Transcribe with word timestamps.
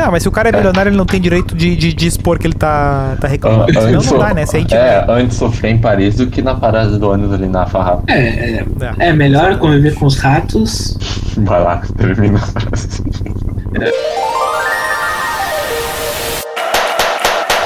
Não, 0.00 0.10
mas 0.10 0.22
se 0.22 0.28
o 0.28 0.32
cara 0.32 0.48
é 0.48 0.52
milionário, 0.52 0.88
ele 0.88 0.96
não 0.96 1.04
tem 1.04 1.20
direito 1.20 1.54
de, 1.54 1.76
de, 1.76 1.92
de 1.92 2.06
expor 2.06 2.38
que 2.38 2.46
ele 2.46 2.54
tá, 2.54 3.18
tá 3.20 3.28
reclamando. 3.28 3.78
Antes 3.78 4.10
não 4.10 4.18
dá, 4.18 4.32
né? 4.32 4.46
Se 4.46 4.56
a 4.56 4.60
gente 4.60 4.74
é, 4.74 5.04
antes 5.06 5.36
sofrer 5.36 5.72
em 5.72 5.78
Paris 5.78 6.16
do 6.16 6.26
que 6.26 6.40
na 6.40 6.54
parada 6.54 6.98
do 6.98 7.10
ônibus 7.10 7.34
ali 7.34 7.46
na 7.46 7.66
farrapa. 7.66 8.04
É, 8.06 8.18
é, 8.18 8.64
é 8.98 9.12
melhor 9.12 9.58
conviver 9.58 9.94
com 9.94 10.06
os 10.06 10.16
ratos. 10.16 10.96
Vai 11.36 11.62
lá, 11.62 11.82
termina 11.98 12.38
a 12.38 12.40
frase. 12.40 13.02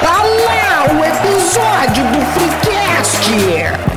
Tá 0.01 0.23
lá 0.45 0.87
o 0.91 1.05
episódio 1.05 2.03
do 2.11 2.19
Freecast! 2.33 3.94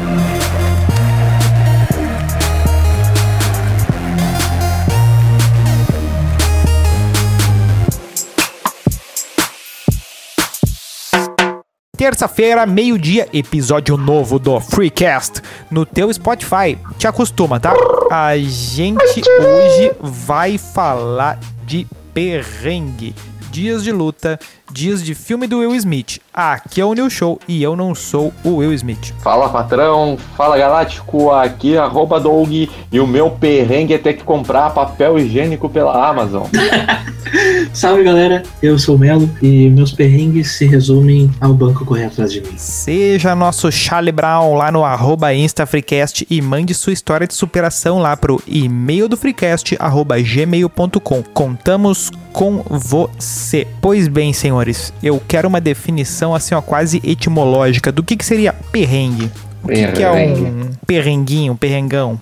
Terça-feira, 11.98 12.64
meio-dia, 12.64 13.28
episódio 13.32 13.96
novo 13.96 14.38
do 14.38 14.60
Freecast 14.60 15.42
no 15.68 15.84
teu 15.84 16.14
Spotify. 16.14 16.78
Te 16.96 17.08
acostuma, 17.08 17.58
tá? 17.58 17.74
A 18.08 18.38
gente 18.38 19.20
hoje 19.28 19.90
vai 20.00 20.56
falar 20.58 21.40
de 21.66 21.88
perrengue, 22.14 23.16
dias 23.50 23.82
de 23.82 23.90
luta, 23.90 24.38
dias 24.70 25.02
de 25.02 25.14
filme 25.14 25.46
do 25.46 25.58
Will 25.58 25.74
Smith. 25.74 26.18
Aqui 26.32 26.80
é 26.80 26.84
o 26.84 26.94
New 26.94 27.08
Show 27.10 27.40
e 27.48 27.62
eu 27.62 27.74
não 27.74 27.94
sou 27.94 28.32
o 28.44 28.56
Will 28.56 28.72
Smith. 28.74 29.14
Fala 29.22 29.48
patrão, 29.48 30.16
fala 30.36 30.56
galáctico, 30.56 31.30
aqui 31.30 31.74
é 31.74 31.78
arroba 31.78 32.20
Doug 32.20 32.50
e 32.50 33.00
o 33.00 33.06
meu 33.06 33.30
perrengue 33.30 33.94
é 33.94 33.98
ter 33.98 34.14
que 34.14 34.24
comprar 34.24 34.70
papel 34.70 35.18
higiênico 35.18 35.68
pela 35.68 36.08
Amazon. 36.08 36.46
Salve 37.72 38.02
galera, 38.02 38.42
eu 38.62 38.78
sou 38.78 38.96
o 38.96 38.98
Melo 38.98 39.28
e 39.42 39.68
meus 39.68 39.92
perrengues 39.92 40.52
se 40.52 40.66
resumem 40.66 41.30
ao 41.40 41.52
banco 41.52 41.84
correr 41.84 42.06
atrás 42.06 42.32
de 42.32 42.40
mim. 42.40 42.56
Seja 42.56 43.34
nosso 43.34 43.70
Charlie 43.70 44.12
Brown 44.12 44.54
lá 44.54 44.70
no 44.70 44.84
arroba 44.84 45.34
InstaFreecast 45.34 46.26
e 46.30 46.40
mande 46.40 46.74
sua 46.74 46.92
história 46.92 47.26
de 47.26 47.34
superação 47.34 47.98
lá 47.98 48.16
pro 48.16 48.42
e-mail 48.46 49.08
do 49.08 49.16
Freecast, 49.16 49.76
arroba 49.78 50.20
gmail.com. 50.20 51.22
Contamos 51.34 52.10
com 52.32 52.62
você. 52.68 53.66
Pois 53.80 54.08
bem, 54.08 54.32
senhores, 54.58 54.92
eu 55.02 55.20
quero 55.26 55.48
uma 55.48 55.60
definição 55.60 56.34
assim, 56.34 56.54
ó, 56.54 56.60
quase 56.60 57.00
etimológica 57.04 57.92
do 57.92 58.02
que, 58.02 58.16
que 58.16 58.24
seria 58.24 58.52
perrengue. 58.52 59.30
O 59.62 59.68
que, 59.68 59.92
que 59.92 60.02
é 60.02 60.10
um 60.10 60.70
perrenguinho, 60.86 61.52
um 61.52 61.56
perrengão? 61.56 62.18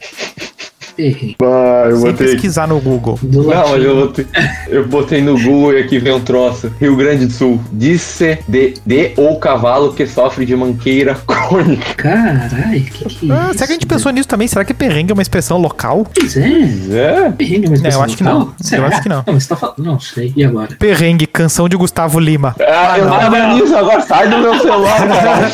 Perrengue. 0.97 1.37
Ah, 1.43 1.87
eu 1.91 1.97
Sem 1.99 2.15
pesquisar 2.15 2.67
no 2.67 2.81
Google. 2.81 3.19
Do 3.23 3.43
Não, 3.45 3.77
eu 3.77 3.97
botei, 4.07 4.27
eu 4.69 4.87
botei 4.89 5.21
no 5.23 5.39
Google 5.41 5.75
e 5.75 5.79
aqui 5.83 5.99
vem 5.99 6.13
um 6.15 6.21
troço. 6.21 6.73
Rio 6.81 6.97
Grande 6.97 7.27
do 7.27 7.33
Sul. 7.33 7.61
Disse 7.73 8.39
de, 8.49 8.75
de 8.85 9.13
ou 9.17 9.39
cavalo 9.39 9.93
que 9.93 10.07
sofre 10.07 10.47
de 10.47 10.57
manqueira 10.57 11.15
crônica. 11.27 11.95
Carai, 11.97 12.81
que 12.81 13.05
que 13.05 13.31
é 13.31 13.35
Ah, 13.35 13.45
isso? 13.51 13.55
será 13.55 13.67
que 13.67 13.73
a 13.73 13.75
gente 13.75 13.87
pensou 13.87 14.11
nisso 14.13 14.29
também? 14.29 14.49
Será 14.49 14.65
que 14.65 14.73
perrengue 14.75 15.11
é 15.13 15.15
uma 15.15 15.23
expressão 15.23 15.59
local? 15.59 16.07
Pois 16.15 16.37
é, 16.37 17.27
É? 17.27 17.31
perrengue 17.31 17.67
é 17.67 17.69
uma 17.69 17.77
Não, 17.77 17.85
eu 17.85 17.89
expressão 17.91 18.03
acho 18.03 18.17
que 18.17 18.23
local? 18.25 18.39
não. 18.41 18.47
Eu 18.49 18.55
Será? 18.61 18.87
acho 18.89 19.03
que 19.03 19.09
não. 19.09 19.25
Não, 19.27 19.35
você 19.41 19.49
tá 19.49 19.57
falando... 19.57 19.77
Não 19.79 20.01
sei, 20.01 20.33
e 20.37 20.45
agora? 20.45 20.69
Perrengue, 20.79 21.27
canção 21.27 21.69
de 21.69 21.77
Gustavo 21.77 22.19
Lima. 22.19 22.55
Ah, 22.61 22.99
eu 22.99 23.05
não. 23.07 23.19
tava 23.19 23.55
nisso, 23.55 23.77
agora 23.77 24.01
sai 24.01 24.29
do 24.29 24.39
meu 24.39 24.59
celular, 24.61 24.99
cara. 25.09 25.51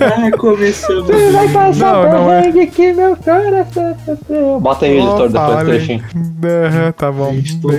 Ah, 0.00 0.36
começamos. 0.36 1.08
Não, 1.78 2.02
não 2.10 2.32
é. 2.32 2.48
aqui, 2.48 2.92
meu 2.92 3.16
cara. 3.16 3.51
Bota 4.60 4.86
aí, 4.86 4.98
editor, 4.98 5.28
Opa, 5.28 5.46
depois 5.46 5.58
do 5.58 5.64
trechinho. 5.66 6.04
Aham, 6.66 6.92
tá 6.92 7.12
bom. 7.12 7.34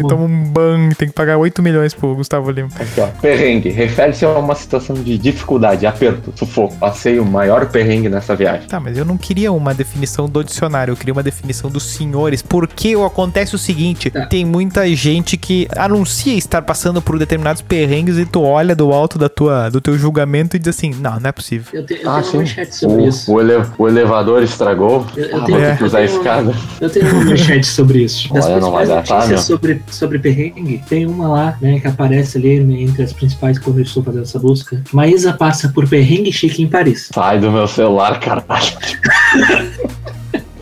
Toma. 0.08 0.24
um 0.24 0.44
ban, 0.46 0.90
tem 0.98 1.08
que 1.08 1.14
pagar 1.14 1.38
8 1.38 1.62
milhões 1.62 1.94
pro 1.94 2.16
Gustavo 2.16 2.50
Lima. 2.52 2.70
Aqui, 2.76 3.02
ó. 3.02 3.08
Perrengue. 3.22 3.70
Refere-se 3.70 4.26
a 4.26 4.30
uma 4.30 4.56
situação 4.56 4.96
de 4.96 5.18
dificuldade, 5.18 5.86
aperto, 5.86 6.34
sufoco. 6.36 6.76
Passei 6.78 7.20
o 7.20 7.26
maior 7.26 7.66
perrengue 7.68 8.10
nessa 8.10 8.36
viagem. 8.36 8.68
Tá, 8.68 8.80
mas 8.80 8.98
eu 8.98 9.06
não 9.06 9.18
queria 9.18 9.52
uma 9.52 9.74
definição 9.74 10.28
do 10.30 10.44
dicionário, 10.44 10.92
eu 10.92 10.96
queria 10.98 11.14
uma 11.14 11.24
definição 11.24 11.70
dos 11.70 11.84
senhores. 11.84 12.42
Porque 12.42 12.96
acontece 13.06 13.56
o 13.56 13.58
seguinte: 13.58 14.10
Tá. 14.10 14.26
tem 14.26 14.46
muita 14.46 14.88
gente 14.96 15.38
que 15.38 15.68
anuncia 15.78 16.34
estar 16.36 16.62
passando 16.62 17.02
por 17.02 17.18
determinados 17.20 17.62
perrengues 17.62 18.18
e 18.18 18.26
tu 18.26 18.42
olha 18.42 18.76
do 18.76 18.92
alto 18.92 19.18
da 19.18 19.30
tua, 19.30 19.70
do 19.70 19.82
teu 19.82 19.98
julgamento 19.98 20.56
e 20.56 20.60
diz 20.60 20.70
assim: 20.70 20.92
não, 21.00 21.20
não 21.20 21.30
é 21.30 21.32
possível. 21.32 21.68
Eu, 21.74 21.86
te, 21.86 22.00
eu 22.02 22.10
Ah, 22.10 22.22
tenho 22.22 22.48
sim. 22.48 22.66
sobre 22.72 23.04
O, 23.04 23.08
isso. 23.08 23.32
o, 23.32 23.42
ele- 23.42 23.64
o 23.78 23.88
elevador 23.88 24.42
estragou. 24.44 25.06
Eu- 25.16 25.26
eu 25.26 25.38
ah, 25.42 25.46
tenho- 25.46 25.63
eu 25.68 25.86
usar 25.88 26.04
a 26.04 26.06
tenho- 26.06 26.18
escada. 26.18 26.56
Eu 26.82 26.90
tenho 26.90 27.12
uma 27.12 27.26
manchete 27.26 27.68
sobre 27.68 28.04
isso. 28.04 28.34
Das 28.34 28.46
Olha, 28.46 28.60
não 28.60 28.72
vai 28.72 28.86
principais 28.86 29.08
dar, 29.10 29.22
tá, 29.22 29.28
meu? 29.28 29.38
sobre, 29.38 29.82
sobre 29.90 30.20
perrengue, 30.20 30.82
tem 30.88 31.06
uma 31.06 31.28
lá, 31.28 31.58
né, 31.62 31.80
que 31.80 31.88
aparece 31.88 32.38
ali 32.38 32.84
entre 32.84 33.04
as 33.04 33.14
principais 33.14 33.58
quando 33.60 33.78
eu 33.78 33.84
estou 33.84 34.04
fazendo 34.04 34.24
essa 34.24 34.40
busca. 34.40 34.82
Maísa 34.92 35.34
passa 35.34 35.70
por 35.70 35.88
perrengue 35.88 36.32
chique 36.32 36.62
em 36.62 36.68
Paris. 36.68 37.10
Sai 37.14 37.40
do 37.40 37.52
meu 37.52 37.68
celular, 37.68 38.20
caralho. 38.20 38.44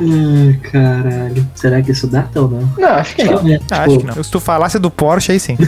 Ai, 0.00 0.58
caralho. 0.70 1.46
Será 1.54 1.82
que 1.82 1.92
isso 1.92 2.06
data 2.06 2.40
ou 2.40 2.50
não? 2.50 2.72
Não, 2.78 2.88
acho 2.88 3.14
que 3.14 3.24
não. 3.24 3.42
Né, 3.42 3.58
Ah, 3.70 3.86
tipo, 3.86 3.90
acho 3.90 3.98
que 3.98 4.06
não. 4.06 4.24
Se 4.24 4.30
tu 4.30 4.40
falasse 4.40 4.78
do 4.78 4.90
Porsche, 4.90 5.32
aí 5.32 5.40
sim. 5.40 5.56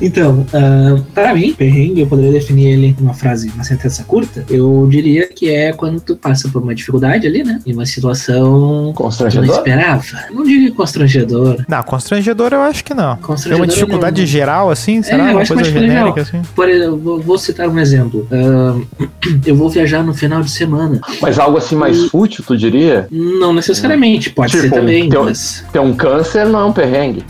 Então, 0.00 0.46
ah, 0.52 1.00
para 1.14 1.34
mim, 1.34 1.54
perrengue, 1.54 2.00
eu 2.00 2.06
poderia 2.06 2.32
definir 2.32 2.66
ele 2.68 2.96
em 2.98 3.02
uma 3.02 3.14
frase, 3.14 3.50
uma 3.54 3.64
sentença 3.64 4.04
curta. 4.04 4.44
Eu 4.48 4.86
diria 4.90 5.26
que 5.28 5.48
é 5.50 5.72
quando 5.72 6.00
tu 6.00 6.16
passa 6.16 6.48
por 6.48 6.62
uma 6.62 6.74
dificuldade 6.74 7.26
ali, 7.26 7.42
né? 7.42 7.58
Em 7.66 7.72
uma 7.72 7.86
situação 7.86 8.92
que 8.92 8.96
tu 8.96 9.02
não 9.02 9.08
Constrangedor? 9.08 9.56
esperava. 9.56 10.02
Não 10.30 10.44
diria 10.44 10.72
constrangedor. 10.72 11.64
Não, 11.68 11.82
constrangedor 11.82 12.52
eu 12.52 12.60
acho 12.62 12.84
que 12.84 12.94
não. 12.94 13.12
É 13.12 13.16
Constrangedor 13.16 13.60
uma 13.60 13.66
dificuldade 13.66 14.20
não. 14.20 14.26
geral, 14.26 14.70
assim? 14.70 15.02
Será? 15.02 15.24
eu 15.30 15.32
uma 15.32 15.40
acho 15.42 15.52
que 15.52 15.52
é 15.52 15.56
uma 15.56 15.62
coisa 15.70 15.80
genérica, 15.80 16.20
assim? 16.22 16.42
Por 16.54 16.68
exemplo, 16.68 17.20
vou, 17.20 17.38
citar 17.38 17.68
um 17.68 17.78
exemplo. 17.78 18.26
Ahn, 18.30 18.82
eu 19.46 19.56
vou 19.56 19.68
viajar 19.68 20.02
no 20.02 20.14
final 20.14 20.42
de 20.42 20.50
semana. 20.50 21.00
Mas 21.20 21.38
algo 21.38 21.58
assim 21.58 21.76
mais 21.76 22.06
fútil, 22.10 22.44
tu 22.46 22.56
diria? 22.56 23.06
Não 23.10 23.52
necessariamente, 23.52 24.30
pode 24.30 24.52
Tipo, 24.52 24.62
ser 24.64 24.70
também, 24.70 25.08
teu- 25.08 25.24
mas. 25.24 25.64
Ter 25.72 25.78
um 25.80 25.94
câncer 25.94 26.46
não 26.46 26.60
é 26.60 26.64
um 26.64 26.72
perrengue. 26.72 27.24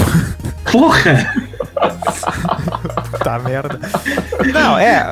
Porra! 0.70 1.34
Tá 3.24 3.38
merda. 3.38 3.78
Não, 4.52 4.78
é. 4.78 5.04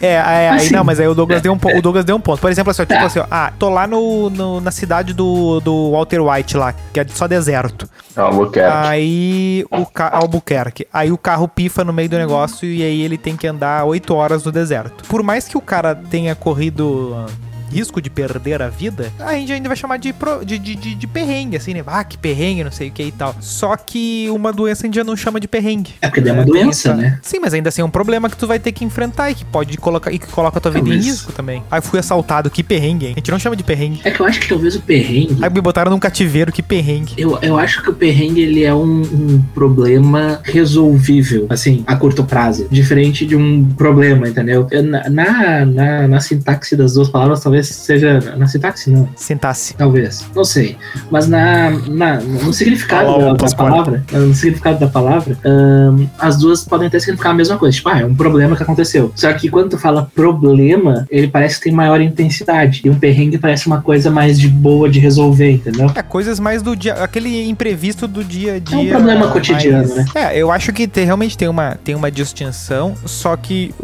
É, 0.00 0.06
é 0.14 0.20
aí 0.50 0.56
Assim. 0.56 0.72
não, 0.74 0.84
mas 0.84 0.98
aí 1.00 1.06
o 1.06 1.14
Douglas 1.14 1.40
deu 1.42 1.52
um, 1.52 1.58
po- 1.58 1.76
o 1.76 1.82
Douglas 1.82 2.04
deu 2.04 2.16
um 2.16 2.20
ponto. 2.20 2.40
Por 2.40 2.50
exemplo, 2.50 2.70
assim, 2.70 2.82
ó, 2.82 2.84
tipo 2.86 3.04
assim, 3.04 3.18
ó, 3.20 3.26
ah, 3.30 3.52
tô 3.58 3.68
lá 3.68 3.86
no, 3.86 4.30
no- 4.30 4.60
na 4.60 4.70
cidade 4.70 5.12
do, 5.12 5.60
do 5.60 5.90
Walter 5.92 6.20
White 6.20 6.56
lá, 6.56 6.72
que 6.92 7.00
é 7.00 7.06
só 7.08 7.26
deserto. 7.26 7.88
Albuquerque. 8.16 8.76
Aí 8.86 9.64
o 9.70 9.86
ca... 9.86 10.08
Albuquerque. 10.12 10.86
Aí 10.92 11.10
o 11.12 11.18
carro 11.18 11.48
pifa 11.48 11.84
no 11.84 11.92
meio 11.92 12.08
do 12.08 12.18
negócio 12.18 12.68
e 12.68 12.82
aí 12.82 13.02
ele 13.02 13.18
tem 13.18 13.36
que 13.36 13.46
andar 13.46 13.84
8 13.84 14.14
horas 14.14 14.44
no 14.44 14.52
deserto. 14.52 15.04
Por 15.08 15.22
mais 15.22 15.46
que 15.48 15.56
o 15.56 15.60
cara 15.60 15.94
tenha 15.94 16.34
corrido 16.34 17.24
risco 17.72 18.00
de 18.00 18.10
perder 18.10 18.60
a 18.62 18.68
vida, 18.68 19.12
a 19.18 19.32
gente 19.34 19.52
ainda 19.52 19.68
vai 19.68 19.76
chamar 19.76 19.96
de, 19.98 20.12
pro- 20.12 20.44
de, 20.44 20.58
de, 20.58 20.74
de- 20.74 20.94
de 20.94 21.06
perrengue, 21.06 21.56
assim, 21.56 21.74
né? 21.74 21.82
Ah, 21.86 22.04
que 22.04 22.16
perrengue, 22.18 22.64
não 22.64 22.70
sei 22.70 22.88
o 22.88 22.92
que 22.92 23.02
e 23.02 23.12
tal. 23.12 23.34
Só 23.40 23.76
que 23.76 24.28
uma 24.30 24.52
doença 24.52 24.82
a 24.82 24.86
gente 24.86 24.94
já 24.94 25.04
não 25.04 25.16
chama 25.16 25.40
de 25.40 25.48
perrengue. 25.48 25.92
É 26.00 26.08
porque 26.08 26.20
daí 26.20 26.30
é 26.30 26.34
uma 26.34 26.44
doença, 26.44 26.94
né? 26.94 27.18
Sim, 27.22 27.38
mas 27.40 27.54
ainda 27.54 27.68
assim 27.68 27.82
é 27.82 27.84
um 27.84 27.90
problema 27.90 28.28
que 28.28 28.36
tu 28.36 28.46
vai 28.46 28.58
ter 28.58 28.72
que 28.72 28.84
enfrentar 28.84 29.30
e 29.30 29.34
que 29.34 29.44
pode 29.44 29.76
colocar 29.78 30.12
e 30.12 30.18
que 30.18 30.26
coloca 30.26 30.58
a 30.58 30.60
tua 30.60 30.70
vida 30.70 30.86
em 30.88 30.92
Talvez. 30.92 31.06
risco 31.06 31.32
também. 31.32 31.62
Aí 31.70 31.80
fui 31.80 31.98
assaltado, 31.98 32.50
que 32.50 32.62
perrengue, 32.62 33.06
hein? 33.06 33.12
A 33.16 33.18
gente 33.20 33.30
não 33.30 33.38
chama 33.38 33.56
de 33.56 33.64
perrengue. 33.64 34.00
É 34.04 34.10
que 34.10 34.20
eu 34.20 34.26
acho 34.26 34.40
que 34.40 34.48
talvez 34.48 34.76
o 34.76 34.80
perrengue. 34.82 35.38
Aí 35.42 35.50
me 35.50 35.60
botaram 35.60 35.90
num 35.90 35.98
cativeiro, 35.98 36.52
que 36.52 36.62
perrengue. 36.62 37.14
Eu, 37.16 37.38
eu 37.42 37.58
acho 37.58 37.82
que 37.82 37.90
o 37.90 37.94
perrengue 37.94 38.40
ele 38.42 38.64
é 38.64 38.74
um, 38.74 39.00
um 39.02 39.42
problema 39.54 40.40
resolvível, 40.44 41.46
assim, 41.50 41.84
a 41.86 41.96
curto 41.96 42.24
prazo. 42.24 42.66
Diferente 42.70 43.24
de 43.26 43.36
um 43.36 43.64
problema, 43.76 44.28
entendeu? 44.28 44.66
Eu, 44.70 44.82
na, 44.82 45.08
na, 45.08 46.08
na 46.08 46.20
sintaxe 46.20 46.74
das 46.76 46.94
duas 46.94 47.08
palavras, 47.08 47.40
talvez 47.40 47.61
seja. 47.62 48.20
Na 48.36 48.46
sintaxe, 48.46 48.90
não. 48.90 49.08
Sentasse. 49.16 49.74
Talvez, 49.74 50.24
não 50.34 50.44
sei. 50.44 50.76
Mas 51.10 51.26
na, 51.28 51.70
na- 51.88 52.20
no 52.20 52.52
significado 52.52 53.08
Olha 53.10 53.24
lá 53.26 53.32
o 53.32 53.36
da, 53.36 53.46
da 53.46 53.54
palavra, 53.56 54.04
no 54.12 54.34
significado 54.34 54.78
da 54.78 54.86
palavra, 54.88 55.36
ahn, 55.44 56.06
as 56.18 56.36
duas 56.38 56.64
podem 56.64 56.88
até 56.88 56.98
significar 56.98 57.32
a 57.32 57.34
mesma 57.34 57.56
coisa. 57.56 57.76
Tipo, 57.76 57.88
ah, 57.88 58.00
é 58.00 58.04
um 58.04 58.14
problema 58.14 58.56
que 58.56 58.62
aconteceu. 58.62 59.12
Só 59.14 59.32
que 59.32 59.48
quando 59.48 59.70
tu 59.70 59.78
fala 59.78 60.10
problema, 60.14 61.06
ele 61.10 61.28
parece 61.28 61.56
que 61.58 61.64
tem 61.64 61.72
maior 61.72 62.00
intensidade. 62.00 62.80
E 62.84 62.90
um 62.90 62.94
perrengue 62.94 63.38
parece 63.38 63.66
uma 63.66 63.80
coisa 63.80 64.10
mais 64.10 64.38
de 64.38 64.48
boa 64.48 64.88
de 64.88 64.98
resolver, 64.98 65.50
entendeu? 65.52 65.90
É, 65.94 66.02
coisas 66.02 66.38
mais 66.40 66.62
do 66.62 66.74
dia, 66.76 66.94
aquele 66.94 67.48
imprevisto 67.48 68.06
do 68.08 68.24
dia 68.24 68.54
a 68.54 68.58
dia. 68.58 68.76
É 68.78 68.80
um 68.80 68.88
problema 68.88 69.28
cotidiano, 69.28 69.94
né? 69.94 70.04
É, 70.14 70.38
eu 70.38 70.50
acho 70.50 70.72
que 70.72 70.86
tem- 70.86 71.04
realmente 71.04 71.36
tem 71.36 71.48
uma, 71.48 71.76
tem 71.84 71.94
uma 71.94 72.10
distinção, 72.10 72.94
só 73.04 73.36
que 73.36 73.74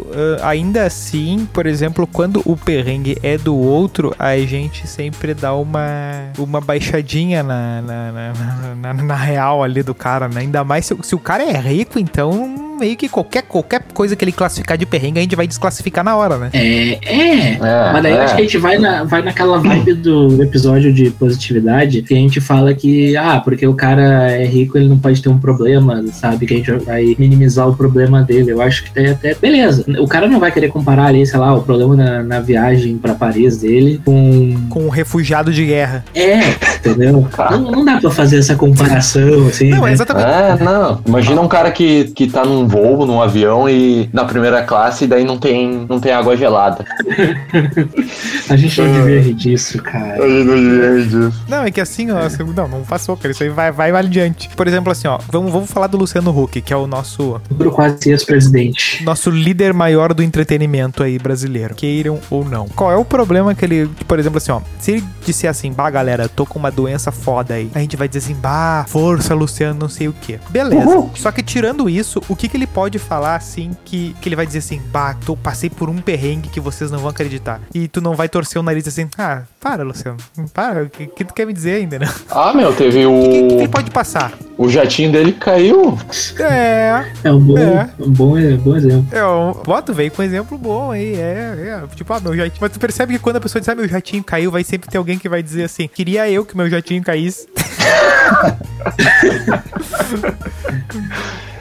ah, 0.41 0.49
ainda 0.49 0.83
assim, 0.85 1.47
por 1.53 1.65
exemplo, 1.65 2.07
quando 2.07 2.41
o 2.45 2.55
perrengue 2.57 3.17
é 3.23 3.37
do 3.37 3.55
outro, 3.69 4.13
a 4.17 4.37
gente 4.37 4.87
sempre 4.87 5.33
dá 5.33 5.53
uma, 5.55 6.29
uma 6.37 6.59
baixadinha 6.61 7.43
na, 7.43 7.81
na, 7.81 8.11
na, 8.11 8.33
na- 8.33 8.93
na- 8.93 9.03
na 9.03 9.15
real 9.15 9.63
ali 9.63 9.83
do 9.83 9.93
cara, 9.95 10.27
né? 10.27 10.41
Ainda 10.41 10.63
mais 10.63 10.85
se, 10.85 10.93
o- 10.93 11.03
se 11.03 11.15
o 11.15 11.19
cara 11.19 11.43
é 11.43 11.57
rico, 11.57 11.99
então 11.99 12.67
meio 12.79 12.95
que 12.95 13.09
qualquer, 13.09 13.43
qualquer 13.43 13.81
coisa 13.93 14.15
que 14.15 14.23
ele 14.23 14.31
classificar 14.31 14.77
de 14.77 14.85
perrengue, 14.85 15.19
a 15.19 15.21
gente 15.21 15.35
vai 15.35 15.45
desclassificar 15.45 16.01
na 16.01 16.15
hora, 16.15 16.37
né? 16.37 16.49
É, 16.53 16.91
é. 17.05 17.53
É, 17.55 17.57
Mas 17.91 18.03
daí 18.03 18.13
eu 18.13 18.19
é. 18.19 18.23
acho 18.23 18.35
que 18.35 18.41
a 18.41 18.43
gente 18.45 18.57
vai, 18.57 18.77
na, 18.77 19.03
vai 19.03 19.21
naquela 19.21 19.59
vibe 19.59 19.95
do 19.95 20.41
episódio 20.41 20.93
de 20.93 21.09
positividade 21.11 22.01
que 22.01 22.13
a 22.13 22.17
gente 22.17 22.39
fala 22.39 22.73
que, 22.73 23.17
ah, 23.17 23.41
porque 23.43 23.67
o 23.67 23.73
cara 23.73 24.31
é 24.31 24.45
rico, 24.45 24.77
ele 24.77 24.87
não 24.87 24.97
pode 24.97 25.21
ter 25.21 25.27
um 25.27 25.37
problema, 25.37 26.01
sabe? 26.13 26.45
Que 26.47 26.53
a 26.53 26.57
gente 26.57 26.71
vai 26.71 27.15
minimizar 27.19 27.67
o 27.67 27.75
problema 27.75 28.23
dele. 28.23 28.51
Eu 28.51 28.61
acho 28.61 28.85
que 28.85 28.91
tem 28.91 29.07
até. 29.09 29.33
Beleza. 29.35 29.83
O 29.99 30.07
cara 30.07 30.27
não 30.29 30.39
vai 30.39 30.49
querer 30.49 30.69
comparar 30.69 31.07
ali, 31.07 31.25
sei 31.25 31.37
lá, 31.37 31.53
o 31.53 31.61
problema 31.61 31.97
na, 31.97 32.23
na 32.23 32.39
viagem 32.39 32.97
pra 32.97 33.13
Paris 33.13 33.58
dele 33.61 34.01
com. 34.03 34.55
Com 34.69 34.85
um 34.85 34.89
refugiado 34.89 35.51
de 35.51 35.65
guerra. 35.65 36.03
É, 36.13 36.49
entendeu? 36.77 37.27
Não, 37.51 37.71
não 37.71 37.85
dá 37.85 37.99
pra 37.99 38.11
fazer 38.11 38.39
essa 38.39 38.55
comparação, 38.55 39.47
assim. 39.47 39.69
Não, 39.69 39.83
né? 39.83 39.91
exatamente. 39.91 40.27
É, 40.27 40.63
não. 40.63 41.01
Imagina 41.05 41.41
um 41.41 41.47
cara 41.47 41.71
que, 41.71 42.05
que 42.15 42.27
tá 42.27 42.45
num 42.45 42.67
voo, 42.67 43.05
num 43.05 43.21
avião 43.21 43.69
e 43.69 44.09
na 44.13 44.25
primeira 44.25 44.63
classe 44.63 45.05
e 45.05 45.07
daí 45.07 45.23
não 45.23 45.37
tem, 45.37 45.85
não 45.87 45.99
tem 45.99 46.11
água 46.11 46.35
gelada. 46.35 46.85
A 48.49 48.55
gente 48.55 48.81
não 48.81 48.91
devia 48.91 49.21
rir 49.21 49.33
disso, 49.33 49.81
cara. 49.81 50.15
gente 50.27 50.45
não 50.45 50.55
devia 50.55 51.05
disso. 51.05 51.43
Não, 51.47 51.63
é 51.63 51.71
que 51.71 51.79
assim, 51.79 52.09
ó, 52.11 52.19
assim, 52.19 52.43
não, 52.43 52.67
não 52.67 52.81
passou, 52.83 53.15
cara. 53.15 53.31
Isso 53.31 53.43
aí 53.43 53.49
vai, 53.49 53.71
vai 53.71 53.91
adiante. 53.91 54.49
Por 54.55 54.67
exemplo, 54.67 54.91
assim, 54.91 55.07
ó, 55.07 55.19
vamos, 55.31 55.51
vamos 55.51 55.71
falar 55.71 55.87
do 55.87 55.97
Luciano 55.97 56.37
Huck, 56.37 56.61
que 56.61 56.73
é 56.73 56.75
o 56.75 56.87
nosso, 56.87 57.39
Pro 57.57 57.71
quase 57.71 58.09
ex-presidente. 58.09 59.03
nosso 59.03 59.29
líder 59.29 59.73
maior 59.73 60.13
do 60.13 60.23
entretenimento 60.23 61.03
aí 61.03 61.19
brasileiro. 61.19 61.75
Queiram 61.75 62.19
ou 62.29 62.43
não. 62.43 62.67
Qual 62.69 62.91
é 62.91 62.97
o 62.97 63.05
problema 63.05 63.38
que 63.55 63.65
ele, 63.65 63.87
por 64.07 64.19
exemplo, 64.19 64.37
assim, 64.37 64.51
ó, 64.51 64.61
se 64.79 64.91
ele 64.91 65.03
disser 65.25 65.49
assim, 65.49 65.71
bah, 65.71 65.89
galera, 65.89 66.27
tô 66.29 66.45
com 66.45 66.59
uma 66.59 66.71
doença 66.71 67.11
foda 67.11 67.53
aí, 67.55 67.69
a 67.73 67.79
gente 67.79 67.95
vai 67.95 68.07
dizer 68.07 68.19
assim, 68.19 68.35
bah, 68.39 68.85
força, 68.87 69.33
Luciano, 69.35 69.79
não 69.79 69.89
sei 69.89 70.07
o 70.07 70.13
quê. 70.13 70.39
Beleza. 70.49 71.09
Só 71.15 71.31
que 71.31 71.41
tirando 71.43 71.89
isso, 71.89 72.21
o 72.27 72.35
que 72.35 72.47
que 72.47 72.57
ele 72.57 72.67
pode 72.67 72.97
falar 72.99 73.35
assim 73.35 73.71
que, 73.85 74.15
que 74.21 74.29
ele 74.29 74.35
vai 74.35 74.45
dizer 74.45 74.59
assim, 74.59 74.81
bah, 74.91 75.15
tô, 75.25 75.35
passei 75.35 75.69
por 75.69 75.89
um 75.89 75.97
perrengue 75.97 76.49
que 76.49 76.59
vocês 76.59 76.91
não 76.91 76.99
vão 76.99 77.09
acreditar. 77.09 77.61
E 77.73 77.87
tu 77.87 78.01
não 78.01 78.13
vai 78.15 78.27
torcer 78.29 78.59
o 78.59 78.63
nariz 78.63 78.87
assim, 78.87 79.07
ah, 79.17 79.43
para, 79.59 79.83
Luciano, 79.83 80.17
para, 80.53 80.83
o 80.83 80.89
que, 80.89 81.07
que 81.07 81.23
tu 81.25 81.33
quer 81.33 81.45
me 81.45 81.53
dizer 81.53 81.75
ainda, 81.75 81.99
né? 81.99 82.09
Ah, 82.29 82.53
meu, 82.53 82.73
teve 82.75 83.05
O 83.05 83.23
que, 83.23 83.43
que 83.47 83.53
o. 83.55 83.59
ele 83.59 83.67
pode 83.67 83.91
passar? 83.91 84.33
O 84.57 84.67
jatinho 84.69 85.11
dele 85.11 85.31
caiu. 85.33 85.97
É, 86.39 87.05
É 87.23 87.31
um 87.31 87.39
bom, 87.39 87.57
É. 87.57 87.89
um 87.99 88.11
bom, 88.11 88.37
um 88.37 88.57
bom 88.57 88.75
exemplo. 88.75 89.07
é, 89.11 89.23
o- 89.23 89.53
bota, 89.65 89.93
veio 89.93 90.11
com 90.11 90.21
um 90.21 90.25
exemplo 90.25 90.57
bom 90.57 90.91
aí, 90.91 91.15
é, 91.15 91.81
é, 91.83 91.95
tipo, 91.95 92.11
ah, 92.13 92.19
meu 92.19 92.35
jatinho, 92.35 92.57
mas 92.61 92.71
tu 92.71 92.79
percebe 92.79 93.13
que 93.13 93.19
quando 93.29 93.37
a 93.37 93.41
pessoa 93.41 93.59
diz, 93.59 93.69
ah, 93.69 93.75
meu 93.75 93.87
jatinho 93.87 94.23
caiu, 94.23 94.49
vai 94.49 94.63
sempre 94.63 94.89
ter 94.89 94.97
alguém 94.97 95.19
que 95.19 95.29
vai 95.29 95.43
dizer 95.43 95.65
assim, 95.65 95.87
queria 95.87 96.27
eu 96.31 96.43
que 96.43 96.57
meu 96.57 96.67
jatinho 96.67 97.03
caísse. 97.03 97.47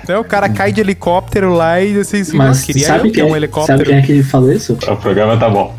Então, 0.09 0.23
o 0.23 0.25
cara 0.25 0.49
cai 0.49 0.73
de 0.73 0.81
helicóptero 0.81 1.53
lá 1.53 1.81
e 1.81 1.93
diz 1.93 2.13
assim, 2.15 2.35
Mas 2.37 2.63
queria 2.63 2.87
sabe 2.87 3.11
quem, 3.11 3.21
é 3.23 3.25
um 3.25 3.29
sabe 3.29 3.39
helicóptero. 3.39 3.85
quem 3.85 3.95
é 3.99 4.03
que 4.03 4.23
falou 4.23 4.51
isso? 4.51 4.73
O 4.73 4.97
programa 4.97 5.37
tá 5.37 5.51
bom. 5.51 5.77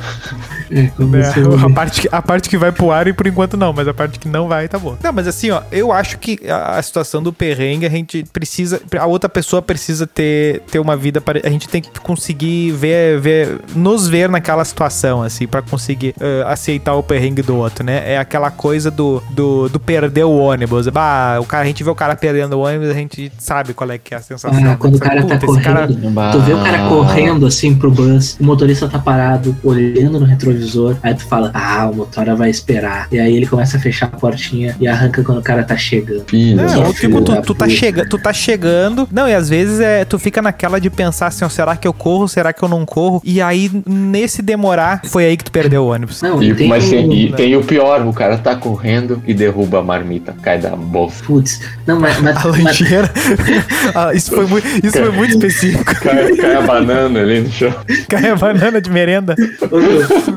É, 0.72 0.82
É, 1.20 1.66
a, 1.66 1.70
parte, 1.74 2.02
que- 2.02 2.10
a 2.12 2.22
parte 2.22 2.48
que 2.48 2.56
vai 2.56 2.72
pro 2.72 2.92
ar 2.92 3.08
e 3.08 3.14
por 3.14 3.26
enquanto 3.26 3.58
não, 3.58 3.74
mas 3.74 3.88
a 3.88 3.94
parte 3.94 4.20
que 4.20 4.28
não 4.28 4.48
vai 4.48 4.68
tá 4.68 4.78
boa. 4.78 5.00
Não, 5.04 5.12
mas 5.12 5.28
assim, 5.28 5.50
ó, 5.50 5.64
eu 5.72 5.92
acho 5.92 6.20
que 6.20 6.40
a, 6.48 6.78
a 6.78 6.82
situação 6.84 7.24
do 7.24 7.34
perrengue, 7.34 7.88
a 7.88 7.90
gente 7.90 8.24
precisa. 8.32 8.80
A 9.00 9.08
outra 9.08 9.28
pessoa 9.28 9.64
precisa 9.64 10.06
ter, 10.06 10.62
ter 10.70 10.78
uma 10.78 10.96
vida. 10.96 11.20
pare- 11.20 11.42
A 11.44 11.50
gente 11.50 11.68
tem 11.68 11.82
que 11.82 11.90
conseguir 12.00 12.72
ver, 12.74 13.20
ver 13.20 13.60
nos 13.76 14.08
ver 14.08 14.30
naquela 14.30 14.64
situação, 14.64 15.24
assim, 15.24 15.48
pra 15.48 15.64
conseguir 15.64 16.14
eh, 16.22 16.44
aceitar 16.46 16.94
o 16.94 17.02
perrengue 17.02 17.42
do 17.42 17.56
outro, 17.56 17.84
né? 17.84 18.04
É 18.14 18.20
aquela 18.20 18.52
coisa 18.52 18.92
do, 18.92 19.24
do, 19.32 19.70
do 19.70 19.80
perder 19.80 20.26
o 20.26 20.38
ônibus. 20.38 20.88
Bah, 20.88 21.40
o 21.42 21.46
cara, 21.46 21.64
a 21.64 21.68
gente 21.68 21.84
vê 21.84 21.90
o 21.90 21.96
cara 21.96 22.16
perdendo 22.16 22.54
o 22.54 22.60
ônibus, 22.60 22.90
a 22.90 22.94
gente 22.94 23.32
sabe 23.40 23.74
qual 23.74 23.90
é 23.90 23.98
que 23.98 24.14
é 24.14 24.19
a 24.20 24.22
sensação. 24.22 24.72
Ah, 24.72 24.76
quando 24.78 24.96
o 24.96 25.00
cara 25.00 25.24
tá 25.24 25.36
esse 25.36 25.62
cara- 25.62 25.88
correndo, 25.88 26.32
tu 26.32 26.40
vê 26.42 26.54
o 26.54 26.64
cara 26.64 26.88
correndo 26.90 27.46
assim 27.46 27.76
pro 27.76 27.90
bus, 27.92 28.38
o 28.40 28.44
motorista 28.44 28.88
tá 28.88 29.00
parado, 29.00 29.56
olhando 29.64 30.20
no 30.20 30.26
retrovisor, 30.26 30.96
aí 31.02 31.14
tu 31.14 31.26
fala, 31.26 31.52
ah, 31.54 31.90
o 31.92 31.96
motora 31.96 32.36
vai 32.36 32.50
esperar. 32.50 33.08
E 33.12 33.20
aí 33.20 33.36
ele 33.36 33.48
começa 33.48 33.78
a 33.78 33.80
fechar 33.80 34.06
a 34.08 34.18
portinha 34.18 34.76
e 34.80 34.88
arranca 34.88 35.24
quando 35.24 35.40
o 35.40 35.44
cara 35.44 35.64
tá 35.64 35.76
chegando. 35.78 36.24
Filho. 36.28 36.58
Não, 36.58 36.70
filho 36.94 36.94
tipo, 36.94 37.22
tu, 37.22 37.42
tu, 37.42 37.56
tá 37.56 37.68
chega, 37.70 38.08
tu 38.08 38.18
tá 38.18 38.34
chegando. 38.34 39.08
Não, 39.12 39.28
e 39.28 39.34
às 39.34 39.50
vezes 39.50 39.80
é, 39.80 40.06
tu 40.06 40.20
fica 40.20 40.42
naquela 40.42 40.80
de 40.80 40.90
pensar 40.90 41.28
assim, 41.28 41.44
ó, 41.46 41.50
será 41.50 41.76
que 41.76 41.88
eu 41.88 41.94
corro? 41.94 42.28
Será 42.28 42.52
que 42.54 42.62
eu 42.64 42.70
não 42.70 42.86
corro? 42.86 43.22
E 43.24 43.42
aí, 43.42 43.72
nesse 43.88 44.42
demorar, 44.42 45.02
foi 45.06 45.26
aí 45.26 45.38
que 45.38 45.44
tu 45.44 45.52
perdeu 45.52 45.84
o 45.86 45.92
ônibus. 45.92 46.22
Não, 46.22 46.42
E, 46.42 46.54
tem 46.54 46.68
mas 46.68 46.86
um- 46.86 46.90
tem, 46.90 47.14
e 47.14 47.32
tem 47.34 47.56
o 47.56 47.64
pior, 47.64 48.06
o 48.06 48.14
cara 48.14 48.38
tá 48.38 48.56
correndo 48.56 49.22
e 49.26 49.34
derruba 49.34 49.80
a 49.80 49.84
marmita, 49.84 50.36
cai 50.42 50.60
da 50.60 50.76
bolsa. 50.76 51.24
Putz, 51.24 51.60
não, 51.88 52.00
mas, 52.00 52.20
mas, 52.22 52.38
A 52.46 52.48
mas- 52.50 52.58
lancheira. 52.64 53.12
Isso 54.14 54.32
foi 54.32 54.46
muito, 54.46 54.68
isso 54.86 54.98
foi 54.98 55.12
muito 55.12 55.32
específico. 55.32 55.96
Cai, 56.02 56.36
cai 56.36 56.56
a 56.56 56.62
banana 56.62 57.20
ali 57.22 57.42
no 57.42 57.52
chão. 57.52 57.74
Cai 58.08 58.30
a 58.30 58.36
banana 58.36 58.82
de 58.82 58.90
merenda. 58.90 59.36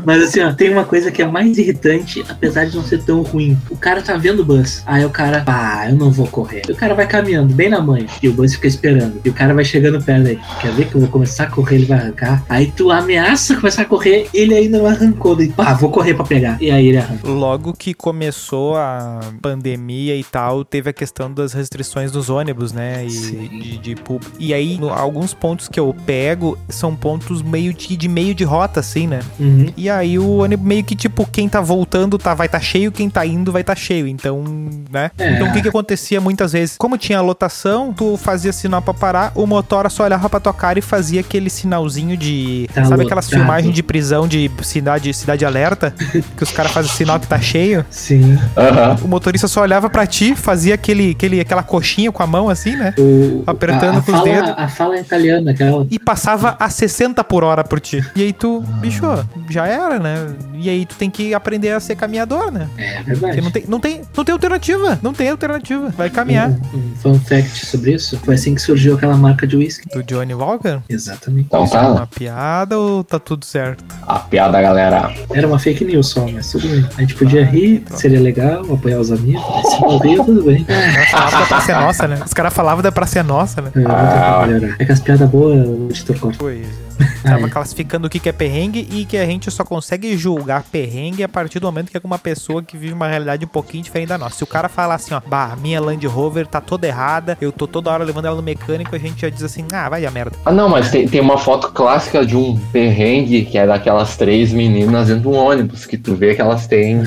Mas 0.04 0.22
assim, 0.22 0.40
ó, 0.40 0.52
tem 0.52 0.70
uma 0.70 0.84
coisa 0.84 1.10
que 1.10 1.22
é 1.22 1.26
mais 1.26 1.58
irritante, 1.58 2.24
apesar 2.28 2.66
de 2.66 2.76
não 2.76 2.84
ser 2.84 3.02
tão 3.02 3.22
ruim. 3.22 3.56
O 3.70 3.76
cara 3.76 4.02
tá 4.02 4.16
vendo 4.16 4.40
o 4.40 4.44
bus. 4.44 4.82
Aí 4.86 5.04
o 5.04 5.10
cara, 5.10 5.44
ah, 5.46 5.88
eu 5.88 5.96
não 5.96 6.10
vou 6.10 6.26
correr. 6.26 6.62
E 6.68 6.72
o 6.72 6.76
cara 6.76 6.94
vai 6.94 7.06
caminhando 7.06 7.54
bem 7.54 7.68
na 7.68 7.80
manha. 7.80 8.06
E 8.22 8.28
o 8.28 8.32
bus 8.32 8.54
fica 8.54 8.66
esperando. 8.66 9.20
E 9.24 9.28
o 9.28 9.32
cara 9.32 9.54
vai 9.54 9.64
chegando 9.64 10.02
perto 10.02 10.28
aí. 10.28 10.38
Quer 10.60 10.72
ver 10.72 10.88
que 10.88 10.94
eu 10.94 11.00
vou 11.00 11.10
começar 11.10 11.44
a 11.44 11.50
correr, 11.50 11.76
ele 11.76 11.86
vai 11.86 11.98
arrancar. 11.98 12.44
Aí 12.48 12.72
tu 12.74 12.90
ameaça 12.90 13.56
começar 13.56 13.82
a 13.82 13.84
correr, 13.84 14.28
ele 14.34 14.54
ainda 14.54 14.78
não 14.78 14.86
arrancou. 14.86 15.36
Daí, 15.36 15.48
pá, 15.48 15.74
vou 15.74 15.90
correr 15.90 16.14
pra 16.14 16.24
pegar. 16.24 16.56
E 16.60 16.70
aí 16.70 16.88
ele 16.88 16.98
arranca. 16.98 17.28
Logo 17.28 17.72
que 17.72 17.94
começou 17.94 18.76
a 18.76 19.20
pandemia 19.40 20.16
e 20.16 20.24
tal, 20.24 20.64
teve 20.64 20.90
a 20.90 20.92
questão 20.92 21.32
das 21.32 21.52
restrições 21.52 22.10
dos 22.10 22.30
ônibus, 22.30 22.72
né? 22.72 23.04
E 23.04 23.10
Sim. 23.10 23.51
De, 23.60 23.78
de 23.78 23.94
pub- 23.96 24.22
E 24.38 24.52
aí, 24.54 24.78
no- 24.78 24.90
alguns 24.92 25.34
pontos 25.34 25.68
que 25.68 25.78
eu 25.78 25.94
pego 26.06 26.58
são 26.68 26.94
pontos 26.94 27.42
meio 27.42 27.72
de, 27.72 27.96
de 27.96 28.08
meio 28.08 28.34
de 28.34 28.44
rota, 28.44 28.80
assim, 28.80 29.06
né? 29.06 29.20
Uhum. 29.38 29.66
E 29.76 29.88
aí 29.90 30.18
o 30.18 30.38
ônibus 30.38 30.66
meio 30.66 30.84
que, 30.84 30.94
tipo, 30.94 31.26
quem 31.30 31.48
tá 31.48 31.60
voltando 31.60 32.18
tá, 32.18 32.34
vai 32.34 32.48
tá 32.48 32.60
cheio, 32.60 32.90
quem 32.92 33.08
tá 33.10 33.24
indo 33.26 33.52
vai 33.52 33.62
tá 33.64 33.74
cheio. 33.74 34.06
Então, 34.06 34.42
né? 34.90 35.10
É. 35.18 35.34
Então 35.34 35.48
o 35.48 35.52
que 35.52 35.62
que 35.62 35.68
acontecia 35.68 36.20
muitas 36.20 36.52
vezes? 36.52 36.76
Como 36.76 36.96
tinha 36.96 37.20
lotação, 37.20 37.92
tu 37.92 38.16
fazia 38.16 38.52
sinal 38.52 38.80
pra 38.82 38.94
parar, 38.94 39.32
o 39.34 39.46
motora 39.46 39.88
só 39.88 40.04
olhava 40.04 40.28
pra 40.28 40.40
tua 40.40 40.52
cara 40.54 40.78
e 40.78 40.82
fazia 40.82 41.20
aquele 41.20 41.50
sinalzinho 41.50 42.16
de. 42.16 42.68
Tá 42.74 42.84
sabe 42.84 43.04
aquelas 43.04 43.26
lotado. 43.26 43.40
filmagens 43.40 43.74
de 43.74 43.82
prisão 43.82 44.26
de 44.28 44.50
cidade, 44.62 45.12
cidade 45.12 45.44
alerta? 45.44 45.94
que 46.36 46.42
os 46.42 46.50
caras 46.52 46.72
fazem 46.72 46.90
sinal 46.92 47.18
que 47.20 47.26
tá 47.26 47.40
cheio? 47.40 47.84
Sim. 47.90 48.38
Aham. 48.56 48.96
O 49.02 49.08
motorista 49.08 49.48
só 49.48 49.62
olhava 49.62 49.88
pra 49.90 50.06
ti, 50.06 50.34
fazia 50.34 50.74
aquele, 50.74 51.10
aquele, 51.10 51.40
aquela 51.40 51.62
coxinha 51.62 52.10
com 52.12 52.22
a 52.22 52.26
mão 52.26 52.48
assim, 52.48 52.76
né? 52.76 52.94
O, 52.98 53.41
Apertando 53.46 53.96
a, 53.96 53.98
a 53.98 54.02
com 54.02 54.12
os 54.12 54.18
fala, 54.18 54.24
dedos. 54.24 54.54
A 54.56 54.68
fala 54.68 54.96
é 54.96 55.00
italiana, 55.00 55.50
aquela. 55.50 55.86
E 55.90 55.98
passava 55.98 56.56
a 56.58 56.68
60 56.68 57.22
por 57.24 57.44
hora 57.44 57.64
por 57.64 57.80
ti. 57.80 58.04
E 58.14 58.22
aí 58.22 58.32
tu, 58.32 58.60
bicho, 58.80 59.02
já 59.48 59.66
era, 59.66 59.98
né? 59.98 60.34
E 60.54 60.68
aí 60.68 60.86
tu 60.86 60.94
tem 60.96 61.10
que 61.10 61.34
aprender 61.34 61.70
a 61.70 61.80
ser 61.80 61.96
caminhador, 61.96 62.50
né? 62.50 62.68
É 62.78 62.96
Porque 63.02 63.10
verdade. 63.14 63.40
não 63.40 63.50
tem, 63.50 63.64
não 63.68 63.80
tem, 63.80 64.02
não 64.16 64.24
tem 64.24 64.32
alternativa. 64.32 64.98
Não 65.02 65.12
tem 65.12 65.28
alternativa. 65.28 65.88
Vai 65.90 66.10
caminhar. 66.10 66.50
Um, 66.50 66.78
um 66.78 66.94
fun 66.96 67.14
fact 67.20 67.66
sobre 67.66 67.92
isso: 67.94 68.18
foi 68.18 68.34
assim 68.34 68.54
que 68.54 68.62
surgiu 68.62 68.94
aquela 68.94 69.16
marca 69.16 69.46
de 69.46 69.56
whisky. 69.56 69.88
Do 69.88 70.02
Johnny 70.02 70.34
Walker? 70.34 70.80
Exatamente. 70.88 71.46
Então 71.46 71.64
Isso 71.64 71.76
é 71.76 71.80
uma 71.80 72.00
tá. 72.00 72.06
piada 72.06 72.78
ou 72.78 73.02
tá 73.02 73.18
tudo 73.18 73.44
certo? 73.44 73.84
A 74.06 74.18
piada, 74.18 74.60
galera. 74.60 75.12
Era 75.32 75.46
uma 75.46 75.58
fake 75.58 75.84
news 75.84 76.08
só, 76.08 76.26
mas 76.28 76.50
tudo 76.50 76.68
bem. 76.68 76.86
A 76.96 77.00
gente 77.00 77.14
podia 77.14 77.44
rir, 77.44 77.84
seria 77.94 78.20
legal, 78.20 78.62
apoiar 78.72 78.98
os 78.98 79.10
amigos, 79.10 79.42
mas 79.54 79.68
se 79.68 79.80
não 79.80 79.98
rir, 79.98 80.16
tudo 80.24 80.42
bem. 80.44 80.62
Os 80.62 80.66
caras 80.66 81.10
falavam 81.10 81.40
da 81.40 81.46
Praça 81.46 81.72
é 81.72 81.74
Nossa, 81.74 82.08
né? 82.08 82.22
Os 82.24 82.34
caras 82.34 82.52
falavam 82.52 82.82
da 82.82 82.92
Praça 82.92 83.18
é 83.18 83.22
Nossa, 83.22 83.31
né? 83.62 83.70
É, 83.76 83.84
Ah. 83.86 84.44
melhorar. 84.46 84.76
É 84.78 84.84
que 84.84 84.92
as 84.92 85.00
piadas 85.00 85.28
boas, 85.28 85.66
o 85.66 85.88
editor 85.90 86.18
corta. 86.18 86.38
Pois 86.38 86.60
é. 86.66 86.91
Tava 87.22 87.48
classificando 87.48 88.06
o 88.06 88.10
que 88.10 88.18
que 88.18 88.28
é 88.28 88.32
perrengue 88.32 88.88
e 88.90 89.04
que 89.04 89.16
a 89.16 89.26
gente 89.26 89.50
só 89.50 89.64
consegue 89.64 90.16
julgar 90.16 90.62
perrengue 90.62 91.22
a 91.22 91.28
partir 91.28 91.58
do 91.58 91.66
momento 91.66 91.90
que 91.90 91.96
é 91.96 92.00
com 92.00 92.06
uma 92.06 92.18
pessoa 92.18 92.62
que 92.62 92.76
vive 92.76 92.92
uma 92.92 93.08
realidade 93.08 93.44
um 93.44 93.48
pouquinho 93.48 93.82
diferente 93.82 94.08
da 94.08 94.18
nossa. 94.18 94.36
Se 94.36 94.44
o 94.44 94.46
cara 94.46 94.68
falar 94.68 94.94
assim, 94.94 95.14
ó, 95.14 95.20
bah, 95.26 95.56
minha 95.60 95.80
Land 95.80 96.06
Rover 96.06 96.46
tá 96.46 96.60
toda 96.60 96.86
errada, 96.86 97.36
eu 97.40 97.52
tô 97.52 97.66
toda 97.66 97.90
hora 97.90 98.04
levando 98.04 98.26
ela 98.26 98.36
no 98.36 98.42
mecânico, 98.42 98.94
a 98.94 98.98
gente 98.98 99.20
já 99.20 99.28
diz 99.28 99.42
assim, 99.42 99.64
ah, 99.72 99.88
vai 99.88 100.04
a 100.04 100.10
merda. 100.10 100.36
Ah, 100.44 100.52
não, 100.52 100.68
mas 100.68 100.90
tem, 100.90 101.06
tem 101.06 101.20
uma 101.20 101.38
foto 101.38 101.70
clássica 101.72 102.24
de 102.24 102.36
um 102.36 102.58
perrengue 102.72 103.44
que 103.44 103.58
é 103.58 103.66
daquelas 103.66 104.16
três 104.16 104.52
meninas 104.52 105.08
dentro 105.08 105.22
de 105.22 105.28
um 105.28 105.36
ônibus, 105.36 105.86
que 105.86 105.96
tu 105.96 106.14
vê 106.14 106.34
que 106.34 106.40
elas 106.40 106.66
têm. 106.66 107.02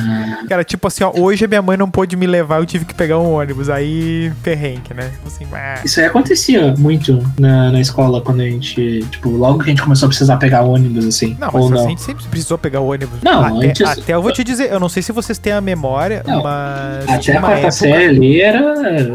Cara, 0.48 0.64
tipo 0.64 0.88
assim, 0.88 1.04
ó, 1.04 1.12
hoje 1.16 1.46
a 1.46 1.48
minha 1.48 1.62
mãe 1.62 1.78
não 1.78 1.90
pôde 1.90 2.16
me 2.16 2.28
levar, 2.28 2.60
eu 2.60 2.66
tive 2.66 2.86
que 2.86 2.94
pegar 2.94 3.20
um 3.20 3.34
ônibus, 3.34 3.70
aí 3.70 4.32
perrengue, 4.44 4.94
né? 4.94 5.10
Tipo 5.10 5.28
Assim, 5.28 5.46
ah, 5.54 5.82
Isso 5.84 6.00
aí 6.00 6.06
acontecia 6.06 6.74
muito 6.78 7.22
na, 7.40 7.72
na 7.72 7.82
escola 7.82 8.22
quando 8.22 8.42
a 8.42 8.46
gente, 8.46 9.04
tipo, 9.12 9.30
logo 9.30 9.60
que 9.60 9.66
a 9.66 9.74
gente 9.74 9.85
começou 9.86 10.08
a 10.08 10.10
precisar 10.10 10.38
pegar 10.38 10.62
ônibus, 10.62 11.06
assim. 11.06 11.38
Não, 11.40 11.50
mas 11.52 11.64
ou 11.64 11.68
a 11.68 11.72
não. 11.76 11.88
gente 11.90 12.02
sempre 12.02 12.26
precisou 12.26 12.58
pegar 12.58 12.82
o 12.82 12.92
ônibus. 12.92 13.20
Não, 13.24 13.42
até, 13.44 13.68
antes- 13.70 13.82
até 13.88 14.14
eu 14.14 14.22
vou 14.22 14.32
te 14.34 14.44
dizer, 14.44 14.72
eu 14.72 14.80
não 14.80 14.90
sei 14.90 15.02
se 15.02 15.12
vocês 15.12 15.38
têm 15.38 15.54
a 15.54 15.62
memória, 15.62 16.22
Não, 16.28 16.44
mas. 16.44 17.08
Até 17.10 17.38
a 17.38 17.40
quarta 17.40 17.58
época- 17.58 17.72
série 17.72 18.06
ali 18.06 18.42
era, 18.42 18.60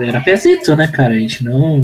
era 0.07 0.21
pezito, 0.21 0.75
né, 0.75 0.87
cara? 0.89 1.13
A 1.15 1.19
gente 1.19 1.45
não. 1.45 1.81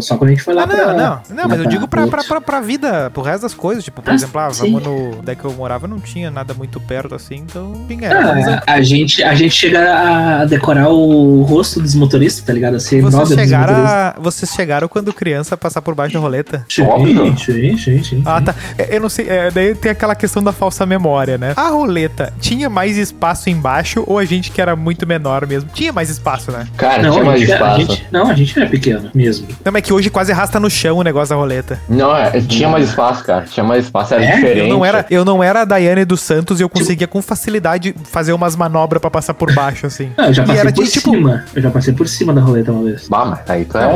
Só 0.00 0.16
quando 0.16 0.28
a 0.30 0.32
gente 0.32 0.42
foi 0.42 0.54
lá 0.54 0.64
Ah, 0.64 0.66
não, 0.66 0.74
pra. 0.76 0.92
não, 0.94 1.20
não, 1.42 1.48
mas 1.48 1.58
eu 1.60 1.66
digo 1.66 1.86
pra, 1.86 2.06
pra, 2.06 2.24
pra, 2.24 2.40
pra 2.40 2.60
vida, 2.60 3.10
pro 3.10 3.22
resto 3.22 3.42
das 3.42 3.54
coisas. 3.54 3.84
Tipo, 3.84 4.02
por 4.02 4.10
Ah, 4.10 4.14
exemplo, 4.14 4.40
ah, 4.40 4.48
vamos 4.48 4.82
no. 4.82 5.22
Daí 5.22 5.36
que 5.36 5.44
eu 5.44 5.52
morava 5.52 5.86
não 5.86 6.00
tinha 6.00 6.30
nada 6.30 6.54
muito 6.54 6.80
perto 6.80 7.14
assim, 7.14 7.36
então. 7.36 7.72
Enfim, 7.88 8.04
era. 8.04 8.34
mas 8.34 8.46
eu- 8.46 8.54
Ah, 8.54 8.62
a, 8.74 8.82
gente, 8.82 9.22
a 9.22 9.34
gente 9.34 9.54
chega 9.54 10.40
a 10.40 10.44
decorar 10.44 10.88
o 10.88 11.42
rosto 11.42 11.80
dos 11.80 11.94
motoristas, 11.94 12.44
tá 12.44 12.52
ligado? 12.52 12.76
A 12.76 12.80
ser 12.80 13.00
Vocês 13.02 13.28
chegaram, 13.28 13.72
motoristas. 13.74 13.92
a- 13.92 14.14
vocês 14.18 14.50
chegaram 14.52 14.88
quando 14.88 15.12
criança 15.12 15.56
passar 15.56 15.82
por 15.82 15.94
baixo 15.94 16.14
da 16.14 16.20
roleta? 16.20 16.64
Óbvio. 16.80 17.36
Sim, 17.38 17.76
sim, 17.76 18.02
sim, 18.20 18.24
sim. 18.24 18.30
Ah, 18.30 18.40
tá. 18.40 18.54
É, 18.78 18.96
Eu 18.96 19.00
não 19.00 19.08
sei. 19.08 19.28
é, 19.28 19.50
daí 19.50 19.74
tem 19.74 19.90
aquela 19.90 20.14
questão 20.14 20.42
da 20.42 20.52
falsa 20.52 20.84
memória, 20.86 21.36
né? 21.38 21.52
A 21.56 21.68
roleta 21.68 22.32
tinha 22.40 22.68
mais 22.70 22.96
espaço 22.96 23.48
embaixo 23.50 24.04
ou 24.06 24.18
a 24.18 24.24
gente 24.24 24.50
que 24.50 24.60
era 24.60 24.74
muito 24.76 25.06
menor 25.06 25.46
mesmo? 25.46 25.68
Tinha 25.72 25.92
mais 25.92 26.10
espaço, 26.10 26.50
né? 26.52 26.66
Cara, 26.76 27.02
Não, 27.02 27.10
tinha 27.12 27.24
mais 27.24 27.40
gente, 27.40 27.52
a 27.52 27.54
espaço. 27.56 27.80
gente- 27.80 28.06
não, 28.10 28.28
a 28.30 28.34
gente 28.34 28.58
era 28.58 28.68
pequeno 28.68 29.10
mesmo. 29.14 29.46
Não, 29.64 29.72
mas 29.72 29.80
é 29.80 29.82
que 29.82 29.92
hoje 29.92 30.10
quase 30.10 30.32
arrasta 30.32 30.58
no 30.60 30.70
chão 30.70 30.98
o 30.98 31.02
negócio 31.02 31.30
da 31.34 31.36
roleta. 31.40 31.78
Não, 31.88 32.14
é, 32.16 32.40
tinha 32.40 32.68
mais 32.68 32.88
espaço, 32.88 33.24
cara. 33.24 33.44
Tinha 33.44 33.64
mais 33.64 33.84
espaço, 33.84 34.14
era 34.14 34.24
É? 34.24 34.30
Eu 34.32 34.36
diferente. 34.36 34.58
Eu 34.60 34.68
não, 34.68 34.84
era, 34.84 35.06
eu 35.10 35.24
não 35.24 35.42
era 35.42 35.62
a 35.62 35.64
Daiane 35.64 36.04
dos 36.04 36.20
Santos 36.20 36.60
e 36.60 36.62
eu 36.62 36.68
conseguia 36.68 37.06
com 37.06 37.20
facilidade 37.22 37.94
fazer 38.04 38.32
umas 38.32 38.54
manobras 38.56 39.00
pra 39.00 39.10
passar 39.10 39.34
por 39.34 39.52
baixo, 39.54 39.86
assim. 39.86 40.10
Ah, 40.16 40.26
eu 40.28 40.32
já 40.34 40.42
passei 40.44 40.60
era 40.60 40.72
por 40.72 40.86
tipo- 40.86 41.10
cima. 41.10 41.44
Eu 41.54 41.62
já 41.62 41.70
passei 41.70 41.94
por 41.94 42.08
cima 42.08 42.32
da 42.32 42.40
roleta 42.40 42.72
uma 42.72 42.84
vez. 42.84 43.08
Bah, 43.08 43.24
mas 43.24 43.40
aí 43.50 43.64
tu 43.64 43.78
é. 43.78 43.90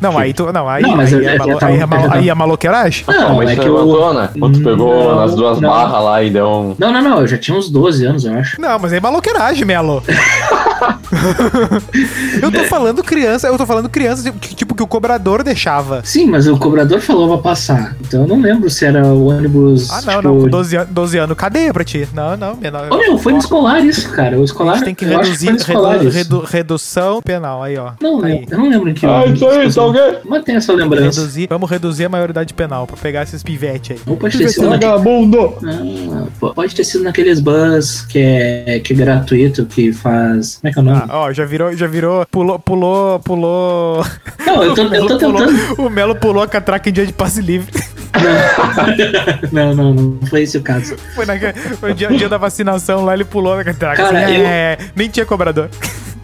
Não, 0.00 0.18
aí 0.18 0.32
tu. 0.34 0.52
Não, 0.52 0.68
aí, 0.68 0.82
Não, 0.82 0.96
mas 0.96 1.12
aí, 1.12 1.24
eu- 1.24 1.28
é, 1.30 1.36
eu 1.36 1.42
aí, 1.42 1.50
é, 1.80 1.82
eu 1.82 2.12
aí 2.12 2.28
é 2.30 2.34
maloqueiragem? 2.34 3.04
Não, 3.08 3.36
mas 3.36 3.50
é 3.50 3.54
tu 3.54 3.60
que 3.62 3.65
eu. 3.65 3.65
Levantou, 3.68 4.14
né? 4.14 4.30
Quando 4.38 4.58
tu 4.58 4.64
pegou 4.64 4.94
Não, 5.10 5.16
nas 5.16 5.34
duas 5.34 5.60
não. 5.60 5.68
barras 5.68 6.04
lá 6.04 6.22
e 6.22 6.30
deu 6.30 6.46
um. 6.46 6.74
Não, 6.78 6.92
não, 6.92 7.02
não. 7.02 7.20
Eu 7.20 7.26
já 7.26 7.38
tinha 7.38 7.56
uns 7.56 7.68
12 7.70 8.04
anos, 8.06 8.24
eu 8.24 8.34
acho. 8.38 8.60
Não, 8.60 8.78
mas 8.78 8.92
é 8.92 9.00
maloqueiragem, 9.00 9.64
Melo. 9.64 10.02
eu 12.42 12.50
tô 12.52 12.64
falando 12.64 13.02
criança, 13.02 13.48
eu 13.48 13.56
tô 13.56 13.66
falando 13.66 13.88
criança, 13.88 14.32
tipo, 14.40 14.74
que 14.74 14.82
o 14.82 14.86
cobrador 14.86 15.42
deixava. 15.42 16.00
Sim, 16.04 16.26
mas 16.26 16.46
o 16.46 16.56
cobrador 16.58 17.00
falou 17.00 17.28
pra 17.28 17.38
passar. 17.52 17.96
Então 18.00 18.22
eu 18.22 18.28
não 18.28 18.40
lembro 18.40 18.68
se 18.70 18.84
era 18.84 19.04
o 19.06 19.26
ônibus. 19.28 19.90
Ah, 19.90 20.02
não, 20.02 20.16
tipo... 20.16 20.22
não, 20.22 20.40
com 20.42 20.48
12, 20.48 20.76
an 20.76 20.86
12 20.90 21.18
anos, 21.18 21.36
cadeia 21.36 21.72
pra 21.72 21.84
ti. 21.84 22.08
Não, 22.14 22.36
não, 22.36 22.56
menor. 22.56 22.88
Ô, 22.92 22.96
meu, 22.98 23.18
foi 23.18 23.32
no 23.32 23.38
escolar 23.38 23.84
isso, 23.84 24.10
cara. 24.10 24.36
O 24.38 24.42
A 24.42 24.44
escolar. 24.44 24.74
gente 24.76 24.84
tem 24.84 24.94
que 24.94 25.04
reduzir 25.04 25.46
redu- 25.46 25.58
isso. 26.06 26.10
redu- 26.10 26.44
redução 26.44 27.20
penal, 27.22 27.62
aí, 27.62 27.76
ó. 27.76 27.92
Não, 28.00 28.22
aí. 28.22 28.32
lembro, 28.34 28.46
eu 28.54 28.58
não 28.58 28.68
lembro 28.68 28.90
em 28.90 28.94
que 28.94 29.06
Ah, 29.06 29.24
isso 29.26 29.46
aí, 29.48 29.72
tá 29.72 29.82
ok? 29.84 30.00
Mas 30.24 30.44
tem 30.44 30.56
essa 30.56 30.72
lembrança. 30.72 31.20
Reduzir, 31.20 31.46
vamos 31.48 31.70
reduzir 31.70 32.04
a 32.04 32.08
maioridade 32.08 32.52
penal 32.54 32.86
pra 32.86 32.96
pegar 32.96 33.22
esses 33.22 33.42
pivete 33.42 33.92
aí. 33.94 33.98
Ou 34.06 34.16
pode 34.16 34.36
ter 34.38 34.48
sido 34.48 34.68
naquele... 34.68 34.90
Vagabundo! 34.90 35.54
Não, 35.62 36.28
pô, 36.38 36.52
pode 36.54 36.74
ter 36.74 36.84
sido 36.84 37.04
naqueles 37.04 37.40
bus 37.40 38.02
que 38.02 38.18
é, 38.18 38.80
que 38.82 38.92
é 38.92 38.96
gratuito, 38.96 39.64
que 39.66 39.92
faz. 39.92 40.58
Como 40.66 40.68
é 40.68 40.72
que 40.72 40.78
é 40.78 40.82
o 40.82 40.84
nome? 40.84 41.02
Ah, 41.08 41.18
ó, 41.20 41.32
já 41.32 41.44
virou, 41.44 41.76
já 41.76 41.86
virou, 41.86 42.26
pulou, 42.26 42.58
pulou, 42.58 43.18
pulou. 43.20 44.04
não, 44.44 44.62
eu 44.64 44.74
tô, 44.74 44.82
o, 44.82 44.84
eu 44.86 44.90
Melo 44.90 45.08
tô 45.08 45.18
pulou 45.18 45.46
tentando. 45.46 45.82
o 45.86 45.90
Melo 45.90 46.14
pulou 46.16 46.42
a 46.42 46.48
catraca 46.48 46.88
em 46.88 46.92
dia 46.92 47.06
de 47.06 47.12
passe 47.12 47.40
livre. 47.40 47.72
Não, 49.52 49.74
não, 49.74 49.92
não 49.94 50.26
foi 50.28 50.42
esse 50.42 50.56
o 50.56 50.62
caso. 50.62 50.96
Foi, 51.14 51.26
na, 51.26 51.34
foi 51.78 51.92
o 51.92 51.94
dia, 51.94 52.08
dia 52.08 52.28
da 52.30 52.38
vacinação 52.38 53.04
lá, 53.04 53.12
ele 53.14 53.24
pulou 53.24 53.54
na 53.56 53.62
catraca. 53.64 54.02
Cara, 54.02 54.24
assim, 54.24 54.36
eu- 54.36 54.46
é, 54.46 54.78
nem 54.94 55.08
tinha 55.08 55.26
cobrador. 55.26 55.68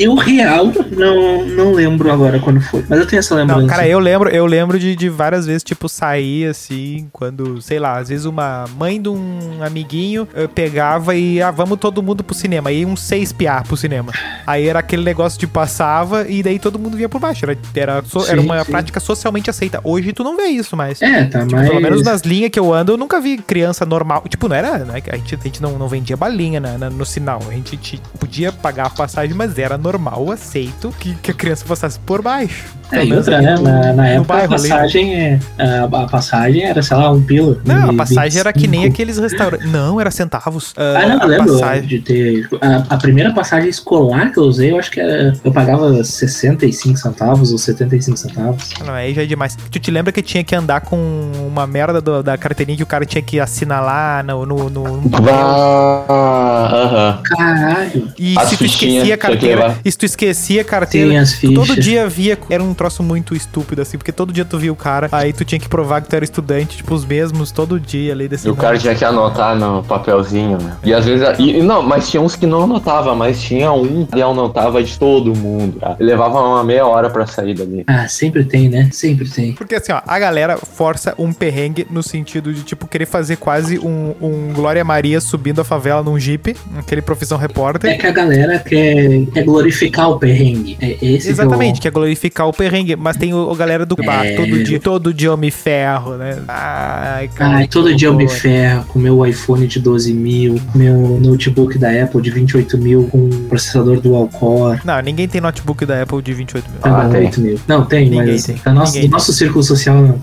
Eu 0.02 0.14
real 0.14 0.66
não, 0.97 1.47
não 1.47 1.73
lembro 1.73 2.11
agora 2.11 2.38
quando 2.38 2.61
foi, 2.61 2.85
mas 2.88 2.99
eu 3.00 3.06
tenho 3.06 3.21
essa 3.21 3.35
lembrança. 3.35 3.61
Não, 3.61 3.66
cara, 3.68 3.87
eu 3.87 3.99
lembro, 3.99 4.28
eu 4.30 4.47
lembro 4.47 4.78
de, 4.78 4.94
de 4.97 5.09
várias 5.09 5.47
vezes, 5.47 5.62
tipo, 5.62 5.88
sair 5.88 6.47
assim, 6.49 7.09
quando, 7.12 7.61
sei 7.62 7.78
lá, 7.78 7.99
às 7.99 8.09
vezes 8.09 8.25
uma 8.25 8.64
mãe 8.78 9.00
de 9.00 9.09
um 9.09 9.62
amiguinho 9.62 10.26
eh, 10.35 10.47
pegava 10.47 11.14
e, 11.14 11.40
ah, 11.40 11.50
vamos 11.50 11.78
todo 11.78 12.02
mundo 12.02 12.23
pro 12.25 12.35
cinema. 12.35 12.71
E 12.73 12.85
uns 12.85 13.00
seis 13.02 13.32
piar 13.32 13.62
pro 13.64 13.76
cinema. 13.76 14.12
Aí 14.47 14.66
era 14.66 14.78
aquele 14.80 15.04
negócio 15.04 15.38
de 15.38 15.47
passava 15.47 16.26
e 16.28 16.42
daí 16.42 16.59
todo 16.59 16.78
mundo 16.78 16.97
vinha 16.97 17.09
por 17.09 17.21
baixo. 17.21 17.44
Era, 17.44 17.56
era, 17.75 18.02
so- 18.04 18.26
era 18.26 18.40
Sim, 18.40 18.47
uma 18.47 18.64
sim. 18.64 18.71
prática 18.71 19.00
socialmente 19.00 19.50
aceita. 19.50 19.80
Hoje 19.85 20.12
tu 20.12 20.25
não 20.25 20.37
vê 20.37 20.44
isso 20.47 20.76
mais. 20.76 21.00
É, 21.02 21.25
tá, 21.25 21.40
Tipo, 21.40 21.52
mas. 21.56 21.68
Pelo 21.68 21.80
menos 21.80 22.02
nas 22.02 22.23
linhas 22.23 22.50
que 22.50 22.59
eu 22.59 22.73
ando, 22.73 22.92
eu 22.92 22.97
nunca 22.97 23.21
vi 23.21 23.38
criança 23.38 23.85
normal. 23.87 24.25
Tipo, 24.28 24.49
não 24.49 24.56
era. 24.56 24.78
Né, 24.78 25.02
a 25.11 25.16
gente, 25.16 25.35
a 25.35 25.38
gente 25.38 25.62
não, 25.62 25.78
não 25.78 25.88
vendia 25.88 26.16
balinha 26.16 26.59
na- 26.61 26.78
na- 26.78 26.90
no 26.90 27.04
sinal. 27.06 27.40
A 27.49 27.52
gente 27.52 27.76
ti- 27.76 28.00
podia 28.18 28.50
pagar 28.52 28.87
a 28.87 28.90
passagem, 28.90 29.35
mas 29.35 29.56
era 29.59 29.76
normal, 29.78 29.92
aceito, 30.33 30.93
que, 30.99 31.15
que 31.17 31.31
a 31.31 31.35
criança 31.35 31.65
passasse 31.67 31.99
por 32.01 32.23
baixo. 32.23 32.65
É, 32.91 33.07
e 33.07 33.13
outra, 33.15 33.41
né? 33.41 33.55
Na, 33.59 33.93
na 33.95 34.07
época 34.09 34.35
a 34.35 34.37
bairro 34.37 34.55
ali. 34.55 34.69
passagem, 34.69 35.15
é, 35.15 35.39
a, 35.59 35.85
a 35.85 36.07
passagem 36.07 36.63
era, 36.65 36.83
sei 36.83 36.95
lá, 36.97 37.11
um 37.11 37.23
pila. 37.23 37.59
Não, 37.65 37.89
a 37.91 37.95
passagem 37.95 38.39
era 38.39 38.53
que 38.53 38.67
nem 38.69 38.83
25. 38.83 38.93
aqueles 38.93 39.19
restaurantes. 39.19 39.71
Não, 39.73 39.99
era 39.99 40.11
centavos. 40.11 40.75
Ah, 40.77 41.07
não, 41.07 41.21
a 41.21 41.23
eu 41.23 41.29
lembro 41.29 41.53
passagem. 41.55 41.89
de 41.89 41.99
ter. 42.01 42.49
A, 42.61 42.95
a 42.95 42.97
primeira 42.99 43.33
passagem 43.33 43.71
escolar 43.71 44.31
que 44.31 44.39
eu 44.39 44.43
usei, 44.43 44.73
eu 44.73 44.79
acho 44.79 44.91
que 44.91 45.01
era. 45.01 45.33
Eu 45.43 45.51
pagava 45.53 46.05
65 46.05 46.99
centavos 46.99 47.51
ou 47.51 47.57
75 47.57 48.17
centavos. 48.19 48.71
Não, 48.85 48.93
aí 48.93 49.15
já 49.15 49.23
é 49.23 49.27
demais. 49.27 49.57
Tu 49.71 49.79
te 49.79 49.91
lembra 49.91 50.13
que 50.13 50.21
tinha 50.21 50.45
que 50.45 50.55
andar 50.55 50.83
com 50.83 50.99
uma 51.47 51.67
merda 51.67 51.99
do- 51.99 52.23
da 52.23 52.37
carteirinha 52.37 52.77
que 52.77 52.83
o 52.83 52.87
cara 52.87 53.07
tinha 53.07 53.23
que 53.23 53.41
assinalar 53.41 54.23
no, 54.23 54.45
no, 54.45 54.69
no, 54.69 55.01
no 55.01 55.09
papel? 55.11 55.33
Bah, 55.33 56.69
aham. 56.71 57.21
Caralho. 57.25 58.13
E 58.19 58.35
As 58.39 58.49
se 58.51 58.57
tu 58.59 58.65
esquecia 58.67 59.15
a 59.15 59.19
carteira, 59.19 59.79
e 59.85 59.91
se 59.91 59.97
tu 59.99 60.05
esquecia 60.07 60.62
a 60.62 60.65
carteira, 60.65 61.09
Tem 61.09 61.19
as 61.19 61.33
tu 61.33 61.37
fichas. 61.39 61.55
todo 61.67 61.81
dia 61.81 62.09
via, 62.09 62.39
era 62.49 62.62
um 62.62 62.75
troço 62.75 63.03
muito 63.03 63.35
estúpido, 63.35 63.83
assim, 63.83 63.97
porque 63.99 64.12
todo 64.12 64.33
dia 64.33 64.45
tu 64.45 64.59
via 64.59 64.73
o 64.73 64.77
cara, 64.77 65.09
aí 65.12 65.33
tu 65.33 65.45
tinha 65.45 65.59
que 65.59 65.69
provar 65.69 66.01
que 66.03 66.09
tu 66.09 66.17
era 66.17 66.25
estudante, 66.25 66.79
tipo, 66.79 66.95
os 66.95 67.05
mesmos 67.05 67.51
todo 67.51 67.79
dia 67.81 68.12
ali 68.12 68.29
desse 68.29 68.47
E 68.49 68.51
o 68.51 68.57
cara 68.57 68.79
tinha 68.79 68.95
que 68.95 69.05
anotar 69.05 69.57
no 69.57 69.83
papelzinho, 69.83 70.59
né? 70.59 70.77
E 70.85 70.93
às 70.93 71.05
vezes. 71.05 71.27
E, 71.39 71.62
não, 71.62 71.83
mas 71.83 72.11
tinha 72.11 72.21
uns 72.21 72.37
que 72.37 72.47
não 72.47 72.62
anotava, 72.65 73.15
mas 73.15 73.41
tinha 73.41 73.73
um 73.73 74.07
que 74.07 74.21
anotava 74.21 74.83
de 74.83 74.99
todo 74.99 75.35
mundo, 75.35 75.79
cara. 75.81 75.97
Ele 75.99 76.11
levava 76.11 76.41
uma 76.41 76.65
meia 76.65 76.87
hora 76.87 77.09
pra 77.11 77.27
sair 77.27 77.55
dali. 77.55 77.85
Ah, 77.87 78.07
sempre 78.09 78.45
tem, 78.45 78.69
né? 78.69 78.89
Sempre 78.93 79.29
tem. 79.29 79.53
Porque 79.53 79.75
assim, 79.75 79.93
ó, 79.93 80.01
a 80.07 80.19
galera 80.19 80.57
força 80.57 81.15
um 81.19 81.33
perrengue 81.33 81.87
no 81.91 82.03
sentido 82.03 82.53
de, 82.53 82.62
tipo, 82.62 82.87
querer 82.87 83.07
fazer 83.07 83.37
quase 83.37 83.79
um, 83.79 84.15
um 84.21 84.53
Glória 84.53 84.85
Maria 84.85 85.21
subindo 85.21 85.61
a 85.61 85.65
favela 85.65 86.03
num 86.03 86.19
jeep, 86.19 86.57
aquele 86.79 87.03
profissão 87.03 87.39
É 87.39 87.41
repórter. 87.43 87.99
que 87.99 88.07
a 88.07 88.11
galera 88.11 88.59
quer, 88.59 89.27
quer 89.33 89.45
glorificar 89.62 90.11
o 90.11 90.19
perrengue. 90.19 90.76
É 90.81 90.97
esse 91.02 91.28
Exatamente, 91.31 91.75
Que 91.76 91.81
que 91.83 91.88
é 91.88 91.90
glorificar 91.90 92.49
o 92.49 92.52
perrengue, 92.52 92.97
mas 92.97 93.16
tem 93.16 93.33
o, 93.35 93.50
a 93.50 93.57
galera 93.57 93.85
do 93.87 93.97
bar, 93.97 94.25
É. 94.26 94.35
todo 94.37 94.62
dia, 94.62 94.81
todo 94.81 95.14
dia 95.14 95.28
eu 95.28 95.37
me 95.37 95.50
ferro, 95.50 96.16
né? 96.16 96.38
Ai, 96.49 97.28
cara. 97.28 97.57
Ai, 97.57 97.69
todo 97.69 97.95
dia 97.95 98.09
eu 98.09 98.14
me 98.14 98.25
horror. 98.25 98.37
ferro 98.37 98.85
com 98.88 98.99
meu 98.99 99.25
iPhone 99.26 99.66
de 99.66 99.81
12 99.81 100.12
mil, 100.12 100.61
meu 100.75 101.19
notebook 101.23 101.78
da 101.78 101.90
Apple 102.02 102.21
de 102.23 102.31
28 102.31 102.78
mil 102.78 103.04
com 103.09 103.28
processador 103.49 104.00
dual 104.00 104.28
core. 104.28 104.81
Não, 104.85 105.00
ninguém 105.00 105.26
tem 105.28 105.40
notebook 105.40 105.85
da 105.87 106.02
Apple 106.02 106.23
de 106.23 106.33
28 106.33 106.64
mil. 106.71 106.78
Ah, 106.83 107.02
Ah, 107.02 107.09
tem. 107.09 107.25
8 107.26 107.40
mil. 107.40 107.61
Não, 107.66 107.85
tem, 107.85 108.09
Ninguém 108.11 108.33
mas 108.33 108.45
tem. 108.45 108.57
Nosso, 108.73 108.95
Ninguém 108.95 109.09
do 109.11 109.12
nosso 109.12 109.33
círculo 109.33 109.62
social 109.62 109.97
não. 110.00 110.19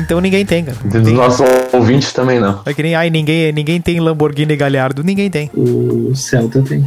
Então 0.00 0.20
ninguém 0.20 0.44
tem, 0.44 0.64
cara. 0.64 0.76
Dos 0.84 1.02
Tem. 1.02 1.14
nossos 1.14 1.46
ouvintes 1.72 2.12
também 2.12 2.40
não. 2.40 2.60
É 2.66 2.74
que 2.74 2.82
nem, 2.82 2.94
ai, 2.94 3.10
ninguém, 3.10 3.52
ninguém 3.52 3.80
tem 3.80 4.00
Lamborghini 4.00 4.56
Galhardo. 4.56 5.02
Ninguém 5.02 5.30
tem. 5.30 5.50
O 5.54 6.12
Celta 6.14 6.62
tem. 6.62 6.84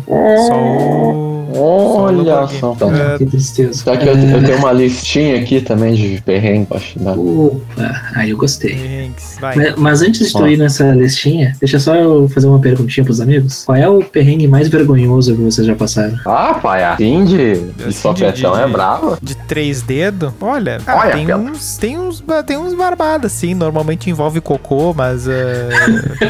Só 0.47 0.53
o... 0.55 1.40
Olha 1.55 2.35
Lamborghini. 2.35 2.59
só. 2.59 2.75
É. 3.13 3.17
Que 3.17 3.25
tristeza. 3.25 3.73
Só 3.83 3.95
que 3.97 4.07
eu, 4.07 4.13
eu 4.17 4.43
tenho 4.43 4.57
uma 4.57 4.71
listinha 4.71 5.39
aqui 5.39 5.61
também 5.61 5.93
de 5.93 6.21
perrengue, 6.21 6.67
acho. 6.71 7.01
Né? 7.01 7.11
Opa, 7.11 8.01
aí 8.15 8.29
eu 8.29 8.37
gostei. 8.37 9.11
Mas, 9.41 9.75
mas 9.77 10.01
antes 10.01 10.27
de 10.27 10.33
tu 10.33 10.47
ir 10.47 10.57
nessa 10.57 10.91
listinha, 10.91 11.55
deixa 11.59 11.79
só 11.79 11.95
eu 11.95 12.27
fazer 12.29 12.47
uma 12.47 12.59
perguntinha 12.59 13.03
pros 13.03 13.19
amigos. 13.21 13.63
Qual 13.65 13.75
é 13.75 13.87
o 13.89 14.03
perrengue 14.03 14.47
mais 14.47 14.67
vergonhoso 14.67 15.35
que 15.35 15.41
vocês 15.41 15.65
já 15.67 15.75
passaram? 15.75 16.17
Ah, 16.25 16.53
pai, 16.61 16.83
assim 16.83 17.25
de, 17.25 17.59
de 17.71 17.83
Assim, 17.83 17.91
sopetão 17.91 18.57
é 18.57 18.67
bravo. 18.67 19.17
De 19.21 19.35
três 19.35 19.81
dedos? 19.81 20.31
Olha, 20.41 20.79
ah, 20.85 20.97
Olha, 20.97 21.11
tem, 21.11 21.25
Pela. 21.25 21.39
uns, 21.41 21.77
tem, 21.77 21.99
uns, 21.99 22.23
tem 22.45 22.57
uns 22.57 22.73
barbados, 22.73 23.31
assim. 23.33 23.53
Normalmente 23.53 24.09
envolve 24.09 24.39
cocô, 24.41 24.93
mas. 24.93 25.27
é, 25.27 25.69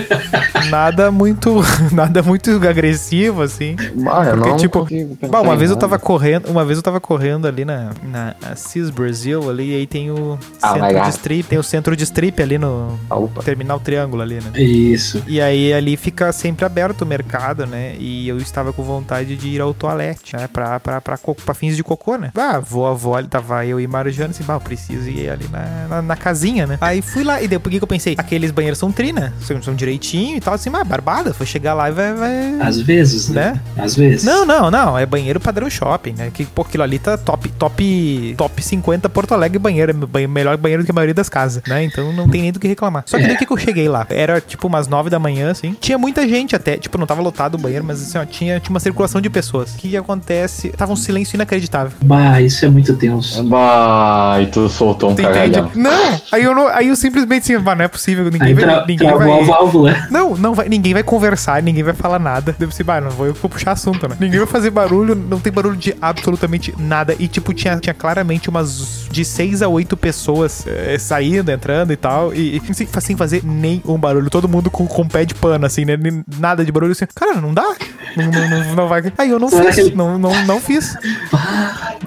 nada 0.70 1.12
muito. 1.12 1.62
Nada 1.92 2.22
muito 2.24 2.50
agressivo, 2.68 3.42
assim. 3.42 3.76
Ah, 4.08 4.26
eu 4.26 4.36
Porque, 4.36 4.50
não 4.50 4.58
tipo, 4.58 4.88
consigo 5.12 5.16
pensar 5.16 5.38
Bom, 5.38 5.44
uma 5.44 5.56
vez 5.56 5.70
eu 5.70 5.76
nada. 5.76 5.88
tava 5.88 6.00
correndo, 6.00 6.48
uma 6.50 6.66
vez 6.66 6.78
eu 6.78 6.84
tava 6.84 7.00
correndo 7.00 7.48
ali 7.48 7.66
na, 7.66 7.92
na 8.04 8.36
Assis 8.52 8.90
Brasil 8.90 9.50
ali, 9.50 9.72
e 9.72 9.76
aí 9.76 9.88
tem 9.88 10.12
o 10.12 10.38
Ah, 10.62 10.74
centro 10.74 11.02
de 11.04 11.10
strip, 11.10 11.44
tem 11.50 11.60
o 11.60 11.64
centro 11.64 11.96
de 11.96 12.04
strip 12.04 12.42
ali 12.42 12.58
no 12.58 13.00
Ah, 13.10 13.18
opa. 13.18 13.42
terminal 13.44 13.80
triângulo 13.80 14.22
ali, 14.22 14.36
né? 14.36 14.52
Isso. 14.62 15.22
E 15.28 15.40
aí 15.42 15.74
ali 15.74 15.96
fica 15.98 16.32
sempre 16.32 16.66
aberto 16.66 17.02
o 17.02 17.06
mercado, 17.06 17.66
né? 17.66 17.96
E 18.00 18.28
eu 18.28 18.38
estava 18.38 18.72
com 18.74 18.84
vontade 18.84 19.36
de 19.36 19.48
ir 19.50 19.62
ao 19.62 19.74
toalete, 19.74 20.36
né? 20.36 20.48
Pra, 20.52 20.80
pra, 20.80 21.02
pra, 21.02 21.18
pra 21.18 21.54
fins 21.54 21.76
de 21.76 21.84
cocô, 21.84 22.16
né? 22.18 22.32
Ah, 22.36 22.60
vou, 22.60 22.88
avó, 22.88 23.16
ali 23.16 23.28
tava 23.28 23.66
eu 23.66 23.80
e 23.80 23.88
Marjane, 23.88 24.32
assim, 24.32 24.44
bah, 24.44 24.56
eu 24.56 24.62
preciso 24.62 25.10
ir 25.10 25.30
ali 25.30 25.48
na, 25.52 25.88
na, 25.90 26.02
na 26.02 26.16
casinha, 26.16 26.66
né? 26.68 26.78
Aí 26.82 27.02
fui 27.02 27.24
lá, 27.24 27.42
e 27.42 27.48
daí 27.48 27.60
por 27.60 27.70
que 27.72 27.82
eu 27.82 27.88
pensei? 27.88 28.16
Aqueles 28.18 28.52
banheiros 28.52 28.80
são 28.80 28.92
tri, 28.92 29.12
né? 29.12 29.34
São, 29.42 29.62
são 29.62 29.76
direitinho 29.76 30.38
e 30.38 30.42
tal, 30.42 30.54
assim, 30.54 30.70
mas 30.70 30.88
barbada, 30.88 31.34
foi 31.34 31.46
chegar 31.46 31.74
lá 31.74 31.90
e 31.90 31.92
vai... 31.92 32.14
vai... 32.14 32.60
Às 32.62 32.80
vezes, 32.80 33.30
né? 33.30 33.42
Né? 33.42 33.62
Às 33.84 33.96
vezes. 33.96 34.24
Não, 34.24 34.46
não, 34.46 34.70
não. 34.70 35.00
É 35.02 35.06
banheiro 35.06 35.40
padrão 35.40 35.70
shopping, 35.70 36.14
né? 36.18 36.32
Que, 36.34 36.46
pô, 36.46 36.62
aquilo 36.62 36.84
ali 36.84 37.00
tá 37.00 37.18
top, 37.18 37.50
top, 37.50 38.36
top 38.38 38.62
50 38.62 39.10
Porto 39.10 39.34
Alegre 39.34 39.58
banheiro, 39.60 39.92
é 40.14 40.28
melhor 40.28 40.58
banheiro 40.58 40.84
do 40.84 40.86
que 40.86 40.92
a 40.92 40.94
maioria 40.94 41.14
das 41.14 41.30
casas, 41.30 41.62
né? 41.68 41.84
Então 41.84 42.12
não 42.14 42.28
tem 42.30 42.42
nem 42.42 42.52
do 42.52 42.60
que 42.60 42.68
reclamar. 42.68 43.04
Só 43.06 43.18
que 43.18 43.26
daí 43.28 43.38
que 43.38 43.46
que 43.46 43.54
eu 43.54 43.58
cheguei 43.58 43.88
lá? 43.90 44.06
Era 44.10 44.40
tipo 44.40 44.68
umas 44.68 44.88
9 44.88 45.10
da 45.10 45.20
manhã, 45.20 45.52
assim. 45.52 45.76
Tinha 45.80 45.98
muita 45.98 46.28
gente 46.28 46.56
até, 46.56 46.78
tipo, 46.78 46.98
não 46.98 47.06
tava 47.06 47.22
lotado 47.22 47.56
o 47.56 47.58
banheiro, 47.58 47.84
mas 47.86 48.02
assim, 48.02 48.18
ó, 48.18 48.26
tinha, 48.26 48.60
tinha 48.60 48.70
uma 48.74 48.80
circulação 48.80 49.20
de 49.22 49.30
pessoas. 49.30 49.74
O 49.74 49.78
que 49.78 49.96
acontece? 49.98 50.70
Tava 50.70 50.92
um 50.94 50.96
silêncio 50.96 51.36
inacreditável. 51.36 51.92
Bah, 52.04 52.42
isso 52.42 52.66
é 52.66 52.70
muito 52.70 52.96
tenso. 52.96 53.44
Bah, 53.44 54.38
e 54.42 54.48
tu 54.48 54.70
soltou 54.70 55.12
um 55.12 55.16
Tu 55.16 55.22
entende? 55.22 55.34
cagalhão. 55.38 55.72
Não! 55.76 56.22
Aí 56.32 56.44
eu, 56.44 56.54
não, 56.56 56.68
aí 56.68 56.88
eu 56.88 56.96
simplesmente 56.96 57.44
assim, 57.44 57.64
"Bah, 57.64 57.76
não 57.76 57.86
é 57.86 57.88
possível, 57.88 58.26
ninguém 58.26 58.48
Aí 58.50 58.54
vai. 58.54 58.64
tra 58.64 58.86
ninguém 58.86 59.08
travou 59.08 59.34
a 59.34 59.38
vai... 59.38 59.46
válvula. 59.46 60.08
Não, 60.10 60.36
não 60.36 60.54
vai, 60.54 60.70
ninguém 60.70 60.94
vai 60.94 61.04
conversar, 61.04 61.62
ninguém 61.62 61.84
vai 61.84 61.94
falar 61.94 62.20
nada. 62.20 62.56
Deve 62.58 62.74
ser, 62.74 62.84
bah, 62.84 63.02
não 63.02 63.10
vou 63.12 63.28
eu 63.28 63.34
que 63.34 63.42
vou 63.42 63.50
puxar 63.50 63.72
assunto, 63.72 64.08
né? 64.08 64.16
Ninguém 64.20 64.40
vai 64.40 64.48
fazer 64.48 64.70
barulho, 64.82 65.16
não 65.16 65.40
tem 65.40 65.52
barulho 65.52 65.76
de 65.76 65.96
absolutamente 66.02 66.74
nada. 66.78 67.16
E, 67.20 67.28
tipo, 67.28 67.54
tinha, 67.54 67.78
tinha 67.78 67.94
claramente 67.94 68.50
umas 68.50 69.08
de 69.10 69.24
seis 69.24 69.62
a 69.62 69.68
oito 69.68 69.96
pessoas 69.96 70.66
eh, 70.68 70.98
saindo, 70.98 71.52
entrando 71.52 71.94
e 71.94 71.96
tal. 71.96 72.34
E, 72.34 72.58
e 72.58 72.74
sem, 72.74 72.88
sem 72.88 73.16
fazer 73.16 73.44
nenhum 73.44 73.98
barulho. 73.98 74.30
Todo 74.30 74.48
mundo 74.48 74.72
com, 74.72 74.88
com 74.88 75.08
pé 75.08 75.26
de 75.26 75.36
pano, 75.36 75.66
assim, 75.66 75.86
né? 75.86 75.98
Nada 76.40 76.66
de 76.66 76.72
barulho 76.72 76.92
assim. 76.92 77.06
Cara, 77.14 77.40
não 77.40 77.54
dá. 77.54 77.76
Não, 78.16 78.26
não, 78.26 78.50
não, 78.50 78.76
não 78.76 78.88
vai. 78.88 79.02
Aí 79.18 79.30
eu 79.30 79.40
não 79.40 79.50
fiz. 79.50 79.94
Não, 79.94 80.18
não, 80.18 80.46
não 80.46 80.60
fiz. 80.60 80.96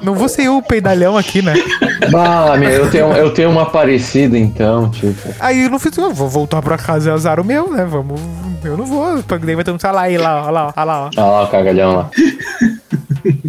Não 0.03 0.15
vou 0.15 0.29
ser 0.29 0.45
eu 0.45 0.57
o 0.57 0.63
peidalhão 0.63 1.17
aqui, 1.17 1.41
né? 1.41 1.55
Bah, 2.11 2.57
meu, 2.57 2.71
eu 2.71 2.91
tenho, 2.91 3.13
eu 3.13 3.33
tenho 3.33 3.51
uma 3.51 3.67
parecida 3.67 4.37
então, 4.37 4.91
tipo. 4.91 5.35
Aí 5.41 5.65
eu 5.65 5.71
não 5.71 5.79
fiz, 5.79 5.97
eu 5.97 6.13
vou 6.13 6.29
voltar 6.29 6.61
pra 6.61 6.77
casa 6.77 7.11
e 7.11 7.13
azar 7.13 7.41
o 7.41 7.45
meu, 7.45 7.71
né? 7.71 7.85
Vamos. 7.85 8.21
Eu 8.65 8.77
não 8.77 8.87
vou. 8.87 9.23
Daí 9.23 9.55
vai 9.55 9.65
ter 9.65 9.71
um 9.71 9.79
lá 9.93 10.01
aí, 10.03 10.17
lá, 10.19 10.47
ó, 10.47 10.51
lá, 10.51 10.73
ó, 10.77 10.85
lá, 10.85 11.01
ó. 11.05 11.11
Olha 11.17 11.31
lá 11.31 11.45
o 11.45 11.49
cagalhão 11.49 11.97
lá. 11.97 12.11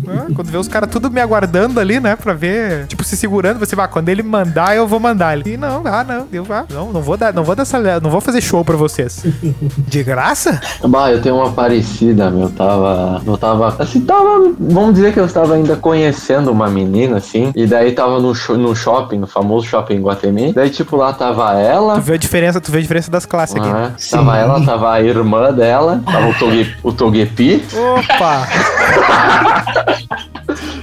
Ah, 0.08 0.28
Quando 0.34 0.50
vê 0.50 0.58
os 0.58 0.68
caras 0.68 0.90
tudo 0.90 1.12
me 1.12 1.20
aguardando 1.20 1.80
ali, 1.80 2.00
né? 2.00 2.16
Pra 2.16 2.34
ver, 2.34 2.86
tipo, 2.88 3.04
se 3.04 3.18
segurando, 3.18 3.60
você 3.60 3.76
vai, 3.76 3.88
quando 3.88 4.10
ele 4.10 4.24
mandar, 4.24 4.76
eu 4.76 4.88
vou 4.88 5.00
mandar 5.00 5.38
ele. 5.38 5.54
E 5.54 5.58
não, 5.58 5.82
ah, 5.86 6.04
não, 6.04 6.28
eu 6.32 6.46
ah, 6.50 6.66
não, 6.70 6.94
não 6.94 7.02
vou 7.02 7.18
dar, 7.18 7.34
não 7.34 7.44
vou 7.44 7.56
dar 7.56 7.64
essa, 7.64 8.00
não 8.00 8.10
vou 8.10 8.22
fazer 8.22 8.42
show 8.42 8.64
pra 8.64 8.76
vocês. 8.76 9.24
De 9.78 10.04
graça? 10.04 10.62
Bah, 10.88 11.12
eu 11.12 11.22
tenho 11.22 11.36
uma 11.36 11.52
parecida, 11.52 12.30
meu. 12.30 12.50
Tava. 12.50 13.22
Eu 13.26 13.38
tava. 13.38 13.76
Assim, 13.80 14.02
tava. 14.02 14.54
Vamos 14.60 14.96
dizer 14.96 15.14
que 15.14 15.20
eu 15.20 15.26
estava 15.26 15.56
ainda 15.56 15.76
conhecendo 15.76 16.52
uma 16.52 16.70
menina, 16.70 17.18
assim. 17.18 17.52
E 17.56 17.66
daí 17.66 17.92
tava 17.92 18.20
no, 18.20 18.34
no 18.34 18.76
shopping, 18.76 19.20
no 19.20 19.28
famoso 19.28 19.68
shopping 19.68 20.02
Guatemi. 20.02 20.54
Daí, 20.54 20.70
tipo, 20.70 20.96
lá 20.96 21.14
tava 21.14 21.54
Tu 21.54 21.60
ela. 21.60 22.00
vê 22.00 22.14
a 22.14 22.18
diferença, 22.18 22.62
tu 22.62 22.72
vê 22.72 22.80
a 22.80 22.82
diferença 22.82 23.12
das 23.12 23.26
classes 23.26 23.56
aqui. 23.56 23.94
Sim. 23.98 24.16
Tava 24.18 24.38
ela, 24.38 24.64
tava 24.64 25.02
irmã 25.06 25.54
dela, 25.54 26.04
tava 26.06 26.28
o, 26.28 26.34
Toge, 26.34 26.76
o 26.84 26.92
Togepi 26.92 27.64
Opa! 27.74 28.46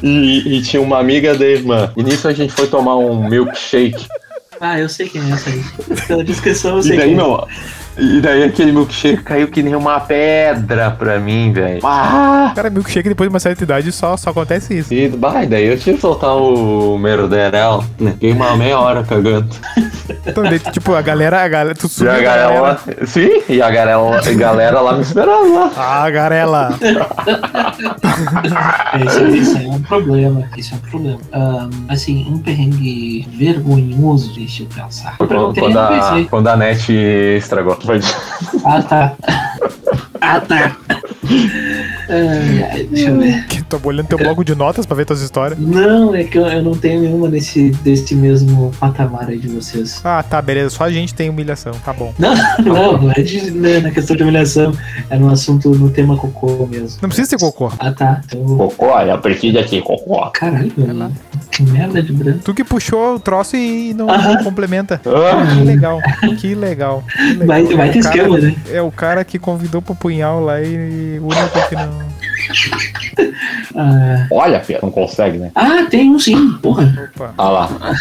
e, 0.03 0.59
e 0.59 0.63
tinha 0.63 0.83
uma 0.83 0.99
amiga 0.99 1.35
da 1.35 1.47
irmã. 1.47 1.93
E 1.97 2.03
nisso 2.03 2.29
a 2.29 2.33
gente 2.33 2.53
foi 2.53 2.67
tomar 2.67 2.97
um 2.97 3.29
milkshake. 3.29 4.07
Ah, 4.61 4.79
eu 4.79 4.89
sei 4.89 5.09
quem 5.09 5.21
é 5.29 5.35
essa 5.35 5.51
aí. 5.51 5.65
Pela 6.07 6.23
descrição 6.23 6.73
eu 6.73 6.81
E 6.81 6.83
sei 6.85 6.97
daí, 6.97 7.07
quem 7.09 7.15
é. 7.15 7.17
meu. 7.17 7.47
E 7.99 8.21
daí 8.21 8.43
aquele 8.45 8.73
milkshake 8.73 9.23
caiu 9.23 9.49
que 9.49 9.63
nem 9.63 9.75
uma 9.75 10.01
pedra 10.01 10.91
pra 10.91 11.19
mim, 11.19 11.53
velho. 11.53 11.81
Ah! 11.85 12.53
Cara, 12.55 12.71
milkshake 12.71 13.09
depois 13.09 13.29
de 13.29 13.35
uma 13.35 13.41
certa 13.41 13.63
idade 13.65 13.93
só, 13.93 14.17
só 14.17 14.31
acontece 14.31 14.79
isso. 14.79 14.93
E 14.95 15.09
bah, 15.09 15.45
daí 15.45 15.67
eu 15.67 15.79
tive 15.79 15.97
que 15.97 16.01
soltar 16.01 16.35
o 16.37 16.97
merderel. 16.99 17.85
né? 17.99 18.13
Fiquei 18.13 18.33
uma 18.33 18.57
meia 18.57 18.79
hora 18.79 19.03
cagando. 19.05 19.49
Então, 20.27 20.43
daí, 20.45 20.59
tipo, 20.59 20.95
a 20.95 21.03
galera, 21.03 21.43
a 21.43 21.49
galera, 21.49 21.75
tu 21.75 21.87
E 21.87 21.91
subiu 21.91 22.13
a 22.13 22.17
a 22.17 22.21
galera 22.21 22.61
lá. 22.61 22.79
Sim, 23.07 23.43
e 23.49 23.61
a 23.61 23.71
galera, 23.71 23.99
a 23.99 24.33
galera 24.35 24.81
lá 24.81 24.93
me 24.95 25.03
esperando 25.03 25.55
lá. 25.55 25.71
Ah, 26.03 26.09
garela. 26.11 26.79
Isso, 29.05 29.27
isso 29.27 29.59
é 29.59 29.69
um 29.69 29.83
problema. 29.83 30.45
Isso 30.57 30.75
é 30.75 30.77
um 30.77 30.91
problema. 30.91 31.19
Ahn, 31.33 31.71
assim, 31.89 32.27
um 32.31 32.39
perrengue 32.39 33.27
vergonhoso, 33.37 34.33
deixa 34.35 34.63
eu 34.63 34.67
pensar. 34.75 35.17
Quando, 35.19 35.55
quando 35.59 35.77
a, 35.79 36.25
quando 36.31 36.49
a 36.49 36.57
net 36.57 36.93
estragou. 37.37 37.77
Foi- 37.85 38.01
Ah, 38.65 38.83
tá. 38.83 39.17
Ah, 40.21 40.41
tá. 40.41 40.77
Ai, 42.09 42.63
ai, 42.71 42.85
deixa 42.85 43.09
eu 43.11 43.19
ver. 43.19 43.47
Que 43.47 43.63
tô 43.63 43.81
olhando 43.85 44.07
teu 44.07 44.19
bloco 44.19 44.45
de 44.45 44.55
notas 44.55 44.85
pra 44.87 44.97
ver 44.97 45.05
tuas 45.05 45.21
histórias. 45.21 45.59
Não, 45.59 46.15
é 46.15 46.25
que 46.25 46.37
eu, 46.39 46.47
eu 46.47 46.63
não 46.63 46.73
tenho 46.77 47.01
nenhuma 47.01 47.29
desse, 47.29 47.71
desse 47.83 48.15
mesmo 48.15 48.71
patamar 48.79 49.29
aí 49.29 49.39
de 49.39 49.49
vocês. 49.49 50.01
Ah, 50.05 50.23
tá, 50.23 50.41
beleza. 50.43 50.71
Só 50.71 50.85
a 50.85 50.91
gente 50.91 51.15
tem 51.15 51.31
humilhação. 51.31 51.73
Tá 51.85 51.93
bom. 51.93 52.13
Não, 52.19 52.35
não, 52.65 52.99
não 53.03 53.11
é 53.11 53.21
de, 53.23 53.51
né, 53.51 53.81
na 53.81 53.91
questão 53.91 54.15
de 54.17 54.23
humilhação. 54.23 54.73
É 55.11 55.17
no 55.19 55.31
assunto, 55.31 55.71
no 55.71 55.91
tema 55.91 56.17
cocô 56.17 56.67
mesmo. 56.67 56.99
Não 57.03 57.09
precisa 57.09 57.29
ser 57.31 57.39
cocô. 57.39 57.73
Ah, 57.79 57.93
tá. 57.93 58.21
Então, 58.27 58.43
Cocô, 58.57 58.87
olha, 58.87 59.17
preciso 59.19 59.59
aqui, 59.59 59.81
cocô. 59.81 60.31
caralho, 60.33 60.73
lá. 60.77 61.11
que 61.51 61.63
merda 61.63 62.03
de 62.03 62.13
branco. 62.13 62.41
Tu 62.45 62.55
que 62.55 62.65
puxou 62.65 63.17
o 63.17 63.21
troço 63.21 63.57
e 63.57 63.95
não, 63.95 64.07
não 64.07 64.45
complementa. 64.45 65.01
Ah, 65.07 65.47
Que 65.57 65.65
legal, 65.65 66.01
que 66.39 66.55
legal. 66.55 67.03
que 67.09 67.25
legal. 67.35 67.47
Vai, 67.47 67.65
vai 67.65 67.89
É 67.89 67.93
ter 67.93 68.01
o 68.01 68.03
cara- 68.03 68.17
esquema, 68.17 68.39
né? 68.39 68.55
É 68.71 68.83
o 68.83 68.91
cara 68.91 69.25
que 69.25 69.39
convidou 69.53 69.83
pro 69.83 69.95
punhal 69.95 70.41
lá 70.41 70.61
e 70.63 71.19
o 71.19 71.27
único 71.27 71.69
que 71.69 71.75
não. 71.75 72.32
Ah, 73.75 74.27
olha, 74.33 74.61
Pedro, 74.61 74.87
não 74.87 74.91
consegue, 74.93 75.39
né? 75.39 75.51
ah, 75.55 75.87
tem 75.89 76.11
um 76.11 76.19
sim, 76.19 76.53
porra. 76.63 77.11
Opa. 77.15 77.35
Ah 77.37 77.49
lá. 77.49 77.97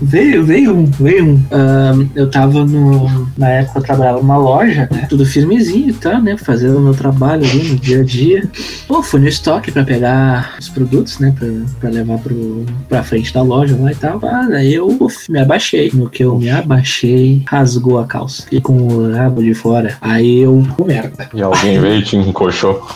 Veio, 0.00 0.44
veio 0.44 0.76
um, 0.76 0.84
veio 0.86 1.26
um. 1.26 1.44
Ahn, 1.50 2.08
eu 2.14 2.30
tava 2.30 2.64
no. 2.64 3.28
Na 3.36 3.48
época 3.48 3.78
eu 3.78 3.82
trabalhava 3.82 4.18
numa 4.18 4.36
loja, 4.36 4.88
né? 4.90 5.06
Tudo 5.08 5.24
firmezinho 5.24 5.90
e 5.90 5.92
tal, 5.92 6.20
né? 6.20 6.36
Fazendo 6.36 6.78
o 6.78 6.80
meu 6.80 6.94
trabalho 6.94 7.44
ali 7.44 7.70
no 7.70 7.76
dia 7.76 8.00
a 8.00 8.04
dia. 8.04 8.48
Pô, 8.86 9.02
fui 9.02 9.20
no 9.20 9.28
estoque 9.28 9.70
pra 9.70 9.84
pegar 9.84 10.56
os 10.58 10.68
produtos, 10.68 11.18
né? 11.18 11.34
Pra, 11.38 11.48
pra 11.80 11.90
levar 11.90 12.18
pro, 12.18 12.64
pra 12.88 13.02
frente 13.02 13.32
da 13.32 13.42
loja 13.42 13.76
lá 13.78 13.92
e 13.92 13.94
tal. 13.94 14.20
Ah, 14.24 14.46
daí 14.48 14.74
eu 14.74 14.88
uf, 15.00 15.30
me 15.30 15.40
abaixei. 15.40 15.90
No 15.92 16.08
que 16.08 16.24
eu 16.24 16.38
me 16.38 16.50
abaixei, 16.50 17.42
rasgou 17.48 17.98
a 17.98 18.06
calça. 18.06 18.42
Fiquei 18.42 18.60
com 18.60 18.76
o 18.76 19.12
rabo 19.12 19.42
de 19.42 19.54
fora. 19.54 19.96
Aí 20.00 20.40
eu. 20.40 20.66
Merda. 20.84 21.28
E 21.34 21.42
alguém 21.42 21.78
veio 21.80 22.00
e 22.00 22.02
te 22.02 22.16
encoxou. 22.16 22.86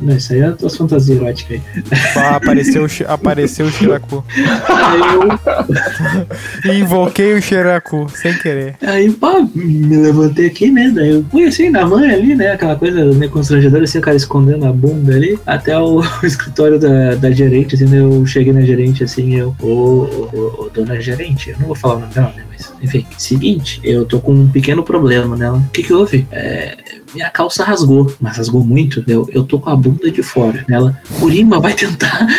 Não, 0.00 0.16
isso 0.16 0.32
aí 0.32 0.40
é 0.40 0.46
as 0.46 0.56
tuas 0.56 0.76
fantasias 0.76 1.18
eróticas 1.18 1.60
aí. 1.60 1.82
Ah, 2.16 2.36
apareceu, 2.36 2.86
apareceu 3.06 3.66
o. 3.66 4.24
Aí 4.68 5.00
eu. 6.64 6.74
Invoquei 6.74 7.34
o 7.34 7.42
Shiraku, 7.42 8.06
sem 8.14 8.36
querer. 8.38 8.76
Aí, 8.82 9.10
pá, 9.10 9.46
me 9.54 9.96
levantei 9.96 10.46
aqui, 10.46 10.70
né? 10.70 10.90
Daí 10.94 11.10
eu 11.10 11.24
fui 11.30 11.44
assim 11.44 11.70
na 11.70 11.86
mãe 11.86 12.10
ali, 12.10 12.34
né? 12.34 12.52
Aquela 12.52 12.76
coisa 12.76 13.04
meio 13.04 13.30
constrangedora, 13.30 13.84
assim, 13.84 13.98
o 13.98 14.02
cara 14.02 14.16
escondendo 14.16 14.66
a 14.66 14.72
bunda 14.72 15.14
ali, 15.14 15.38
até 15.46 15.78
o, 15.78 16.02
escritório 16.22 16.78
da, 16.78 17.14
da 17.14 17.30
gerente, 17.30 17.74
assim, 17.74 17.86
né, 17.86 18.00
eu 18.00 18.24
cheguei 18.26 18.52
na 18.52 18.62
gerente 18.62 19.04
assim, 19.04 19.36
eu, 19.36 19.54
ô, 19.60 20.28
ô, 20.32 20.70
dona 20.72 21.00
gerente, 21.00 21.50
eu 21.50 21.58
não 21.58 21.66
vou 21.66 21.76
falar 21.76 21.96
o 21.96 22.00
nome 22.00 22.14
dela, 22.14 22.32
né? 22.36 22.44
Mas, 22.50 22.72
enfim, 22.82 23.06
seguinte, 23.16 23.80
eu 23.82 24.04
tô 24.04 24.20
com 24.20 24.32
um 24.32 24.48
pequeno 24.48 24.82
problema 24.82 25.36
nela. 25.36 25.58
O 25.58 25.70
que 25.70 25.82
que 25.82 25.92
houve? 25.92 26.26
É, 26.30 26.76
minha 27.14 27.30
calça 27.30 27.64
rasgou, 27.64 28.12
mas 28.20 28.36
rasgou 28.36 28.64
muito. 28.64 29.02
Eu, 29.06 29.28
eu 29.32 29.44
tô 29.44 29.58
com 29.58 29.70
a 29.70 29.76
bunda 29.76 30.10
de 30.10 30.22
fora. 30.22 30.64
Ela, 30.68 30.96
Urima, 31.20 31.60
vai 31.60 31.74
tentar. 31.74 32.26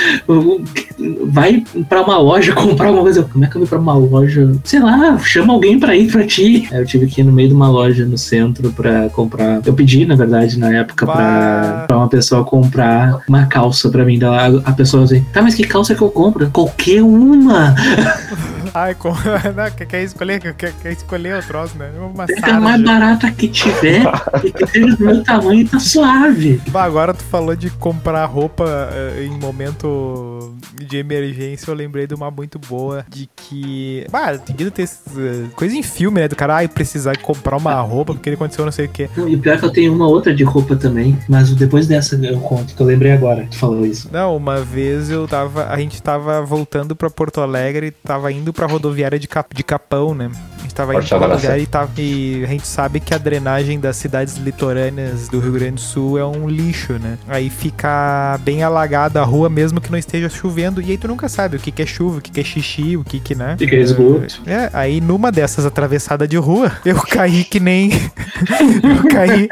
Vai 1.23 1.63
pra 1.89 2.03
uma 2.03 2.17
loja 2.19 2.53
comprar 2.53 2.87
alguma 2.87 3.03
coisa. 3.03 3.21
Eu, 3.21 3.27
Como 3.27 3.43
é 3.43 3.47
que 3.47 3.55
eu 3.55 3.61
vou 3.61 3.67
pra 3.67 3.79
uma 3.79 3.95
loja? 3.95 4.51
Sei 4.63 4.79
lá, 4.79 5.17
chama 5.17 5.51
alguém 5.53 5.79
pra 5.79 5.95
ir 5.95 6.11
pra 6.11 6.25
ti. 6.27 6.67
Aí 6.71 6.79
eu 6.79 6.85
tive 6.85 7.07
que 7.07 7.21
ir 7.21 7.23
no 7.23 7.31
meio 7.31 7.49
de 7.49 7.55
uma 7.55 7.69
loja 7.69 8.05
no 8.05 8.17
centro 8.17 8.71
pra 8.71 9.09
comprar. 9.09 9.61
Eu 9.65 9.73
pedi, 9.73 10.05
na 10.05 10.15
verdade, 10.15 10.59
na 10.59 10.71
época, 10.71 11.05
pra, 11.05 11.85
pra 11.87 11.97
uma 11.97 12.07
pessoa 12.07 12.43
comprar 12.43 13.19
uma 13.27 13.47
calça 13.47 13.89
pra 13.89 14.05
mim. 14.05 14.19
Daí 14.19 14.29
a, 14.29 14.69
a 14.69 14.73
pessoa 14.73 15.03
assim, 15.03 15.25
tá, 15.33 15.41
mas 15.41 15.55
que 15.55 15.63
calça 15.63 15.95
que 15.95 16.01
eu 16.01 16.09
compro? 16.09 16.49
Qualquer 16.51 17.01
uma. 17.01 17.75
Ai, 18.73 18.95
com... 18.95 19.09
não, 19.55 19.71
quer, 19.75 19.85
quer 19.85 20.03
escolher? 20.03 20.39
Quer, 20.39 20.73
quer 20.73 20.91
escolher 20.91 21.37
o 21.37 21.45
troço, 21.45 21.77
né? 21.77 21.91
Uma 21.97 22.25
Pega 22.25 22.55
a 22.55 22.59
mais 22.59 22.81
barata 22.81 23.29
que 23.31 23.47
tiver 23.47 24.03
e 24.43 24.51
que 24.51 24.67
seja 24.67 24.95
do 24.95 25.05
meu 25.05 25.23
tamanho 25.23 25.61
e 25.61 25.67
tá 25.67 25.79
suave. 25.79 26.61
Bah, 26.69 26.83
agora 26.83 27.13
tu 27.13 27.23
falou 27.23 27.55
de 27.55 27.69
comprar 27.69 28.25
roupa 28.25 28.65
eh, 28.93 29.25
em 29.25 29.39
momento 29.39 30.53
de 30.79 30.97
emergência, 30.97 31.69
eu 31.69 31.75
lembrei 31.75 32.07
de 32.07 32.13
uma 32.13 32.31
muito 32.31 32.57
boa, 32.59 33.05
de 33.09 33.29
que... 33.35 34.05
Bah, 34.09 34.37
seguido 34.37 34.71
ter 34.71 34.83
eh, 34.83 35.45
coisa 35.55 35.75
em 35.75 35.83
filme, 35.83 36.21
né? 36.21 36.27
Do 36.27 36.35
cara, 36.35 36.55
ai, 36.55 36.67
precisar 36.67 37.17
comprar 37.17 37.57
uma 37.57 37.79
roupa 37.81 38.13
porque 38.13 38.29
ele 38.29 38.35
aconteceu 38.35 38.63
não 38.63 38.71
sei 38.71 38.85
o 38.85 38.89
quê. 38.89 39.09
E 39.27 39.37
pior 39.37 39.59
que 39.59 39.65
eu 39.65 39.71
tenho 39.71 39.93
uma 39.93 40.07
outra 40.07 40.33
de 40.33 40.43
roupa 40.43 40.75
também, 40.75 41.17
mas 41.27 41.53
depois 41.53 41.87
dessa 41.87 42.15
eu 42.15 42.39
conto, 42.39 42.73
que 42.73 42.81
eu 42.81 42.85
lembrei 42.85 43.11
agora 43.11 43.43
que 43.43 43.49
tu 43.49 43.57
falou 43.57 43.85
isso. 43.85 44.09
Não, 44.11 44.35
uma 44.35 44.61
vez 44.61 45.09
eu 45.09 45.27
tava. 45.27 45.67
A 45.67 45.77
gente 45.77 46.01
tava 46.01 46.41
voltando 46.41 46.95
pra 46.95 47.09
Porto 47.09 47.41
Alegre, 47.41 47.91
tava 47.91 48.31
indo 48.31 48.53
pra 48.53 48.60
rodoviária 48.65 49.19
de, 49.19 49.27
Cap, 49.27 49.55
de 49.55 49.63
Capão, 49.63 50.13
né? 50.13 50.31
A 50.59 50.61
gente 50.61 50.75
tava 50.75 50.95
indo 50.95 51.07
pra 51.07 51.25
lugar 51.25 51.59
e, 51.59 51.65
tava, 51.65 51.91
e 51.97 52.43
a 52.43 52.47
gente 52.47 52.67
sabe 52.67 52.99
que 52.99 53.13
a 53.13 53.17
drenagem 53.17 53.79
das 53.79 53.95
cidades 53.95 54.37
litorâneas 54.37 55.27
do 55.27 55.39
Rio 55.39 55.53
Grande 55.53 55.75
do 55.75 55.81
Sul 55.81 56.17
é 56.17 56.25
um 56.25 56.47
lixo, 56.47 56.93
né? 56.93 57.17
Aí 57.27 57.49
fica 57.49 58.39
bem 58.43 58.63
alagada 58.63 59.21
a 59.21 59.23
rua 59.23 59.49
mesmo 59.49 59.81
que 59.81 59.91
não 59.91 59.97
esteja 59.97 60.29
chovendo. 60.29 60.81
E 60.81 60.91
aí 60.91 60.97
tu 60.97 61.07
nunca 61.07 61.27
sabe 61.27 61.57
o 61.57 61.59
que, 61.59 61.71
que 61.71 61.81
é 61.81 61.85
chuva, 61.85 62.19
o 62.19 62.21
que, 62.21 62.31
que 62.31 62.39
é 62.39 62.43
xixi, 62.43 62.95
o 62.95 63.03
que 63.03 63.19
que, 63.19 63.35
né? 63.35 63.55
Fica 63.57 63.75
esgoto. 63.75 64.41
É, 64.45 64.69
aí 64.73 65.01
numa 65.01 65.31
dessas 65.31 65.65
atravessadas 65.65 66.27
de 66.27 66.37
rua, 66.37 66.71
eu 66.85 67.01
caí 67.01 67.43
que 67.43 67.59
nem. 67.59 67.91
eu 68.83 69.09
caí. 69.09 69.49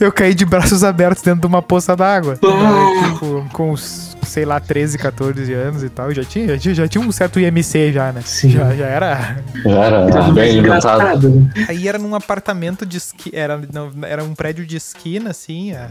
Eu 0.00 0.12
caí 0.12 0.34
de 0.34 0.44
braços 0.44 0.82
abertos 0.82 1.22
dentro 1.22 1.40
de 1.40 1.46
uma 1.46 1.62
poça 1.62 1.94
d'água. 1.96 2.34
Tipo, 2.34 3.46
com 3.52 3.72
uns, 3.72 4.11
sei 4.32 4.46
lá, 4.46 4.58
13, 4.58 4.96
14 4.96 5.52
anos 5.52 5.82
e 5.84 5.90
tal. 5.90 6.08
Eu 6.08 6.14
já 6.14 6.24
tinha, 6.24 6.48
já 6.48 6.58
tinha, 6.58 6.74
já 6.74 6.88
tinha 6.88 7.04
um 7.04 7.12
certo 7.12 7.38
IMC 7.38 7.92
já, 7.92 8.12
né? 8.12 8.22
Sim. 8.24 8.50
Já, 8.50 8.74
já 8.74 8.86
era. 8.86 9.36
Já 9.62 9.84
era 9.84 10.06
Tá 10.10 10.30
bem 10.30 10.58
engraçado? 10.58 11.50
Aí 11.68 11.86
era 11.86 11.98
num 11.98 12.14
apartamento 12.14 12.86
de 12.86 12.96
esqui. 12.96 13.30
Era, 13.34 13.60
não, 13.70 13.90
era 14.02 14.24
um 14.24 14.34
prédio 14.34 14.64
de 14.64 14.76
esquina, 14.76 15.30
assim, 15.30 15.72
a, 15.72 15.88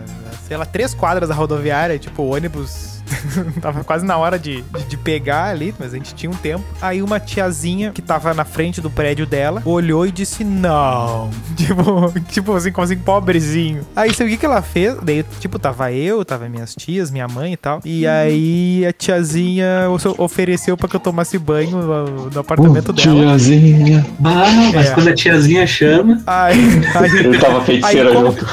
sei 0.47 0.57
lá, 0.57 0.65
três 0.65 0.93
quadras 0.95 1.29
da 1.29 1.35
rodoviária, 1.35 1.99
tipo, 1.99 2.23
ônibus. 2.23 3.00
tava 3.61 3.83
quase 3.83 4.05
na 4.05 4.17
hora 4.17 4.37
de, 4.39 4.61
de, 4.61 4.83
de 4.85 4.97
pegar 4.97 5.45
ali, 5.45 5.73
mas 5.79 5.93
a 5.93 5.97
gente 5.97 6.13
tinha 6.15 6.29
um 6.29 6.35
tempo. 6.35 6.63
Aí 6.81 7.01
uma 7.01 7.19
tiazinha 7.19 7.91
que 7.91 8.01
tava 8.01 8.33
na 8.33 8.45
frente 8.45 8.81
do 8.81 8.89
prédio 8.89 9.25
dela 9.25 9.61
olhou 9.65 10.05
e 10.05 10.11
disse: 10.11 10.43
Não. 10.43 11.29
Tipo, 11.61 12.13
tipo 12.29 12.53
assim, 12.55 12.71
como 12.71 12.85
assim, 12.85 12.97
pobrezinho. 12.97 13.81
Aí 13.95 14.13
sabe 14.13 14.29
o 14.29 14.33
que, 14.33 14.37
que 14.39 14.45
ela 14.45 14.61
fez? 14.61 14.95
Daí, 15.03 15.23
tipo, 15.39 15.59
tava 15.59 15.91
eu, 15.91 16.23
tava 16.25 16.49
minhas 16.49 16.73
tias, 16.75 17.11
minha 17.11 17.27
mãe 17.27 17.53
e 17.53 17.57
tal. 17.57 17.79
E 17.85 18.05
aí 18.07 18.85
a 18.87 18.91
tiazinha 18.91 19.87
ofereceu 20.17 20.75
pra 20.75 20.87
que 20.89 20.95
eu 20.95 20.99
tomasse 20.99 21.37
banho 21.37 21.71
no, 21.71 22.29
no 22.29 22.39
apartamento 22.39 22.91
dela. 22.91 23.15
Tiazinha. 23.15 24.05
Bah, 24.19 24.45
mas 24.73 24.87
É. 24.89 24.93
quando 24.93 25.07
a 25.09 25.13
tiazinha 25.13 25.67
chama, 25.67 26.21
Aí, 26.25 26.55
aí, 26.95 27.11
Ele 27.21 27.37
tava 27.37 27.61
feiticeira 27.63 28.09
Aí, 28.09 28.15
como- 28.15 28.27
junto. 28.31 28.45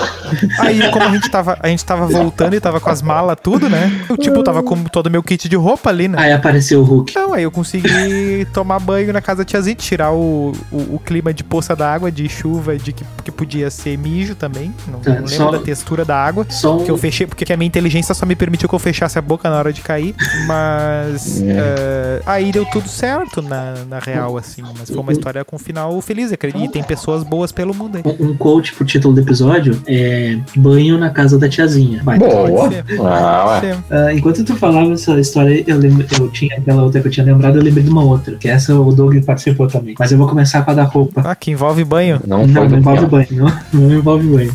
Aí, 0.60 0.90
como 0.90 1.04
a 1.04 1.10
gente 1.10 1.30
tava, 1.30 1.58
a 1.60 1.68
gente 1.68 1.84
tava 1.84 2.06
voltando 2.06 2.54
e 2.54 2.60
tava 2.60 2.80
com 2.80 2.90
as 2.90 3.00
malas, 3.00 3.36
tudo, 3.42 3.68
né? 3.68 3.90
Eu, 4.08 4.16
tipo, 4.16 4.42
tava 4.52 4.62
com 4.62 4.84
todo 4.84 5.06
o 5.06 5.10
meu 5.10 5.22
kit 5.22 5.48
de 5.48 5.56
roupa 5.56 5.90
ali, 5.90 6.08
né? 6.08 6.18
aí 6.18 6.32
apareceu 6.32 6.80
o 6.80 6.84
Hulk. 6.84 7.10
Então, 7.10 7.34
aí 7.34 7.42
eu 7.42 7.50
consegui 7.50 8.46
tomar 8.52 8.78
banho 8.80 9.12
na 9.12 9.20
casa 9.20 9.38
da 9.38 9.44
tiazinha, 9.44 9.74
tirar 9.76 10.12
o, 10.12 10.52
o, 10.72 10.96
o 10.96 11.00
clima 11.04 11.32
de 11.32 11.44
poça 11.44 11.74
d'água, 11.76 12.10
de 12.10 12.28
chuva, 12.28 12.76
de 12.76 12.92
que, 12.92 13.04
que 13.24 13.30
podia 13.30 13.70
ser 13.70 13.96
mijo 13.98 14.34
também. 14.34 14.72
Não, 14.86 14.98
Tá, 15.00 15.10
não 15.10 15.16
lembro 15.20 15.28
só- 15.36 15.50
da 15.50 15.58
textura 15.58 16.04
da 16.04 16.16
água. 16.16 16.46
Só 16.48 16.78
um... 16.78 16.84
Que 16.84 16.90
eu 16.90 16.96
fechei, 16.98 17.26
porque 17.26 17.50
a 17.52 17.56
minha 17.56 17.66
inteligência 17.68 18.14
só 18.14 18.26
me 18.26 18.34
permitiu 18.34 18.68
que 18.68 18.74
eu 18.74 18.78
fechasse 18.78 19.18
a 19.18 19.22
boca 19.22 19.48
na 19.48 19.56
hora 19.58 19.72
de 19.72 19.80
cair. 19.80 20.14
Mas. 20.46 21.40
eh, 21.46 22.22
aí 22.26 22.50
deu 22.52 22.64
tudo 22.66 22.88
certo 22.88 23.40
na, 23.42 23.74
na 23.88 23.98
real, 23.98 24.36
assim. 24.36 24.62
Mas 24.78 24.88
foi 24.90 24.98
uma 24.98 25.12
história 25.12 25.44
com 25.44 25.58
final 25.58 26.00
feliz, 26.00 26.32
acredito. 26.32 26.64
E 26.64 26.68
tem 26.68 26.82
pessoas 26.82 27.22
boas 27.22 27.52
pelo 27.52 27.74
mundo 27.74 27.96
aí. 27.96 28.02
Um 28.20 28.28
um 28.28 28.36
quote 28.36 28.74
pro 28.74 28.84
título 28.84 29.14
do 29.14 29.20
episódio 29.20 29.80
é 29.86 30.38
Banho 30.56 30.98
na 30.98 31.10
casa 31.10 31.38
da 31.38 31.48
tiazinha. 31.48 32.02
Vai. 32.02 32.18
Boa. 32.18 32.48
Pode 32.68 32.74
ser. 32.74 32.84
Ah, 33.00 33.44
Pode 33.44 33.66
ser. 33.66 33.76
Ah, 33.90 34.14
enquanto 34.28 34.44
tu 34.44 34.56
falava 34.56 34.92
essa 34.92 35.18
história, 35.18 35.64
eu, 35.66 35.78
lembro, 35.78 36.06
eu 36.18 36.28
tinha 36.28 36.56
aquela 36.56 36.82
outra 36.82 37.00
que 37.00 37.08
eu 37.08 37.12
tinha 37.12 37.24
lembrado, 37.24 37.56
eu 37.56 37.62
lembrei 37.62 37.82
de 37.82 37.90
uma 37.90 38.04
outra. 38.04 38.36
Que 38.36 38.48
essa 38.48 38.78
o 38.78 38.92
Doug 38.92 39.16
participou 39.24 39.66
também. 39.66 39.94
Mas 39.98 40.12
eu 40.12 40.18
vou 40.18 40.28
começar 40.28 40.62
com 40.62 40.70
a 40.70 40.74
da 40.74 40.84
roupa. 40.84 41.22
Ah, 41.24 41.34
que 41.34 41.50
envolve 41.50 41.82
banho. 41.84 42.20
Não, 42.26 42.46
Não, 42.46 42.68
não 42.68 42.78
envolve 42.78 43.06
banho, 43.06 43.28
não, 43.32 43.52
não 43.72 43.92
envolve 43.92 44.26
banho. 44.28 44.54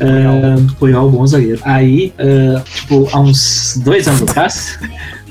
Ah, 0.00 0.56
Puyol, 0.78 1.10
bom 1.10 1.26
zagueiro. 1.26 1.60
Aí, 1.64 2.12
ah, 2.18 2.62
tipo, 2.64 3.08
há 3.12 3.20
uns 3.20 3.80
dois 3.84 4.08
anos 4.08 4.22
atrás, 4.22 4.78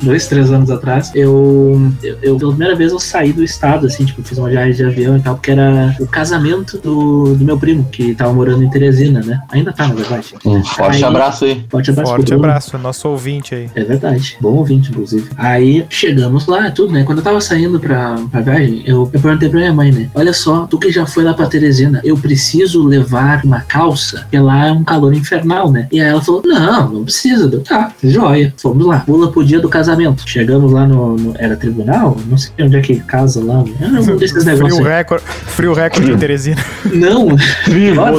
dois, 0.01 0.27
três 0.27 0.51
anos 0.51 0.69
atrás, 0.69 1.11
eu, 1.15 1.91
eu, 2.03 2.17
eu- 2.21 2.37
pela 2.37 2.51
primeira 2.51 2.75
vez 2.75 2.91
eu 2.91 2.99
saí 2.99 3.31
do 3.33 3.43
estado, 3.43 3.85
assim, 3.85 4.05
tipo, 4.05 4.21
fiz 4.23 4.37
uma 4.37 4.49
viagem 4.49 4.73
de 4.73 4.83
avião 4.83 5.17
e 5.17 5.21
tal, 5.21 5.35
porque 5.35 5.51
era 5.51 5.95
o 5.99 6.07
casamento 6.07 6.77
do, 6.77 7.35
do 7.35 7.43
meu 7.45 7.57
primo, 7.57 7.85
que 7.91 8.15
tava 8.15 8.33
morando 8.33 8.63
em 8.63 8.69
Teresina, 8.69 9.21
né? 9.21 9.41
Ainda 9.51 9.71
tá, 9.73 9.87
na 9.87 9.93
verdade. 9.95 10.33
Um 10.45 10.63
forte 10.63 10.97
Aí- 10.97 11.03
abraço 11.03 11.45
aí. 11.45 11.65
Forte 11.69 11.91
abraço 11.91 12.11
Forte 12.11 12.33
abraço, 12.33 12.77
nosso 12.77 13.07
ouvinte 13.09 13.53
aí. 13.55 13.69
É 13.75 13.83
verdade. 13.83 14.37
Bom 14.41 14.53
ouvinte, 14.55 14.89
inclusive. 14.91 15.29
Aí 15.37 15.85
chegamos 15.89 16.45
lá, 16.47 16.71
tudo, 16.71 16.93
né? 16.93 17.03
Quando 17.03 17.19
eu 17.19 17.23
tava 17.23 17.39
saindo 17.41 17.79
pra, 17.79 18.15
pra 18.31 18.41
viagem, 18.41 18.83
eu, 18.85 19.09
eu 19.13 19.19
perguntei 19.19 19.49
pra 19.49 19.59
minha 19.59 19.73
mãe, 19.73 19.91
né? 19.91 20.09
Olha 20.15 20.33
só, 20.33 20.65
tu 20.67 20.77
que 20.79 20.91
já 20.91 21.05
foi 21.05 21.23
lá 21.23 21.33
pra 21.33 21.45
Teresina, 21.47 22.01
eu 22.03 22.17
preciso 22.17 22.83
levar 22.85 23.41
uma 23.43 23.61
calça, 23.61 24.21
porque 24.21 24.39
lá 24.39 24.67
é 24.67 24.71
um 24.71 24.83
calor 24.83 25.13
infernal, 25.13 25.71
né? 25.71 25.87
E 25.91 25.99
aí 25.99 26.07
ela 26.09 26.21
falou: 26.21 26.41
Não, 26.45 26.89
não 26.89 27.03
precisa. 27.03 27.47
Deu, 27.47 27.61
tá, 27.61 27.91
joia. 28.03 28.53
Fomos 28.57 28.85
lá. 28.85 28.99
Pula 29.01 29.31
pro 29.31 29.43
dia 29.43 29.59
do 29.59 29.69
casamento. 29.69 29.90
Chegamos 30.25 30.71
lá 30.71 30.85
no. 30.87 31.15
no- 31.17 31.33
era 31.37 31.55
tribunal? 31.55 32.17
Não 32.27 32.37
sei 32.37 32.51
onde 32.61 32.77
é 32.77 32.81
que 32.81 32.99
casa 33.01 33.43
lá. 33.43 33.63
Era 33.79 34.01
um 34.01 34.15
desses 34.17 34.43
negócios. 34.45 34.75
Frio 34.79 34.87
recorde, 34.89 35.23
frio 35.47 35.73
recorde 35.73 36.11
de 36.11 36.17
Teresina. 36.17 36.63
Não, 36.93 37.27
Tribunal. 37.65 38.13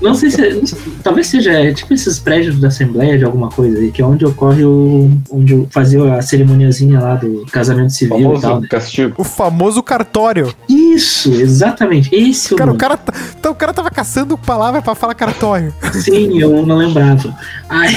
não 0.00 0.14
sei 0.14 0.30
se. 0.30 0.42
é- 0.46 0.54
não 0.54 0.66
sei, 0.66 0.78
talvez 1.02 1.26
seja 1.26 1.52
é, 1.52 1.72
tipo 1.72 1.92
esses 1.94 2.18
prédios 2.18 2.58
da 2.60 2.68
Assembleia 2.68 3.18
de 3.18 3.24
alguma 3.24 3.48
coisa 3.48 3.78
aí, 3.78 3.90
que 3.90 4.02
é 4.02 4.04
onde 4.04 4.24
ocorre 4.24 4.64
o. 4.64 5.10
onde 5.30 5.52
eu 5.54 5.66
fazia 5.70 6.14
a 6.14 6.22
cerimoniazinha 6.22 7.00
lá 7.00 7.14
do 7.16 7.44
casamento 7.50 7.90
civil 7.92 8.18
e 8.18 8.22
tal, 8.22 8.40
Famoso 8.40 8.60
né? 8.60 8.68
castigo. 8.68 9.14
O 9.18 9.24
famoso 9.24 9.82
cartório. 9.82 10.54
Isso, 10.68 11.30
exatamente. 11.32 12.14
Esse 12.14 12.52
é 12.52 12.54
o 12.54 12.58
Cara, 12.58 12.70
o 12.70 12.72
nome. 12.74 12.78
cara, 12.80 12.96
tá- 12.96 13.12
então, 13.38 13.52
o 13.52 13.54
cara 13.54 13.72
tava 13.72 13.90
caçando 13.90 14.36
palavra 14.38 14.80
pra 14.82 14.94
falar 14.94 15.14
cartório. 15.14 15.72
Sim, 15.92 16.38
eu 16.40 16.64
não 16.66 16.76
lembrava. 16.76 17.34
Aí. 17.68 17.94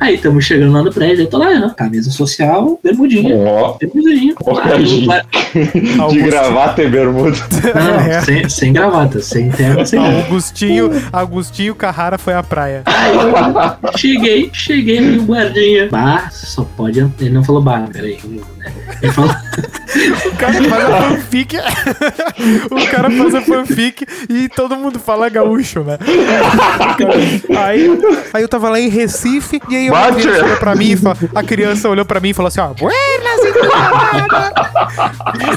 Aí 0.00 0.14
estamos 0.14 0.44
chegando 0.44 0.72
lá 0.72 0.82
no 0.82 0.92
prédio, 0.92 1.20
aí 1.24 1.26
tô 1.30 1.38
lá, 1.38 1.50
né? 1.58 1.72
camisa 1.76 2.10
social, 2.10 2.78
bermudinha. 2.82 3.34
Ó, 3.36 3.76
Bermudinha. 3.78 4.34
Aí, 4.64 4.86
gente. 4.86 5.06
lá- 5.06 5.22
de 6.10 6.18
gravata 6.22 6.82
e 6.82 6.88
bermuda. 6.88 7.36
não, 7.74 8.00
É. 8.08 8.20
sem, 8.22 8.48
sem 8.48 8.72
gravata, 8.72 9.20
sem 9.20 9.50
terno, 9.50 9.84
sem 9.86 9.98
nada. 10.00 10.16
Augustinho, 10.22 10.90
Augustinho 11.12 11.74
Carrara 11.74 12.16
foi 12.18 12.34
à 12.34 12.42
praia. 12.42 12.82
Aí 12.86 13.14
eu 13.16 13.96
cheguei, 13.96 14.50
cheguei 14.52 15.00
no 15.00 15.24
guardinha. 15.24 15.88
Bah, 15.90 16.28
só 16.30 16.64
pode. 16.76 17.00
Ele 17.20 17.30
não 17.30 17.44
falou 17.44 17.60
bah, 17.62 17.86
peraí. 17.92 18.18
Ele 19.02 19.12
falou. 19.12 19.30
O 20.26 20.36
cara 20.36 20.52
faz 20.52 20.84
a 20.84 21.02
fanfic. 21.02 21.56
o 22.70 22.90
cara 22.90 23.10
faz 23.10 23.34
a 23.34 23.40
fanfic 23.40 24.06
e 24.28 24.48
todo 24.50 24.76
mundo 24.76 24.98
fala 24.98 25.28
gaúcho, 25.30 25.80
né? 25.82 25.96
Aí, 27.58 27.88
aí 28.34 28.42
eu 28.42 28.48
tava 28.48 28.68
lá 28.68 28.78
em 28.78 28.88
Recife 28.88 29.57
e 29.68 29.76
aí 29.76 29.90
uma 29.90 29.98
Bate! 30.00 30.22
criança 30.22 30.44
olhou 30.44 30.56
pra 30.58 30.74
mim 30.74 30.86
e 30.92 30.98
a 31.34 31.42
criança 31.42 31.88
olhou 31.88 32.04
pra 32.04 32.20
mim 32.20 32.28
e 32.30 32.34
falou 32.34 32.48
assim, 32.48 32.60
ó, 32.60 32.68
Buenas 32.74 33.40
Indianadas! 33.44 34.52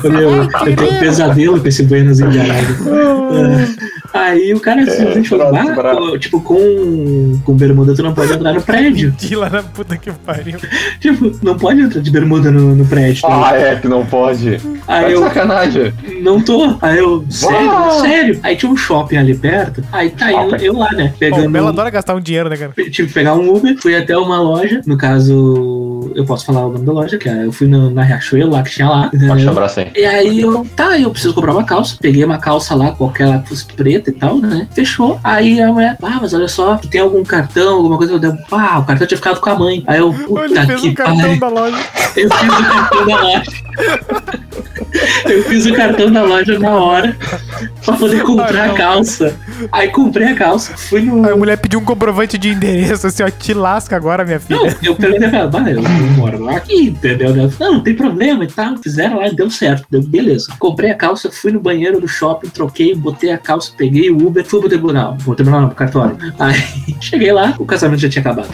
Meu, 0.04 0.32
eu 0.44 0.48
tenho 0.76 0.92
um 0.94 1.00
pesadelo 1.00 1.60
com 1.60 1.68
esse 1.68 1.84
Buenos 1.84 2.20
Indianadas. 2.20 2.88
É. 2.88 3.92
Aí 4.14 4.54
o 4.54 4.60
cara 4.60 4.86
simplesmente 4.86 5.30
falou, 5.30 5.52
bah, 5.52 5.64
bravo. 5.74 6.10
pô, 6.12 6.18
tipo, 6.20 6.42
com, 6.42 7.40
com 7.46 7.54
bermuda 7.56 7.96
tu 7.96 8.04
não 8.04 8.14
pode 8.14 8.34
entrar 8.34 8.54
no 8.54 8.62
prédio. 8.62 9.14
Que 9.22 9.36
lá 9.36 9.50
na 9.50 9.64
puta 9.64 9.96
que 9.98 10.12
pariu. 10.12 10.58
Tipo, 11.00 11.32
não 11.42 11.58
pode 11.58 11.80
entrar 11.82 12.02
de 12.02 12.12
bermuda 12.12 12.52
no, 12.52 12.76
no 12.76 12.86
prédio. 12.86 13.22
tá 13.22 13.50
Ah, 13.50 13.56
é 13.56 13.76
que 13.76 13.88
não 13.88 14.06
pode. 14.06 14.58
Tá 14.58 14.70
Aí 14.88 15.06
de 15.06 15.12
eu, 15.14 15.24
sacanagem. 15.24 15.94
não 16.22 16.42
tô. 16.42 16.76
Aí 16.82 16.98
eu, 16.98 17.24
sério, 17.30 17.68
Uau! 17.68 18.02
sério. 18.02 18.40
Aí 18.44 18.56
tinha 18.56 18.72
um 18.72 18.76
shopping 18.76 19.18
ali 19.18 19.34
perto. 19.36 19.84
Aí 19.92 20.10
tá 20.10 20.32
eu, 20.32 20.50
Shopping. 20.50 20.66
eu 20.66 20.74
lá, 20.78 20.92
né? 20.92 21.14
Pegando. 21.18 21.46
o 21.46 21.50
Bela 21.50 21.70
adora 21.70 21.90
gastar 21.90 22.16
um 22.16 22.20
dinheiro, 22.20 22.50
né, 22.50 22.58
cara? 22.58 22.74
tive 22.90 23.08
que 23.08 23.14
pegar 23.14 23.36
um 23.36 23.54
Uber, 23.54 23.78
fui 23.80 23.91
até 23.96 24.18
uma 24.18 24.40
loja, 24.42 24.82
no 24.86 24.98
caso, 24.98 26.12
eu 26.16 26.26
posso 26.26 26.46
falar 26.46 26.66
o 26.66 26.72
nome 26.74 26.86
da 26.86 26.92
loja, 26.92 27.18
que 27.18 27.28
é, 27.30 27.46
eu 27.46 27.52
fui 27.52 27.68
no- 27.68 27.90
na 27.92 28.04
Riachuelo 28.04 28.52
lá 28.52 28.64
que 28.64 28.72
tinha 28.72 28.90
lá. 28.90 29.10
Entendeu? 29.14 29.50
abraço 29.50 29.80
aí. 29.80 29.92
E 29.96 30.06
aí 30.06 30.42
eu, 30.42 30.66
tá, 30.76 31.00
eu 31.00 31.10
preciso 31.12 31.34
comprar 31.34 31.54
uma 31.54 31.64
calça. 31.64 31.96
Peguei 32.02 32.24
uma 32.24 32.38
calça 32.38 32.74
lá, 32.76 32.92
qualquer 32.92 33.28
lá, 33.28 33.40
fosse 33.44 33.66
preta 33.66 34.10
e 34.10 34.14
tal, 34.14 34.38
né? 34.38 34.68
Fechou. 34.74 35.20
Aí 35.24 35.62
a 35.62 35.72
mulher, 35.72 35.98
ah, 36.02 36.20
mas 36.22 36.34
olha 36.34 36.48
só, 36.48 36.76
tu 36.78 36.88
tem 36.88 37.02
algum 37.02 37.24
cartão, 37.24 37.76
alguma 37.78 37.98
coisa? 37.98 38.14
Eu 38.14 38.20
dei, 38.20 38.32
ah, 38.52 38.80
o 38.80 38.86
cartão 38.86 39.08
tinha 39.08 39.18
ficado 39.18 39.40
com 39.40 39.50
a 39.50 39.56
mãe. 39.60 39.84
Aí 39.88 40.00
eu, 40.00 40.12
Ele 40.14 40.24
puta 40.26 40.66
fez 40.66 40.82
que 40.82 40.90
um 40.90 40.94
cartão 40.94 41.38
da 41.38 41.48
loja. 41.48 41.78
Eu 42.16 42.30
fiz 42.30 42.50
o 42.60 42.64
cartão 42.74 43.06
da 43.06 43.22
loja. 43.22 43.52
Eu 45.26 45.44
fiz 45.46 45.66
o 45.66 45.74
cartão 45.74 46.12
da 46.12 46.24
loja 46.24 46.60
na 46.60 46.76
hora 46.76 47.16
pra 47.86 47.96
poder 47.96 48.22
comprar 48.24 48.54
Ai, 48.56 48.66
a 48.66 48.68
não. 48.70 48.76
calça. 48.76 49.36
Aí 49.72 49.90
comprei 49.90 50.28
a 50.28 50.36
calça, 50.36 50.76
fui 50.78 51.02
no. 51.02 51.26
Aí 51.26 51.32
a 51.32 51.36
mulher 51.36 51.58
pediu 51.58 51.80
um 51.80 51.84
comprovante 51.86 52.38
de 52.38 52.50
endereço, 52.50 53.08
assim, 53.08 53.24
ó, 53.24 53.30
te 53.30 53.54
lasca 53.54 53.96
agora, 53.96 54.24
minha 54.24 54.40
Não, 54.50 54.60
filha. 54.60 54.78
eu 54.84 54.96
perguntei 54.96 55.30
pra 55.30 55.40
ela, 55.40 55.48
"Bah, 55.50 55.70
eu 55.70 55.82
moro 56.18 56.44
lá 56.44 56.58
aqui, 56.58 56.88
entendeu? 56.90 57.34
Não, 57.36 57.74
não 57.74 57.80
tem 57.82 57.94
problema 57.96 58.44
e 58.44 58.48
tal. 58.48 58.78
Fizeram 58.78 59.18
lá 59.18 59.28
e 59.28 59.36
deu 59.36 59.50
certo. 59.50 59.86
Deu, 59.90 60.02
beleza. 60.02 60.48
Comprei 60.60 60.92
a 60.92 60.96
calça, 60.96 61.32
fui 61.32 61.52
no 61.52 61.60
banheiro 61.60 62.00
do 62.00 62.08
shopping, 62.08 62.50
troquei, 62.50 62.94
botei 62.96 63.32
a 63.32 63.38
calça, 63.38 63.72
peguei 63.78 64.10
o 64.10 64.28
Uber, 64.28 64.44
fui 64.46 64.60
pro 64.60 64.70
tribunal. 64.70 65.18
Pro 65.24 65.36
tribunal 65.36 65.62
não, 65.62 65.68
pro 65.70 65.78
cartório. 65.78 66.18
Aí 66.40 66.56
cheguei 67.00 67.32
lá, 67.32 67.56
o 67.60 67.66
casamento 67.66 68.00
já 68.02 68.10
tinha 68.10 68.22
acabado. 68.22 68.50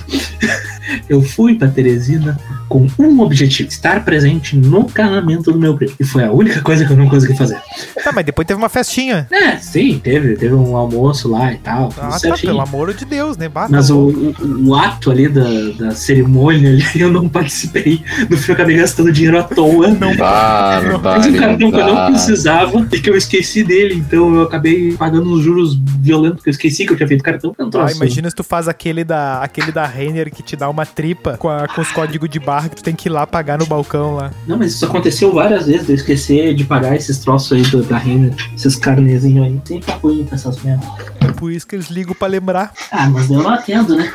Eu 1.10 1.22
fui 1.22 1.56
pra 1.56 1.68
Teresina 1.68 2.38
com 2.70 2.88
um 3.00 3.20
objetivo: 3.22 3.70
estar 3.70 4.04
presente 4.06 4.56
no 4.56 4.86
casamento 4.86 5.52
do 5.52 5.60
meu 5.60 5.76
primo. 5.76 5.94
E 6.00 6.04
foi 6.04 6.24
a 6.24 6.32
única 6.32 6.62
coisa 6.62 6.86
que 6.86 6.92
eu 6.92 6.98
não 6.98 7.10
consegui 7.10 7.36
fazer. 7.38 7.58
Tá, 8.04 8.12
mas 8.14 8.26
depois 8.26 8.48
teve 8.48 8.58
uma 8.58 8.70
festinha 8.70 9.17
tinha? 9.26 9.42
É, 9.54 9.58
sim, 9.58 10.00
teve, 10.04 10.36
teve 10.36 10.54
um 10.54 10.76
almoço 10.76 11.30
lá 11.30 11.52
e 11.54 11.58
tal. 11.58 11.90
Ah, 12.00 12.18
tá, 12.20 12.36
pelo 12.38 12.62
amor 12.62 12.94
de 12.94 13.06
Deus, 13.06 13.38
né? 13.38 13.48
Bata, 13.50 13.72
Mas 13.72 13.90
o, 13.90 13.98
o, 14.10 14.68
o 14.70 14.76
ato 14.76 15.12
ali 15.12 15.28
da, 15.28 15.44
da 15.78 15.92
cerimônia 15.92 16.70
ali, 16.72 16.84
eu 16.96 17.12
não 17.12 17.28
participei. 17.28 18.02
No 18.30 18.38
fim, 18.38 18.52
eu 18.52 18.56
acabei 18.56 18.78
gastando 18.78 19.12
dinheiro 19.12 19.40
à 19.40 19.44
toa. 19.44 19.88
Não. 19.90 20.16
Para, 20.16 20.98
Mas 20.98 21.26
um 21.28 21.34
cartão 21.34 21.72
que 21.72 21.80
eu 21.80 21.88
não 21.88 22.06
precisava 22.12 22.88
e 22.92 23.00
que 23.00 23.10
eu 23.10 23.16
esqueci 23.16 23.64
dele, 23.64 23.96
então 23.96 24.36
eu 24.36 24.42
acabei 24.44 24.94
pagando 24.94 25.32
uns 25.32 25.44
juros 25.44 25.76
violentos, 26.00 26.38
porque 26.38 26.50
eu 26.50 26.52
esqueci 26.52 26.86
que 26.86 26.94
eu 26.94 26.98
tinha 26.98 27.08
feito 27.08 27.24
cartão. 27.24 27.56
Não 27.58 27.68
Ah, 27.68 27.72
trouxe. 27.72 27.96
imagina 27.96 28.30
se 28.30 28.36
tu 28.36 28.44
faz 28.44 28.68
aquele 28.68 29.04
da, 29.04 29.42
aquele 29.42 29.72
da 29.72 29.86
Renner 29.86 30.32
que 30.34 30.42
te 30.44 30.56
dá 30.56 30.70
uma 30.70 30.86
tripa 30.86 31.38
com, 31.38 31.50
a- 31.50 31.68
com 31.68 31.82
os 31.82 31.92
códigos 31.92 32.30
de 32.30 32.40
barra 32.40 32.70
que 32.70 32.76
tu 32.76 32.84
tem 32.84 32.96
que 32.96 33.08
ir 33.08 33.12
lá 33.12 33.26
pagar 33.28 33.58
no 33.58 33.66
balcão 33.66 34.16
lá. 34.16 34.32
Não, 34.48 34.58
mas 34.58 34.74
isso 34.74 34.86
aconteceu 34.86 35.34
várias 35.34 35.68
vezes, 35.68 35.86
de 35.86 35.92
eu 35.92 35.96
esquecer 35.96 36.54
de 36.56 36.64
pagar 36.64 36.96
esses 36.96 37.18
troços 37.20 37.52
aí 37.54 37.62
do, 37.64 37.84
da 37.84 37.98
Renner, 37.98 38.34
esses 38.56 38.76
carnezinhos 39.08 39.46
aí. 39.46 39.62
Sempre 39.66 40.24
pra 40.26 40.36
essas 40.36 40.62
merdas. 40.62 40.88
É 41.22 41.32
por 41.32 41.52
isso 41.52 41.66
que 41.66 41.76
eles 41.76 41.90
ligam 41.90 42.14
pra 42.14 42.28
lembrar. 42.28 42.74
Ah, 42.92 43.10
mas 43.10 43.30
eu 43.30 43.42
não 43.42 43.50
atendo, 43.50 43.96
né? 43.96 44.12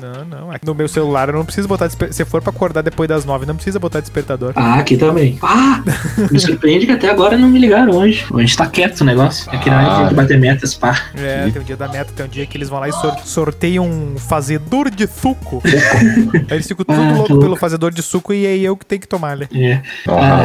Não, 0.00 0.24
não. 0.24 0.50
Aqui 0.50 0.66
No 0.66 0.74
meu 0.74 0.88
celular 0.88 1.28
eu 1.28 1.34
não 1.34 1.44
preciso 1.44 1.66
botar 1.66 1.86
despertador. 1.86 2.14
Se 2.16 2.24
for 2.24 2.42
pra 2.42 2.50
acordar 2.50 2.82
depois 2.82 3.08
das 3.08 3.24
nove, 3.24 3.46
não 3.46 3.54
precisa 3.54 3.78
botar 3.78 4.00
despertador. 4.00 4.52
Ah, 4.56 4.74
aqui 4.76 4.96
também. 4.96 5.38
Ah! 5.42 5.82
Me 6.30 6.38
surpreende 6.38 6.86
que 6.86 6.92
até 6.92 7.08
agora 7.10 7.36
não 7.36 7.48
me 7.48 7.58
ligaram 7.58 7.92
hoje. 7.96 8.26
Hoje 8.30 8.56
tá 8.56 8.66
quieto 8.66 9.00
o 9.00 9.04
negócio. 9.04 9.50
Aqui 9.52 9.68
não 9.70 9.80
é 9.80 9.84
Ah. 9.86 9.98
dia 10.00 10.08
de 10.08 10.14
bater 10.14 10.38
metas, 10.38 10.74
pá. 10.74 11.00
É, 11.14 11.48
tem 11.50 11.62
um 11.62 11.64
dia 11.64 11.76
da 11.76 11.88
meta, 11.88 12.12
tem 12.14 12.26
um 12.26 12.28
dia 12.28 12.46
que 12.46 12.56
eles 12.56 12.68
vão 12.68 12.78
lá 12.80 12.88
e 12.88 12.92
sor- 12.92 13.18
sorteiam 13.24 13.84
um 13.86 14.18
fazedor 14.18 14.90
de 14.90 15.06
suco. 15.06 15.62
aí 15.64 16.44
eles 16.56 16.66
ficam 16.66 16.84
tudo 16.84 17.00
Ah, 17.00 17.12
louco 17.12 17.38
pelo 17.40 17.56
fazedor 17.56 17.90
de 17.92 18.02
suco 18.02 18.32
e 18.32 18.46
aí 18.46 18.64
eu 18.64 18.76
que 18.76 18.84
tenho 18.86 19.00
que 19.00 19.08
tomar, 19.08 19.36
né? 19.36 19.48
É. 19.54 19.80
Ah, 20.08 20.44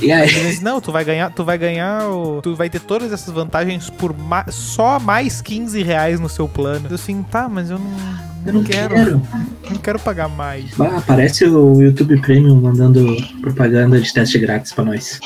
E 0.00 0.12
aí? 0.12 0.28
Eles 0.34 0.60
não, 0.60 0.80
tu 0.80 0.92
vai 0.92 1.04
ganhar, 1.04 1.30
tu 1.30 1.44
vai 1.44 1.58
ganhar, 1.58 2.08
o- 2.08 2.40
tu 2.42 2.54
vai 2.54 2.68
ter 2.70 2.80
todas 2.80 3.12
essas 3.12 3.32
vantagens 3.32 3.90
por 3.90 4.16
ma- 4.16 4.46
só 4.48 4.98
mais 4.98 5.40
15 5.40 5.82
reais 5.82 6.18
no 6.20 6.28
seu 6.28 6.48
plano. 6.48 6.86
Eu 6.90 6.94
assim, 6.94 7.22
tá, 7.22 7.48
mas 7.48 7.70
eu 7.70 7.78
não, 7.78 7.90
Eu 8.44 8.52
não 8.52 8.64
quero, 8.64 8.94
quero. 8.94 9.22
não 9.70 9.78
quero 9.78 9.98
pagar 10.00 10.28
mais. 10.28 10.78
Ah, 10.80 10.98
aparece 10.98 11.44
o 11.44 11.80
YouTube 11.80 12.20
Premium 12.20 12.60
mandando 12.60 13.16
propaganda 13.40 14.00
de 14.00 14.12
teste 14.12 14.38
grátis 14.38 14.72
pra 14.72 14.84
nós. 14.84 15.20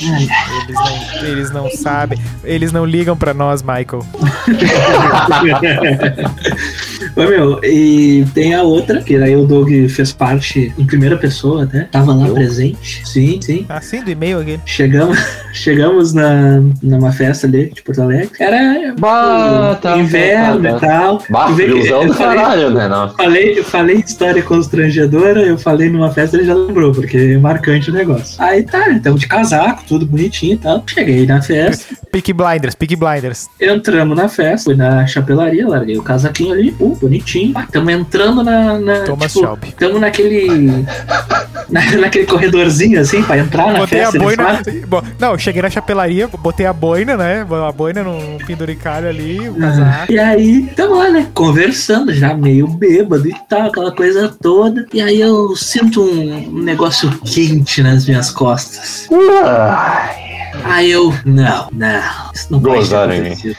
Eles 0.00 0.74
não, 0.74 1.24
eles 1.28 1.50
não 1.50 1.70
sabem, 1.70 2.18
eles 2.44 2.72
não 2.72 2.84
ligam 2.84 3.16
pra 3.16 3.32
nós, 3.32 3.62
Michael. 3.62 4.04
Ô, 7.18 7.28
meu, 7.28 7.60
e 7.64 8.24
tem 8.34 8.54
a 8.54 8.62
outra, 8.62 9.00
que 9.02 9.18
daí 9.18 9.34
o 9.36 9.44
Doug 9.46 9.68
fez 9.88 10.12
parte 10.12 10.72
em 10.78 10.86
primeira 10.86 11.16
pessoa, 11.16 11.64
até. 11.64 11.84
Tava 11.84 12.14
lá 12.14 12.28
Eu? 12.28 12.34
presente. 12.34 13.02
Sim, 13.06 13.40
sim. 13.42 13.66
Assim, 13.68 14.02
do 14.02 14.10
e-mail 14.10 14.38
aqui. 14.40 14.60
Chegamos, 14.64 15.18
chegamos 15.52 16.12
na, 16.12 16.62
numa 16.82 17.12
festa 17.12 17.46
ali 17.46 17.70
de 17.74 17.82
Porto 17.82 18.02
Alegre. 18.02 18.30
Era 18.38 18.94
Bah, 18.98 19.78
tá, 19.80 19.96
inverno 19.98 20.62
tá, 20.62 20.70
tá. 20.70 20.76
e 20.76 20.80
tal. 20.80 21.22
bah, 21.30 21.48
friozão 21.54 22.06
do 22.06 22.14
falei- 22.14 22.36
caralho, 22.36 22.70
né? 22.70 22.88
Não. 22.88 23.08
Falei, 23.10 23.62
falei 23.62 23.96
história 23.96 24.42
constrangedora, 24.42 25.40
eu 25.42 25.58
falei 25.58 25.90
numa 25.90 26.10
festa, 26.12 26.36
ele 26.36 26.46
já 26.46 26.54
lembrou, 26.54 26.92
porque 26.92 27.16
é 27.16 27.38
marcante 27.38 27.90
o 27.90 27.92
negócio. 27.92 28.40
Aí 28.42 28.62
tá, 28.62 28.90
então 28.90 29.14
de 29.16 29.26
casaco, 29.26 29.82
tudo 29.88 30.06
bonitinho 30.06 30.54
e 30.54 30.58
tal. 30.58 30.82
Cheguei 30.86 31.26
na 31.26 31.42
festa, 31.42 31.96
Peak 32.12 32.32
Blinders, 32.32 32.74
Peak 32.74 32.94
Blinders. 32.96 33.48
entramos 33.60 34.16
na 34.16 34.28
festa, 34.28 34.64
fui 34.70 34.74
na 34.76 35.06
chapelaria, 35.06 35.66
larguei 35.66 35.96
o 35.98 36.02
casaquinho 36.02 36.52
ali, 36.52 36.74
uh, 36.78 36.96
bonitinho. 37.08 37.52
Ah, 37.56 37.66
tamo 37.70 37.90
entrando 37.90 38.42
na. 38.42 38.78
na 38.78 39.00
Thomas 39.00 39.32
tipo, 39.32 39.44
Shelby. 39.46 39.72
Tamo 39.72 39.98
naquele. 39.98 40.46
na- 41.68 41.96
naquele 42.00 42.26
corredorzinho 42.26 43.00
assim, 43.00 43.22
pra 43.22 43.38
entrar 43.38 43.72
na 43.72 43.80
Botei 43.80 44.00
a 44.00 44.12
festa. 44.12 44.18
de 44.18 44.24
boina. 44.24 44.62
Bom, 44.86 45.02
não, 45.18 45.32
eu 45.32 45.38
cheguei 45.38 45.62
na 45.62 45.70
chapelaria, 45.70 46.28
botei 46.28 46.66
a 46.66 46.72
boina, 46.72 47.16
né? 47.16 47.46
A 47.66 47.72
boina 47.72 48.02
num 48.02 48.38
penduricalho 48.46 49.08
ali, 49.08 49.48
o 49.48 49.54
casaco. 49.54 50.12
E 50.12 50.18
aí, 50.18 50.70
tamo 50.76 50.96
lá, 50.96 51.10
né? 51.10 51.26
Conversando, 51.34 52.12
já 52.14 52.34
meio 52.34 52.66
bêbado 52.68 53.28
e 53.28 53.34
tal, 53.48 53.68
aquela 53.68 53.92
coisa 53.92 54.28
toda. 54.40 54.86
E 54.92 55.00
aí 55.00 55.20
eu 55.20 55.54
sinto 55.56 56.02
um 56.02 56.62
negócio 56.62 57.10
quente 57.24 57.82
nas 57.82 58.06
minhas 58.06 58.30
costas. 58.30 59.08
Ai, 59.44 60.28
Aí 60.64 60.90
eu, 60.90 61.14
não, 61.24 61.68
não, 61.72 62.02
isso 62.34 62.46
não 62.50 62.58
Gozaram 62.60 63.12
em 63.14 63.20
mim. 63.22 63.54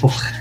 Porra. 0.00 0.35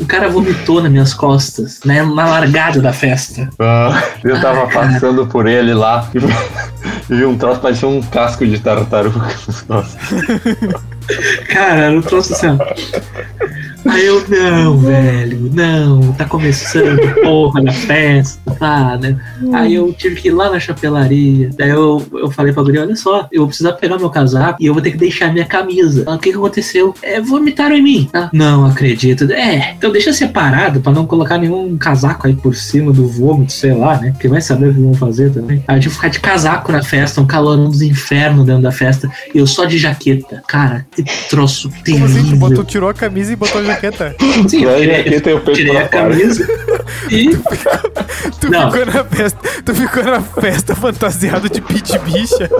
O 0.00 0.06
cara 0.06 0.28
vomitou 0.28 0.82
nas 0.82 0.90
minhas 0.90 1.14
costas, 1.14 1.80
né, 1.84 2.02
na 2.02 2.26
largada 2.26 2.80
da 2.80 2.92
festa. 2.92 3.48
ah, 3.58 4.02
eu 4.24 4.40
tava 4.40 4.66
passando 4.72 5.26
por 5.26 5.46
ele 5.46 5.74
lá 5.74 6.08
e 6.14 7.14
vi 7.14 7.24
um 7.26 7.36
troço, 7.36 7.60
parecia 7.60 7.88
um 7.88 8.02
casco 8.02 8.46
de 8.46 8.58
tartaruga. 8.58 9.28
Nossa. 9.68 9.98
Cara, 11.48 11.92
eu 11.92 12.18
assim, 12.18 12.46
ó. 12.46 12.58
Aí 13.88 14.04
eu, 14.04 14.22
não, 14.28 14.76
velho, 14.76 15.50
não, 15.52 16.12
tá 16.12 16.26
começando 16.26 17.00
porra 17.22 17.62
da 17.62 17.72
festa, 17.72 18.50
tá, 18.58 18.98
né? 18.98 19.18
Aí 19.52 19.74
eu 19.74 19.92
tive 19.92 20.16
que 20.16 20.28
ir 20.28 20.32
lá 20.32 20.50
na 20.50 20.60
chapelaria. 20.60 21.50
Daí 21.56 21.70
eu, 21.70 22.04
eu 22.12 22.30
falei 22.30 22.52
pra 22.52 22.62
guria, 22.62 22.82
olha 22.82 22.96
só, 22.96 23.26
eu 23.32 23.40
vou 23.40 23.48
precisar 23.48 23.72
pegar 23.72 23.96
meu 23.96 24.10
casaco 24.10 24.62
e 24.62 24.66
eu 24.66 24.74
vou 24.74 24.82
ter 24.82 24.90
que 24.90 24.98
deixar 24.98 25.32
minha 25.32 25.46
camisa. 25.46 26.02
Ela, 26.06 26.16
o 26.16 26.18
que 26.18 26.30
que 26.30 26.36
aconteceu? 26.36 26.94
É, 27.02 27.20
vomitaram 27.20 27.76
em 27.76 27.82
mim. 27.82 28.10
Ah, 28.12 28.28
não 28.32 28.66
acredito. 28.66 29.32
É, 29.32 29.74
então 29.78 29.90
deixa 29.90 30.12
separado 30.12 30.80
pra 30.80 30.92
não 30.92 31.06
colocar 31.06 31.38
nenhum 31.38 31.78
casaco 31.78 32.26
aí 32.26 32.34
por 32.34 32.54
cima 32.54 32.92
do 32.92 33.08
vômito, 33.08 33.52
sei 33.52 33.72
lá, 33.72 33.98
né? 33.98 34.10
Porque 34.10 34.28
vai 34.28 34.40
saber 34.40 34.68
o 34.68 34.74
que 34.74 34.80
vão 34.80 34.94
fazer 34.94 35.30
também. 35.30 35.64
Aí 35.66 35.76
eu 35.76 35.80
tive 35.80 35.94
que 35.94 35.96
ficar 35.96 36.08
de 36.08 36.20
casaco 36.20 36.72
na 36.72 36.82
festa, 36.82 37.20
um 37.20 37.26
calorão 37.26 37.70
dos 37.70 37.80
infernos 37.80 38.44
dentro 38.44 38.62
da 38.62 38.72
festa. 38.72 39.10
E 39.34 39.38
eu 39.38 39.46
só 39.46 39.64
de 39.64 39.78
jaqueta. 39.78 40.42
Cara, 40.46 40.86
que 41.02 41.28
troço 41.28 41.68
Como 41.70 41.82
terrível. 41.84 42.06
assim? 42.06 42.30
Tu, 42.30 42.36
botou, 42.36 42.64
tirou 42.64 42.88
a 42.88 42.94
camisa 42.94 43.32
e 43.32 43.36
botou 43.36 43.60
a 43.60 43.64
jaqueta. 43.64 44.14
Sim, 44.48 44.64
eu 44.64 44.70
Aí 44.70 44.80
tirei, 44.82 45.00
aqui 45.00 45.20
tem 45.20 45.34
o 45.34 45.40
peito 45.40 45.56
tirei 45.58 45.72
pra 45.74 45.84
a 45.84 45.88
fora. 45.88 46.02
camisa 46.10 46.46
e 47.10 47.36
Tu 48.40 48.50
Não. 48.50 48.70
ficou 48.70 48.86
na 48.86 49.04
festa. 49.04 49.38
Tu 49.64 49.74
ficou 49.74 50.02
na 50.04 50.20
festa 50.22 50.74
fantasiado 50.74 51.48
de 51.48 51.60
pit 51.60 51.98
bicha. 52.00 52.50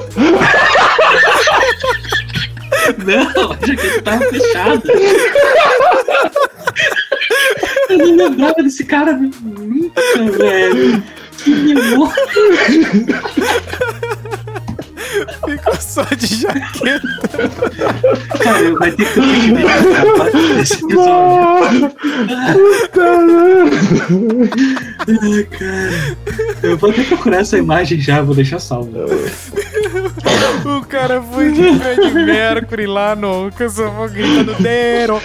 Não, 3.05 3.53
a 3.53 3.67
jaqueta 3.67 4.03
tava 4.03 4.25
fechada. 4.31 4.83
Eu 7.91 7.99
não 7.99 8.17
lembrava 8.29 8.63
desse 8.63 8.85
cara 8.85 9.13
nunca, 9.13 10.01
velho. 10.39 11.03
Que 11.39 11.75
demônio. 11.75 12.13
Ficou 15.47 15.77
só 15.81 16.03
de 16.03 16.27
jaqueta. 16.27 17.09
Cara, 18.41 18.75
vai 18.79 18.93
ter 18.93 19.13
que 19.13 19.21
ouvir 19.21 19.55
desse 20.57 20.75
episódio. 20.75 21.93
Ai, 25.09 25.45
cara. 25.45 26.19
Eu 26.63 26.77
vou 26.77 26.91
até 26.91 27.03
procurar 27.05 27.41
essa 27.41 27.57
imagem 27.59 28.01
já, 28.01 28.23
vou 28.23 28.35
deixar 28.35 28.59
salvo. 28.59 28.91
O 30.65 30.85
cara 30.87 31.23
foi 31.23 31.53
de 31.53 31.79
Fred 31.79 32.15
Mercury 32.15 32.87
lá 32.87 33.15
no 33.15 33.51
Casamão 33.53 34.09
gritando 34.09 34.55
Dero. 34.63 35.21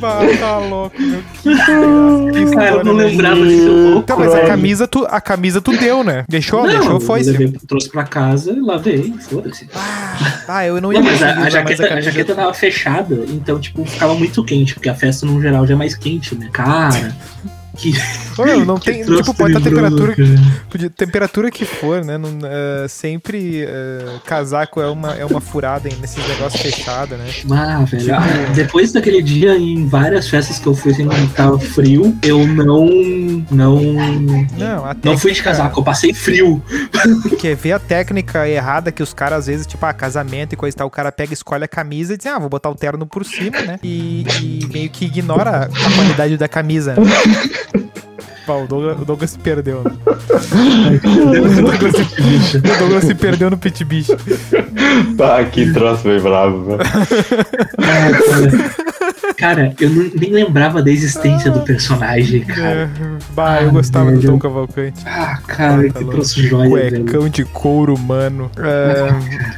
Bah, 0.00 0.20
tá 0.38 0.58
louco, 0.58 0.96
meu. 1.00 1.22
Que, 1.42 2.54
Cara, 2.54 2.76
eu 2.76 2.84
não 2.84 2.94
né? 2.94 3.04
lembrava 3.04 3.36
louco. 3.36 4.02
Tá, 4.06 4.16
mas 4.16 4.34
a 4.34 4.46
camisa, 4.46 4.86
tu, 4.88 5.06
a 5.08 5.20
camisa 5.20 5.60
tu 5.60 5.76
deu, 5.76 6.02
né? 6.04 6.24
Deixou? 6.28 6.62
Não, 6.64 6.68
Deixou, 6.78 7.00
foi. 7.00 7.22
levei, 7.22 7.52
trouxe 7.66 7.88
pra 7.88 8.04
casa 8.04 8.52
e 8.52 8.60
lavei, 8.60 9.14
foda-se. 9.28 9.68
Ah, 10.48 10.66
eu 10.66 10.80
não 10.80 10.92
ia 10.92 11.00
Não, 11.00 11.06
mas 11.10 11.22
a, 11.22 11.34
a 11.44 11.50
jaqueta, 11.50 11.94
a 11.94 12.00
jaqueta 12.00 12.34
tava 12.34 12.52
fechada, 12.54 13.14
então, 13.28 13.58
tipo, 13.58 13.84
ficava 13.84 14.14
muito 14.14 14.42
quente, 14.44 14.74
porque 14.74 14.88
a 14.88 14.94
festa, 14.94 15.24
no 15.26 15.40
geral, 15.40 15.66
já 15.66 15.74
é 15.74 15.76
mais 15.76 15.94
quente, 15.94 16.34
né? 16.34 16.48
Cara, 16.52 17.14
que. 17.76 17.92
Não 18.66 18.78
tem. 18.80 19.00
que 19.00 19.04
troço 19.04 19.22
Tipo, 19.22 19.34
pode 19.34 19.56
estar 19.56 19.68
temperatura, 19.68 20.14
temperatura 20.96 21.50
que 21.50 21.64
for, 21.64 22.04
né? 22.04 22.16
Não, 22.16 22.38
eh, 22.42 22.86
sempre 22.88 23.64
eh, 23.64 24.18
casaco 24.24 24.80
é 24.80 24.86
uma, 24.88 25.14
é 25.14 25.24
uma 25.24 25.40
furada 25.40 25.88
nesses 26.00 26.26
negócios 26.26 26.60
fechados, 26.60 27.18
né? 27.18 27.26
Ah, 27.50 27.84
velho. 27.84 28.14
ah, 28.14 28.52
depois 28.54 28.92
daquele 28.92 29.22
dia, 29.22 29.56
em 29.56 29.86
várias 29.86 30.28
festas 30.28 30.58
que 30.58 30.66
eu 30.66 30.74
fui 30.74 30.92
assim, 30.92 31.06
quando 31.06 31.32
tava 31.34 31.58
frio, 31.58 32.16
eu 32.22 32.46
não. 32.46 32.86
Não. 33.50 33.80
Não, 34.56 34.84
a 34.84 34.96
Não 35.02 35.18
fui 35.18 35.32
de 35.32 35.42
casaco, 35.42 35.80
eu 35.80 35.84
passei 35.84 36.12
frio. 36.12 36.62
Quer 37.38 37.56
ver 37.56 37.72
a 37.72 37.78
técnica 37.78 38.48
errada 38.48 38.90
que 38.90 39.02
os 39.02 39.12
caras, 39.12 39.40
às 39.40 39.46
vezes, 39.46 39.66
tipo, 39.66 39.84
ah, 39.84 39.92
casamento 39.92 40.52
e 40.54 40.56
coisa 40.56 40.74
e 40.74 40.78
tal, 40.78 40.86
o 40.86 40.90
cara 40.90 41.12
pega, 41.12 41.32
escolhe 41.32 41.64
a 41.64 41.68
camisa 41.68 42.14
e 42.14 42.16
diz, 42.16 42.26
ah, 42.26 42.38
vou 42.38 42.48
botar 42.48 42.70
o 42.70 42.74
terno 42.74 43.06
por 43.06 43.24
cima, 43.24 43.60
né? 43.62 43.78
E, 43.82 44.24
e 44.40 44.66
meio 44.72 44.90
que 44.90 45.04
ignora 45.04 45.66
a 45.66 45.94
qualidade 45.94 46.36
da 46.36 46.48
camisa. 46.48 46.94
Né? 46.94 47.02
O, 48.56 48.66
Douglas, 48.66 49.00
o 49.00 49.04
Douglas 49.04 49.30
se 49.30 49.38
perdeu. 49.38 49.82
Né? 49.82 49.90
O 51.04 51.62
Douglas, 51.62 51.94
se, 51.96 52.56
o 52.56 52.60
Douglas 52.78 53.04
se 53.04 53.14
perdeu 53.14 53.50
no 53.50 53.58
pit 53.58 53.84
bicho. 53.84 54.16
Tá, 55.16 55.44
que 55.44 55.72
troço 55.72 56.04
bem 56.04 56.20
bravo, 56.20 56.64
velho. 56.64 56.80
Ah, 59.40 59.54
cara. 59.54 59.74
Eu 59.80 59.90
não- 59.90 60.10
nem 60.14 60.30
lembrava 60.30 60.82
da 60.82 60.90
existência 60.90 61.50
do 61.50 61.60
personagem, 61.60 62.40
cara. 62.42 62.90
É, 62.94 63.32
bah, 63.34 63.62
eu 63.62 63.70
gostava 63.70 64.12
do 64.12 64.20
Tom 64.20 64.38
Cavalcante. 64.38 65.02
Ah, 65.06 65.38
cara, 65.46 65.90
Tá 65.90 65.98
que 65.98 66.04
troço 66.04 66.42
joia, 66.42 66.90
velho. 66.90 67.04
Cuecão 67.04 67.28
de 67.28 67.44
couro 67.44 67.94
humano. 67.94 68.50
É, 68.58 69.08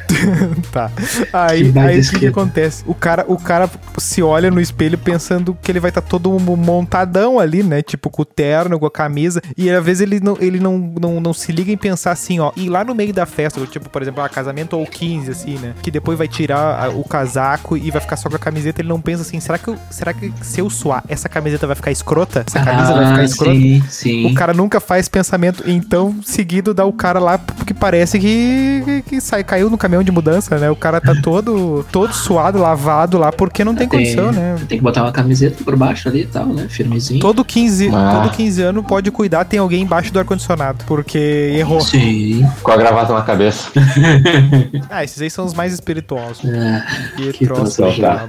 tá. 0.71 0.91
Aí, 1.31 1.71
Que 1.71 1.79
aí 1.79 1.99
o 1.99 2.19
que, 2.19 2.27
acontece? 2.27 2.83
O 2.87 2.93
cara, 2.93 3.25
o 3.27 3.37
cara 3.37 3.69
se 3.97 4.21
olha 4.21 4.49
no 4.49 4.61
espelho 4.61 4.97
pensando 4.97 5.57
que 5.61 5.71
ele 5.71 5.79
vai 5.79 5.89
estar 5.89 6.01
todo 6.01 6.31
montadão 6.39 7.39
ali, 7.39 7.63
né? 7.63 7.81
Tipo, 7.81 8.09
com 8.09 8.21
o 8.21 8.25
terno, 8.25 8.79
com 8.79 8.85
a 8.85 8.91
camisa. 8.91 9.41
E 9.57 9.69
às 9.69 9.83
vezes 9.83 10.01
ele 10.01 10.19
não, 10.19 10.37
ele 10.39 10.59
não, 10.59 10.77
não, 10.77 11.19
não 11.19 11.33
se 11.33 11.51
liga 11.51 11.71
em 11.71 11.77
pensar 11.77 12.11
assim, 12.11 12.39
ó. 12.39 12.51
E 12.55 12.69
lá 12.69 12.83
no 12.83 12.95
meio 12.95 13.13
da 13.13 13.25
festa, 13.25 13.59
tipo, 13.65 13.89
por 13.89 14.01
exemplo, 14.01 14.23
ah, 14.23 14.29
casamento 14.29 14.77
ou 14.77 14.85
15, 14.85 15.31
assim, 15.31 15.57
né? 15.57 15.73
Que 15.81 15.91
depois 15.91 16.17
vai 16.17 16.27
tirar 16.27 16.83
ah, 16.85 16.89
o 16.89 17.03
casaco 17.03 17.75
e 17.77 17.91
vai 17.91 18.01
ficar 18.01 18.17
só 18.17 18.29
com 18.29 18.35
a 18.35 18.39
camiseta. 18.39 18.81
Ele 18.81 18.89
não 18.89 19.01
pensa 19.01 19.21
assim, 19.21 19.39
será 19.39 19.57
que, 19.57 19.67
eu, 19.67 19.72
será 19.89 20.13
que 20.13 20.31
se 20.41 20.59
eu 20.61 20.69
suar, 20.69 21.03
essa 21.07 21.27
camiseta 21.29 21.65
vai 21.67 21.75
ficar 21.75 21.91
escrota? 21.91 22.43
Essa 22.47 22.59
camisa 22.63 22.93
vai 22.93 23.05
ficar 23.07 23.19
Ah, 23.21 23.23
escrota? 23.25 23.53
Sim, 23.53 23.83
sim. 23.89 24.25
O 24.31 24.33
cara 24.33 24.53
nunca 24.53 24.79
faz 24.79 25.07
pensamento, 25.07 25.63
então 25.69 26.15
seguido 26.23 26.73
dá 26.73 26.85
o 26.85 26.93
cara 26.93 27.19
lá 27.19 27.37
porque 27.37 27.73
parece 27.73 28.19
que, 28.19 28.81
que, 28.85 29.01
que 29.03 29.21
sai, 29.21 29.43
caiu 29.43 29.69
no 29.69 29.77
caminhão 29.77 30.03
de 30.03 30.11
mudança, 30.11 30.57
né? 30.57 30.69
O 30.69 30.75
cara 30.75 30.99
tá 31.01 31.13
todo, 31.21 31.85
todo 31.91 32.13
suado, 32.13 32.59
lavado 32.59 33.17
lá 33.17 33.31
porque 33.31 33.63
não 33.63 33.75
tem 33.75 33.87
condição, 33.87 34.31
né? 34.31 34.55
Tem 34.67 34.77
que 34.77 34.83
botar 34.83 35.03
uma 35.03 35.11
camiseta 35.11 35.63
por 35.63 35.75
baixo 35.75 36.07
ali 36.09 36.21
e 36.21 36.25
tal, 36.27 36.47
né? 36.47 36.67
Firmezinho. 36.69 37.19
Todo 37.19 37.43
15, 37.45 37.89
Ah. 37.93 38.21
todo 38.23 38.31
15 38.35 38.61
anos 38.61 38.85
pode 38.85 39.11
cuidar, 39.11 39.45
tem 39.45 39.59
alguém 39.59 39.81
embaixo 39.83 40.11
do 40.13 40.19
ar-condicionado, 40.19 40.83
porque 40.85 41.53
errou. 41.57 41.81
Sim. 41.81 42.47
Com 42.61 42.71
a 42.71 42.77
gravata 42.77 43.13
na 43.13 43.21
cabeça. 43.21 43.69
Ah, 44.89 45.03
esses 45.03 45.21
aí 45.21 45.29
são 45.29 45.45
os 45.45 45.53
mais 45.53 45.73
espirituosos. 45.73 46.41
Ah, 46.45 46.85
Que, 47.15 47.33
Que 47.33 47.45
troço. 47.45 47.77
troço, 47.77 48.01
tá. 48.01 48.27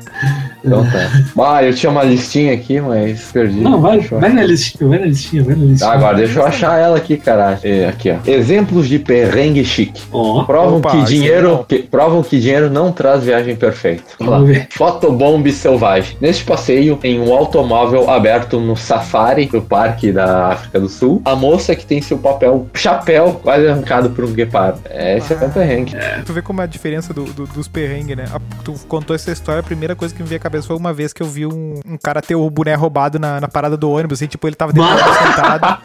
Então 0.64 0.84
tá. 0.84 1.10
Ah, 1.38 1.62
eu 1.64 1.74
tinha 1.74 1.90
uma 1.90 2.02
listinha 2.02 2.52
aqui, 2.54 2.80
mas 2.80 3.30
perdi. 3.32 3.60
não, 3.60 3.80
vai, 3.80 3.98
vai 4.00 4.32
na 4.32 4.44
listinha, 4.44 4.88
vai 4.88 4.98
na 4.98 5.06
listinha, 5.06 5.42
vai 5.42 5.54
na 5.56 5.64
listinha. 5.64 5.90
Tá, 5.90 5.94
agora 5.96 6.16
deixa 6.16 6.38
eu 6.40 6.46
achar 6.46 6.78
ela 6.78 6.96
aqui, 6.96 7.16
caralho. 7.16 7.58
É, 7.62 7.88
aqui, 7.88 8.10
ó. 8.10 8.16
Exemplos 8.30 8.88
de 8.88 8.98
perrengue 8.98 9.64
chique. 9.64 10.02
Ó, 10.12 10.44
Provam 10.44 10.78
Opa, 10.78 10.90
que 10.92 10.96
aí 10.98 11.04
dinheiro, 11.04 11.48
não. 11.48 11.64
que, 11.64 11.78
provam 11.82 12.22
que 12.22 12.38
dinheiro 12.40 12.70
não 12.70 12.92
traz 12.92 13.24
viagem 13.24 13.56
perfeita. 13.56 14.04
Vamos 14.18 14.32
lá. 14.32 14.40
ver. 14.46 14.68
Fotobomb 14.72 15.50
selvagem. 15.52 16.16
Neste 16.20 16.44
passeio, 16.44 16.98
em 17.02 17.18
um 17.20 17.32
automóvel 17.34 18.08
aberto 18.10 18.60
no 18.60 18.76
safari 18.76 19.46
do 19.46 19.60
parque 19.62 20.12
da 20.12 20.48
África 20.52 20.78
do 20.80 20.88
Sul, 20.88 21.20
a 21.24 21.34
moça 21.34 21.74
que 21.74 21.84
tem 21.84 22.00
seu 22.00 22.18
papel 22.18 22.66
chapéu 22.74 23.40
quase 23.42 23.66
arrancado 23.66 24.10
por 24.10 24.24
um 24.24 24.32
guepardo. 24.32 24.80
É, 24.88 25.18
esse 25.18 25.32
é 25.32 25.36
um 25.36 25.50
perrengue. 25.50 25.94
Tu 26.24 26.32
vê 26.32 26.42
como 26.42 26.60
é 26.60 26.64
a 26.64 26.66
diferença 26.66 27.12
do, 27.12 27.24
do- 27.24 27.46
dos 27.46 27.66
perrengues, 27.68 28.16
né? 28.16 28.24
A- 28.32 28.40
Tu 28.64 28.72
contou 28.88 29.14
essa 29.14 29.30
história, 29.30 29.60
a 29.60 29.62
primeira 29.62 29.94
coisa 29.94 30.14
que 30.14 30.22
me 30.22 30.28
veio 30.28 30.38
à 30.38 30.42
cabeça 30.42 30.66
foi 30.66 30.76
uma 30.76 30.92
vez 30.92 31.12
que 31.12 31.22
eu 31.22 31.23
vi 31.24 31.46
um, 31.46 31.80
um 31.86 31.96
cara 31.96 32.20
ter 32.22 32.34
o 32.34 32.48
boné 32.50 32.74
roubado 32.74 33.18
na, 33.18 33.40
na 33.40 33.48
parada 33.48 33.76
do 33.76 33.90
ônibus, 33.90 34.18
assim, 34.18 34.26
tipo, 34.26 34.46
ele 34.46 34.56
tava 34.56 34.72
dentro 34.72 34.90
do 34.92 34.96
sentado. 35.14 35.78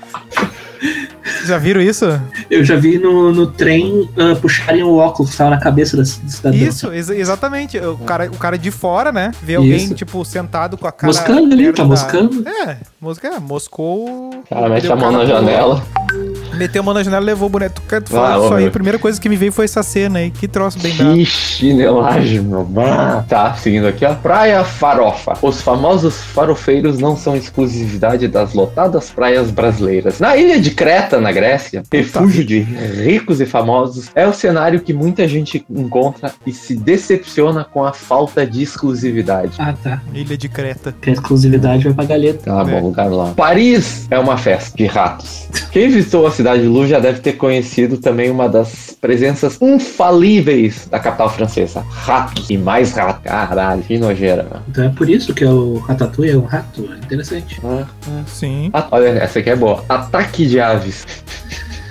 Já 1.46 1.58
viram 1.58 1.82
isso? 1.82 2.06
Eu 2.50 2.64
já 2.64 2.76
vi 2.76 2.98
no, 2.98 3.32
no 3.32 3.48
trem 3.48 4.10
ah, 4.18 4.36
puxarem 4.40 4.84
o 4.84 4.96
óculos 4.98 5.32
que 5.32 5.38
tava 5.38 5.50
na 5.52 5.60
cabeça 5.60 5.98
da, 5.98 6.04
do 6.04 6.08
cidadão. 6.32 6.58
Isso, 6.60 6.92
ex- 6.94 7.10
exatamente. 7.10 7.78
O 7.78 7.98
cara, 8.00 8.26
o 8.32 8.38
cara 8.38 8.58
de 8.58 8.72
fora, 8.72 9.12
né? 9.12 9.32
Vê 9.42 9.56
alguém, 9.56 9.76
Isso. 9.78 9.94
tipo, 9.96 10.24
sentado 10.24 10.78
com 10.78 10.88
a 10.88 10.92
cara. 10.92 11.12
Moscando 11.12 11.54
ali, 11.54 11.72
tá 11.74 11.84
da- 11.84 11.90
moscando. 11.90 12.48
É, 12.48 12.78
mosca, 13.02 13.28
é, 13.28 13.40
moscou. 13.40 14.44
Cara, 14.50 14.70
mete 14.70 14.92
a 14.92 14.96
mão 14.96 15.12
na 15.12 15.26
janela. 15.26 15.84
Meteu 16.60 16.82
a 16.82 16.86
mão 16.86 16.94
na 16.94 17.02
janela 17.04 17.24
e 17.24 17.26
levou 17.28 17.48
o 17.48 17.50
boneco. 17.50 17.76
Tu 18.06 18.18
Ah, 18.18 18.38
ô, 18.38 18.46
isso 18.46 18.54
aí? 18.56 18.68
A 18.68 18.72
primeira 18.72 19.00
coisa 19.00 19.20
que 19.20 19.30
me 19.30 19.36
veio 19.38 19.52
foi 19.52 19.64
essa 19.66 19.82
cena 19.82 20.20
aí. 20.20 20.30
Que 20.30 20.48
troço 20.48 20.78
bem 20.80 20.94
bravo. 20.94 21.14
Que 21.16 21.26
chinelagem, 21.26 22.42
meu. 22.42 22.64
Bah. 22.66 23.24
Tá, 23.30 23.54
seguindo 23.54 23.88
aqui, 23.88 24.04
ó. 24.06 24.14
Praia 24.16 24.64
Farofa. 24.64 25.38
Os 25.42 25.62
famosos 25.62 26.18
farofeiros 26.22 27.00
não 27.00 27.16
são 27.16 27.36
exclusividade 27.36 28.28
das 28.28 28.54
lotadas 28.54 29.10
praias 29.10 29.52
brasileiras. 29.52 30.20
Na 30.20 30.36
ilha 30.36 30.60
de 30.60 30.72
Creta, 30.72 31.20
na 31.22 31.32
Grécia, 31.32 31.84
refúgio 31.92 32.44
de 32.44 32.60
ricos 32.60 33.40
e 33.40 33.46
famosos, 33.46 34.10
é 34.16 34.28
o 34.28 34.34
cenário 34.34 34.82
que 34.82 34.94
muita 34.94 35.28
gente 35.28 35.64
encontra 35.70 36.34
e 36.46 36.52
se 36.52 36.76
decepciona 36.76 37.64
com 37.64 37.86
a 37.86 37.94
falta 37.94 38.46
de 38.46 38.62
exclusividade. 38.64 39.54
Ah, 39.60 39.74
tá. 39.82 40.02
Ilha 40.14 40.38
de 40.38 40.50
Creta. 40.50 40.94
Que 41.02 41.12
a 41.12 41.14
exclusividade 41.14 41.84
vai 41.86 41.94
pra 41.94 42.06
galeta. 42.06 42.40
Tá 42.46 42.62
É. 42.62 42.66
bom 42.66 42.88
lugar 42.88 43.10
lá. 43.10 43.34
Paris 43.36 44.08
é 44.12 44.20
uma 44.20 44.38
festa 44.38 44.76
de 44.76 44.86
ratos. 44.86 45.48
Quem 45.72 45.90
visitou 45.90 46.26
a 46.26 46.32
cidade 46.32 46.49
de 46.58 46.66
Lu 46.66 46.88
já 46.88 47.00
deve 47.00 47.20
ter 47.20 47.34
conhecido 47.34 47.98
também 47.98 48.30
uma 48.30 48.48
das 48.48 48.98
presenças 49.00 49.62
infalíveis 49.62 50.88
da 50.90 51.00
capital 51.00 51.30
francesa. 51.30 51.82
Ratos 51.90 52.50
e 52.50 52.58
mais 52.58 52.94
ratos. 52.94 53.24
Caralho, 53.24 53.82
que 53.84 53.98
nojeira. 53.98 54.62
Então 54.68 54.86
é 54.86 54.90
por 54.90 55.10
isso 55.10 55.34
que 55.34 55.44
é 55.44 55.50
o 55.50 55.78
Ratatouille 55.78 56.34
é 56.34 56.38
um 56.38 56.46
rato. 56.46 56.90
É 56.92 56.98
interessante. 56.98 57.60
Ah, 57.64 57.86
Sim. 58.28 58.70
ah, 58.74 58.88
olha, 58.92 59.10
essa 59.10 59.40
aqui 59.40 59.50
é 59.50 59.56
boa. 59.56 59.84
Ataque 59.88 60.48
de 60.48 60.60
aves. 60.60 61.06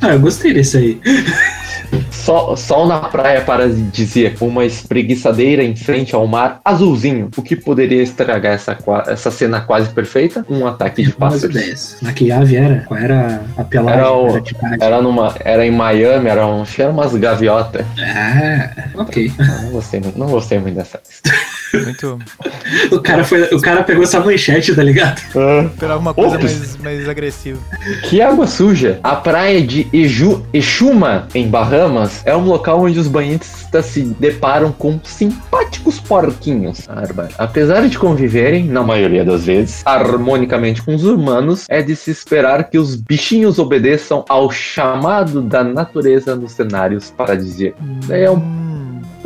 Ah, 0.01 0.11
eu 0.11 0.21
gostei 0.21 0.53
desse 0.53 0.77
aí. 0.77 1.01
Sol, 2.11 2.57
sol 2.57 2.87
na 2.87 3.01
praia 3.01 3.40
paradisíaca, 3.40 4.44
uma 4.44 4.64
espreguiçadeira 4.64 5.62
em 5.64 5.74
frente 5.74 6.14
ao 6.14 6.27
mar 6.27 6.61
azulzinho. 6.64 7.31
O 7.37 7.42
que 7.42 7.57
poderia 7.57 8.03
estragar 8.03 8.53
essa, 8.53 8.77
essa 9.07 9.31
cena 9.31 9.61
quase 9.61 9.88
perfeita? 9.90 10.44
Um 10.48 10.66
ataque 10.66 11.03
de 11.03 11.14
umas 11.16 11.40
pássaros. 11.40 11.96
Na 12.03 12.12
que 12.12 12.31
ave 12.31 12.57
era? 12.57 12.81
Qual 12.87 13.01
era 13.01 13.42
a 13.57 13.64
pelagem? 13.64 14.01
Era 14.01 14.12
o- 14.12 14.42
Era 14.81 15.03
numa, 15.03 15.35
era 15.44 15.64
em 15.66 15.70
Miami, 15.70 16.29
era, 16.29 16.46
um, 16.46 16.64
era 16.79 16.90
umas 16.90 17.14
gaviotas. 17.14 17.87
Ah, 17.98 18.70
ok. 18.96 19.33
Não, 19.38 19.62
não 19.62 19.70
gostei, 19.70 20.03
não 20.16 20.27
gostei 20.27 20.59
muito 20.59 20.74
dessa. 20.77 21.01
Muito. 21.74 22.18
O 22.90 23.00
cara, 23.00 23.24
foi, 23.24 23.42
o 23.54 23.61
cara 23.61 23.83
pegou 23.83 24.02
essa 24.02 24.20
manchete, 24.20 24.74
tá 24.74 24.83
ligado? 24.83 25.18
Esperava 25.72 25.98
uma 25.98 26.12
coisa 26.12 26.37
Ops. 26.37 26.59
mais, 26.59 26.76
mais 26.76 27.09
agressiva. 27.09 27.59
Que 28.04 28.20
água 28.20 28.46
suja! 28.46 29.00
A 29.02 29.16
praia 29.16 29.62
de 29.62 29.88
Eju, 29.92 30.44
Exuma, 30.52 31.26
em 31.35 31.48
Bahamas, 31.48 32.22
é 32.26 32.37
um 32.37 32.44
local 32.44 32.83
onde 32.83 32.98
os 32.98 33.09
banhistas 33.09 33.87
se 33.87 34.02
deparam 34.02 34.70
com 34.70 35.00
simpáticos 35.02 35.98
porquinhos. 36.00 36.87
Bárbaro. 36.87 37.31
Apesar 37.38 37.88
de 37.88 37.98
conviverem, 37.98 38.64
na 38.64 38.83
maioria 38.83 39.24
das 39.24 39.46
vezes, 39.46 39.83
harmonicamente 39.85 40.83
com 40.83 40.94
os 40.94 41.04
humanos, 41.04 41.66
é 41.68 41.83
de 41.83 41.96
se 41.96 42.11
esperar 42.11 42.68
que 42.68 42.78
os 42.78 42.94
bichinhos 42.94 43.59
obedeçam 43.59 44.24
ao 44.28 44.50
chamado 44.50 45.40
da 45.40 45.64
natureza 45.64 46.37
nos 46.37 46.52
cenários 46.52 47.11
paradisíacos. 47.11 47.81
É 48.11 48.31
um. 48.31 48.67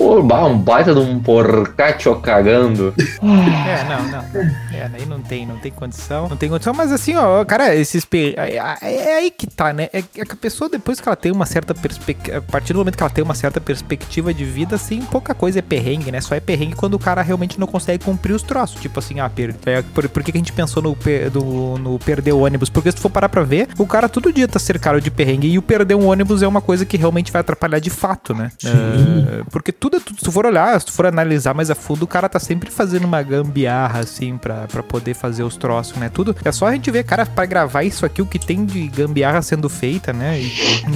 Pô, 0.02 0.46
um 0.48 0.58
baita 0.58 0.92
de 0.94 1.00
um 1.00 1.18
porcacho 1.20 2.14
cagando. 2.16 2.94
É, 2.98 3.84
não, 3.84 4.08
não. 4.08 4.24
É, 4.72 4.90
aí 4.92 5.06
não 5.06 5.20
tem, 5.20 5.46
não 5.46 5.56
tem 5.58 5.70
condição. 5.70 6.28
Não 6.28 6.36
tem 6.36 6.48
condição, 6.48 6.74
mas 6.74 6.90
assim, 6.92 7.14
ó, 7.16 7.44
cara, 7.44 7.74
esses. 7.74 8.06
É, 8.12 8.56
é- 8.56 8.94
é 8.94 9.16
aí 9.18 9.30
que 9.30 9.46
tá, 9.46 9.72
né? 9.72 9.88
É, 9.92 9.98
é 9.98 10.24
que 10.24 10.32
a 10.32 10.36
pessoa, 10.36 10.68
depois 10.68 11.00
que 11.00 11.08
ela 11.08 11.16
tem 11.16 11.30
uma 11.32 11.46
certa 11.46 11.74
perspectiva. 11.74 12.38
A 12.38 12.42
partir 12.42 12.72
do 12.72 12.78
momento 12.80 12.96
que 12.96 13.02
ela 13.02 13.10
tem 13.10 13.22
uma 13.22 13.34
certa 13.34 13.60
perspectiva 13.60 14.34
de 14.34 14.44
vida, 14.44 14.74
assim, 14.76 15.00
pouca 15.02 15.34
coisa 15.34 15.60
é 15.60 15.62
perrengue, 15.62 16.10
né? 16.10 16.20
Só 16.20 16.34
é 16.34 16.40
perrengue 16.40 16.74
quando 16.74 16.94
o 16.94 16.98
cara 16.98 17.22
realmente 17.22 17.58
não 17.60 17.66
consegue 17.66 18.04
cumprir 18.04 18.32
os 18.34 18.42
troços. 18.42 18.80
Tipo 18.80 18.98
assim, 18.98 19.20
ah, 19.20 19.30
per, 19.30 19.54
é, 19.66 19.82
por, 19.82 20.08
por 20.08 20.22
que, 20.22 20.32
que 20.32 20.38
a 20.38 20.40
gente 20.40 20.52
pensou 20.52 20.82
no, 20.82 20.94
pe- 20.96 21.30
do- 21.30 21.78
no 21.78 21.98
perder 21.98 22.32
o 22.32 22.40
ônibus? 22.40 22.68
Porque 22.68 22.90
se 22.90 22.96
tu 22.96 23.02
for 23.02 23.10
parar 23.10 23.28
pra 23.28 23.42
ver, 23.42 23.68
o 23.78 23.86
cara 23.86 24.08
todo 24.08 24.32
dia 24.32 24.48
tá 24.48 24.58
cercado 24.58 25.00
de 25.00 25.10
perrengue 25.10 25.48
e 25.48 25.58
o 25.58 25.62
perder 25.62 25.94
um 25.94 26.06
ônibus 26.08 26.42
é 26.42 26.48
uma 26.48 26.60
coisa 26.60 26.84
que 26.84 26.96
realmente 26.96 27.30
vai 27.32 27.40
atrapalhar 27.40 27.78
de 27.78 27.90
fato, 27.90 28.34
né? 28.34 28.50
É, 28.64 29.42
porque 29.50 29.70
tudo, 29.72 29.91
é 29.96 30.00
tudo, 30.00 30.18
se 30.18 30.24
tu 30.24 30.32
for 30.32 30.46
olhar, 30.46 30.78
se 30.80 30.86
tu 30.86 30.92
for 30.92 31.06
analisar 31.06 31.54
mais 31.54 31.70
a 31.70 31.74
fundo, 31.74 32.04
o 32.04 32.06
cara 32.06 32.28
tá 32.28 32.38
sempre 32.38 32.70
fazendo 32.70 33.04
uma 33.04 33.22
gambiarra, 33.22 34.00
assim, 34.00 34.36
pra, 34.36 34.66
pra 34.66 34.82
poder 34.82 35.14
fazer 35.14 35.42
os 35.42 35.56
troços, 35.56 35.96
né? 35.96 36.08
Tudo. 36.08 36.34
É 36.44 36.52
só 36.52 36.66
a 36.66 36.72
gente 36.72 36.90
ver, 36.90 37.04
cara, 37.04 37.26
pra 37.26 37.46
gravar 37.46 37.82
isso 37.82 38.04
aqui, 38.04 38.22
o 38.22 38.26
que 38.26 38.38
tem 38.38 38.64
de 38.64 38.88
gambiarra 38.88 39.42
sendo 39.42 39.68
feita, 39.68 40.12
né? 40.12 40.38
E, 40.40 40.46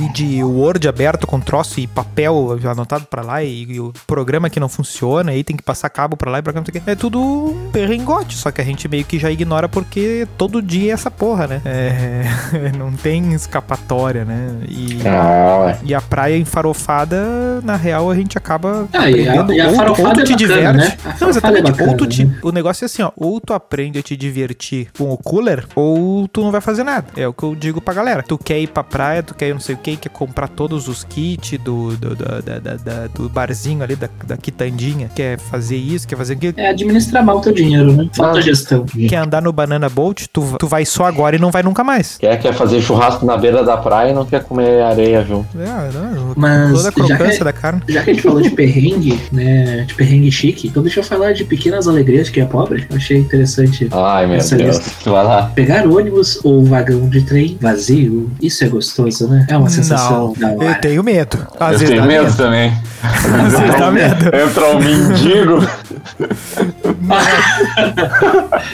e 0.05 0.13
de 0.13 0.43
Word 0.43 0.87
aberto 0.89 1.27
com 1.27 1.41
troço 1.41 1.81
e 1.81 1.87
papel 1.87 2.59
anotado 2.65 3.07
pra 3.07 3.23
lá 3.23 3.43
e, 3.43 3.65
e 3.65 3.81
o 3.81 3.93
programa 4.07 4.51
que 4.51 4.61
não 4.61 4.69
funciona, 4.69 5.31
aí 5.33 5.45
tem 5.45 5.57
que 5.57 5.63
passar 5.63 5.89
cabo 5.91 6.17
pra 6.17 6.31
lá 6.31 6.39
e 6.39 6.43
pra 6.43 6.53
cá, 6.53 6.61
não 6.61 6.67
sei 6.67 6.81
o 6.81 6.85
quê. 6.85 6.91
É 6.91 6.95
tudo 6.95 7.21
um 7.21 7.71
perrengote, 7.71 8.37
só 8.37 8.51
que 8.51 8.61
a 8.61 8.65
gente 8.65 8.89
meio 8.89 9.05
que 9.05 9.19
já 9.19 9.31
ignora 9.31 9.69
porque 9.69 10.27
todo 10.37 10.63
dia 10.63 10.91
é 10.91 10.95
essa 10.95 11.11
porra, 11.11 11.47
né? 11.47 11.63
É, 11.65 12.25
não 12.77 12.93
tem 12.93 13.33
escapatória, 13.33 14.25
né? 14.25 14.57
E. 14.69 14.99
Ah. 15.07 15.79
E 15.83 15.95
a 15.95 16.01
praia 16.01 16.37
enfarofada, 16.37 17.61
na 17.63 17.77
real, 17.77 18.11
a 18.11 18.15
gente 18.15 18.37
acaba 18.37 18.76
Ah, 18.93 19.11
e 19.11 19.29
a, 19.29 19.41
aprendendo. 19.41 19.53
e 19.53 19.61
a 19.61 19.65
ou, 19.67 19.71
tu- 19.71 19.73
ou 19.73 19.77
farofada 19.77 20.15
tu 20.15 20.21
é 20.21 20.25
te 20.25 20.33
bacana, 20.47 20.73
diverte. 20.73 20.77
né? 20.79 21.15
Não, 21.21 21.27
é 21.27 21.31
exatamente. 21.31 21.71
bacana, 21.71 21.91
ou 21.93 21.97
tu 21.97 22.07
te, 22.07 22.25
né? 22.25 22.39
O 22.43 22.51
negócio 22.53 22.85
é 22.85 22.87
assim, 22.87 23.03
ó. 23.03 23.11
Ou 23.17 23.41
tu 23.41 23.53
aprende 23.53 23.99
a 23.99 24.03
te 24.03 24.17
divertir 24.17 24.89
com 24.97 25.11
o 25.13 25.17
cooler, 25.17 25.65
ou 25.75 26.27
tu 26.29 26.43
não 26.43 26.51
vai 26.51 26.61
fazer 26.61 26.85
nada. 26.85 27.07
É 27.17 27.27
o 27.27 27.33
que 27.33 27.43
eu 27.43 27.55
digo 27.55 27.81
pra 27.81 27.95
galera. 27.95 28.23
Tu 28.23 28.37
quer 28.39 28.59
ir 28.61 28.67
pra 28.69 28.83
praia, 28.85 29.23
tu 29.23 29.35
quer 29.35 29.49
ir 29.49 29.53
não 29.53 29.61
sei 29.61 29.75
o 29.75 29.79
que, 29.79 29.97
quer 29.97 30.09
comprar 30.11 30.49
todos 30.49 30.89
os 30.89 31.05
kits 31.05 31.59
do, 31.59 31.97
do, 31.97 32.15
da- 32.15 32.41
da- 32.41 32.59
da- 32.59 32.77
da- 32.77 33.07
do 33.09 33.29
barzinho 33.29 33.83
ali, 33.83 33.97
da, 33.97 34.09
da 34.27 34.37
quitandinha. 34.37 35.11
Quer 35.15 35.39
fazer 35.39 35.77
isso, 35.77 36.07
quer 36.07 36.17
fazer 36.17 36.35
aquilo. 36.35 36.55
É 36.57 36.69
administrar 36.69 37.25
mal 37.25 37.39
o 37.39 37.41
teu 37.41 37.53
dinheiro, 37.53 37.93
né? 37.93 38.09
Falta 38.15 38.39
Ah. 38.39 38.41
gestão. 38.41 38.85
Quer 39.09 39.17
andar 39.17 39.41
no 39.43 39.53
Banana 39.53 39.89
Boat, 39.89 40.29
tu, 40.31 40.57
tu 40.59 40.67
vai 40.67 40.85
só 40.85 41.05
agora 41.05 41.37
e 41.37 41.39
não 41.39 41.51
vai 41.51 41.63
nunca 41.63 41.83
mais. 41.85 42.17
Quer, 42.19 42.37
quer 42.39 42.53
fazer 42.55 42.81
churrasco 42.81 43.25
na 43.25 43.37
beira 43.37 43.63
da 43.65 43.77
praia 43.77 44.11
e 44.11 44.15
não 44.15 44.25
quer 44.25 44.43
comer 44.43 44.83
areia 44.83 45.25
junto. 45.25 45.47
É, 45.59 45.67
não, 45.93 46.33
Mas 46.37 46.71
toda 46.73 46.81
a 46.81 46.83
já 46.83 46.91
que- 46.93 47.01
crocância 47.03 47.45
da 47.45 47.53
carne. 47.53 47.83
Já 47.89 48.03
que 48.03 48.11
a 48.11 48.15
gente 48.15 48.23
falou 48.23 48.41
de 48.41 48.51
perrengue, 48.67 49.21
né? 49.31 49.85
De 49.87 49.95
perrengue 49.95 50.31
chique. 50.33 50.67
Então 50.69 50.83
deixa 50.83 51.01
eu 51.01 51.05
falar 51.05 51.33
de 51.33 51.45
pequenas 51.45 51.87
alegrias 51.87 52.27
de 52.27 52.33
quem 52.33 52.43
é 52.43 52.47
pobre. 52.47 52.87
Eu 52.91 52.97
achei 52.97 53.19
interessante. 53.19 53.89
Ai, 53.93 54.27
meu 54.27 54.37
Essa 54.37 54.57
Deus. 54.57 54.81
Vai 55.05 55.25
lá. 55.25 55.53
Pegar 55.55 55.87
ônibus 55.87 56.41
ou 56.43 56.65
vagão 56.65 57.09
de 57.09 57.23
trem 57.23 57.57
vazio, 57.61 58.31
isso 58.43 58.65
é 58.65 58.69
gostoso, 58.69 59.29
né? 59.29 59.47
É 59.49 59.57
uma 59.57 59.69
sensação 59.69 60.33
da 60.37 60.49
Não, 60.49 60.63
eu 60.63 60.75
tenho 60.81 61.03
medo. 61.05 61.47
Às 61.61 61.75
eu 61.75 61.79
vezes 61.79 61.95
tenho 61.95 62.07
medo 62.07 62.25
medo. 62.25 62.37
também. 62.37 62.73
Às 63.03 63.53
vezes 63.53 63.79
dá 63.79 63.91
medo. 63.91 64.25
Entra 64.27 64.77
um 64.77 64.81
mendigo. 64.81 65.69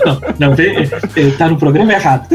Não, 0.04 0.20
não 0.48 0.56
tem, 0.56 0.88
ele 1.16 1.32
tá 1.32 1.48
no 1.48 1.56
programa 1.58 1.92
errado. 1.92 2.28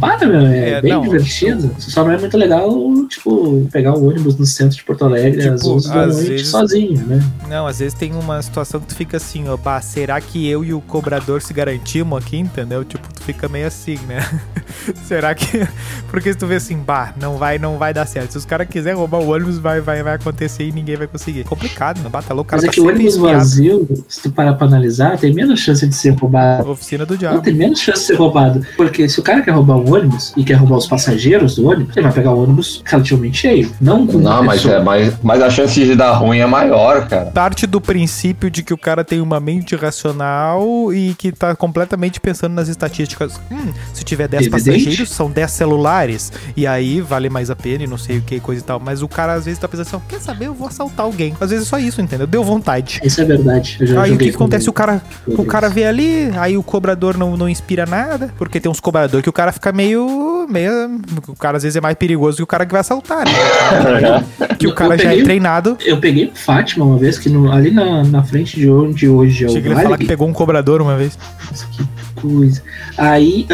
Para, 0.00 0.26
meu, 0.26 0.40
é, 0.40 0.70
É, 0.70 0.80
bem 0.80 0.92
não, 0.92 1.02
divertido. 1.02 1.70
Só 1.78 2.02
não 2.04 2.12
é 2.12 2.18
muito 2.18 2.36
legal, 2.36 2.70
tipo, 3.08 3.66
pegar 3.70 3.92
um 3.96 4.08
ônibus 4.08 4.36
no 4.36 4.44
centro 4.46 4.76
de 4.76 4.82
Porto 4.82 5.04
Alegre 5.04 5.40
Tipo, 5.42 5.54
às 5.54 5.64
11 5.64 5.88
da 5.88 6.06
noite 6.06 6.28
vezes- 6.28 6.48
sozinho, 6.48 7.06
né? 7.06 7.22
Não, 7.48 7.66
às 7.66 7.78
vezes 7.78 7.94
tem 7.94 8.12
uma 8.14 8.40
situação 8.42 8.80
que 8.80 8.86
tu 8.86 8.94
fica 8.96 9.16
assim, 9.18 9.48
ó, 9.48 9.56
bah, 9.56 9.80
será 9.80 10.20
que 10.20 10.48
eu 10.48 10.64
e 10.64 10.74
o 10.74 10.80
cobrador 10.80 11.40
se 11.40 11.52
garantimos 11.54 12.18
aqui, 12.18 12.36
entendeu? 12.38 12.84
Tipo, 12.84 13.06
tu 13.14 13.22
fica 13.22 13.48
meio 13.48 13.66
assim, 13.66 13.98
né? 14.08 14.18
será 15.06 15.34
que. 15.34 15.66
Porque 16.10 16.32
se 16.32 16.38
tu 16.38 16.46
vê 16.46 16.56
assim, 16.56 16.76
bah, 16.78 17.14
não 17.20 17.36
vai, 17.36 17.58
não 17.58 17.78
vai 17.78 17.94
dar 17.94 18.06
certo. 18.06 18.32
Se 18.32 18.38
os 18.38 18.44
caras 18.44 18.66
quiserem 18.68 18.98
roubar 18.98 19.18
o 19.20 19.28
ônibus, 19.30 19.58
vai, 19.58 19.80
vai, 19.80 20.02
vai 20.02 20.14
acontecer 20.14 20.64
e 20.64 20.72
ninguém 20.72 20.96
vai 20.96 21.06
conseguir. 21.06 21.44
Complicado, 21.44 22.00
né? 22.02 22.08
Bata 22.08 22.34
louco, 22.34 22.48
o 22.48 22.50
cara 22.50 22.60
Mas 22.62 22.64
é 22.64 22.66
tá 22.68 22.72
que 22.72 22.80
o 22.80 22.88
ônibus 22.88 23.16
vazio, 23.16 23.88
se 24.08 24.22
tu 24.22 24.31
parar 24.32 24.54
pra 24.54 24.66
analisar, 24.66 25.18
tem 25.18 25.32
menos 25.32 25.60
chance 25.60 25.86
de 25.86 25.94
ser 25.94 26.10
roubado. 26.10 26.70
Oficina 26.70 27.04
do 27.06 27.12
Não, 27.14 27.18
diabo. 27.18 27.40
tem 27.42 27.54
menos 27.54 27.80
chance 27.80 28.00
de 28.00 28.06
ser 28.06 28.14
roubado. 28.16 28.64
Porque 28.76 29.08
se 29.08 29.20
o 29.20 29.22
cara 29.22 29.42
quer 29.42 29.52
roubar 29.52 29.76
um 29.76 29.92
ônibus 29.94 30.32
e 30.36 30.44
quer 30.44 30.54
roubar 30.54 30.76
os 30.76 30.86
passageiros 30.86 31.56
do 31.56 31.68
ônibus, 31.68 31.96
ele 31.96 32.04
vai 32.04 32.12
pegar 32.12 32.32
o 32.32 32.42
ônibus 32.42 32.82
relativamente 32.84 33.38
cheio. 33.38 33.70
Não 33.80 34.06
com 34.06 34.18
uma 34.18 34.30
Não, 34.36 34.44
mas, 34.44 34.64
é, 34.64 34.80
mas, 34.80 35.14
mas 35.22 35.42
a 35.42 35.50
chance 35.50 35.74
de 35.84 35.94
dar 35.94 36.12
ruim 36.12 36.38
é 36.38 36.46
maior, 36.46 37.06
cara. 37.08 37.26
Parte 37.30 37.66
do 37.66 37.80
princípio 37.80 38.50
de 38.50 38.62
que 38.62 38.72
o 38.74 38.78
cara 38.78 39.04
tem 39.04 39.20
uma 39.20 39.38
mente 39.40 39.76
racional 39.76 40.92
e 40.92 41.14
que 41.14 41.32
tá 41.32 41.54
completamente 41.54 42.20
pensando 42.20 42.52
nas 42.54 42.68
estatísticas. 42.68 43.40
Hum, 43.50 43.72
se 43.92 44.04
tiver 44.04 44.28
10 44.28 44.46
Evidente. 44.46 44.64
passageiros, 44.72 45.10
são 45.10 45.30
10 45.30 45.50
celulares. 45.50 46.32
E 46.56 46.66
aí 46.66 47.00
vale 47.00 47.28
mais 47.28 47.50
a 47.50 47.56
pena 47.56 47.84
e 47.84 47.86
não 47.86 47.98
sei 47.98 48.18
o 48.18 48.22
que, 48.22 48.40
coisa 48.40 48.60
e 48.60 48.64
tal. 48.64 48.80
Mas 48.80 49.02
o 49.02 49.08
cara 49.08 49.34
às 49.34 49.44
vezes 49.44 49.58
tá 49.60 49.68
pensando 49.68 49.86
assim, 49.86 50.00
quer 50.08 50.20
saber, 50.20 50.46
eu 50.46 50.54
vou 50.54 50.68
assaltar 50.68 51.06
alguém. 51.06 51.34
Às 51.40 51.50
vezes 51.50 51.66
é 51.66 51.68
só 51.70 51.78
isso, 51.78 52.00
entendeu? 52.00 52.26
Deu 52.26 52.44
vontade. 52.44 53.00
Isso 53.04 53.20
é 53.20 53.24
verdade. 53.24 53.76
Eu 53.80 53.86
já 53.86 54.02
Aí 54.02 54.16
que, 54.24 54.30
que 54.30 54.36
acontece? 54.36 54.68
O 54.70 54.72
cara, 54.72 55.02
o 55.26 55.44
cara 55.44 55.68
vê 55.68 55.84
ali, 55.84 56.30
aí 56.36 56.56
o 56.56 56.62
cobrador 56.62 57.16
não, 57.16 57.36
não 57.36 57.48
inspira 57.48 57.84
nada, 57.86 58.32
porque 58.38 58.58
tem 58.60 58.70
uns 58.70 58.80
cobradores 58.80 59.22
que 59.22 59.28
o 59.28 59.32
cara 59.32 59.52
fica 59.52 59.72
meio, 59.72 60.46
meio. 60.48 61.00
O 61.28 61.36
cara 61.36 61.56
às 61.56 61.62
vezes 61.62 61.76
é 61.76 61.80
mais 61.80 61.96
perigoso 61.96 62.36
que 62.38 62.42
o 62.42 62.46
cara 62.46 62.64
que 62.66 62.72
vai 62.72 62.80
assaltar, 62.80 63.24
né? 63.24 63.32
Que 64.58 64.66
o 64.66 64.70
Eu 64.70 64.74
cara 64.74 64.96
já 64.96 65.04
é 65.04 65.08
peguei- 65.08 65.24
treinado. 65.24 65.76
Eu 65.84 65.98
peguei 65.98 66.26
o 66.26 66.32
Fátima 66.36 66.84
uma 66.84 66.96
vez, 66.98 67.18
que 67.18 67.28
no- 67.28 67.50
ali 67.50 67.70
na, 67.70 68.04
na 68.04 68.22
frente 68.22 68.58
de 68.60 68.70
onde 68.70 69.08
hoje 69.08 69.44
é 69.44 69.48
o 69.48 69.50
Chega 69.50 69.66
ele 69.68 69.74
Vale, 69.74 69.84
falar 69.86 69.98
que 69.98 70.06
pegou 70.06 70.28
um 70.28 70.32
cobrador 70.32 70.80
uma 70.80 70.96
vez. 70.96 71.18
Nossa, 71.50 71.66
que 71.66 71.82
coisa. 72.28 72.62
Aí, 72.96 73.46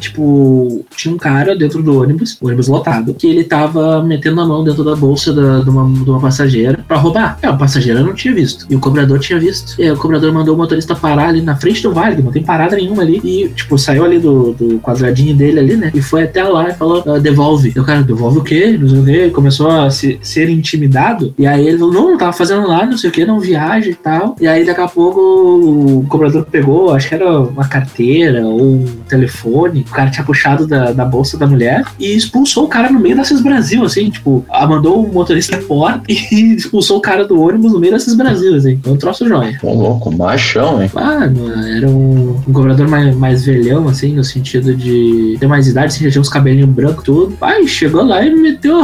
tipo, 0.00 0.84
tinha 0.96 1.14
um 1.14 1.18
cara 1.18 1.54
dentro 1.56 1.82
do 1.82 2.00
ônibus, 2.00 2.36
ônibus 2.40 2.68
lotado, 2.68 3.14
que 3.14 3.26
ele 3.26 3.44
tava 3.44 4.02
metendo 4.02 4.40
a 4.40 4.46
mão 4.46 4.64
dentro 4.64 4.84
da 4.84 4.94
bolsa 4.96 5.32
da- 5.32 5.60
de, 5.60 5.70
uma, 5.70 6.04
de 6.04 6.10
uma 6.10 6.20
passageira 6.20 6.84
pra 6.86 6.96
roubar. 6.96 7.38
É, 7.42 7.46
a 7.46 7.52
passageira 7.52 8.00
não 8.02 8.14
tinha 8.14 8.34
visto. 8.34 8.66
E 8.68 8.76
o 8.76 8.80
cobrador 8.80 9.18
tinha 9.18 9.38
visto. 9.38 9.80
E 9.80 9.84
aí 9.84 9.90
o 9.90 9.96
cobrador 9.96 10.32
mandou 10.32 10.54
o 10.54 10.58
motorista 10.58 10.94
parar 10.94 11.28
ali 11.28 11.40
na 11.42 11.56
frente 11.56 11.82
do 11.82 11.92
vale, 11.92 12.22
não 12.22 12.32
tem 12.32 12.42
parada 12.42 12.76
nenhuma 12.76 13.02
ali. 13.02 13.20
E, 13.24 13.48
tipo, 13.48 13.78
saiu 13.78 14.04
ali 14.04 14.18
do, 14.18 14.52
do 14.52 14.78
quadradinho 14.80 15.34
dele 15.34 15.58
ali, 15.60 15.76
né? 15.76 15.90
E 15.94 16.02
foi 16.02 16.24
até 16.24 16.42
lá 16.44 16.68
e 16.70 16.74
falou: 16.74 17.02
"Ah, 17.06 17.18
devolve. 17.18 17.72
E 17.74 17.78
o 17.80 17.84
cara, 17.84 18.02
devolve 18.02 18.38
o 18.38 18.42
quê? 18.42 18.76
Não 18.80 18.88
sei 18.88 18.98
o 18.98 19.04
quê. 19.04 19.30
Começou 19.30 19.68
a 19.70 19.90
se- 19.90 20.18
ser 20.22 20.48
intimidado. 20.48 21.34
E 21.38 21.46
aí 21.46 21.66
ele 21.66 21.78
falou: 21.78 21.92
não, 21.94 22.10
não 22.10 22.18
tava 22.18 22.32
fazendo 22.32 22.66
nada, 22.68 22.86
não 22.86 22.98
sei 22.98 23.10
o 23.10 23.12
quê, 23.12 23.24
não 23.24 23.40
viaja 23.40 23.90
e 23.90 23.94
tal. 23.94 24.36
E 24.40 24.46
aí 24.46 24.64
daqui 24.64 24.80
a 24.80 24.88
pouco 24.88 25.20
o 25.20 26.06
cobrador 26.08 26.44
pegou, 26.50 26.92
acho 26.94 27.08
que 27.08 27.14
era 27.14 27.40
uma 27.40 27.66
carteira 27.66 28.01
ou 28.44 28.62
um 28.62 28.84
telefone. 29.08 29.84
O 29.88 29.92
cara 29.92 30.10
tinha 30.10 30.24
puxado 30.24 30.66
da, 30.66 30.92
da 30.92 31.04
bolsa 31.04 31.38
da 31.38 31.46
mulher 31.46 31.84
e 31.98 32.16
expulsou 32.16 32.64
o 32.64 32.68
cara 32.68 32.90
no 32.90 33.00
meio 33.00 33.16
da 33.16 33.24
Cis 33.24 33.40
Brasil, 33.40 33.84
assim, 33.84 34.10
tipo, 34.10 34.44
mandou 34.68 35.04
o 35.04 35.12
motorista 35.12 35.60
fora 35.62 36.02
e 36.08 36.54
expulsou 36.54 36.98
o 36.98 37.00
cara 37.00 37.24
do 37.24 37.40
ônibus 37.40 37.72
no 37.72 37.80
meio 37.80 37.92
da 37.92 37.98
Cis 37.98 38.14
Brasil, 38.14 38.54
assim. 38.54 38.78
Foi 38.82 38.92
um 38.92 38.96
troço 38.96 39.28
joia. 39.28 39.58
Ô, 39.62 39.72
louco, 39.74 40.10
machão, 40.16 40.82
hein? 40.82 40.90
Ah, 40.94 41.26
não, 41.26 41.50
era 41.76 41.88
um, 41.88 42.40
um 42.46 42.52
cobrador 42.52 42.88
mais, 42.88 43.14
mais 43.14 43.44
velhão, 43.44 43.88
assim, 43.88 44.14
no 44.14 44.24
sentido 44.24 44.74
de 44.74 45.36
ter 45.38 45.46
mais 45.46 45.66
idade, 45.66 45.86
assim, 45.86 46.04
já 46.04 46.10
tinha 46.10 46.20
uns 46.20 46.28
cabelinhos 46.28 46.70
brancos, 46.70 47.04
tudo. 47.04 47.32
Pai, 47.36 47.66
chegou 47.66 48.04
lá 48.04 48.24
e 48.24 48.34
meteu. 48.34 48.82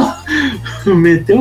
meteu 0.85 1.39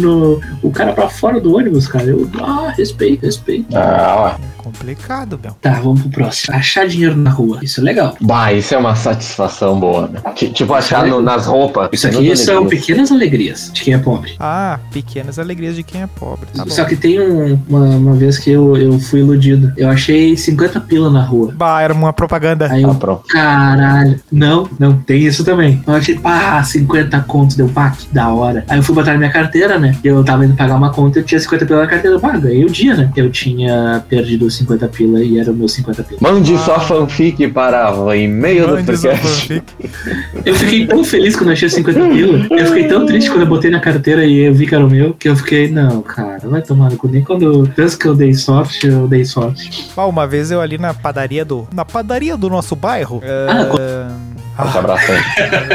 no, 0.00 0.40
o 0.62 0.70
cara 0.70 0.92
pra 0.92 1.08
fora 1.08 1.40
do 1.40 1.56
ônibus, 1.56 1.86
cara. 1.86 2.06
Eu, 2.06 2.28
ah, 2.40 2.72
respeito, 2.76 3.24
respeito. 3.24 3.66
Ah, 3.76 4.38
É 4.40 4.62
complicado, 4.62 5.36
Bel. 5.36 5.56
Tá, 5.60 5.80
vamos 5.80 6.02
pro 6.02 6.10
próximo. 6.10 6.56
Achar 6.56 6.86
dinheiro 6.86 7.03
na 7.14 7.30
rua. 7.30 7.58
Isso 7.62 7.80
é 7.80 7.82
legal. 7.84 8.14
Bah, 8.20 8.52
isso 8.52 8.74
é 8.74 8.78
uma 8.78 8.94
satisfação 8.94 9.78
boa, 9.80 10.08
né? 10.08 10.20
Ti- 10.34 10.50
Tipo, 10.50 10.74
achar 10.74 11.06
no- 11.06 11.20
nas 11.20 11.46
roupas. 11.46 11.88
Isso 11.92 12.06
é 12.06 12.10
aqui 12.10 12.18
muito 12.20 12.38
são 12.38 12.66
pequenas 12.66 13.10
alegrias 13.10 13.70
de 13.72 13.82
quem 13.82 13.94
é 13.94 13.98
pobre. 13.98 14.32
Ah, 14.38 14.78
pequenas 14.92 15.38
alegrias 15.38 15.74
de 15.76 15.82
quem 15.82 16.02
é 16.02 16.06
pobre. 16.06 16.46
Tá 16.54 16.64
bom. 16.64 16.70
Só 16.70 16.84
que 16.84 16.94
tem 16.96 17.20
um- 17.20 17.58
uma, 17.68 17.80
uma 17.96 18.12
vez 18.14 18.38
que 18.38 18.50
eu, 18.50 18.76
eu 18.76 18.98
fui 18.98 19.20
iludido. 19.20 19.72
Eu 19.76 19.88
achei 19.90 20.36
50 20.36 20.80
pila 20.80 21.10
na 21.10 21.22
rua. 21.22 21.52
Bah, 21.56 21.80
era 21.82 21.92
uma 21.92 22.12
propaganda. 22.12 22.66
Aí 22.70 22.84
Ah, 22.84 22.88
eu, 22.88 22.94
pronto. 22.94 23.24
caralho. 23.28 24.20
Não, 24.30 24.68
não, 24.78 24.96
tem 24.96 25.22
isso 25.24 25.44
também. 25.44 25.82
Eu 25.86 25.94
achei, 25.94 26.16
pá, 26.18 26.62
50 26.62 27.20
conto, 27.20 27.56
deu 27.56 27.68
pá, 27.68 27.90
que 27.90 28.06
da 28.12 28.28
hora. 28.32 28.64
Aí 28.68 28.78
eu 28.78 28.82
fui 28.82 28.94
botar 28.94 29.12
na 29.12 29.18
minha 29.18 29.30
carteira, 29.30 29.78
né? 29.78 29.96
Eu 30.04 30.22
tava 30.24 30.44
indo 30.44 30.54
pagar 30.54 30.76
uma 30.76 30.90
conta, 30.90 31.18
eu 31.18 31.24
tinha 31.24 31.40
50 31.40 31.66
pila 31.66 31.80
na 31.80 31.86
carteira. 31.86 32.18
Pá, 32.18 32.36
ganhei 32.36 32.64
o 32.64 32.70
dia, 32.70 32.94
né? 32.94 33.10
Eu 33.16 33.30
tinha 33.30 34.02
perdido 34.08 34.46
os 34.46 34.54
50 34.56 34.86
pila 34.88 35.20
e 35.22 35.38
era 35.38 35.50
o 35.50 35.54
meu 35.54 35.68
50 35.68 36.02
pila. 36.02 36.18
Mande 36.20 36.56
sua 36.58 36.80
fanfic 36.94 37.48
para 37.48 37.92
o 37.92 38.14
e-mail 38.14 38.68
do 38.68 38.84
podcast. 38.84 39.62
Eu 40.44 40.54
fiquei 40.54 40.86
tão 40.86 41.02
feliz 41.02 41.34
quando 41.34 41.48
eu 41.48 41.52
achei 41.54 41.68
50 41.70 42.00
pila. 42.08 42.46
Eu 42.50 42.66
fiquei 42.66 42.86
tão 42.86 43.06
triste 43.06 43.30
quando 43.30 43.42
eu 43.42 43.46
botei 43.46 43.70
na 43.70 43.80
carteira 43.80 44.26
e 44.26 44.40
eu 44.40 44.52
vi 44.52 44.66
que 44.66 44.74
era 44.74 44.84
o 44.84 44.90
meu, 44.90 45.14
que 45.14 45.26
eu 45.26 45.34
fiquei, 45.36 45.70
não, 45.70 46.02
cara, 46.02 46.38
vai 46.44 46.60
tomar 46.60 46.90
no 46.90 46.98
cu. 46.98 47.08
Nem 47.08 47.24
quando 47.24 47.42
eu 47.42 47.70
penso 47.74 47.98
que 47.98 48.06
eu 48.06 48.14
dei 48.14 48.34
sorte, 48.34 48.86
eu 48.86 49.08
dei 49.08 49.24
sorte. 49.24 49.90
Ah, 49.96 50.06
uma 50.06 50.26
vez 50.26 50.50
eu 50.50 50.60
ali 50.60 50.76
na 50.76 50.92
padaria 50.92 51.44
do. 51.44 51.66
Na 51.72 51.84
padaria 51.84 52.36
do 52.36 52.50
nosso 52.50 52.76
bairro. 52.76 53.22
Ah, 53.48 54.14
Forte 54.56 54.78
abração. 54.78 55.14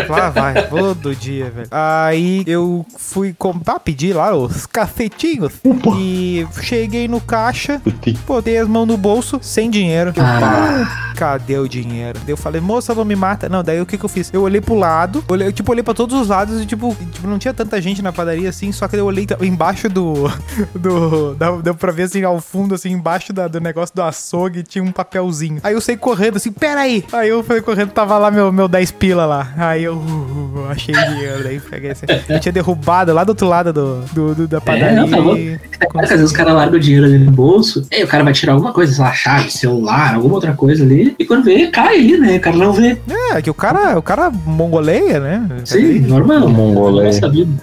Lá 0.09 0.30
vai, 0.30 0.67
todo 0.67 1.15
dia, 1.15 1.49
velho. 1.49 1.67
Aí 1.71 2.43
eu 2.47 2.86
fui 2.97 3.34
comprar, 3.38 3.80
pedir 3.80 4.13
lá 4.13 4.36
os 4.36 4.65
cafetinhos. 4.65 5.53
E 5.97 6.47
cheguei 6.61 7.07
no 7.07 7.19
caixa, 7.21 7.82
botei 8.25 8.57
as 8.57 8.67
mãos 8.67 8.86
no 8.86 8.97
bolso, 8.97 9.39
sem 9.41 9.69
dinheiro. 9.69 10.13
Eu, 10.15 10.23
Ah. 10.23 10.86
"Ah, 10.88 11.13
cadê 11.15 11.57
o 11.57 11.67
dinheiro? 11.67 12.19
Daí 12.23 12.32
eu 12.32 12.38
falei, 12.38 12.61
moça, 12.61 12.93
não 12.95 13.03
me 13.03 13.15
mata. 13.15 13.49
Não, 13.49 13.63
daí 13.63 13.82
o 13.82 13.86
que 13.86 13.97
que 13.97 14.05
eu 14.05 14.09
fiz? 14.09 14.30
Eu 14.34 14.43
olhei 14.43 14.61
pro 14.61 14.75
lado, 14.75 15.23
olhei, 15.27 15.47
eu, 15.47 15.51
tipo, 15.51 15.71
olhei 15.71 15.84
pra 15.84 15.93
todos 15.93 16.19
os 16.19 16.27
lados 16.30 16.61
e, 16.61 16.65
tipo, 16.65 16.95
tipo, 17.11 17.27
não 17.27 17.38
tinha 17.38 17.53
tanta 17.53 17.82
gente 17.82 18.01
na 18.01 18.11
padaria 18.13 18.49
assim, 18.49 18.71
só 18.71 18.88
que 18.88 18.95
eu 18.95 19.05
olhei 19.05 19.27
embaixo 19.41 19.89
do. 19.89 20.13
do 20.75 21.36
dá- 21.36 21.51
deu 21.57 21.75
pra 21.75 21.91
ver 21.91 22.03
assim, 22.03 22.23
ao 22.23 22.39
fundo, 22.39 22.73
assim, 22.75 22.91
embaixo 22.91 23.34
da- 23.34 23.47
do 23.47 23.59
negócio 23.59 23.93
do 23.95 24.01
açougue, 24.01 24.63
tinha 24.63 24.84
um 24.84 24.91
papelzinho. 24.91 25.59
Aí 25.63 25.73
eu 25.73 25.82
saí 25.82 25.97
correndo 25.97 26.38
assim, 26.38 26.51
peraí. 26.51 27.03
Aí 27.11 27.27
eu 27.30 27.43
fui 27.43 27.61
correndo, 27.61 27.91
tava 27.91 28.17
lá 28.17 28.32
meu, 28.32 28.51
meu 28.51 28.67
10 28.70 28.91
pila 28.91 29.26
lá. 29.26 29.51
Aí 29.57 29.84
eu 29.84 29.95
uh, 29.95 30.67
achei 30.70 30.93
dinheiro, 30.95 31.43
daí 31.43 31.59
peguei 31.59 31.91
assim. 31.91 32.05
Eu 32.30 32.39
tinha 32.39 32.51
derrubado 32.51 33.13
lá 33.13 33.24
do 33.24 33.30
outro 33.30 33.47
lado 33.47 33.74
do, 33.74 34.01
do- 34.13 34.36
do- 34.36 34.47
da 34.47 34.61
padaria. 34.61 34.91
não, 35.01 35.09
tá 35.09 35.17
louco. 35.17 35.39
e 35.39 35.59
Às 35.95 36.09
vezes 36.09 36.26
os 36.26 36.32
caras 36.32 36.53
largam 36.53 36.78
o 36.78 36.80
dinheiro 36.80 37.05
ali 37.05 37.17
no 37.17 37.32
bolso, 37.32 37.86
aí 37.91 38.03
o 38.03 38.07
cara 38.07 38.24
vai 38.24 38.34
tirar 38.34 38.53
alguma 38.53 38.72
coisa, 38.72 38.93
sei 38.93 39.03
lá, 39.03 39.11
chave, 39.13 39.51
celular, 39.51 40.15
alguma 40.15 40.36
outra 40.36 40.53
coisa 40.53 40.84
ali, 40.84 41.15
e 41.17 41.26
quando 41.26 41.43
vê, 41.45 41.67
cai 41.67 41.95
ali, 41.95 42.17
né? 42.17 42.38
O 42.38 42.39
cara 42.39 42.55
não 42.57 42.74
vê. 42.74 42.97
É, 43.34 43.41
que 43.41 43.49
o 43.49 43.53
cara, 43.53 43.97
o 43.97 44.01
cara 44.01 44.30
mongoleia, 44.30 45.20
né? 45.20 45.47
Sim, 45.65 45.99
normal. 46.01 46.49
Não 46.49 47.11
sabido. 47.13 47.57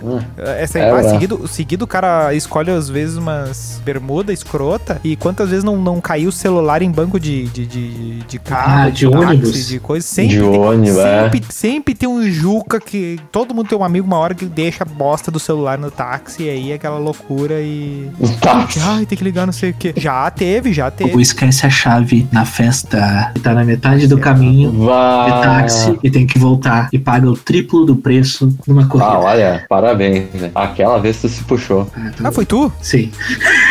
Essa 0.58 0.78
É, 0.78 0.84
aí, 0.86 0.92
ué. 0.92 1.10
seguido, 1.10 1.46
seguido 1.48 1.84
o 1.84 1.88
cara 1.88 2.34
escolhe 2.34 2.70
às 2.70 2.88
vezes 2.88 3.16
umas 3.16 3.80
bermuda 3.84 4.32
escrota 4.32 5.00
e 5.04 5.14
quantas 5.16 5.50
vezes 5.50 5.64
não, 5.64 5.76
não 5.76 6.00
caiu 6.00 6.28
o 6.28 6.32
celular 6.32 6.82
em 6.82 6.90
banco 6.90 7.18
de, 7.20 7.44
de, 7.46 7.66
de, 7.66 8.18
de 8.24 8.38
carro, 8.38 8.86
Ah, 8.86 8.90
de 8.90 9.06
ônibus. 9.06 9.66
de 9.68 9.78
coisa. 9.78 10.06
Sempre, 10.06 10.36
De 10.36 10.40
tem, 10.42 10.58
ônibus, 10.58 10.95
é. 10.95 10.95
Sempre, 11.02 11.42
sempre 11.50 11.94
tem 11.94 12.08
um 12.08 12.22
Juca 12.30 12.80
que 12.80 13.18
todo 13.32 13.54
mundo 13.54 13.68
tem 13.68 13.78
um 13.78 13.84
amigo 13.84 14.06
uma 14.06 14.18
hora 14.18 14.34
que 14.34 14.44
deixa 14.46 14.82
a 14.84 14.86
bosta 14.86 15.30
do 15.30 15.38
celular 15.38 15.78
no 15.78 15.90
táxi 15.90 16.44
e 16.44 16.50
aí 16.50 16.72
é 16.72 16.74
aquela 16.74 16.98
loucura 16.98 17.60
e. 17.60 18.08
Tá. 18.40 18.66
Ai, 18.82 19.06
tem 19.06 19.16
que 19.16 19.24
ligar 19.24 19.46
não 19.46 19.52
sei 19.52 19.70
o 19.70 19.74
que. 19.74 19.92
Já 19.96 20.30
teve, 20.30 20.72
já 20.72 20.86
Ou 20.86 20.90
teve. 20.90 21.20
esquece 21.22 21.66
a 21.66 21.70
chave 21.70 22.26
na 22.32 22.44
festa 22.44 23.32
e 23.34 23.40
tá 23.40 23.52
na 23.54 23.64
metade 23.64 24.06
do 24.06 24.18
caminho 24.18 24.70
de 24.70 24.78
Vai. 24.78 25.30
táxi 25.42 25.98
e 26.02 26.10
tem 26.10 26.26
que 26.26 26.38
voltar 26.38 26.88
e 26.92 26.98
paga 26.98 27.28
o 27.28 27.36
triplo 27.36 27.84
do 27.84 27.96
preço 27.96 28.54
numa 28.66 28.82
Ah, 28.82 28.86
corrida. 28.86 29.18
olha, 29.18 29.64
parabéns. 29.68 30.26
né? 30.34 30.50
Aquela 30.54 30.98
vez 30.98 31.20
tu 31.20 31.28
se 31.28 31.42
puxou. 31.44 31.88
Ah, 31.96 32.10
tá 32.16 32.28
Ah, 32.28 32.32
foi 32.32 32.44
tu? 32.46 32.70
Sim. 32.80 33.10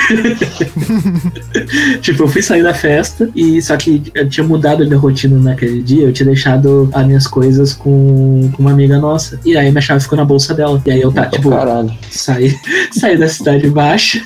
tipo, 2.02 2.24
eu 2.24 2.28
fui 2.28 2.42
sair 2.42 2.64
da 2.64 2.74
festa 2.74 3.30
e 3.36 3.62
só 3.62 3.76
que 3.78 4.04
eu 4.14 4.28
tinha 4.30 4.46
mudado 4.46 4.84
a 4.84 4.86
minha 4.86 4.98
rotina 4.98 5.38
naquele 5.40 5.82
dia. 5.82 6.06
Eu 6.06 6.14
tinha 6.14 6.26
deixado 6.26 6.90
as 6.94 7.06
minhas 7.16 7.28
coisas 7.28 7.74
com, 7.74 8.52
com 8.54 8.62
uma 8.62 8.72
amiga 8.72 9.00
nossa. 9.00 9.40
E 9.46 9.58
aí 9.58 9.72
minha 9.72 9.82
chave 9.82 10.02
ficou 10.02 10.18
na 10.18 10.26
bolsa 10.26 10.54
dela. 10.54 10.82
E 10.86 10.92
aí 10.92 11.02
eu 11.02 11.12
tá, 11.12 11.26
tipo, 11.28 11.50
Caralho. 11.50 11.92
saí, 12.12 12.54
saí 12.92 13.18
da 13.18 13.28
cidade 13.28 13.70
baixa. 13.70 14.22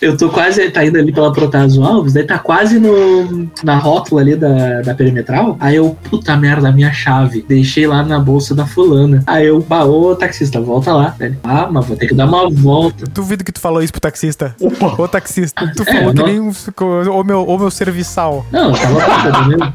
Eu 0.00 0.16
tô 0.16 0.28
quase 0.28 0.68
tá 0.70 0.84
indo 0.84 0.98
ali 0.98 1.12
pela 1.12 1.32
Protásio 1.32 1.82
Alves, 1.84 2.12
daí 2.12 2.24
tá 2.24 2.38
quase 2.38 2.78
no, 2.78 3.48
na 3.62 3.76
rótula 3.76 4.20
ali 4.20 4.36
da, 4.36 4.82
da 4.82 4.94
perimetral. 4.94 5.56
Aí 5.60 5.76
eu, 5.76 5.96
puta 6.10 6.36
merda, 6.36 6.68
a 6.68 6.72
minha 6.72 6.92
chave. 6.92 7.44
Deixei 7.48 7.86
lá 7.86 8.02
na 8.02 8.18
bolsa 8.18 8.54
da 8.54 8.66
fulana. 8.66 9.22
Aí 9.26 9.46
eu, 9.46 9.60
bah, 9.60 9.84
ô 9.84 10.14
taxista, 10.14 10.60
volta 10.60 10.92
lá. 10.92 11.14
Ele, 11.20 11.38
ah, 11.44 11.68
mas 11.70 11.86
vou 11.86 11.96
ter 11.96 12.06
que 12.06 12.14
dar 12.14 12.26
uma 12.26 12.48
volta. 12.50 13.04
Duvido 13.06 13.44
que 13.44 13.52
tu 13.52 13.60
falou 13.60 13.82
isso 13.82 13.92
pro 13.92 14.00
taxista. 14.00 14.54
Ô 14.98 15.08
taxista, 15.08 15.70
tu 15.76 15.82
É, 15.86 15.92
falou 15.92 16.12
que 16.12 16.18
não- 16.20 16.26
nem 16.26 16.40
um, 16.40 16.52
o 17.10 17.24
meu, 17.24 17.44
o 17.44 17.58
meu 17.58 17.70
serviçal. 17.70 18.44
Não, 18.52 18.70
eu 18.70 18.76
tava 18.76 19.00
puta, 19.00 19.38
entendeu? 19.40 19.72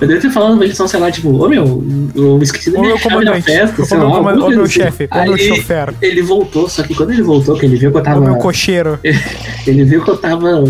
Eu 0.00 0.08
devo 0.08 0.20
ter 0.20 0.30
falado 0.30 0.56
pra 0.56 0.64
ele, 0.64 0.74
só, 0.74 0.86
sei 0.86 0.98
lá, 1.00 1.10
tipo, 1.10 1.30
ô 1.30 1.48
meu, 1.48 1.84
eu 2.14 2.38
esqueci 2.42 2.70
da 2.70 2.78
Ô 2.78 2.82
minha 2.82 2.94
meu 2.94 2.98
chave 3.02 3.14
na 3.16 3.20
comandante, 3.20 3.44
festa, 3.44 3.82
ô 3.82 3.84
sei 3.84 3.98
meu, 3.98 4.08
lá. 4.08 4.18
ô 4.18 4.48
meu 4.50 4.62
assim. 4.62 4.72
chefe, 4.72 5.08
ô 5.12 5.22
meu 5.24 5.38
chofer, 5.38 5.94
Ele 6.00 6.22
voltou, 6.22 6.68
só 6.68 6.82
que 6.82 6.94
quando 6.94 7.10
ele 7.10 7.22
voltou, 7.22 7.56
que 7.56 7.66
ele 7.66 7.76
viu 7.76 7.90
que 7.90 7.96
eu 7.96 8.00
ô 8.00 8.04
tava. 8.04 8.20
meu 8.20 8.36
cocheiro, 8.60 8.98
Ele 9.66 9.84
viu 9.84 10.02
que 10.02 10.10
eu 10.10 10.16
tava 10.16 10.64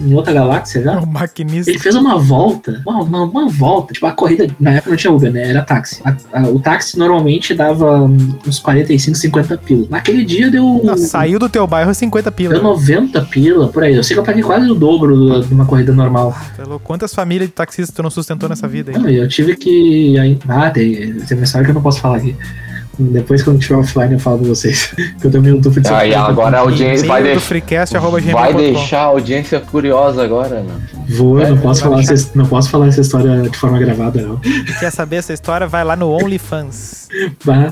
em 0.00 0.14
outra 0.14 0.32
galáxia 0.32 0.80
já. 0.82 1.00
o 1.00 1.06
maquinista. 1.06 1.68
Ele 1.70 1.78
fez 1.80 1.94
uma 1.96 2.16
volta, 2.16 2.80
uma, 2.86 3.02
uma, 3.02 3.22
uma 3.24 3.48
volta. 3.48 3.92
Tipo, 3.92 4.06
a 4.06 4.12
corrida, 4.12 4.46
na 4.60 4.72
época 4.74 4.90
não 4.90 4.96
tinha 4.96 5.12
Uber, 5.12 5.32
né? 5.32 5.50
Era 5.50 5.62
táxi. 5.62 6.00
A- 6.04 6.16
a- 6.32 6.48
o 6.48 6.60
táxi 6.60 6.96
normalmente 6.96 7.52
dava 7.54 8.02
uns 8.46 8.60
45, 8.60 9.16
50 9.16 9.58
pila. 9.58 9.86
Naquele 9.90 10.24
dia 10.24 10.48
deu. 10.50 10.80
Ah, 10.88 10.96
saiu 10.96 11.38
do 11.40 11.48
teu 11.48 11.66
bairro 11.66 11.92
50 11.92 12.30
pila. 12.30 12.54
Deu 12.54 12.62
90 12.62 13.20
pila, 13.22 13.68
por 13.68 13.82
aí. 13.82 13.94
Eu 13.96 14.04
sei 14.04 14.14
que 14.14 14.20
eu 14.20 14.24
paguei 14.24 14.42
quase 14.44 14.70
o 14.70 14.74
dobro 14.74 15.16
do- 15.16 15.44
de 15.44 15.52
uma 15.52 15.66
corrida 15.66 15.92
normal. 15.92 16.32
Tá 16.56 16.62
louco? 16.64 16.84
Quantas 16.84 17.12
famílias 17.12 17.48
de 17.48 17.52
taxistas 17.54 17.94
tu 17.94 18.02
não 18.02 18.10
sustentou 18.10 18.48
nessa 18.48 18.68
vida 18.68 18.92
aí? 18.92 18.98
Não, 18.98 19.08
eu 19.08 19.26
tive 19.28 19.56
que. 19.56 20.14
Ah, 20.48 20.70
tem, 20.70 21.14
tem 21.14 21.42
história 21.42 21.64
que 21.64 21.70
eu 21.70 21.74
não 21.74 21.82
posso 21.82 22.00
falar 22.00 22.18
aqui. 22.18 22.36
Depois, 22.98 23.42
quando 23.42 23.58
tiver 23.58 23.76
offline, 23.76 24.14
eu 24.14 24.18
falo 24.18 24.38
pra 24.38 24.48
vocês. 24.48 24.92
que 25.20 25.26
eu 25.26 25.30
também 25.30 25.52
não 25.52 25.60
tô 25.60 25.70
de 25.70 25.88
Ah, 25.88 26.06
e 26.06 26.14
agora 26.14 26.58
a 26.58 26.60
audiência 26.60 27.06
vai, 27.06 27.38
freecast.gmail.com. 27.38 28.32
vai 28.32 28.54
deixar 28.54 29.00
a 29.00 29.04
audiência 29.04 29.60
curiosa 29.60 30.22
agora, 30.22 30.60
né? 30.60 30.74
Vou, 31.08 31.40
eu 31.40 31.50
não 31.50 31.58
posso, 31.58 31.80
vai 31.82 31.90
falar 31.90 31.96
deixar. 31.98 32.14
essa, 32.14 32.30
não 32.34 32.46
posso 32.46 32.70
falar 32.70 32.88
essa 32.88 33.00
história 33.00 33.42
de 33.42 33.56
forma 33.56 33.78
gravada, 33.78 34.22
não. 34.22 34.40
Quer 34.80 34.90
saber 34.90 35.16
essa 35.16 35.32
história? 35.32 35.66
Vai 35.66 35.84
lá 35.84 35.94
no 35.96 36.10
OnlyFans. 36.10 37.08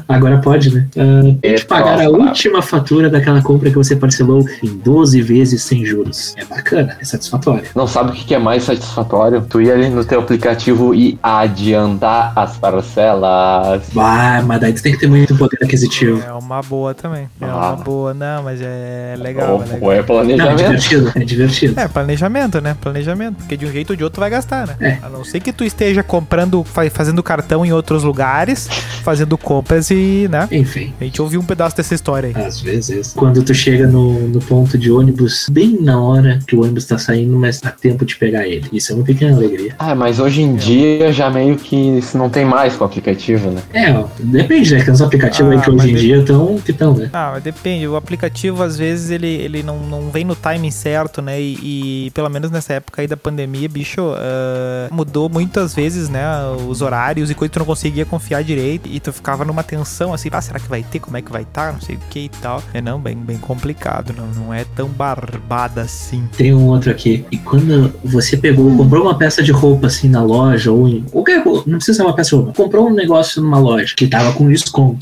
Agora 0.09 0.39
pode, 0.39 0.73
né? 0.75 0.87
Uh, 0.97 1.23
tem 1.23 1.39
que 1.41 1.49
É, 1.49 1.65
pagar 1.65 2.01
a 2.01 2.09
última 2.09 2.63
fatura 2.63 3.11
daquela 3.11 3.43
compra 3.43 3.71
que 3.71 3.77
você 3.77 3.97
parcelou 3.97 4.45
em 4.63 4.69
12 4.77 5.21
vezes 5.23 5.63
sem 5.63 5.85
juros. 5.85 6.35
É 6.37 6.45
bacana, 6.45 6.97
é 7.01 7.05
satisfatório. 7.05 7.65
Não 7.75 7.87
sabe 7.87 8.11
o 8.11 8.15
que 8.15 8.35
é 8.35 8.39
mais 8.39 8.65
satisfatório? 8.65 9.43
Tu 9.49 9.63
ir 9.63 9.73
ali 9.73 9.89
no 9.89 10.05
teu 10.05 10.21
aplicativo 10.21 10.95
e 10.95 11.19
adiantar 11.23 12.33
as 12.37 12.57
parcelas. 12.57 13.83
Bah, 13.93 14.43
mas 14.47 14.61
daí 14.61 14.73
tu 14.73 14.83
tem 14.83 14.93
que 14.93 15.01
ter 15.01 15.09
muito 15.19 15.37
poder 15.37 15.59
aquisitivo. 15.63 16.23
É 16.27 16.33
uma 16.33 16.61
boa 16.63 16.95
também. 16.95 17.29
É 17.41 17.45
Ah. 17.45 17.57
uma 17.73 17.77
boa. 17.77 18.15
Não, 18.15 18.43
mas 18.43 18.61
é 18.63 19.15
legal. 19.19 19.55
Ou, 19.57 19.63
é 19.63 19.67
legal. 19.67 19.79
ou 19.83 19.93
é 19.93 19.95
Não, 19.97 20.01
é 20.01 20.03
planejamento. 20.05 20.57
divertido, 20.59 21.13
é 21.15 21.25
divertido. 21.25 21.81
É, 21.81 21.89
planejamento, 21.89 22.61
né? 22.61 22.77
Planejamento. 22.81 23.37
Porque 23.37 23.57
de 23.57 23.67
um 23.67 23.73
jeito 23.73 23.91
ou 23.91 23.97
de 23.97 24.05
outro 24.05 24.21
vai 24.21 24.31
gastar, 24.31 24.67
né? 24.67 24.77
É. 24.81 24.99
A 25.03 25.09
não 25.09 25.25
ser 25.25 25.41
que 25.41 25.53
tu 25.53 25.65
esteja 25.65 26.03
comprando, 26.03 26.63
fa- 26.65 26.89
fazendo 26.91 27.23
cartão 27.23 27.65
em 27.65 27.73
outros 27.73 28.03
lugares, 28.03 28.69
fazendo 29.03 29.37
compras 29.39 29.91
e, 29.91 30.29
né? 30.31 30.49
Enfim. 30.51 30.93
A 31.01 31.05
gente 31.05 31.21
ouviu 31.23 31.41
um 31.41 31.45
pedaço 31.45 31.77
dessa 31.77 31.95
história 31.95 32.33
aí. 32.35 32.45
Às 32.45 32.61
vezes. 32.61 33.13
Quando 33.15 33.43
tu 33.43 33.55
chega 33.55 33.87
no, 33.87 34.29
no 34.29 34.41
ponto 34.41 34.77
de 34.79 34.91
ônibus, 34.91 35.49
bem 35.51 35.79
na 35.81 36.01
hora 36.01 36.39
que 36.47 36.55
o 36.57 36.63
ônibus 36.63 36.85
tá 36.87 36.99
saindo, 36.99 37.37
mas 37.39 37.61
dá 37.61 37.71
tempo 37.71 38.05
de 38.05 38.17
pegar 38.17 38.47
ele. 38.47 38.69
Isso 38.73 38.93
é 38.93 38.95
uma 38.95 39.05
pequena 39.05 39.37
alegria. 39.37 39.75
Ah, 39.79 39.95
mas 39.95 40.19
hoje 40.19 40.43
em 40.43 40.55
dia 40.57 41.13
já 41.13 41.31
meio 41.31 41.57
que 41.57 41.77
isso 41.99 42.17
não 42.19 42.29
tem 42.31 42.45
mais 42.45 42.75
com 42.77 42.85
o 42.85 42.87
aplicativo, 42.87 43.51
né? 43.51 43.63
É, 43.73 43.93
ó, 43.93 44.05
depende, 44.19 44.75
né? 44.77 44.85
Os 44.91 45.01
aplicativos 45.05 45.53
Ah, 45.53 45.55
aí 45.57 45.61
que 45.63 45.71
hoje 45.71 45.91
em 45.91 45.95
de- 45.95 46.01
dia 46.01 46.17
estão 46.19 46.59
que 46.59 46.71
estão, 46.71 46.95
né? 46.95 47.11
Ah, 47.13 47.39
depende. 47.39 47.87
O 47.89 47.97
aplicativo, 47.97 48.63
às 48.63 48.77
vezes, 48.77 49.11
ele, 49.11 49.27
ele 49.29 49.63
não, 49.63 49.79
não 49.79 50.11
vem 50.11 50.25
no 50.25 50.35
timing 50.35 50.71
certo, 50.71 51.21
né? 51.23 51.41
E, 51.41 52.07
e 52.07 52.11
pelo 52.13 52.29
menos 52.29 52.51
nessa 52.51 52.75
época 52.75 53.03
aí 53.03 53.07
da 53.09 53.17
pandemia, 53.17 53.69
bicho, 53.69 54.01
ah, 54.17 54.89
mudou 54.91 55.29
muitas 55.29 55.75
vezes, 55.75 56.09
né? 56.09 56.25
Os 56.69 56.83
horários 56.83 57.31
e 57.31 57.35
coisa 57.35 57.49
que 57.51 57.55
tu 57.55 57.59
não 57.59 57.67
conseguia 57.67 58.05
confiar 58.05 58.43
direito. 58.43 58.89
E 58.89 59.01
tu 59.01 59.13
ficava 59.13 59.45
numa 59.45 59.63
tensão 59.63 60.13
assim, 60.13 60.29
ah, 60.33 60.41
será 60.41 60.59
que 60.59 60.69
vai 60.69 60.83
ter? 60.83 60.99
Como 61.01 61.17
é 61.17 61.23
que 61.23 61.31
vai 61.33 61.43
estar? 61.43 61.73
Não 61.73 61.81
sei 61.81 61.97
o 61.97 62.01
que 62.11 62.21
e 62.21 62.29
tal. 62.29 62.63
É 62.73 62.81
não, 62.81 63.01
bem, 63.01 63.17
bem 63.17 63.39
complicado. 63.39 64.15
Não, 64.17 64.27
não 64.45 64.55
é 64.55 64.65
tão 64.77 64.89
barbada 64.89 65.83
assim. 65.83 66.29
Tem 66.37 66.55
um 66.55 66.67
outro 66.69 66.91
aqui. 66.91 67.25
E 67.31 67.39
quando 67.39 67.93
você 68.05 68.37
pegou, 68.37 68.75
comprou 68.77 69.03
uma 69.05 69.17
peça 69.17 69.43
de 69.43 69.53
roupa 69.53 69.87
assim 69.87 70.09
na 70.09 70.23
loja, 70.23 70.71
ou 70.71 70.89
em. 70.89 71.03
Qualquer 71.03 71.43
roupa, 71.45 71.63
não 71.67 71.77
precisa 71.79 71.99
ser 71.99 72.03
uma 72.03 72.15
peça 72.15 72.31
de 72.31 72.37
roupa. 72.37 72.53
Comprou 72.53 72.89
um 72.89 72.95
negócio 72.95 73.43
numa 73.43 73.59
loja 73.59 73.95
que 73.97 74.07
tava 74.07 74.33
com 74.33 74.49
desconto. 74.49 74.94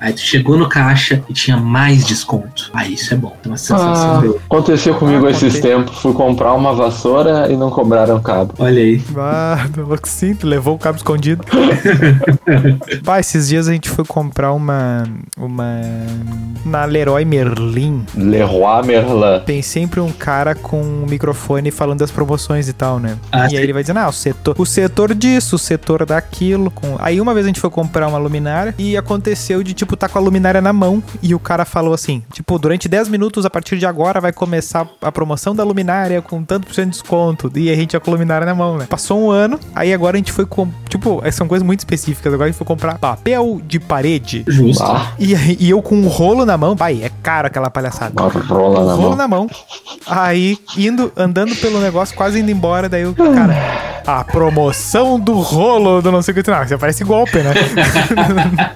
Aí 0.00 0.12
tu 0.12 0.20
chegou 0.20 0.56
no 0.56 0.68
caixa 0.68 1.22
e 1.28 1.32
tinha 1.32 1.56
mais 1.56 2.06
desconto. 2.06 2.70
Aí 2.72 2.94
isso 2.94 3.12
é 3.12 3.16
bom. 3.16 3.36
É 3.44 3.48
uma 3.48 3.56
sensação 3.56 4.16
Ah, 4.16 4.20
boa. 4.20 4.38
aconteceu 4.46 4.94
comigo 4.94 5.26
Ah, 5.26 5.30
esses 5.30 5.60
tempos. 5.60 5.98
Fui 5.98 6.12
comprar 6.12 6.54
uma 6.54 6.72
vassoura 6.74 7.50
e 7.52 7.56
não 7.56 7.70
cobraram 7.70 8.20
cabo. 8.20 8.54
Olha 8.58 8.80
aí. 8.80 9.02
Ah, 9.16 9.66
sim, 10.04 10.34
tu 10.34 10.46
levou 10.46 10.74
o 10.74 10.78
cabo 10.78 10.96
escondido. 10.96 11.44
bah, 13.04 13.20
esses 13.20 13.48
dias 13.48 13.68
a 13.68 13.72
gente 13.72 13.88
foi 13.88 14.04
comprar 14.04 14.52
uma. 14.52 15.04
Uma. 15.36 15.80
Na 16.64 16.84
Leroy 16.84 17.24
Merlin. 17.24 18.04
Leroy 18.14 18.84
Merlin. 18.86 19.40
Tem 19.46 19.62
sempre 19.62 20.00
um 20.00 20.12
cara 20.12 20.54
com 20.54 20.80
um 20.82 21.06
microfone 21.08 21.70
falando 21.70 22.00
das 22.00 22.10
promoções 22.10 22.68
e 22.68 22.72
tal, 22.72 22.98
né? 22.98 23.16
Ah, 23.32 23.46
e 23.46 23.50
sim. 23.50 23.56
aí 23.56 23.62
ele 23.62 23.72
vai 23.72 23.82
dizendo, 23.82 23.98
ah, 24.00 24.08
o 24.08 24.12
setor, 24.12 24.54
o 24.58 24.66
setor 24.66 25.14
disso, 25.14 25.56
o 25.56 25.58
setor 25.58 26.04
daquilo. 26.04 26.70
Com... 26.70 26.96
Aí 26.98 27.20
uma 27.20 27.32
vez 27.34 27.46
a 27.46 27.48
gente 27.48 27.60
foi 27.60 27.70
comprar 27.70 28.06
uma 28.08 28.18
luminária 28.18 28.74
e 28.78 28.96
aconteceu 28.96 29.39
de, 29.64 29.74
tipo, 29.74 29.96
tá 29.96 30.08
com 30.08 30.18
a 30.18 30.20
luminária 30.20 30.60
na 30.60 30.72
mão 30.72 31.02
e 31.22 31.34
o 31.34 31.38
cara 31.38 31.64
falou 31.64 31.92
assim, 31.94 32.22
tipo, 32.32 32.58
durante 32.58 32.88
10 32.88 33.08
minutos, 33.08 33.44
a 33.44 33.50
partir 33.50 33.78
de 33.78 33.86
agora, 33.86 34.20
vai 34.20 34.32
começar 34.32 34.86
a 35.00 35.10
promoção 35.10 35.54
da 35.54 35.64
luminária 35.64 36.20
com 36.22 36.42
tanto 36.44 36.66
por 36.66 36.74
cento 36.74 36.86
de 36.86 36.90
desconto. 36.92 37.50
E 37.56 37.70
a 37.70 37.74
gente 37.74 37.94
ia 37.94 38.00
com 38.00 38.10
a 38.10 38.14
luminária 38.14 38.46
na 38.46 38.54
mão, 38.54 38.76
né? 38.76 38.86
Passou 38.88 39.20
um 39.20 39.30
ano, 39.30 39.58
aí 39.74 39.92
agora 39.92 40.16
a 40.16 40.18
gente 40.18 40.32
foi 40.32 40.46
com... 40.46 40.68
Tipo, 40.88 41.22
são 41.32 41.46
coisas 41.48 41.64
muito 41.66 41.80
específicas. 41.80 42.32
Agora 42.32 42.48
a 42.48 42.50
gente 42.50 42.58
foi 42.58 42.66
comprar 42.66 42.98
papel 42.98 43.60
de 43.64 43.78
parede. 43.78 44.44
Justo. 44.46 44.82
Ah, 44.82 45.12
E, 45.18 45.34
e 45.58 45.70
eu 45.70 45.80
com 45.82 45.96
um 45.96 46.08
rolo 46.08 46.44
na 46.44 46.56
mão, 46.56 46.74
vai, 46.74 47.02
é 47.02 47.10
caro 47.22 47.46
aquela 47.46 47.70
palhaçada 47.70 48.20
uma 48.20 48.28
rola 48.28 48.84
na 48.86 48.92
rolo 48.94 49.08
mão. 49.08 49.16
na 49.16 49.28
mão. 49.28 49.50
Aí, 50.06 50.58
indo, 50.76 51.12
andando 51.16 51.54
pelo 51.56 51.80
negócio, 51.80 52.14
quase 52.16 52.40
indo 52.40 52.50
embora, 52.50 52.88
daí 52.88 53.06
o 53.06 53.14
cara. 53.14 53.54
A 54.06 54.24
promoção 54.24 55.20
do 55.20 55.34
rolo 55.40 56.00
do 56.00 56.10
não 56.10 56.22
sei 56.22 56.32
o 56.32 56.42
que. 56.42 56.50
Não, 56.50 56.62
isso 56.62 56.78
parece 56.78 57.04
golpe, 57.04 57.38
né? 57.38 57.52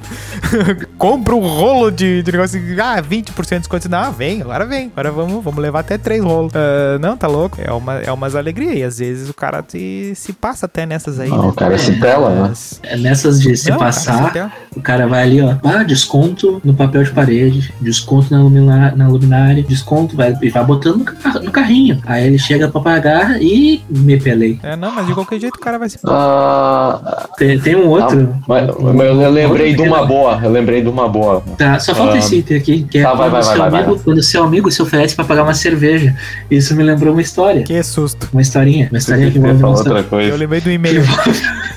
Compra 0.99 1.35
um 1.35 1.41
rolo 1.47 1.91
de, 1.91 2.23
de 2.23 2.33
negócio. 2.33 2.61
Ah, 2.83 3.03
20% 3.03 3.49
de 3.55 3.59
desconto. 3.61 3.89
Não, 3.89 4.13
vem, 4.13 4.41
agora 4.43 4.65
vem. 4.67 4.87
Agora 4.93 5.11
vamos, 5.11 5.43
vamos 5.45 5.61
levar 5.63 5.81
até 5.81 5.99
três 5.99 6.23
rolos. 6.23 6.53
Ah, 6.55 6.99
não, 7.01 7.17
tá 7.17 7.27
louco. 7.27 7.59
É, 7.61 7.73
uma, 7.73 7.95
é 8.01 8.13
umas 8.13 8.35
alegrias. 8.35 8.75
E 8.79 8.83
às 8.83 8.99
vezes 8.99 9.29
o 9.29 9.35
cara 9.35 9.65
se, 9.67 10.13
se 10.15 10.33
passa 10.33 10.67
até 10.67 10.87
nessas 10.87 11.19
aí. 11.21 11.31
Ah, 11.33 11.37
né? 11.39 11.47
o 11.49 11.53
cara 11.53 11.79
se 11.79 11.93
pela, 11.93 12.31
né? 12.31 12.41
Mas- 12.49 12.81
É 12.83 12.97
nessas 12.97 13.41
de 13.41 13.57
se 13.57 13.69
Não, 13.71 13.77
o 13.77 13.79
cara 13.81 13.93
passar, 13.93 14.33
se 14.33 14.79
o 14.79 14.83
cara 14.83 15.07
vai 15.07 15.23
ali, 15.23 15.41
ó. 15.41 15.55
Ah, 15.65 15.83
desconto 15.83 16.61
no 16.65 16.75
papel 16.75 17.03
de 17.05 17.11
parede, 17.11 17.73
desconto 17.81 18.33
na, 18.33 18.43
lumina- 18.43 18.93
na 18.97 19.09
luminária, 19.09 19.63
desconto, 19.63 20.17
vai, 20.17 20.37
e 20.43 20.51
vai 20.51 20.65
botando 20.65 20.99
no, 20.99 21.05
ca- 21.05 21.41
no 21.41 21.51
carrinho. 21.51 22.01
Aí 22.07 22.27
ele 22.27 22.39
chega 22.39 22.69
pra 22.69 22.81
pagar 22.81 23.41
e 23.43 23.83
me 23.89 24.19
pelei. 24.21 24.59
É, 24.63 24.77
não, 24.77 24.91
mas 24.93 25.07
de 25.07 25.15
qualquer 25.15 25.39
jeito 25.41 25.57
o 25.57 25.61
cara 25.61 25.79
vai 25.79 25.89
se. 25.89 25.99
Ah, 26.07 27.29
Tem, 27.37 27.59
tem 27.59 27.77
um 27.77 27.89
outro. 27.89 28.35
mas, 28.47 28.67
mas 28.95 29.07
eu 29.07 29.31
lembrei 29.31 29.75
de 29.75 29.83
uma 29.83 30.05
boa. 30.07 30.34
Eu 30.43 30.51
lembrei 30.51 30.83
de 30.83 30.89
uma 30.89 31.09
boa. 31.09 31.43
Tá, 31.59 31.79
só 31.79 31.95
falta 31.95 32.15
Ah, 32.15 32.19
esse 32.19 32.37
item 32.37 32.57
aqui, 32.57 32.87
que 32.91 32.99
é 32.99 33.03
tá, 33.03 33.15
vai, 33.15 33.29
quando, 33.29 33.33
vai, 33.33 33.43
seu 33.43 33.59
vai, 33.59 33.69
amigo, 33.69 33.95
vai. 33.95 34.05
quando 34.05 34.23
seu 34.23 34.45
amigo 34.45 34.71
se 34.71 34.83
oferece 34.83 35.15
pra 35.15 35.25
pagar 35.25 35.43
uma 35.43 35.55
cerveja. 35.55 36.15
Isso 36.51 36.75
me 36.75 36.83
lembrou 36.83 37.13
uma 37.13 37.23
história. 37.23 37.63
Que 37.63 37.83
susto. 37.83 38.29
Uma 38.33 38.43
historinha. 38.43 38.89
Uma 38.91 38.99
historinha 38.99 39.31
que 39.31 39.39
envolve 39.39 39.61
nossa... 39.63 39.83
outra 39.85 39.99
Eu 40.01 40.05
coisa. 40.05 40.37
lembrei 40.37 40.61
do 40.61 40.71
e-mail. 40.71 41.03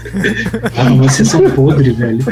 Ah, 0.77 0.89
vocês 1.03 1.27
são 1.27 1.41
podres, 1.51 1.95
velho. 1.97 2.19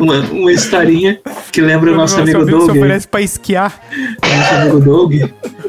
uma, 0.00 0.18
uma 0.30 0.52
historinha 0.52 1.18
que 1.52 1.60
lembra 1.60 1.92
o 1.92 1.96
nosso 1.96 2.20
amigo 2.20 2.44
se 2.44 2.50
Doug. 2.50 2.70
oferece 2.70 3.08
pra 3.08 3.20
esquiar. 3.20 3.80
nosso 4.22 4.54
amigo 4.54 4.80
Doug, 4.80 5.12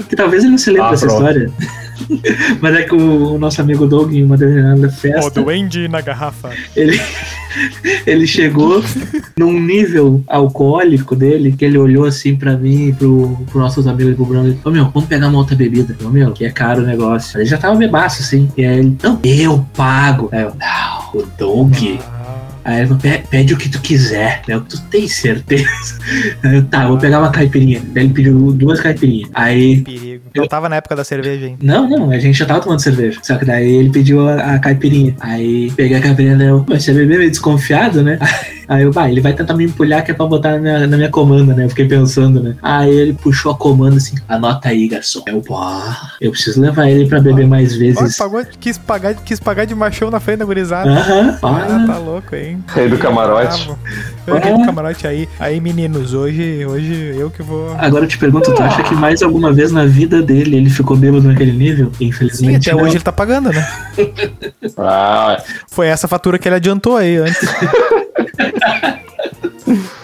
que 0.09 0.15
talvez 0.15 0.43
ele 0.43 0.51
não 0.51 0.57
se 0.57 0.70
lembre 0.72 0.88
Ah, 0.88 0.91
dessa 0.91 1.05
pronto. 1.05 1.20
história. 1.22 1.51
Mas 2.61 2.76
é 2.76 2.84
que 2.84 2.95
o, 2.95 3.34
o 3.36 3.39
nosso 3.39 3.61
amigo 3.61 3.86
Doug, 3.86 4.13
em 4.13 4.24
uma 4.24 4.38
determinada 4.38 4.88
O 4.88 4.91
festa, 4.91 5.41
duende 5.41 5.88
na 5.88 6.01
garrafa. 6.01 6.49
ele, 6.76 6.99
ele 8.05 8.27
chegou 8.27 8.83
num 9.37 9.59
nível 9.59 10.23
alcoólico 10.27 11.15
dele 11.15 11.51
que 11.57 11.65
ele 11.65 11.77
olhou 11.77 12.05
assim 12.05 12.35
pra 12.35 12.55
mim 12.57 12.89
e 12.89 12.93
pro, 12.93 13.37
pro 13.49 13.59
nossos 13.59 13.87
amigos 13.87 14.15
pro 14.15 14.25
Bruno. 14.25 14.57
Ô 14.63 14.69
meu, 14.71 14.85
vamos 14.89 15.07
pegar 15.09 15.27
uma 15.27 15.37
outra 15.37 15.55
bebida. 15.55 15.95
Ô 16.03 16.09
meu, 16.09 16.31
que 16.31 16.45
é 16.45 16.49
caro 16.51 16.83
o 16.83 16.85
negócio. 16.85 17.39
Ele 17.39 17.45
já 17.49 17.57
tava 17.57 17.75
bebaço 17.75 18.21
assim. 18.21 18.49
E 18.57 18.63
aí 18.65 18.79
ele, 18.79 18.97
não, 19.01 19.19
eu 19.23 19.65
pago. 19.75 20.29
Aí 20.31 20.41
eu, 20.43 20.53
não, 20.59 21.21
o 21.21 21.25
Doug. 21.37 21.75
Aí 22.65 22.79
ele 22.79 22.87
falou, 22.87 23.01
"Pe- 23.01 23.23
pede 23.29 23.53
o 23.53 23.57
que 23.57 23.69
tu 23.69 23.79
quiser. 23.81 24.41
Eu, 24.47 24.61
tu 24.61 24.79
tem 24.91 25.07
certeza? 25.07 25.97
Eu, 26.43 26.63
tá, 26.65 26.83
eu 26.83 26.89
vou 26.89 26.97
pegar 26.97 27.19
uma 27.19 27.29
caipirinha. 27.31 27.81
Daí 27.93 28.03
ele 28.05 28.13
pediu 28.13 28.51
duas 28.51 28.79
caipirinhas. 28.79 29.29
Aí 29.33 29.83
Eu 30.34 30.47
tava 30.47 30.67
na 30.69 30.75
época 30.77 30.95
da 30.95 31.03
cerveja 31.03 31.45
ainda. 31.47 31.57
não, 31.63 31.88
não, 31.89 32.11
a 32.11 32.19
gente 32.19 32.38
já 32.38 32.45
tava 32.45 32.61
tomando 32.61 32.80
cerveja. 32.82 33.19
Só 33.23 33.38
que 33.38 33.45
daí 33.45 33.67
ele 33.69 33.89
pediu 33.89 34.27
a, 34.27 34.55
a 34.55 34.59
caipirinha. 34.59 35.15
Aí 35.19 35.71
peguei 35.71 35.97
a 35.97 36.01
caipirinha 36.01 36.36
e 36.38 36.47
eu, 36.47 36.63
"Pô, 36.63 36.73
você 36.80 36.93
bebeu 36.93 37.17
meio 37.19 37.30
desconfiado, 37.30 38.01
né? 38.03 38.17
Aí 38.21 38.59
eu, 38.78 38.91
vai, 38.91 39.11
ele 39.11 39.22
vai 39.22 39.34
tentar 39.34 39.53
me 39.55 39.65
empulhar 39.65 40.03
que 40.03 40.11
é 40.11 40.13
pra 40.13 40.26
botar 40.26 40.51
na 40.51 40.57
minha, 40.59 40.88
na 40.88 40.97
minha 40.97 41.09
comanda, 41.09 41.53
né? 41.53 41.65
Eu 41.65 41.70
fiquei 41.70 41.88
pensando, 41.88 42.41
né? 42.43 42.55
Aí 42.61 42.89
ele 42.93 43.13
puxou 43.13 43.51
a 43.51 43.57
comanda 43.57 43.97
assim, 43.97 44.15
anota 44.28 44.70
aí, 44.70 44.88
garçom. 44.88 45.24
Eu, 45.26 45.41
pô, 45.41 45.57
eu 46.22 46.32
preciso 46.32 46.61
levar 46.61 46.88
ele 46.89 47.07
pra 47.07 47.20
beber 47.20 47.47
mais 47.47 47.72
Olha, 47.74 47.80
vezes. 47.80 48.17
pagou, 48.17 48.43
quis, 48.59 48.78
pagar, 48.78 49.15
quis 49.15 49.39
pagar 49.39 49.65
de 49.65 49.74
machão 49.74 50.11
na 50.11 50.20
frente 50.20 50.39
da 50.39 50.45
gurizada. 50.45 50.89
Aham, 50.89 51.38
Ah, 51.41 51.84
tá 51.88 51.97
louco, 51.97 52.36
hein? 52.36 52.63
Rei 52.67 52.88
do 52.89 52.97
camarote. 52.97 53.65
Bravo. 53.65 53.80
Eu 54.28 54.36
rei 54.39 54.53
do 54.57 54.65
camarote 54.65 55.07
aí. 55.07 55.28
Aí, 55.39 55.59
meninos, 55.59 56.13
hoje, 56.13 56.65
hoje 56.65 57.15
eu 57.17 57.30
que 57.32 57.41
vou. 57.41 57.74
Agora 57.78 58.03
eu 58.03 58.07
te 58.07 58.17
pergunto, 58.17 58.53
tu 58.53 58.61
acha 58.61 58.84
que 58.84 58.93
mais 58.93 59.22
alguma 59.24 59.51
vez 59.51 59.72
na 59.72 59.86
vida 59.86 60.22
dele 60.22 60.57
ele 60.57 60.70
ficou 60.70 60.95
bêbado 60.95 61.28
naquele 61.28 61.51
nível? 61.53 61.91
Sim, 61.97 62.05
Infelizmente. 62.05 62.70
até 62.70 62.78
não. 62.78 62.84
hoje 62.86 62.95
ele 62.97 63.03
tá 63.03 63.11
pagando, 63.11 63.49
né? 63.51 63.67
Ah, 64.78 65.41
Foi 65.70 65.88
essa 65.88 66.07
fatura 66.07 66.38
que 66.38 66.47
ele 66.47 66.55
adiantou 66.55 66.95
aí 66.95 67.17
antes. 67.17 67.39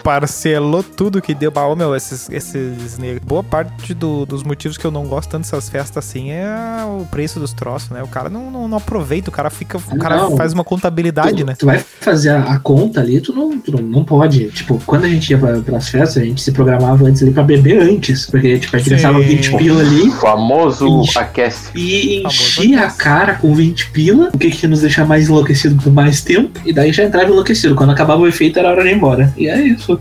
Parcelou 0.06 0.84
tudo 0.84 1.20
que 1.20 1.34
deu. 1.34 1.50
Bah, 1.50 1.66
ô, 1.66 1.76
meu, 1.76 1.96
esses, 1.96 2.30
esses 2.30 3.00
negros. 3.00 3.24
Boa 3.26 3.44
parte 3.44 3.92
do- 3.92 4.24
dos 4.24 4.44
motivos 4.44 4.78
que 4.78 4.86
eu 4.86 4.92
não 4.92 5.06
gosto 5.08 5.32
tanto 5.32 5.42
dessas 5.42 5.68
festas 5.68 6.06
assim 6.08 6.30
é 6.30 6.46
o 6.86 7.06
preço 7.10 7.40
dos 7.40 7.54
troços, 7.54 7.90
né? 7.90 8.04
O 8.04 8.08
cara 8.08 8.30
não, 8.30 8.52
não, 8.52 8.68
não 8.68 8.78
aproveita, 8.78 9.32
o 9.32 9.34
cara 9.34 9.50
fica. 9.50 9.80
O 9.80 9.98
cara 9.98 10.18
Não. 10.18 10.38
faz 10.38 10.54
uma 10.54 10.64
contabilidade, 10.64 11.38
tu, 11.44 11.46
né? 11.48 11.56
tu 11.58 11.66
vai 11.66 11.80
fazer 12.00 12.30
a, 12.30 12.60
conta 12.60 13.00
ali, 13.02 13.20
tu 13.20 13.34
não, 13.34 13.58
tu 13.60 13.72
não, 13.72 13.82
não 13.82 14.04
pode. 14.04 14.52
Tipo, 14.52 14.80
quando 14.86 15.06
a 15.06 15.10
gente 15.10 15.28
ia 15.32 15.40
pra, 15.40 15.58
pras 15.62 15.90
festas, 15.90 16.22
a 16.22 16.26
gente 16.26 16.40
se 16.40 16.52
programava 16.52 17.04
antes 17.06 17.24
ali 17.24 17.32
pra 17.32 17.42
beber 17.42 17.82
antes. 17.82 18.28
Porque, 18.28 18.60
tipo, 18.60 18.76
a 18.76 18.80
gente 18.80 18.92
gastava 18.92 19.20
20 19.20 19.58
pila 19.58 19.82
ali 19.82 20.12
famoso 20.12 21.02
Ixi. 21.02 21.18
aquece. 21.18 21.72
e 21.76 22.18
Famoso 22.22 22.36
enchia 22.62 22.86
a 22.86 22.92
cara 22.92 23.34
com 23.36 23.56
20 23.56 23.90
pila, 23.90 24.30
o 24.32 24.38
que 24.38 24.52
que 24.52 24.66
ia 24.68 24.70
nos 24.70 24.82
deixar 24.82 25.04
mais 25.06 25.28
enlouquecido 25.28 25.82
por 25.82 25.92
mais 25.92 26.22
tempo. 26.22 26.60
E 26.64 26.72
daí 26.72 26.94
já 26.94 27.04
entrava 27.04 27.28
enlouquecido. 27.32 27.74
Quando 27.74 27.90
acabava 27.90 28.22
o 28.22 28.28
efeito, 28.28 28.60
era 28.60 28.70
hora 28.70 28.84
de 28.84 28.90
ir 28.90 28.96
embora. 28.96 29.34
E 29.36 29.48
é 29.48 29.60
isso. 29.60 29.95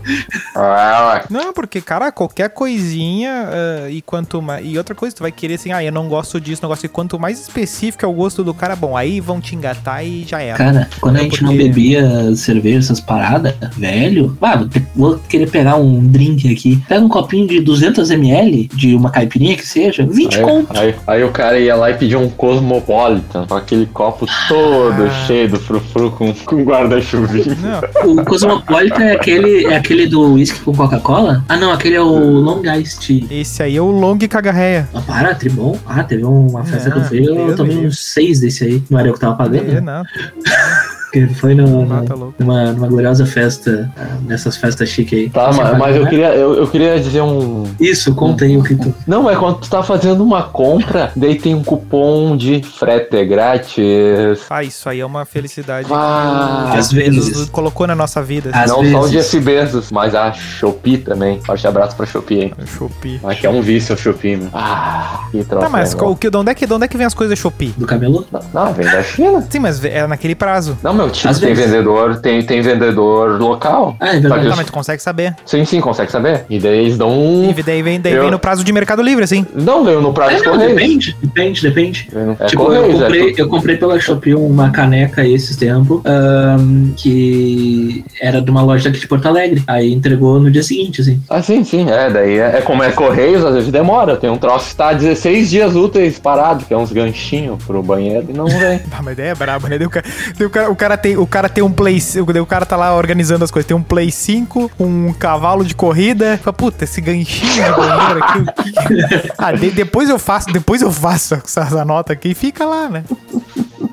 Ah, 0.55 1.23
Não, 1.29 1.53
porque, 1.53 1.81
cara, 1.81 2.11
qualquer 2.11 2.49
coisinha 2.49 3.49
ah, 3.85 3.89
e 3.89 4.01
quanto 4.01 4.41
mais. 4.41 4.65
E 4.65 4.77
outra 4.77 4.95
coisa, 4.95 5.15
tu 5.15 5.21
vai 5.23 5.31
querer 5.31 5.55
assim, 5.55 5.71
ah, 5.71 5.83
eu 5.83 5.91
não 5.91 6.07
gosto 6.07 6.39
disso, 6.39 6.61
não 6.61 6.69
gosto 6.69 6.81
disso. 6.83 6.93
Quanto 6.93 7.19
mais 7.19 7.39
específico 7.39 8.05
é 8.05 8.07
o 8.07 8.13
gosto 8.13 8.43
do 8.43 8.53
cara, 8.53 8.75
bom, 8.75 8.95
aí 8.95 9.19
vão 9.19 9.39
te 9.41 9.55
engatar 9.55 10.05
e 10.05 10.23
já 10.27 10.41
era. 10.41 10.57
Cara, 10.57 10.89
quando 11.01 11.17
a 11.17 11.19
É 11.19 11.23
gente 11.23 11.43
não 11.43 11.49
porque- 11.51 11.63
bebia 11.63 12.35
cerveja, 12.35 12.79
essas 12.79 12.99
paradas, 12.99 13.53
velho, 13.77 14.37
ah, 14.41 14.65
vou 14.95 15.17
querer 15.19 15.49
pegar 15.49 15.75
um 15.75 15.99
drink 16.05 16.51
aqui. 16.51 16.81
Pega 16.87 17.03
um 17.03 17.09
copinho 17.09 17.47
de 17.47 17.61
200ml, 17.61 18.69
de 18.73 18.95
uma 18.95 19.09
caipirinha 19.09 19.55
que 19.55 19.65
seja, 19.67 20.05
20 20.05 20.37
aí, 20.37 20.43
conto. 20.43 20.77
aí, 20.79 20.95
aí 21.07 21.23
o 21.23 21.31
cara 21.31 21.59
ia 21.59 21.75
lá 21.75 21.89
e 21.91 21.93
pedia 21.95 22.19
um 22.19 22.29
Cosmopolitan, 22.29 23.45
com 23.47 23.55
aquele 23.55 23.85
copo 23.87 24.25
todo 24.47 25.03
Ah. 25.05 25.25
cheio 25.27 25.49
do 25.49 25.59
frufru 25.59 26.11
com, 26.11 26.33
com 26.33 26.63
guarda-chuvinho. 26.63 27.55
Não, 27.61 28.11
O 28.13 28.25
Cosmopolitan 28.25 29.03
é 29.03 29.11
aquele, 29.13 29.65
é 29.65 29.75
aquele 29.85 30.07
do 30.07 30.33
whisky 30.33 30.59
com 30.61 30.73
Coca-Cola? 30.75 31.45
Ah, 31.47 31.55
não, 31.55 31.71
aquele 31.71 31.95
é 31.95 32.01
o 32.01 32.17
Long 32.17 32.63
Ice 32.79 32.99
Tea. 32.99 33.27
esse 33.41 33.61
aí 33.61 33.77
é 33.77 33.81
o 33.81 33.91
long 33.91 34.17
cagarreia. 34.17 34.89
Ah, 34.93 35.01
para, 35.01 35.35
tribom. 35.35 35.77
Ah, 35.85 36.03
teve 36.03 36.23
uma 36.25 36.63
festa 36.63 36.89
que 36.89 36.97
eu 36.97 37.01
Ah, 37.03 37.05
fui, 37.05 37.23
eu 37.23 37.55
tomei 37.55 37.75
me 37.77 37.87
uns 37.87 37.99
seis 37.99 38.39
desse 38.39 38.63
aí. 38.63 38.83
Não 38.89 38.99
era 38.99 39.07
eu 39.09 39.13
que 39.13 39.19
tava 39.19 39.35
pagando? 39.35 39.69
É, 39.71 39.79
não, 39.79 40.03
Porque 41.15 41.33
foi 41.35 41.55
no, 41.55 41.85
no- 41.85 42.03
tá 42.05 42.13
numa, 42.37 42.71
numa 42.73 42.87
gloriosa 42.87 43.25
festa, 43.25 43.89
ah, 43.95 44.17
nessas 44.27 44.57
festas 44.57 44.89
chiques 44.89 45.17
aí. 45.17 45.29
Tá, 45.29 45.49
Você 45.49 45.61
mas, 45.63 45.77
mas 45.77 45.95
eu 45.95 46.03
né? 46.03 46.09
queria, 46.09 46.35
eu, 46.35 46.55
eu 46.55 46.67
queria 46.67 46.99
dizer 46.99 47.21
um. 47.21 47.63
Isso, 47.79 48.13
conta 48.13 48.43
aí 48.43 48.57
o 48.57 48.63
que 48.63 48.75
tu. 48.75 48.93
Não, 49.07 49.29
é 49.29 49.35
quando 49.37 49.59
tu 49.59 49.69
tá 49.69 49.81
fazendo 49.81 50.21
uma 50.21 50.43
compra, 50.43 51.11
daí 51.15 51.35
tem 51.39 51.55
um 51.55 51.63
cupom 51.63 52.35
de 52.35 52.61
frete 52.61 53.23
grátis. 53.25 54.45
Ah, 54.49 54.61
isso 54.61 54.89
aí 54.89 54.99
é 54.99 55.05
uma 55.05 55.23
felicidade 55.23 55.87
Ah, 55.89 56.69
que 56.73 56.77
às 56.79 56.91
vezes 56.91 57.29
vezes. 57.29 57.49
colocou 57.49 57.87
na 57.87 57.95
nossa 57.95 58.21
vida. 58.21 58.49
Às 58.53 58.69
não 58.69 58.83
só 58.83 58.99
o 58.99 59.03
vezes. 59.07 59.11
Jeff 59.31 59.39
Bezos, 59.39 59.91
mas 59.91 60.13
a 60.13 60.33
Shopee 60.33 60.97
também. 60.97 61.39
Forte 61.41 61.65
abraço 61.65 61.95
pra 61.95 62.05
Shopee, 62.05 62.41
hein? 62.41 62.53
Shopee. 62.65 63.19
Mas 63.23 63.39
que 63.39 63.47
é 63.47 63.49
um 63.49 63.61
vício 63.61 63.93
a 63.93 63.97
Shopee, 63.97 64.35
né? 64.35 64.49
Ah, 64.53 65.27
que 65.31 65.43
troço. 65.45 65.63
Tá, 65.63 65.69
mas 65.69 65.93
legal. 65.93 66.11
o 66.11 66.15
que, 66.17 66.29
de, 66.29 66.35
onde 66.37 66.51
é 66.51 66.55
que, 66.55 66.67
de 66.67 66.73
onde 66.73 66.83
é 66.83 66.87
que 66.89 66.97
vem 66.97 67.05
as 67.05 67.13
coisas 67.13 67.39
Shopee? 67.39 67.73
Do 67.77 67.85
camelô? 67.85 68.25
Não, 68.31 68.41
não, 68.65 68.73
vem 68.73 68.85
da 68.85 69.01
China. 69.01 69.45
Sim, 69.49 69.59
mas 69.59 69.83
é 69.85 70.05
naquele 70.05 70.35
prazo. 70.35 70.77
Não, 70.83 70.93
meu, 70.93 71.04
tipo, 71.09 71.27
Às 71.29 71.39
tem 71.39 71.53
vezes. 71.53 71.71
vendedor, 71.71 72.17
tem, 72.17 72.41
tem 72.43 72.61
vendedor 72.61 73.39
local. 73.39 73.95
Ah, 73.99 74.09
é 74.15 74.19
verdade. 74.19 74.49
Tá, 74.49 74.55
mas 74.55 74.65
tu 74.65 74.71
consegue 74.73 75.01
saber. 75.01 75.35
Sim, 75.45 75.65
sim, 75.65 75.79
consegue 75.81 76.11
saber. 76.11 76.45
E 76.49 76.59
daí 76.59 76.79
eles 76.79 76.97
dão 76.97 77.09
um. 77.11 77.53
E 77.55 77.63
daí 77.63 77.81
vem, 77.81 77.99
daí 77.99 78.13
Eu- 78.13 78.21
vem 78.23 78.31
no 78.31 78.39
prazo 78.39 78.63
de 78.63 78.71
Mercado 78.71 79.01
Livre, 79.01 79.23
assim. 79.23 79.45
Não, 79.53 79.83
veio 79.83 80.01
no 80.01 80.13
prazo 80.13 80.35
É, 80.35 80.37
de 80.39 80.45
não, 80.45 80.51
correio. 80.53 80.75
depende, 80.75 81.15
depende, 81.21 81.61
depende. 81.61 82.09
É 82.39 82.45
tipo, 82.45 82.63
correios, 82.65 82.85
eu, 82.87 82.95
é 82.95 82.99
comprei, 83.03 83.29
tudo. 83.31 83.39
eu 83.39 83.49
comprei 83.49 83.77
pela 83.77 83.99
Shopee 83.99 84.35
uma 84.35 84.69
caneca 84.71 85.21
aí 85.21 85.33
esses 85.33 85.55
tempos, 85.55 86.01
ahn, 86.05 86.93
que 86.95 88.03
era 88.21 88.41
de 88.41 88.49
uma 88.51 88.61
loja 88.61 88.89
aqui 88.89 88.99
de 88.99 89.07
Porto 89.07 89.27
Alegre. 89.27 89.63
Aí 89.67 89.93
entregou 89.93 90.39
no 90.39 90.49
dia 90.51 90.63
seguinte, 90.63 91.01
assim. 91.01 91.21
Ah, 91.29 91.41
sim, 91.41 91.63
sim. 91.63 91.89
É, 91.89 92.09
daí 92.09 92.37
é, 92.37 92.57
é 92.57 92.61
como 92.61 92.83
é 92.83 92.91
correios, 92.91 93.43
às 93.43 93.53
vezes 93.55 93.71
demora. 93.71 94.15
Tem 94.17 94.29
um 94.29 94.37
troço 94.37 94.69
que 94.69 94.75
tá 94.75 94.93
16 94.93 95.49
dias 95.49 95.75
úteis 95.75 96.19
parado, 96.19 96.65
que 96.65 96.73
é 96.73 96.77
uns 96.77 96.91
ganchinhos 96.91 97.63
pro 97.63 97.81
banheiro 97.83 98.25
e 98.29 98.33
não 98.33 98.45
vem. 98.47 98.81
Ah, 98.97 99.01
mas 99.03 99.17
daí 99.17 99.27
é 99.27 99.35
brabo, 99.35 99.67
né? 99.67 99.75
O, 99.85 99.89
cara, 99.89 100.05
daí 100.37 100.47
o, 100.69 100.75
cara, 100.75 100.94
cara 100.95 100.97
tem, 100.97 101.17
o 101.17 101.27
cara 101.27 101.49
tem 101.49 101.63
um 101.63 101.71
Play... 101.71 101.99
O 102.41 102.45
cara 102.45 102.65
tá 102.65 102.75
lá 102.77 102.95
organizando 102.95 103.43
as 103.43 103.51
coisas. 103.51 103.67
Tem 103.67 103.75
um 103.75 103.83
Play 103.83 104.11
5, 104.11 104.71
um 104.79 105.13
cavalo 105.13 105.63
de 105.65 105.75
corrida. 105.75 106.39
Fala, 106.43 106.53
puta, 106.53 106.83
esse 106.83 107.01
ganchinho 107.01 107.51
de 107.51 107.71
banheiro 107.71 108.23
aqui... 108.23 108.43
que- 108.43 109.31
Ah, 109.37 109.51
de- 109.51 109.71
depois 109.71 110.09
eu 110.09 110.17
faço, 110.19 110.51
depois 110.51 110.81
eu 110.81 110.91
faço 110.91 111.35
essa 111.35 111.83
nota 111.85 112.13
aqui 112.13 112.29
e 112.29 112.33
fica 112.35 112.65
lá, 112.65 112.89
né? 112.89 113.03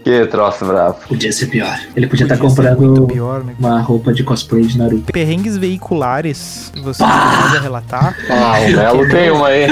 Que 0.02 0.26
troço 0.26 0.64
bravo. 0.64 0.96
Podia 1.08 1.32
ser 1.32 1.46
pior. 1.46 1.78
Ele 1.94 2.06
podia 2.06 2.24
estar 2.24 2.36
ser 2.36 2.40
comprando 2.42 3.06
pior, 3.06 3.44
né? 3.44 3.54
uma 3.58 3.80
roupa 3.80 4.12
de 4.12 4.22
cosplay 4.24 4.64
de 4.64 4.78
Naruto. 4.78 5.12
Perrengues 5.12 5.56
veiculares, 5.56 6.72
você 6.82 7.02
pode 7.04 7.62
relatar? 7.62 8.16
Ah, 8.28 8.54
o 8.60 8.76
Melo 8.76 9.08
tem 9.08 9.30
uma 9.30 9.48
aí. 9.48 9.66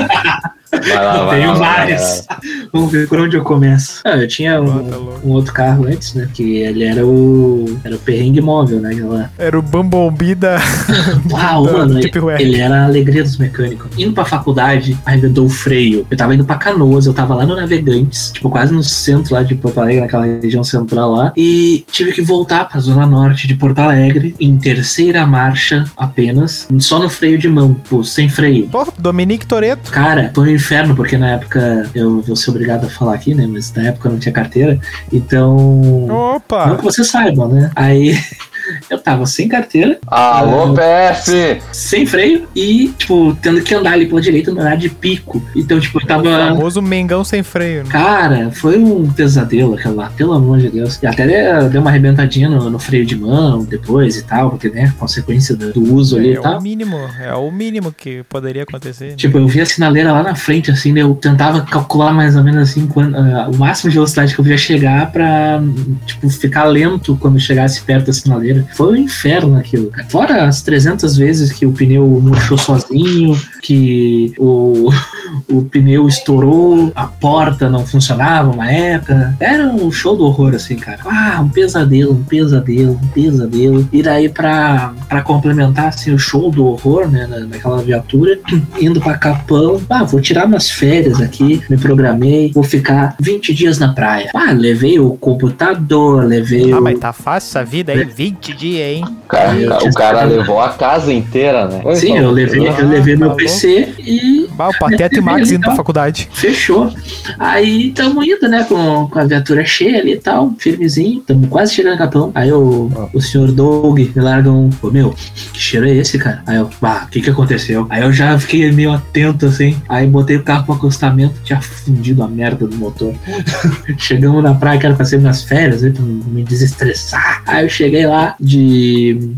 Vai 0.72 1.04
lá, 1.04 1.24
vai 1.26 1.40
Tenho 1.40 1.52
lá, 1.52 1.58
várias. 1.58 2.26
Vamos 2.72 2.92
ver 2.92 3.08
por 3.08 3.18
onde 3.18 3.36
eu 3.36 3.42
começo. 3.42 4.00
Ah, 4.04 4.16
eu 4.16 4.28
tinha 4.28 4.60
um, 4.62 5.18
um 5.24 5.30
outro 5.30 5.52
carro 5.52 5.84
antes, 5.86 6.14
né? 6.14 6.28
Que 6.32 6.58
ele 6.58 6.84
era 6.84 7.04
o. 7.04 7.64
Era 7.82 7.96
o 7.96 7.98
perrengue 7.98 8.40
móvel, 8.40 8.80
né? 8.80 8.92
Aquela... 8.92 9.30
Era 9.36 9.58
o 9.58 9.62
Bumblebee 9.62 10.34
da... 10.36 10.60
Uau, 11.30 11.66
Da 11.66 11.72
mano, 11.72 12.00
Deep 12.00 12.18
Web. 12.18 12.40
ele 12.40 12.60
era 12.60 12.82
a 12.82 12.84
alegria 12.84 13.22
dos 13.24 13.36
mecânicos. 13.36 13.90
Indo 13.98 14.12
pra 14.12 14.24
faculdade, 14.24 14.96
arrebedou 15.04 15.46
o 15.46 15.50
freio. 15.50 16.06
Eu 16.08 16.16
tava 16.16 16.34
indo 16.34 16.44
pra 16.44 16.54
Canoas, 16.56 17.06
eu 17.06 17.12
tava 17.14 17.34
lá 17.34 17.44
no 17.44 17.56
Navegantes, 17.56 18.30
tipo, 18.30 18.48
quase 18.48 18.72
no 18.72 18.82
centro 18.82 19.34
lá 19.34 19.42
de 19.42 19.54
Porto 19.56 19.80
Alegre, 19.80 20.02
naquela 20.02 20.19
região 20.24 20.64
central 20.64 21.12
lá. 21.12 21.32
E 21.36 21.84
tive 21.90 22.12
que 22.12 22.22
voltar 22.22 22.68
pra 22.68 22.80
zona 22.80 23.06
norte 23.06 23.46
de 23.46 23.54
Porto 23.54 23.78
Alegre, 23.78 24.34
em 24.40 24.58
terceira 24.58 25.26
marcha 25.26 25.84
apenas, 25.96 26.68
só 26.78 26.98
no 26.98 27.08
freio 27.08 27.38
de 27.38 27.48
mão, 27.48 27.74
pô, 27.88 28.02
sem 28.02 28.28
freio. 28.28 28.68
Pô, 28.68 28.86
Dominique 28.98 29.46
Toreto. 29.46 29.90
Cara, 29.90 30.30
foi 30.34 30.48
um 30.48 30.54
inferno, 30.54 30.94
porque 30.94 31.16
na 31.16 31.30
época 31.30 31.88
eu 31.94 32.20
vou 32.20 32.36
ser 32.36 32.50
obrigado 32.50 32.86
a 32.86 32.90
falar 32.90 33.14
aqui, 33.14 33.34
né? 33.34 33.46
Mas 33.46 33.72
na 33.72 33.84
época 33.88 34.08
eu 34.08 34.12
não 34.12 34.18
tinha 34.18 34.32
carteira. 34.32 34.78
Então. 35.12 36.06
Não 36.06 36.36
Opa! 36.36 36.76
que 36.76 36.84
vocês 36.84 37.08
saibam, 37.08 37.48
né? 37.48 37.70
Aí 37.76 38.18
eu 38.88 38.98
tava 38.98 39.26
sem 39.26 39.48
carteira, 39.48 39.98
Alô, 40.06 40.74
PF! 40.74 41.61
sem 41.72 42.06
freio 42.06 42.48
e, 42.54 42.88
tipo, 42.98 43.36
tendo 43.40 43.61
que 43.62 43.74
andar 43.74 43.92
ali 43.92 44.06
pela 44.06 44.20
direita 44.20 44.50
no 44.52 44.61
horário 44.61 44.78
de 44.80 44.88
pico. 44.88 45.42
Então, 45.54 45.78
tipo, 45.80 45.98
eu 45.98 46.04
O 46.04 46.06
tava. 46.06 46.22
famoso 46.24 46.80
Mengão 46.82 47.22
sem 47.24 47.42
freio. 47.42 47.84
né? 47.84 47.90
Cara, 47.90 48.50
foi 48.52 48.78
um 48.78 49.11
pesadelo 49.11 49.74
aquela 49.74 49.94
lá, 49.94 50.11
pelo 50.16 50.32
amor 50.32 50.58
de 50.58 50.68
Deus. 50.70 50.98
E 51.02 51.06
até 51.06 51.26
deu- 51.68 51.80
uma 51.80 51.90
arrebentadinha 51.90 52.48
no, 52.48 52.70
no 52.70 52.78
freio 52.78 53.04
de 53.06 53.16
mão 53.16 53.64
depois 53.64 54.16
e 54.16 54.22
tal, 54.22 54.50
porque, 54.50 54.68
né, 54.68 54.92
consequência 54.98 55.54
do, 55.56 55.72
do 55.72 55.94
uso 55.94 56.16
ali 56.16 56.30
É, 56.30 56.34
e 56.34 56.38
o 56.38 56.42
tal. 56.42 56.61
mínimo, 56.61 56.96
é 57.20 57.34
o 57.34 57.50
mínimo 57.50 57.92
que 57.92 58.22
poderia 58.28 58.62
acontecer. 58.62 59.11
né? 59.11 59.14
Tipo, 59.16 59.38
eu 59.38 59.46
vi 59.48 59.61
a 59.61 59.66
sinaleira 59.66 60.12
lá 60.12 60.22
na 60.22 60.34
frente, 60.34 60.70
assim, 60.70 60.92
daí 60.94 61.02
eu 61.02 61.14
tentava 61.14 61.61
calcular 61.62 62.12
mais 62.12 62.36
ou 62.36 62.42
menos 62.44 62.70
assim 62.70 62.86
quando, 62.86 63.14
ah, 63.16 63.48
o 63.52 63.56
máximo 63.56 63.90
de 63.90 63.94
velocidade 63.94 64.34
que 64.34 64.40
eu 64.40 64.44
podia 64.44 64.58
chegar 64.58 65.11
pra, 65.12 65.61
tipo, 66.06 66.28
ficar 66.30 66.64
lento 66.64 67.16
quando 67.20 67.38
chegasse 67.38 67.80
perto 67.82 68.06
da 68.06 68.12
sinaleira. 68.12 68.49
Foi 68.72 68.92
um 68.92 68.96
inferno 68.96 69.57
aquilo. 69.57 69.90
Fora 70.09 70.44
as 70.44 70.62
300 70.62 71.16
vezes 71.16 71.53
que 71.53 71.66
o 71.66 71.72
pneu 71.72 72.07
murchou 72.07 72.59
sozinho, 72.59 73.38
que 73.62 74.32
o, 74.38 74.90
o 75.50 75.62
pneu 75.64 76.08
estourou, 76.08 76.90
a 76.94 77.06
porta 77.06 77.68
não 77.68 77.86
funcionava 77.86 78.50
uma 78.50 78.70
época. 78.70 79.36
Era 79.40 79.66
um 79.68 79.90
show 79.92 80.16
do 80.16 80.24
horror, 80.24 80.54
assim, 80.54 80.76
cara. 80.76 80.98
Ah, 81.04 81.40
um 81.42 81.48
pesadelo, 81.48 82.12
um 82.12 82.24
pesadelo, 82.24 82.92
um 83.02 83.08
pesadelo. 83.08 83.88
E 83.92 84.02
daí, 84.02 84.28
pra, 84.28 84.92
pra 85.08 85.22
complementar, 85.22 85.88
assim, 85.88 86.12
o 86.12 86.18
show 86.18 86.50
do 86.50 86.64
horror, 86.66 87.08
né, 87.08 87.26
na- 87.26 87.40
naquela 87.40 87.82
viatura, 87.82 88.38
indo 88.80 89.00
pra 89.00 89.16
Capão. 89.18 89.80
Ah, 89.88 90.04
vou 90.04 90.20
tirar 90.20 90.46
umas 90.46 90.70
férias 90.70 91.20
aqui, 91.20 91.62
me 91.68 91.76
programei, 91.76 92.50
vou 92.52 92.62
ficar 92.62 93.14
20 93.20 93.54
dias 93.54 93.78
na 93.78 93.92
praia. 93.92 94.30
Ah, 94.34 94.52
levei 94.52 94.98
o 94.98 95.12
computador, 95.16 96.24
levei 96.24 96.72
Ah, 96.72 96.78
o... 96.78 96.82
mas 96.82 96.98
tá 96.98 97.12
fácil 97.12 97.48
essa 97.50 97.64
vida 97.64 97.92
aí, 97.92 98.04
20 98.04 98.54
dias, 98.54 98.86
hein? 98.88 99.04
O 99.04 99.28
cara, 99.28 99.78
o 99.84 99.94
cara 99.94 100.24
levou 100.24 100.61
a 100.61 100.70
casa 100.70 101.12
inteira, 101.12 101.66
né? 101.66 101.94
Sim, 101.94 102.16
eu 102.18 102.30
levei, 102.30 102.66
eu 102.66 102.88
levei 102.88 103.16
meu 103.16 103.28
louco. 103.28 103.42
PC 103.51 103.94
e 103.98 104.49
Bah, 104.61 104.68
o 104.68 104.78
Pateta 104.78 105.22
Max 105.22 105.48
ali, 105.48 105.54
indo 105.54 105.61
pra 105.62 105.70
tá? 105.70 105.76
faculdade. 105.76 106.28
Fechou. 106.34 106.92
Aí 107.38 107.92
tamo 107.92 108.22
indo, 108.22 108.46
né, 108.46 108.62
com, 108.64 109.08
com 109.08 109.18
a 109.18 109.24
viatura 109.24 109.64
cheia 109.64 110.00
ali 110.00 110.12
e 110.12 110.18
tal, 110.18 110.54
firmezinho. 110.58 111.22
Tamo 111.22 111.46
quase 111.46 111.72
chegando 111.72 111.92
no 111.92 111.98
Capão. 111.98 112.30
Aí 112.34 112.52
o, 112.52 112.90
o 113.14 113.22
senhor 113.22 113.50
Doug 113.52 113.98
me 113.98 114.12
larga 114.16 114.50
um. 114.52 114.68
Ô 114.82 114.90
meu, 114.90 115.14
que 115.54 115.58
cheiro 115.58 115.88
é 115.88 115.94
esse, 115.96 116.18
cara? 116.18 116.42
Aí 116.46 116.58
eu, 116.58 116.68
bah, 116.78 117.04
o 117.06 117.11
que 117.11 117.22
que 117.22 117.30
aconteceu? 117.30 117.86
Aí 117.88 118.02
eu 118.02 118.12
já 118.12 118.38
fiquei 118.38 118.70
meio 118.70 118.92
atento 118.92 119.46
assim. 119.46 119.80
Aí 119.88 120.06
botei 120.06 120.36
o 120.36 120.42
carro 120.42 120.66
pro 120.66 120.74
acostamento, 120.74 121.40
tinha 121.42 121.58
fundido 121.62 122.22
a 122.22 122.28
merda 122.28 122.66
do 122.66 122.76
motor. 122.76 123.14
Chegamos 123.96 124.42
na 124.42 124.54
praia, 124.54 124.78
que 124.78 124.84
era 124.84 124.94
pra 124.94 125.06
ser 125.06 125.20
minhas 125.20 125.42
férias, 125.42 125.80
né, 125.80 125.90
pra 125.90 126.04
me 126.04 126.44
desestressar. 126.44 127.42
Aí 127.46 127.64
eu 127.64 127.70
cheguei 127.70 128.06
lá 128.06 128.34
de, 128.38 129.32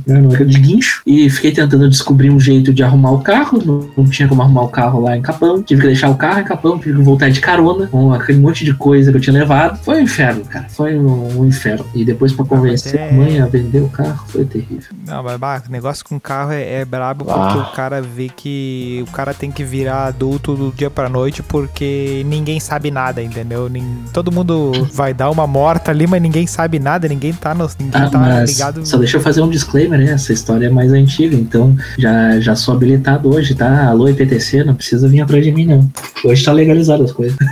de 0.47 0.59
guincho 0.59 1.01
e 1.07 1.31
fiquei 1.31 1.53
tentando 1.53 1.89
descobrir 1.89 2.31
um 2.31 2.41
jeito 2.41 2.75
de 2.75 2.83
arrumar 2.83 3.13
o 3.13 3.21
carro. 3.21 3.63
Não, 3.65 3.89
não 3.97 4.11
tinha 4.11 4.27
como 4.27 4.43
arrumar 4.43 4.63
o 4.63 4.69
carro 4.69 5.01
lá 5.01 5.12
em 5.17 5.23
Capão. 5.23 5.63
Tive 5.63 5.81
que 5.83 5.87
deixar 5.89 6.11
o 6.11 6.15
carro 6.17 6.41
em 6.41 6.45
Capão, 6.45 6.79
tive 6.79 6.97
que 6.99 7.03
voltar 7.05 7.31
de 7.31 7.41
carona 7.41 7.87
com 7.87 8.13
aquele 8.13 8.39
monte 8.39 8.65
de 8.65 8.75
coisa 8.75 9.11
que 9.11 9.17
eu 9.19 9.21
tinha 9.21 9.35
levado. 9.39 9.79
Foi 9.83 9.97
um 9.99 10.01
inferno, 10.03 10.45
cara. 10.45 10.67
Foi 10.69 10.99
um, 10.99 11.41
um 11.41 11.45
inferno. 11.47 11.85
E 11.95 12.05
depois 12.05 12.33
pra 12.33 12.45
convencer 12.45 12.97
é- 13.01 13.11
a 13.11 13.13
mãe 13.13 13.41
a 13.41 13.47
vender 13.47 13.81
o 13.81 13.89
carro, 13.89 14.25
foi 14.29 14.45
terrível. 14.45 14.91
Não, 15.07 15.23
mas 15.23 15.37
bah, 15.39 15.63
o 15.69 15.73
negócio 15.73 16.05
com 16.05 16.19
carro 16.21 16.53
é, 16.53 16.81
é 16.81 16.85
brabo 16.85 17.25
porque 17.25 17.41
Ah. 17.59 17.69
o 17.71 17.75
cara 17.77 18.01
vê 18.03 18.29
que 18.29 19.05
o 19.07 19.11
cara 19.13 19.33
tem 19.35 19.51
que 19.51 19.65
virar 19.65 20.07
adulto 20.07 20.55
do 20.55 20.73
dia 20.73 20.91
pra 20.91 21.09
noite 21.09 21.43
porque 21.43 22.23
ninguém 22.27 22.59
sabe 22.61 22.91
nada, 22.91 23.23
entendeu? 23.23 23.71
Todo 24.13 24.31
mundo 24.33 24.73
vai 24.93 25.13
dar 25.15 25.31
uma 25.31 25.47
morta 25.47 25.91
ali, 25.91 26.07
mas 26.07 26.21
ninguém 26.21 26.47
sabe 26.47 26.79
nada, 26.79 27.09
ninguém 27.09 27.33
tá, 27.33 27.55
no, 27.55 27.69
ninguém 27.79 28.03
Ah, 28.03 28.09
tá 28.11 28.45
ligado. 28.45 28.87
só 28.87 28.97
deixa 28.99 29.17
eu 29.17 29.21
fazer 29.21 29.41
um 29.43 29.49
disclaimer, 29.49 29.99
né? 29.99 30.13
Essa 30.13 30.33
história 30.33 30.67
é 30.67 30.71
mais 30.71 30.93
antiga, 30.93 31.35
então 31.37 31.77
já, 31.99 32.39
já 32.41 32.55
sou 32.55 32.75
habilitado 32.75 33.35
hoje, 33.35 33.55
tá? 33.55 33.87
Alô, 33.87 34.09
IPTC, 34.09 34.65
não 34.65 34.75
precisa 34.75 35.02
vir 35.09 35.21
atrás 35.21 35.45
de 35.45 35.53
mim, 35.53 35.67
não. 35.67 35.89
Hoje 36.25 36.45
tá 36.45 36.53
legalizado 36.53 37.05
as 37.05 37.13
coisas. 37.13 37.37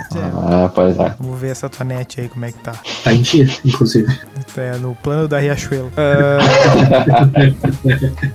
Ah, 0.53 0.69
pois 0.75 0.99
é. 0.99 1.15
Vamos 1.21 1.39
ver 1.41 1.51
essa 1.51 1.69
tua 1.69 1.85
net 1.85 2.21
aí, 2.21 2.29
como 2.29 2.45
é 2.45 2.51
que 2.53 2.59
tá. 2.59 2.73
Tá 3.05 3.13
em 3.13 3.23
dia, 3.23 3.49
inclusive. 3.65 4.13
É, 4.57 4.77
no 4.79 4.95
plano 4.97 5.29
da 5.29 5.39
Riachuelo. 5.39 5.93
Ah, 5.97 6.39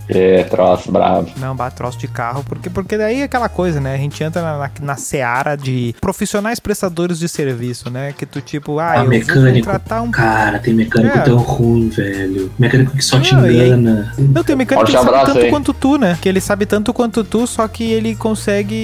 É, 0.08 0.44
troço 0.44 0.92
bravo. 0.92 1.30
não, 1.38 1.56
bate 1.56 1.76
troço 1.76 1.98
de 1.98 2.08
carro, 2.08 2.44
porque, 2.48 2.70
porque 2.70 2.98
daí 2.98 3.22
é 3.22 3.24
aquela 3.24 3.50
coisa, 3.50 3.80
né? 3.82 3.96
A 3.96 3.98
gente 3.98 4.24
entra 4.24 4.42
na, 4.42 4.58
na, 4.58 4.72
na 4.82 4.96
seara 4.96 5.56
de 5.56 5.96
profissionais 6.00 6.60
prestadores 6.60 7.20
de 7.20 7.28
serviço, 7.28 7.90
né? 7.90 8.14
Que 8.18 8.26
tu 8.26 8.42
tipo, 8.42 8.80
ah, 8.80 8.92
Ah, 8.92 8.98
eu 9.04 9.10
mecânico. 9.10 9.42
vou 9.46 9.54
contratar 9.54 10.02
um 10.04 10.12
Cara, 10.12 10.60
tem 10.60 10.74
mecânico 10.74 11.18
É. 11.18 11.22
tão 11.22 11.38
ruim, 11.38 11.90
velho. 11.90 12.52
Mecânico 12.58 12.96
que 12.96 13.04
só 13.04 13.20
te 13.20 13.34
Não, 13.34 13.46
e 13.46 13.50
aí- 13.62 13.68
engana. 13.68 14.14
Não, 14.18 14.44
tem 14.44 14.56
mecânico 14.56 14.66
que 14.86 14.86
Forte 14.92 14.92
ele 14.92 14.98
sabe 14.98 15.10
abraço 15.10 15.26
tanto 15.34 15.44
aí. 15.46 15.50
quanto 15.50 15.74
tu, 15.74 15.98
né? 15.98 16.18
Que 16.22 16.30
ele 16.30 16.42
sabe 16.42 16.66
tanto 16.66 16.94
quanto 16.94 17.24
tu, 17.24 17.46
só 17.48 17.68
que 17.68 17.84
ele 17.84 18.16
consegue. 18.16 18.76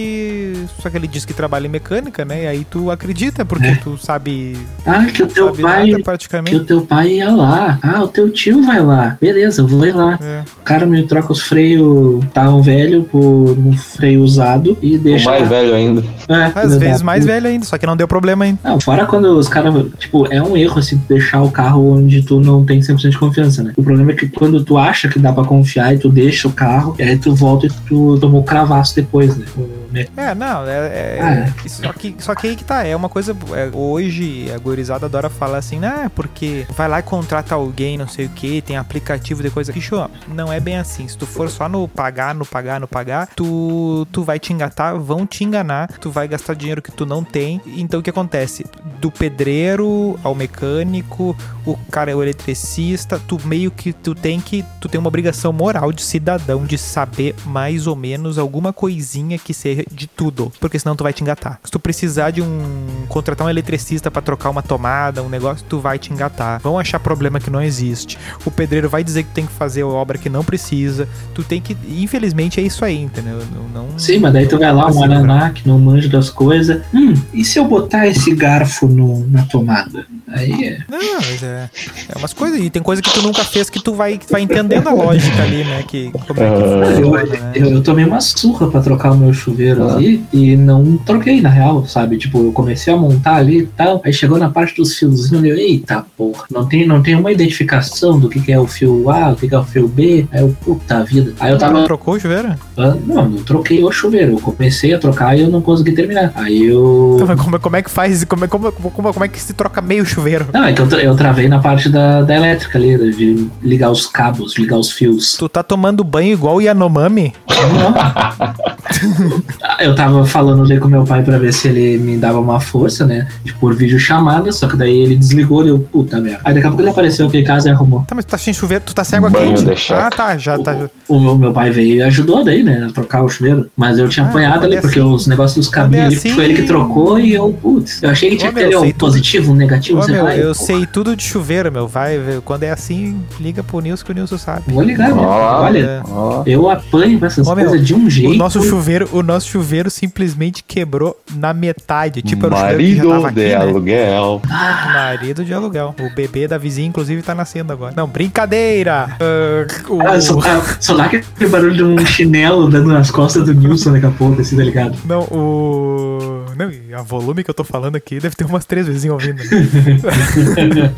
Só 0.82 0.90
que 0.90 0.98
ele 0.98 1.08
diz 1.08 1.26
que 1.26 1.34
trabalha 1.34 1.66
em 1.68 1.70
mecânica, 1.70 2.24
né? 2.26 2.44
E 2.44 2.48
aí 2.48 2.66
tu 2.70 2.90
acredita, 2.92 3.44
porque 3.46 3.68
É. 3.68 3.76
tu 3.76 3.98
sabe. 3.98 4.56
Ah, 4.86 5.06
que 5.06 5.24
o 5.24 5.28
teu 5.28 5.52
pai. 5.54 5.86
nada 5.88 5.98
Que 5.98 6.04
praticamente. 6.04 6.56
o 6.58 6.64
teu 6.66 6.82
pai 6.82 7.14
ia 7.14 7.30
lá. 7.30 7.80
Ah, 7.82 8.04
o 8.04 8.08
teu 8.08 8.30
tio 8.30 8.64
vai 8.64 8.82
lá. 8.82 9.18
Beleza, 9.20 9.62
eu 9.62 9.68
vou 9.68 9.86
ir 9.86 9.94
lá. 9.96 10.18
É. 10.22 10.42
O 10.60 10.64
cara 10.64 10.86
me 10.86 11.04
troca 11.04 11.32
os 11.32 11.42
freios 11.42 12.24
tão 12.34 12.62
velho 12.62 13.04
por 13.04 13.20
um 13.58 13.74
freio 13.78 14.22
usado 14.22 14.78
e 14.82 14.96
O 14.96 15.00
deixa. 15.00 15.30
mais 15.30 15.44
lá. 15.44 15.50
velho 15.50 15.76
ainda. 15.76 16.04
É, 16.28 16.52
Às 16.60 16.78
vezes 16.78 17.02
mais 17.02 17.26
velho 17.26 17.48
ainda, 17.48 17.66
só 17.66 17.78
que 17.78 17.86
não 17.86 17.96
deu 17.98 18.08
problema 18.08 18.46
ainda. 18.46 18.60
Não, 18.64 18.80
fora 18.80 19.06
quando 19.06 19.26
os 19.38 19.48
caras, 19.48 19.74
tipo, 19.98 20.26
é 20.32 20.42
um 20.42 20.56
erro 20.56 20.80
assim 20.80 21.02
deixar 21.10 21.42
o 21.42 21.52
carro 21.52 21.94
onde 21.96 22.22
tu 22.22 22.40
não 22.40 22.64
tem 22.66 22.80
100% 22.80 23.10
de 23.10 23.18
confiança, 23.18 23.64
né? 23.64 23.74
O 23.78 23.84
problema 23.84 24.12
é 24.12 24.16
que 24.16 24.28
quando 24.28 24.64
tu 24.64 24.78
acha 24.78 25.08
que 25.10 25.20
dá 25.20 25.32
pra 25.34 25.44
confiar 25.44 25.94
e 25.94 25.98
tu 25.98 26.10
deixa 26.10 26.48
o 26.48 26.52
carro, 26.52 26.96
e 27.00 27.04
aí 27.04 27.18
tu 27.18 27.34
volta 27.36 27.68
e 27.68 27.70
tu 27.88 28.18
tomou 28.20 28.44
cravaço 28.44 28.96
depois, 28.96 29.36
né? 29.36 29.46
O 29.58 29.68
me- 29.92 30.10
É, 30.18 30.34
não, 30.34 30.66
é. 30.68 30.72
é- 30.72 31.20
Ah. 31.22 31.70
Só, 31.70 31.94
que, 31.94 32.16
só 32.20 32.36
que 32.36 32.48
aí 32.48 32.56
que 32.56 32.64
tá, 32.64 32.86
é 32.86 32.96
uma 32.96 33.10
coisa. 33.10 33.36
é, 33.56 33.70
hoje 33.76 34.52
a 34.54 34.58
gorizada 34.58 35.06
adora 35.06 35.30
falar 35.30 35.58
assim, 35.60 35.80
né? 35.80 36.10
Porque 36.16 36.66
vai 36.76 36.88
lá 36.88 37.00
e 37.00 37.04
contrata 37.04 37.56
alguém, 37.56 37.98
não 37.98 38.08
sei 38.08 38.26
o 38.26 38.30
que, 38.30 38.62
tem 38.62 38.78
aplicativo 38.78 39.42
de 39.44 39.50
coisa. 39.50 39.72
Bicho, 39.72 39.96
não 40.28 40.52
é 40.52 40.60
bem 40.60 40.78
assim. 40.78 41.08
Se 41.08 41.18
tu 41.18 41.26
for 41.26 41.50
só 41.50 41.68
no 41.70 41.88
pagar, 41.88 42.34
no 42.36 42.46
pagar, 42.46 42.80
no 42.80 42.88
pagar, 42.88 43.28
tu, 43.36 44.06
tu 44.12 44.24
vai 44.24 44.40
te 44.40 44.54
engatar, 44.54 44.98
vão 45.00 45.26
te 45.26 45.44
enganar, 45.44 45.88
tu 46.00 46.10
vai 46.12 46.28
gastar 46.28 46.54
dinheiro 46.56 46.82
que 46.82 46.92
tu 46.92 47.06
não 47.06 47.24
tem. 47.24 47.62
Então 47.66 48.00
o 48.00 48.04
que 48.04 48.10
acontece? 48.10 48.66
Do 49.00 49.12
pedreiro 49.12 50.20
ao 50.24 50.34
mecânico, 50.36 51.36
o 51.66 51.76
cara 51.92 52.12
é 52.12 52.16
o 52.16 52.22
eletricista, 52.24 53.20
tu 53.28 53.40
meio 53.46 53.72
que 53.72 53.92
tu 53.94 54.14
tem 54.16 54.40
que. 54.40 54.64
Tu 54.80 54.88
tem 54.90 55.00
uma 55.00 55.08
obrigação 55.08 55.52
moral 55.54 55.92
de 55.92 56.02
cidadão 56.02 56.66
de 56.66 56.78
saber 56.78 57.36
mais 57.46 57.88
ou 57.88 57.96
menos 57.96 58.38
alguma 58.38 58.72
coisinha 58.74 59.38
que 59.38 59.54
seja 59.54 59.81
de 59.92 60.08
tudo. 60.08 60.52
Porque 60.60 60.78
senão 60.78 60.96
tu 60.96 61.04
vai 61.04 61.14
te 61.14 61.22
engatar. 61.24 61.60
Se 61.64 61.72
tu 61.72 61.80
precisar 61.80 62.32
de 62.32 62.42
um. 62.42 63.06
contratar 63.08 63.46
um 63.48 63.50
eletricista 63.50 64.10
pra 64.12 64.22
trocar 64.22 64.50
uma 64.50 64.62
tomada, 64.62 65.22
um 65.24 65.30
negócio, 65.30 65.66
tu 65.68 65.80
vai 65.80 65.98
te 66.00 66.12
engatar. 66.14 66.60
Vão 66.62 66.78
achar 66.80 67.00
problema 67.00 67.40
que 67.40 67.50
não 67.50 67.62
existe. 67.62 68.18
O 68.46 68.52
pedreiro 68.52 68.90
vai 68.90 69.04
dizer 69.04 69.24
que 69.24 69.30
tem 69.30 69.46
que 69.46 69.52
fazer 69.54 69.84
obra 69.84 70.18
que 70.18 70.30
não 70.30 70.44
precisa. 70.44 71.08
Tu 71.34 71.44
tem 71.44 71.62
que. 71.62 71.76
Infelizmente 71.88 72.60
é 72.60 72.64
isso 72.64 72.84
aí, 72.86 72.98
entendeu? 73.02 73.40
Não, 73.54 73.84
não- 73.84 74.00
Sim, 74.00 74.20
mas 74.20 74.34
daí 74.34 74.48
tu 74.48 74.58
vai 74.58 74.72
lá, 74.74 74.86
um 74.86 74.90
Assim, 74.90 75.04
Araná 75.04 75.50
que 75.52 75.68
não 75.68 75.78
manja 75.80 76.08
das 76.10 76.30
coisas. 76.30 76.82
Hum, 76.94 77.14
e 77.34 77.44
se 77.46 77.60
eu 77.60 77.66
botar 77.66 78.08
esse 78.08 78.34
garfo 78.34 78.88
no, 78.88 79.28
na 79.28 79.44
tomada? 79.44 80.06
Aí 80.28 80.64
é. 80.66 80.78
Não, 80.90 81.16
mas 81.16 81.44
é, 81.44 81.70
é 82.16 82.18
umas 82.18 82.34
coisas. 82.34 82.60
E 82.62 82.70
tem 82.70 82.82
coisa 82.82 83.02
que 83.02 83.12
tu 83.12 83.22
nunca 83.22 83.44
fez 83.44 83.70
que 83.70 83.82
tu 83.84 83.94
vai, 83.94 84.18
que 84.18 84.26
tu 84.28 84.32
vai 84.32 84.42
entendendo 84.42 84.88
a 84.88 84.94
lógica 84.94 85.44
ali, 85.44 85.64
né? 85.64 85.84
Que, 85.88 86.10
como 86.12 86.24
é 86.28 86.34
que 86.34 86.42
Ah. 86.42 86.46
Eu, 86.46 86.96
funciona, 87.12 87.24
né? 87.24 87.52
eu, 87.56 87.66
eu 87.72 87.84
tomei 87.84 88.06
uma 88.06 88.22
surra 88.22 88.70
pra 88.70 88.82
trocar 88.82 89.12
o 89.12 89.18
meu 89.18 89.34
chuveiro 89.34 89.71
Ah. 89.80 89.96
ali 89.96 90.24
e 90.34 90.56
não 90.56 90.98
troquei, 90.98 91.42
na 91.42 91.50
real, 91.50 91.86
sabe? 91.86 92.18
Tipo, 92.18 92.40
eu 92.46 92.52
comecei 92.52 92.94
a 92.94 92.98
montar 92.98 93.36
ali 93.36 93.60
e 93.60 93.66
tal, 93.68 94.02
aí 94.04 94.14
chegou 94.14 94.38
na 94.38 94.50
parte 94.50 94.76
dos 94.76 94.96
fiozinhos, 94.98 95.44
eu, 95.44 95.56
eita 95.56 96.06
porra, 96.18 96.44
não 96.52 96.66
tem, 96.68 96.86
não 96.88 97.02
tem 97.02 97.16
uma 97.16 97.32
identificação 97.32 98.20
do 98.20 98.30
que, 98.30 98.40
que 98.42 98.52
é 98.52 98.60
o 98.60 98.68
fio 98.68 99.10
A, 99.10 99.30
do 99.32 99.36
que, 99.38 99.48
que 99.48 99.56
é 99.56 99.60
o 99.60 99.64
fio 99.64 99.88
B, 99.88 100.28
aí 100.32 100.42
eu, 100.42 100.56
puta 100.64 101.04
vida. 101.04 101.34
Aí 101.40 101.50
eu 101.50 101.54
Não 101.54 101.60
tava, 101.60 101.84
trocou 101.84 102.16
o 102.16 102.20
chuveiro? 102.20 102.56
ah, 102.78 102.96
não, 103.06 103.30
não 103.30 103.44
troquei 103.44 103.84
o 103.84 103.92
chuveiro, 103.92 104.34
eu 104.34 104.40
comecei 104.40 104.94
a 104.94 105.00
trocar 105.00 105.38
e 105.38 105.42
eu 105.42 105.50
não 105.50 105.62
consegui 105.62 105.92
terminar. 105.92 106.32
Aí 106.36 106.66
eu... 106.66 107.14
Então, 107.16 107.28
mas 107.28 107.40
como, 107.40 107.60
como 107.60 107.76
é 107.76 107.82
que 107.82 107.90
faz? 107.90 108.24
Como, 108.24 108.46
é- 108.46 108.48
como, 108.48 108.72
como, 108.72 109.14
como 109.14 109.26
é 109.26 109.28
que 109.28 109.40
se 109.40 109.54
troca 109.54 109.82
meio 109.82 110.06
chuveiro? 110.06 110.48
Não, 110.54 110.64
é 110.64 110.74
que 110.74 110.82
eu, 110.82 110.88
eu 111.00 111.16
travei 111.16 111.48
na 111.48 111.60
parte 111.60 111.90
da, 111.90 112.22
da 112.22 112.36
elétrica 112.36 112.78
ali, 112.78 112.98
de 113.14 113.48
ligar 113.62 113.92
os 113.92 114.06
cabos, 114.08 114.58
ligar 114.58 114.78
os 114.78 114.92
fios. 114.92 115.34
Tu 115.38 115.48
tá 115.50 115.62
tomando 115.64 116.04
banho 116.04 116.34
igual 116.34 116.56
o 116.56 116.62
Yanomami? 116.62 117.34
Eu 119.80 119.96
tava 119.96 120.24
falando 120.26 120.62
ali 120.64 120.80
com 120.80 120.88
meu 120.88 121.04
pai 121.04 121.24
pra 121.24 121.38
ver 121.40 121.52
se 121.54 121.68
ele 121.68 121.98
me 121.98 122.18
dava 122.18 122.40
uma 122.40 122.60
força, 122.60 123.06
né? 123.06 123.28
De 123.44 123.54
por 123.54 123.74
vídeo 123.74 123.98
chamada, 124.00 124.52
só 124.52 124.68
que 124.68 124.76
daí 124.78 124.96
ele 125.00 125.16
desligou 125.16 125.66
e 125.66 125.70
eu, 125.70 125.80
puta 125.80 126.20
merda. 126.20 126.40
Aí 126.44 126.54
daqui 126.54 126.66
a 126.68 126.70
pouco 126.70 126.84
ele 126.84 126.90
apareceu 126.92 127.28
aqui 127.28 127.40
em 127.40 127.44
casa 127.44 127.70
e 127.70 127.72
arrumou. 127.72 128.04
Tá, 128.08 128.14
mas 128.14 128.26
tu 128.26 128.30
tá 128.30 128.38
sem 128.38 128.54
chuveiro, 128.54 128.84
tu 128.86 128.94
tá 128.94 129.04
sem 129.04 129.18
água 129.18 129.30
Banho 129.30 129.50
quente? 129.56 129.66
deixado. 129.66 130.00
Ah, 130.06 130.10
tá, 130.10 130.38
já 130.38 130.58
tá. 130.60 130.90
O 131.08 131.20
meu, 131.20 131.36
meu 131.38 131.52
pai 131.52 131.72
veio 131.72 131.96
e 131.96 132.02
ajudou 132.04 132.44
daí, 132.44 132.62
né? 132.64 132.86
A 132.90 132.94
trocar 132.94 133.24
o 133.24 133.30
chuveiro. 133.30 133.68
Mas 133.76 133.98
eu 133.98 134.08
tinha 134.08 134.26
Ah, 134.26 134.30
apanhado 134.30 134.66
ali, 134.66 134.76
é 134.76 134.82
porque 134.82 135.00
assim- 135.00 135.10
os 135.14 135.26
negócios 135.28 135.66
dos 135.66 135.74
cabinhos 135.74 136.06
ali, 136.08 136.16
assim- 136.18 136.30
foi 136.32 136.46
ele 136.46 136.54
que 136.56 136.64
trocou 136.64 137.20
e 137.20 137.34
eu, 137.34 137.52
putz. 137.60 138.04
Eu 138.04 138.10
achei 138.12 138.30
que 138.30 138.38
tinha 138.38 138.52
que 138.54 138.60
ter 138.60 138.68
meu, 138.70 138.82
um 138.82 138.86
tudo. 138.88 138.96
positivo, 138.96 139.52
um 139.52 139.56
negativo, 139.56 140.04
sei 140.04 140.14
meu, 140.16 140.24
lá. 140.26 140.36
eu 140.36 140.54
sei 140.54 140.86
tudo 140.86 141.16
de 141.16 141.24
chuveiro, 141.24 141.72
meu. 141.72 141.88
Vai, 141.88 142.20
quando 142.46 142.64
é 142.64 142.72
assim, 142.72 143.20
liga 143.40 143.64
pro 143.64 143.80
Nilson 143.80 144.06
que 144.06 144.12
o 144.12 144.16
Nilson 144.16 144.38
sabe. 144.38 144.64
Vou 144.68 144.84
ligar, 144.84 145.08
meu. 145.14 145.24
Ó, 145.24 145.62
Olha, 145.64 145.80
É. 145.80 146.02
Eu 146.46 146.70
apanho 146.70 147.20
com 147.20 147.26
essas 147.26 147.46
meu, 147.48 147.56
coisas 147.56 147.86
de 147.86 147.94
um 147.96 148.10
jeito. 148.10 148.34
O 148.34 148.38
nosso 148.38 148.62
chuveiro, 148.62 148.81
o 149.12 149.22
nosso 149.24 149.48
chuveiro 149.48 149.90
simplesmente 149.90 150.64
quebrou 150.64 151.20
na 151.36 151.54
metade. 151.54 152.22
Tipo, 152.22 152.48
era 152.48 152.56
o 152.56 152.58
chuveiro 152.58 152.78
que 152.78 152.96
já 152.96 153.04
Marido 153.04 153.10
tava 153.10 153.28
aqui, 153.28 153.36
de 153.36 153.48
né? 153.48 153.56
aluguel. 153.56 154.42
Marido 154.48 155.46
de 155.46 155.54
aluguel. 155.54 155.96
O 156.00 156.16
bebê 156.16 156.48
da 156.48 156.58
vizinha, 156.58 156.88
inclusive, 156.88 157.22
tá 157.22 157.36
nascendo 157.36 157.72
agora. 157.74 157.94
Não, 157.96 158.08
brincadeira! 158.08 159.18
Ah, 159.20 159.68
o- 159.90 160.02
ah, 160.02 160.20
só, 160.20 160.40
ah, 160.40 160.78
só 160.80 160.96
dá 160.96 161.06
aquele 161.06 161.24
barulho 161.50 161.74
de 161.76 161.84
um 161.84 162.06
chinelo 162.06 162.70
dando 162.70 162.88
nas 162.92 163.12
costas 163.12 163.46
do 163.46 163.54
Nilson 163.54 163.94
daqui 163.94 164.06
a 164.06 164.12
pouco, 164.12 164.42
assim, 164.42 164.58
tá 164.58 164.64
ligado? 164.64 164.98
Não, 165.06 165.22
o. 165.24 166.46
Não, 166.58 166.70
e 166.70 166.94
a 166.94 167.02
volume 167.02 167.44
que 167.44 167.50
eu 167.50 167.54
tô 167.54 167.64
falando 167.64 167.96
aqui 167.96 168.20
deve 168.20 168.36
ter 168.36 168.46
umas 168.46 168.66
três 168.66 168.86
vezes 168.88 169.10
ouvindo. 169.10 169.38
né? 169.38 170.92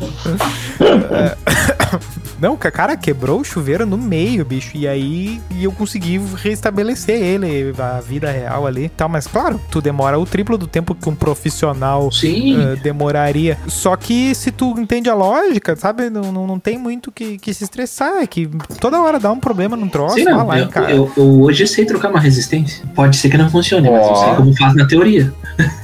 Não, 2.40 2.56
ca- 2.56 2.70
cara, 2.70 2.96
quebrou 2.96 3.40
o 3.40 3.44
chuveiro 3.44 3.86
no 3.86 3.96
meio, 3.96 4.44
bicho. 4.44 4.72
E 4.76 4.86
aí 4.86 5.40
e 5.50 5.64
eu 5.64 5.72
consegui 5.72 6.20
restabelecer 6.36 7.22
ele, 7.22 7.72
a 7.78 8.00
vida 8.00 8.30
real 8.30 8.66
ali. 8.66 8.88
Tal, 8.88 9.08
mas 9.08 9.26
claro, 9.26 9.60
tu 9.70 9.80
demora 9.80 10.18
o 10.18 10.26
triplo 10.26 10.56
do 10.58 10.66
tempo 10.66 10.94
que 10.94 11.08
um 11.08 11.14
profissional 11.14 12.08
eh, 12.22 12.76
demoraria. 12.82 13.58
Só 13.66 13.96
que 13.96 14.34
se 14.34 14.50
tu 14.50 14.78
entende 14.78 15.08
a 15.08 15.14
lógica, 15.14 15.76
sabe? 15.76 16.10
Não, 16.10 16.32
não, 16.32 16.46
não 16.46 16.58
tem 16.58 16.78
muito 16.78 17.10
que, 17.10 17.38
que 17.38 17.52
se 17.52 17.64
estressar. 17.64 18.22
É 18.22 18.26
que 18.26 18.48
toda 18.80 19.00
hora 19.00 19.18
dá 19.18 19.30
um 19.32 19.40
problema 19.40 19.76
num 19.76 19.88
troço, 19.88 20.14
Sim, 20.16 20.24
não, 20.24 20.46
lá, 20.46 20.58
eu, 20.58 20.68
cara. 20.68 20.90
eu, 20.92 21.10
eu 21.16 21.42
hoje 21.42 21.66
sei 21.66 21.84
trocar 21.84 22.10
uma 22.10 22.20
resistência. 22.20 22.84
Pode 22.94 23.16
ser 23.16 23.28
que 23.30 23.36
não 23.36 23.50
funcione, 23.50 23.90
mas 23.90 24.06
eu 24.06 24.16
sei 24.16 24.34
como 24.34 24.56
faz 24.56 24.74
na 24.74 24.86
teoria. 24.86 25.32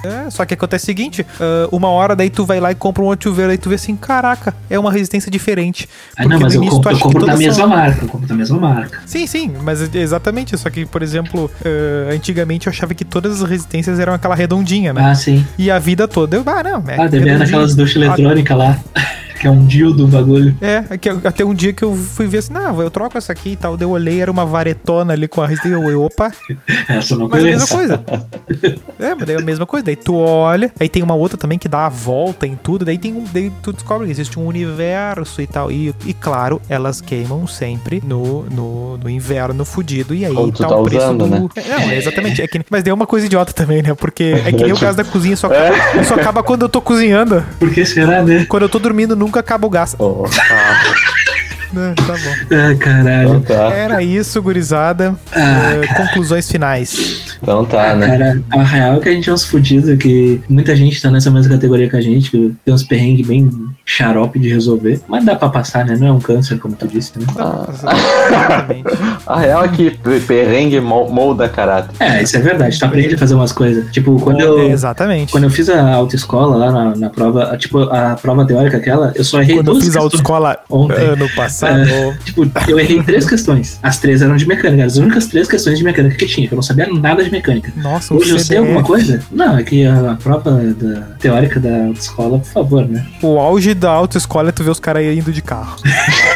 É, 0.04 0.30
só 0.30 0.44
que 0.44 0.54
acontece 0.54 0.84
o 0.84 0.86
seguinte, 0.86 1.26
ah, 1.40 1.68
uma 1.70 1.88
hora 1.88 2.16
daí 2.16 2.30
tu 2.30 2.44
vai 2.44 2.60
lá 2.60 2.70
e 2.72 2.74
compra 2.74 3.02
um 3.02 3.06
outro 3.06 3.34
aí 3.48 3.58
tu 3.58 3.68
vê 3.68 3.74
assim, 3.76 3.96
caraca, 3.96 4.54
é 4.68 4.78
uma 4.78 4.90
resistência 4.92 5.30
diferente. 5.30 5.88
Ah, 6.16 6.26
não, 6.26 6.40
mas 6.40 6.54
eu, 6.54 6.62
início 6.62 6.76
compro, 6.78 6.92
eu 6.92 6.98
compro 6.98 7.26
da 7.26 7.36
mesma 7.36 7.54
são- 7.54 7.68
marca. 7.68 8.04
Eu 8.04 8.08
compro 8.08 8.26
da 8.26 8.34
mesma 8.34 8.58
marca. 8.58 9.00
Sim, 9.06 9.26
sim, 9.26 9.52
mas 9.62 9.94
exatamente. 9.94 10.56
Só 10.56 10.68
que, 10.70 10.84
por 10.86 11.02
exemplo, 11.02 11.50
ah, 11.80 12.12
antigamente 12.14 12.66
eu 12.66 12.70
achava 12.70 12.94
que 12.94 13.04
todas 13.04 13.42
as 13.42 13.48
resistências 13.48 13.98
eram 13.98 14.12
aquela 14.12 14.34
redondinha, 14.34 14.92
né? 14.92 15.02
Ah, 15.04 15.14
sim. 15.14 15.44
E 15.58 15.70
a 15.70 15.78
vida 15.78 16.06
toda 16.06 16.36
eu, 16.36 16.42
ah, 16.46 16.62
não, 16.62 16.84
é. 16.88 17.00
Ah, 17.00 17.06
devendo 17.06 17.42
aquelas 17.42 17.74
duchas 17.74 17.96
eletrônicas 17.96 18.56
lá. 18.56 18.78
Que 19.40 19.46
é 19.46 19.50
um 19.50 19.64
dildo 19.64 20.04
o 20.04 20.06
bagulho. 20.06 20.54
É, 20.60 20.84
é 20.90 21.28
até 21.28 21.42
um 21.44 21.54
dia 21.54 21.72
que 21.72 21.82
eu 21.82 21.94
fui 21.94 22.26
ver 22.26 22.38
assim, 22.38 22.52
não, 22.52 22.80
eu 22.82 22.90
troco 22.90 23.16
essa 23.16 23.32
aqui 23.32 23.52
e 23.52 23.56
tal. 23.56 23.74
Eu 23.80 23.88
olhei, 23.90 24.20
era 24.20 24.30
uma 24.30 24.44
varetona 24.44 25.14
ali 25.14 25.26
com 25.26 25.40
a 25.40 25.46
resistência. 25.46 25.76
Eu, 25.76 25.88
eu, 25.90 26.02
opa, 26.04 26.30
Essa 26.88 27.16
não 27.16 27.26
mas 27.28 27.42
é 27.42 27.48
a 27.48 27.50
mesma 27.52 27.66
conheço. 27.66 27.98
coisa. 27.98 28.04
é, 29.00 29.14
mas 29.14 29.26
daí 29.26 29.36
é 29.36 29.38
a 29.38 29.42
mesma 29.42 29.64
coisa. 29.64 29.86
Daí 29.86 29.96
tu 29.96 30.14
olha, 30.14 30.70
aí 30.78 30.88
tem 30.90 31.02
uma 31.02 31.14
outra 31.14 31.38
também 31.38 31.58
que 31.58 31.68
dá 31.68 31.86
a 31.86 31.88
volta 31.88 32.46
em 32.46 32.54
tudo. 32.54 32.84
Daí 32.84 32.98
tem 32.98 33.14
um. 33.14 33.24
Daí 33.32 33.50
tu 33.62 33.72
descobre 33.72 34.04
que 34.06 34.12
existe 34.12 34.38
um 34.38 34.46
universo 34.46 35.40
e 35.40 35.46
tal. 35.46 35.72
E, 35.72 35.94
e 36.04 36.12
claro, 36.12 36.60
elas 36.68 37.00
queimam 37.00 37.46
sempre 37.46 38.02
no, 38.06 38.42
no, 38.50 38.98
no 38.98 39.08
inverno 39.08 39.64
fudido. 39.64 40.14
E 40.14 40.26
aí 40.26 40.34
tá, 40.52 40.68
tá 40.68 40.76
o 40.76 40.84
preço 40.84 41.04
usando, 41.06 41.24
do. 41.24 41.30
né? 41.30 41.48
É, 41.56 41.68
Não, 41.68 41.90
é 41.90 41.96
exatamente. 41.96 42.42
É 42.42 42.46
que, 42.46 42.60
mas 42.70 42.82
daí 42.82 42.90
é 42.90 42.94
uma 42.94 43.06
coisa 43.06 43.24
idiota 43.24 43.54
também, 43.54 43.82
né? 43.82 43.94
Porque 43.94 44.24
é 44.44 44.52
que 44.52 44.62
nem 44.62 44.72
o 44.72 44.74
tipo- 44.74 44.80
gás 44.84 44.94
da 44.96 45.04
cozinha, 45.04 45.34
só, 45.36 45.50
É. 45.50 46.04
só 46.04 46.14
acaba 46.14 46.42
quando 46.42 46.62
eu 46.62 46.68
tô 46.68 46.82
cozinhando. 46.82 47.42
Por 47.58 47.70
que 47.72 47.86
será, 47.86 48.22
né? 48.22 48.44
Quando 48.46 48.64
eu 48.64 48.68
tô 48.68 48.78
dormindo, 48.78 49.16
nunca 49.30 49.40
acaba 49.40 49.64
o 49.66 49.70
gás. 49.70 49.94
Oh, 49.98 50.24
ah, 50.26 51.94
tá 51.96 52.14
bom. 52.14 52.56
Ah, 52.56 52.74
caralho. 52.76 53.36
então 53.36 53.42
tá. 53.42 53.72
Era 53.72 54.02
isso, 54.02 54.42
gurizada. 54.42 55.14
Ah, 55.32 55.74
Eh, 55.82 55.86
conclusões 55.94 56.50
finais. 56.50 57.29
Então 57.42 57.64
tá, 57.64 57.94
né? 57.94 58.06
Cara, 58.06 58.42
a 58.50 58.62
real 58.62 58.96
é 58.96 59.00
que 59.00 59.08
a 59.08 59.12
gente 59.12 59.28
é 59.30 59.32
uns 59.32 59.44
fudidos, 59.44 59.96
que 59.98 60.40
muita 60.48 60.74
gente 60.76 61.00
tá 61.00 61.10
nessa 61.10 61.30
mesma 61.30 61.52
categoria 61.54 61.88
que 61.88 61.96
a 61.96 62.00
gente, 62.00 62.30
que 62.30 62.54
tem 62.64 62.74
uns 62.74 62.82
perrengues 62.82 63.26
bem 63.26 63.50
xarope 63.84 64.38
de 64.38 64.48
resolver. 64.48 65.00
Mas 65.08 65.24
dá 65.24 65.34
pra 65.34 65.48
passar, 65.48 65.84
né? 65.84 65.96
Não 65.98 66.06
é 66.06 66.12
um 66.12 66.20
câncer, 66.20 66.58
como 66.58 66.74
tu 66.76 66.86
disse, 66.86 67.12
né? 67.18 67.24
Exatamente. 67.68 68.84
A 69.26 69.38
real 69.40 69.64
é 69.64 69.68
que 69.68 69.90
perrengue 70.26 70.80
mol- 70.80 71.10
molda 71.10 71.48
caráter. 71.48 71.90
É, 72.00 72.22
isso 72.22 72.36
é 72.36 72.40
verdade. 72.40 72.78
Tu 72.78 72.84
aprende 72.84 73.14
a 73.14 73.18
fazer 73.18 73.34
umas 73.34 73.52
coisas. 73.52 73.90
Tipo, 73.92 74.18
quando 74.20 74.40
É, 74.40 74.44
eu. 74.44 74.70
Exatamente. 74.70 75.30
Quando 75.32 75.44
eu 75.44 75.50
fiz 75.50 75.68
a 75.68 75.92
autoescola 75.94 76.56
lá 76.56 76.72
na, 76.72 76.96
na 76.96 77.10
prova, 77.10 77.56
tipo, 77.56 77.80
a 77.82 78.16
prova 78.20 78.44
teórica 78.46 78.76
aquela, 78.76 79.12
eu 79.14 79.24
só 79.24 79.40
errei 79.40 79.56
Quando 79.56 79.68
eu 79.68 79.72
duas 79.74 79.84
fiz 79.84 79.96
a 79.96 80.00
autoescola 80.00 80.58
Ontem. 80.68 80.94
ano 81.04 81.28
passado, 81.34 81.80
Tipo, 82.24 82.50
eu 82.68 82.78
errei 82.78 83.02
três 83.02 83.28
questões. 83.28 83.78
As 83.82 83.98
três 83.98 84.22
eram 84.22 84.36
de 84.36 84.46
mecânica, 84.46 84.84
as 84.84 84.96
únicas 84.96 85.26
três 85.26 85.48
questões 85.48 85.78
de 85.78 85.84
mecânica 85.84 86.16
que 86.16 86.26
tinha. 86.26 86.46
que 86.48 86.54
Eu 86.54 86.56
não 86.56 86.62
sabia 86.62 86.86
nada 86.88 87.22
de 87.22 87.29
mecânica. 87.30 87.72
nossa, 87.76 88.14
Hoje 88.14 88.30
eu 88.30 88.38
sei 88.38 88.58
alguma 88.58 88.82
coisa? 88.82 89.22
Não, 89.30 89.58
é 89.58 89.62
que 89.62 89.84
a, 89.84 90.12
a 90.12 90.16
prova 90.16 90.50
da, 90.50 91.00
teórica 91.18 91.60
da 91.60 91.86
autoescola, 91.86 92.38
por 92.38 92.48
favor, 92.48 92.88
né? 92.88 93.06
o 93.22 93.38
auge 93.38 93.74
da 93.74 93.90
autoescola 93.90 94.48
é 94.48 94.52
tu 94.52 94.64
ver 94.64 94.70
os 94.70 94.80
caras 94.80 95.04
indo 95.04 95.32
de 95.32 95.42
carro. 95.42 95.76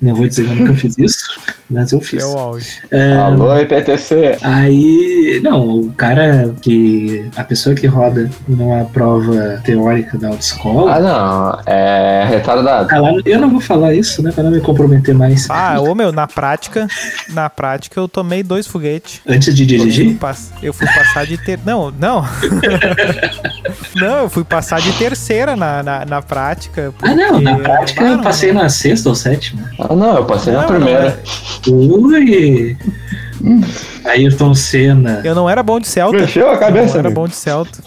Não 0.00 0.14
vou 0.14 0.26
dizer 0.26 0.44
que 0.46 0.50
eu 0.52 0.56
nunca 0.56 0.74
fiz 0.74 0.96
isso, 0.96 1.26
mas 1.68 1.92
eu 1.92 2.00
fiz. 2.00 2.22
É 2.22 2.26
o 2.26 2.38
auge. 2.38 2.66
É, 2.90 3.12
Alô, 3.16 3.54
IPTC. 3.58 4.38
Aí, 4.42 5.40
não, 5.44 5.80
o 5.80 5.92
cara 5.92 6.54
que. 6.62 7.26
A 7.36 7.44
pessoa 7.44 7.74
que 7.74 7.86
roda 7.86 8.30
numa 8.48 8.84
prova 8.86 9.60
teórica 9.64 10.16
da 10.16 10.28
autoescola. 10.28 10.94
Ah, 10.94 11.00
não. 11.00 11.62
É 11.66 12.24
retardado. 12.28 12.88
Lá, 13.00 13.12
eu 13.26 13.38
não 13.40 13.50
vou 13.50 13.60
falar 13.60 13.94
isso, 13.94 14.22
né? 14.22 14.32
Pra 14.32 14.42
não 14.42 14.50
me 14.50 14.60
comprometer 14.60 15.14
mais. 15.14 15.46
Ah, 15.50 15.78
ô 15.80 15.94
meu, 15.94 16.10
na 16.12 16.26
prática, 16.26 16.86
na 17.30 17.50
prática 17.50 18.00
eu 18.00 18.08
tomei 18.08 18.42
dois 18.42 18.66
foguetes. 18.66 19.20
Antes 19.28 19.54
de 19.54 19.62
Eu 19.64 19.80
fui, 19.80 19.90
dirigir? 19.90 20.18
eu 20.62 20.72
fui 20.72 20.86
passar 20.86 21.26
de 21.26 21.36
ter. 21.36 21.58
Não, 21.64 21.90
não. 21.90 22.24
não, 23.96 24.18
eu 24.20 24.30
fui 24.30 24.44
passar 24.44 24.80
de 24.80 24.92
terceira 24.92 25.56
na, 25.56 25.82
na, 25.82 26.04
na 26.06 26.22
prática. 26.22 26.92
Ah, 27.02 27.14
não, 27.14 27.40
na 27.40 27.56
prática 27.58 28.04
Ah, 28.04 28.08
eu 28.12 28.18
passei 28.22 28.52
não. 28.52 28.62
na 28.62 28.68
sexta 28.68 29.08
ou 29.08 29.14
sétima. 29.14 29.70
Ah, 29.78 29.89
não, 29.96 30.16
eu 30.16 30.24
passei 30.24 30.52
na 30.52 30.62
Não, 30.62 30.68
não, 30.68 30.76
primeira. 30.76 31.20
Ui! 31.68 32.76
Ayrton 34.04 34.54
Senna. 34.54 35.20
Eu 35.24 35.34
não 35.34 35.48
era 35.48 35.62
bom 35.62 35.80
de 35.80 35.88
Celta. 35.88 36.18
Mexeu 36.18 36.48
a 36.50 36.54
Eu 36.54 36.58
cabeça, 36.58 36.92
não 36.94 36.98
era 37.00 37.08
amigo. 37.08 37.20
bom 37.20 37.28
de 37.28 37.36
Celta. 37.36 37.78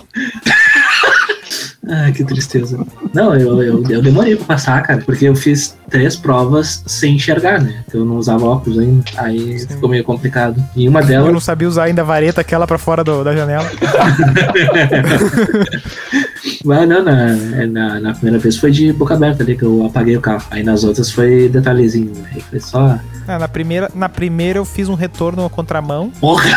Ah, 1.87 2.11
que 2.11 2.23
tristeza. 2.23 2.79
Não, 3.13 3.35
eu, 3.35 3.61
eu, 3.61 3.83
eu 3.89 4.01
demorei 4.01 4.35
pra 4.37 4.45
passar, 4.45 4.81
cara, 4.83 5.01
porque 5.05 5.25
eu 5.27 5.35
fiz 5.35 5.75
três 5.89 6.15
provas 6.15 6.81
sem 6.87 7.15
enxergar, 7.15 7.61
né? 7.61 7.83
Eu 7.93 8.05
não 8.05 8.15
usava 8.15 8.45
óculos 8.45 8.79
ainda, 8.79 9.03
aí 9.17 9.59
Sim. 9.59 9.67
ficou 9.67 9.89
meio 9.89 10.03
complicado. 10.03 10.63
E 10.75 10.87
uma 10.87 11.01
Eu 11.01 11.05
delas. 11.07 11.33
não 11.33 11.39
sabia 11.41 11.67
usar 11.67 11.83
ainda 11.83 12.01
a 12.01 12.05
vareta 12.05 12.39
aquela 12.41 12.65
pra 12.65 12.77
fora 12.77 13.03
do- 13.03 13.23
da 13.23 13.35
janela. 13.35 13.69
Ah, 16.69 16.85
não, 16.85 17.03
na, 17.03 17.35
na, 17.67 17.99
na 17.99 18.13
primeira 18.13 18.37
vez 18.39 18.57
foi 18.57 18.71
de 18.71 18.91
boca 18.91 19.13
aberta 19.13 19.43
ali 19.43 19.55
que 19.57 19.63
eu 19.63 19.85
apaguei 19.85 20.17
o 20.17 20.21
carro. 20.21 20.43
Aí 20.51 20.63
nas 20.63 20.83
outras 20.83 21.11
foi 21.11 21.47
detalhezinho. 21.49 22.11
né? 22.15 22.29
Aí 22.35 22.41
foi 22.41 22.59
só. 22.59 22.99
Ah, 23.27 23.39
na, 23.39 23.47
primeira, 23.47 23.89
na 23.95 24.09
primeira 24.09 24.59
eu 24.59 24.65
fiz 24.65 24.89
um 24.89 24.95
retorno 24.95 25.45
à 25.45 25.49
contramão. 25.49 26.09
Porra! 26.19 26.49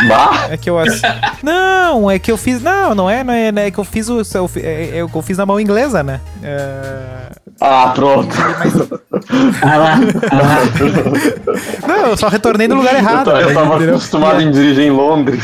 É 0.49 0.57
que 0.57 0.69
eu. 0.69 0.77
ass- 0.77 1.01
Não, 1.41 2.11
é 2.11 2.19
que 2.19 2.29
eu 2.31 2.37
fiz. 2.37 2.61
Não, 2.61 2.93
não 2.93 3.09
é, 3.09 3.23
não 3.23 3.33
é, 3.33 3.67
é 3.67 3.71
que 3.71 3.77
eu 3.79 3.83
fiz 3.85 4.09
o. 4.09 4.21
Eu, 4.33 4.47
fi- 4.47 4.59
é, 4.59 4.97
é, 4.97 5.01
eu 5.01 5.21
fiz 5.21 5.37
na 5.37 5.45
mão 5.45 5.59
inglesa, 5.59 6.03
né? 6.03 6.19
É, 6.43 7.31
Ah, 7.59 7.91
pronto. 7.95 8.33
Ah 9.61 9.77
lá! 9.77 9.99
Ah 10.31 10.35
lá! 10.35 11.87
Não, 11.87 12.05
eu 12.07 12.17
só 12.17 12.27
retornei 12.27 12.67
no 12.67 12.75
lugar 12.75 12.93
Eu, 12.93 12.99
errado. 12.99 13.31
eu 13.31 13.53
tava 13.53 13.75
entendeu? 13.75 13.95
acostumado 13.95 14.41
em 14.41 14.51
dirigir 14.51 14.83
em 14.85 14.91
Londres. 14.91 15.43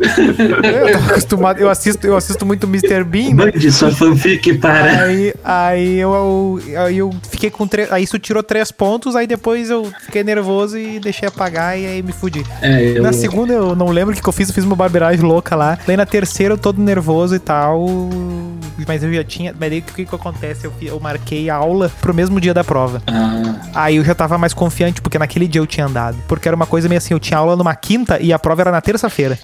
Eu 0.00 0.92
tava 0.92 1.06
acostumado. 1.12 1.58
Eu 1.60 1.70
assisto, 1.70 2.06
eu 2.06 2.16
assisto 2.16 2.44
muito 2.44 2.66
Mr. 2.66 3.04
Bean, 3.04 3.28
né? 3.34 3.44
Mande 3.46 3.70
sua 3.72 3.90
fanfic 3.92 4.58
para. 4.58 5.04
Aí, 5.04 5.34
aí 5.44 5.98
eu, 6.00 6.60
aí 6.84 6.98
eu 6.98 7.10
fiquei 7.30 7.48
com 7.50 7.66
três. 7.66 7.90
Aí 7.92 8.02
isso 8.02 8.18
tirou 8.18 8.42
três 8.42 8.70
pontos, 8.72 9.14
aí 9.14 9.26
depois 9.26 9.70
eu 9.70 9.90
fiquei 10.04 10.24
nervoso 10.24 10.76
e 10.76 10.98
deixei 10.98 11.28
apagar 11.28 11.78
e 11.78 11.86
aí 11.86 12.02
me 12.02 12.12
fudi. 12.12 12.44
É, 12.60 12.98
eu. 12.98 13.02
Na 13.02 13.12
segunda 13.12 13.52
eu 13.52 13.76
não 13.76 13.88
lembro 13.88 14.12
o 14.12 14.16
que, 14.16 14.22
que 14.22 14.28
eu 14.28 14.32
fiz, 14.32 14.48
eu 14.48 14.54
fiz 14.54 14.64
uma 14.64 14.76
barbeiragem 14.76 15.24
louca 15.24 15.54
lá. 15.54 15.78
Daí 15.86 15.96
na 15.96 16.06
terceira 16.06 16.54
eu 16.54 16.58
todo 16.58 16.80
nervoso 16.82 17.34
e 17.34 17.38
tal. 17.38 17.86
Mas 18.88 19.02
eu 19.04 19.12
já 19.14 19.22
tinha. 19.22 19.54
Mas 19.58 19.70
aí 19.72 19.78
o 19.78 19.82
que, 19.82 20.04
que 20.04 20.14
acontece? 20.14 20.64
Eu, 20.66 20.72
eu 20.82 20.98
marquei 20.98 21.48
a 21.48 21.53
aula 21.54 21.90
pro 22.00 22.14
mesmo 22.14 22.40
dia 22.40 22.54
da 22.54 22.64
prova. 22.64 23.02
Ah, 23.06 23.54
Aí 23.74 23.96
eu 23.96 24.04
já 24.04 24.14
tava 24.14 24.38
mais 24.38 24.54
confiante, 24.54 25.00
porque 25.00 25.18
naquele 25.18 25.48
dia 25.48 25.60
eu 25.60 25.66
tinha 25.66 25.86
andado. 25.86 26.16
Porque 26.28 26.48
era 26.48 26.54
uma 26.54 26.66
coisa 26.66 26.88
meio 26.88 26.98
assim, 26.98 27.14
eu 27.14 27.20
tinha 27.20 27.38
aula 27.38 27.56
numa 27.56 27.74
quinta 27.74 28.20
e 28.20 28.32
a 28.32 28.38
prova 28.38 28.62
era 28.62 28.70
na 28.70 28.80
terça-feira. 28.80 29.38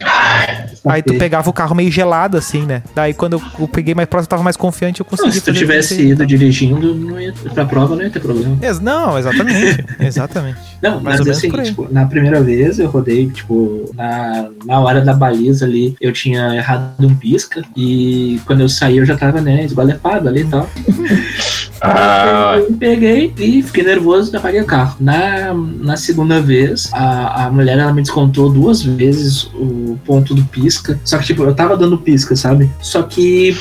Aí 0.86 1.02
tu 1.02 1.14
pegava 1.14 1.50
o 1.50 1.52
carro 1.52 1.74
meio 1.74 1.90
gelado, 1.90 2.36
assim, 2.36 2.62
né? 2.64 2.82
Daí 2.94 3.12
quando 3.12 3.34
eu, 3.34 3.42
eu 3.58 3.68
peguei 3.68 3.94
mais 3.94 4.08
próximo, 4.08 4.26
eu 4.26 4.30
tava 4.30 4.42
mais 4.42 4.56
confiante, 4.56 5.00
eu 5.00 5.06
consegui 5.06 5.28
Não, 5.28 5.34
se 5.34 5.40
tu 5.40 5.52
tivesse 5.52 5.94
isso 5.94 6.02
ido 6.02 6.26
dirigindo, 6.26 6.94
não 6.94 7.20
ia, 7.20 7.32
pra 7.54 7.64
prova 7.64 7.94
não 7.96 8.02
ia 8.02 8.10
ter 8.10 8.20
problema. 8.20 8.56
Não, 8.80 9.18
exatamente. 9.18 9.84
exatamente. 9.98 10.58
Não, 10.82 11.00
Mais 11.00 11.18
mas 11.18 11.26
menos 11.26 11.38
assim, 11.38 11.50
tipo, 11.62 11.88
na 11.90 12.06
primeira 12.06 12.40
vez 12.42 12.78
eu 12.78 12.88
rodei, 12.88 13.28
tipo, 13.28 13.90
na, 13.94 14.48
na 14.64 14.80
hora 14.80 15.00
da 15.00 15.12
baliza 15.12 15.64
ali, 15.64 15.96
eu 16.00 16.12
tinha 16.12 16.54
errado 16.54 16.94
um 17.00 17.14
pisca 17.14 17.62
e 17.76 18.40
quando 18.46 18.60
eu 18.60 18.68
saí 18.68 18.98
eu 18.98 19.04
já 19.04 19.16
tava, 19.16 19.40
né, 19.40 19.64
esgualepado 19.64 20.28
ali 20.28 20.42
e 20.42 20.46
tal. 20.46 20.68
Ah, 22.00 22.56
Eu 22.58 22.72
peguei 22.74 23.32
e 23.38 23.62
fiquei 23.62 23.84
nervoso 23.84 24.32
e 24.32 24.36
apaguei 24.36 24.60
o 24.60 24.66
carro. 24.66 24.96
Na, 25.00 25.52
na 25.54 25.96
segunda 25.96 26.40
vez, 26.40 26.88
a, 26.92 27.46
a 27.46 27.50
mulher 27.50 27.78
ela 27.78 27.92
me 27.92 28.02
descontou 28.02 28.50
duas 28.50 28.82
vezes 28.82 29.44
o 29.54 29.98
ponto 30.04 30.34
do 30.34 30.44
pisca. 30.44 30.98
Só 31.04 31.18
que, 31.18 31.24
tipo, 31.26 31.42
eu 31.44 31.54
tava 31.54 31.76
dando 31.76 31.98
pisca, 31.98 32.34
sabe? 32.36 32.70
Só 32.80 33.02
que, 33.02 33.56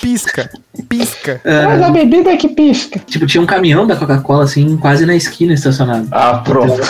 Pisca, 0.00 0.50
pisca. 0.88 1.40
ah, 1.44 1.64
Mas 1.78 1.82
a 1.82 1.90
bebida 1.90 2.30
é 2.30 2.36
que 2.36 2.48
pisca. 2.48 2.98
tipo, 3.06 3.26
tinha 3.26 3.42
um 3.42 3.46
caminhão 3.46 3.86
da 3.86 3.96
Coca-Cola, 3.96 4.44
assim, 4.44 4.76
quase 4.76 5.06
na 5.06 5.14
esquina 5.14 5.52
estacionado. 5.54 6.08
ah, 6.10 6.38
pronto. 6.44 6.80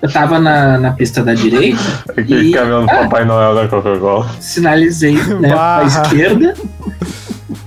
Eu 0.00 0.08
tava 0.12 0.38
na, 0.38 0.78
na 0.78 0.92
pista 0.92 1.24
da 1.24 1.34
direita, 1.34 1.78
Aquele 2.10 2.50
E- 2.50 2.52
caminhão 2.52 2.82
do 2.82 2.86
Papai 2.86 3.24
Noel 3.24 3.54
da 3.54 3.66
Coca-Cola. 3.68 4.28
sinalizei 4.40 5.14
né, 5.14 5.48
pra 5.48 5.82
esquerda 5.84 6.54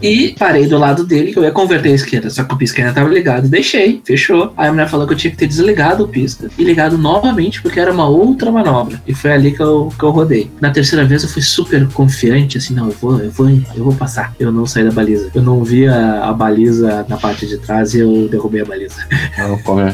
e 0.01 0.35
parei 0.37 0.67
do 0.67 0.77
lado 0.77 1.03
dele 1.05 1.31
que 1.31 1.39
eu 1.39 1.43
ia 1.43 1.51
converter 1.51 1.89
à 1.91 1.95
esquerda. 1.95 2.29
Só 2.29 2.43
que 2.43 2.53
o 2.53 2.57
pisca 2.57 2.81
ainda 2.81 2.93
tava 2.93 3.09
ligado. 3.09 3.47
Deixei, 3.47 4.01
fechou. 4.05 4.53
Aí 4.57 4.67
a 4.67 4.71
mulher 4.71 4.87
falou 4.89 5.07
que 5.07 5.13
eu 5.13 5.17
tinha 5.17 5.31
que 5.31 5.37
ter 5.37 5.47
desligado 5.47 6.03
o 6.03 6.07
pisca 6.07 6.49
e 6.57 6.63
ligado 6.63 6.97
novamente 6.97 7.61
porque 7.61 7.79
era 7.79 7.91
uma 7.91 8.07
outra 8.07 8.51
manobra. 8.51 9.01
E 9.07 9.13
foi 9.13 9.31
ali 9.31 9.51
que 9.51 9.61
eu, 9.61 9.91
que 9.97 10.03
eu 10.03 10.09
rodei. 10.11 10.49
Na 10.59 10.71
terceira 10.71 11.05
vez 11.05 11.23
eu 11.23 11.29
fui 11.29 11.41
super 11.41 11.87
confiante, 11.89 12.57
assim, 12.57 12.73
não, 12.73 12.87
eu 12.87 12.95
vou, 12.99 13.19
eu 13.19 13.31
vou, 13.31 13.49
eu 13.49 13.83
vou 13.83 13.93
passar. 13.93 14.33
Eu 14.39 14.51
não 14.51 14.65
saí 14.65 14.83
da 14.83 14.91
baliza. 14.91 15.29
Eu 15.33 15.41
não 15.41 15.63
vi 15.63 15.87
a, 15.87 16.25
a 16.25 16.33
baliza 16.33 17.05
na 17.07 17.17
parte 17.17 17.45
de 17.47 17.57
trás 17.57 17.93
e 17.93 17.99
eu 17.99 18.27
derrubei 18.29 18.61
a 18.61 18.65
baliza. 18.65 18.95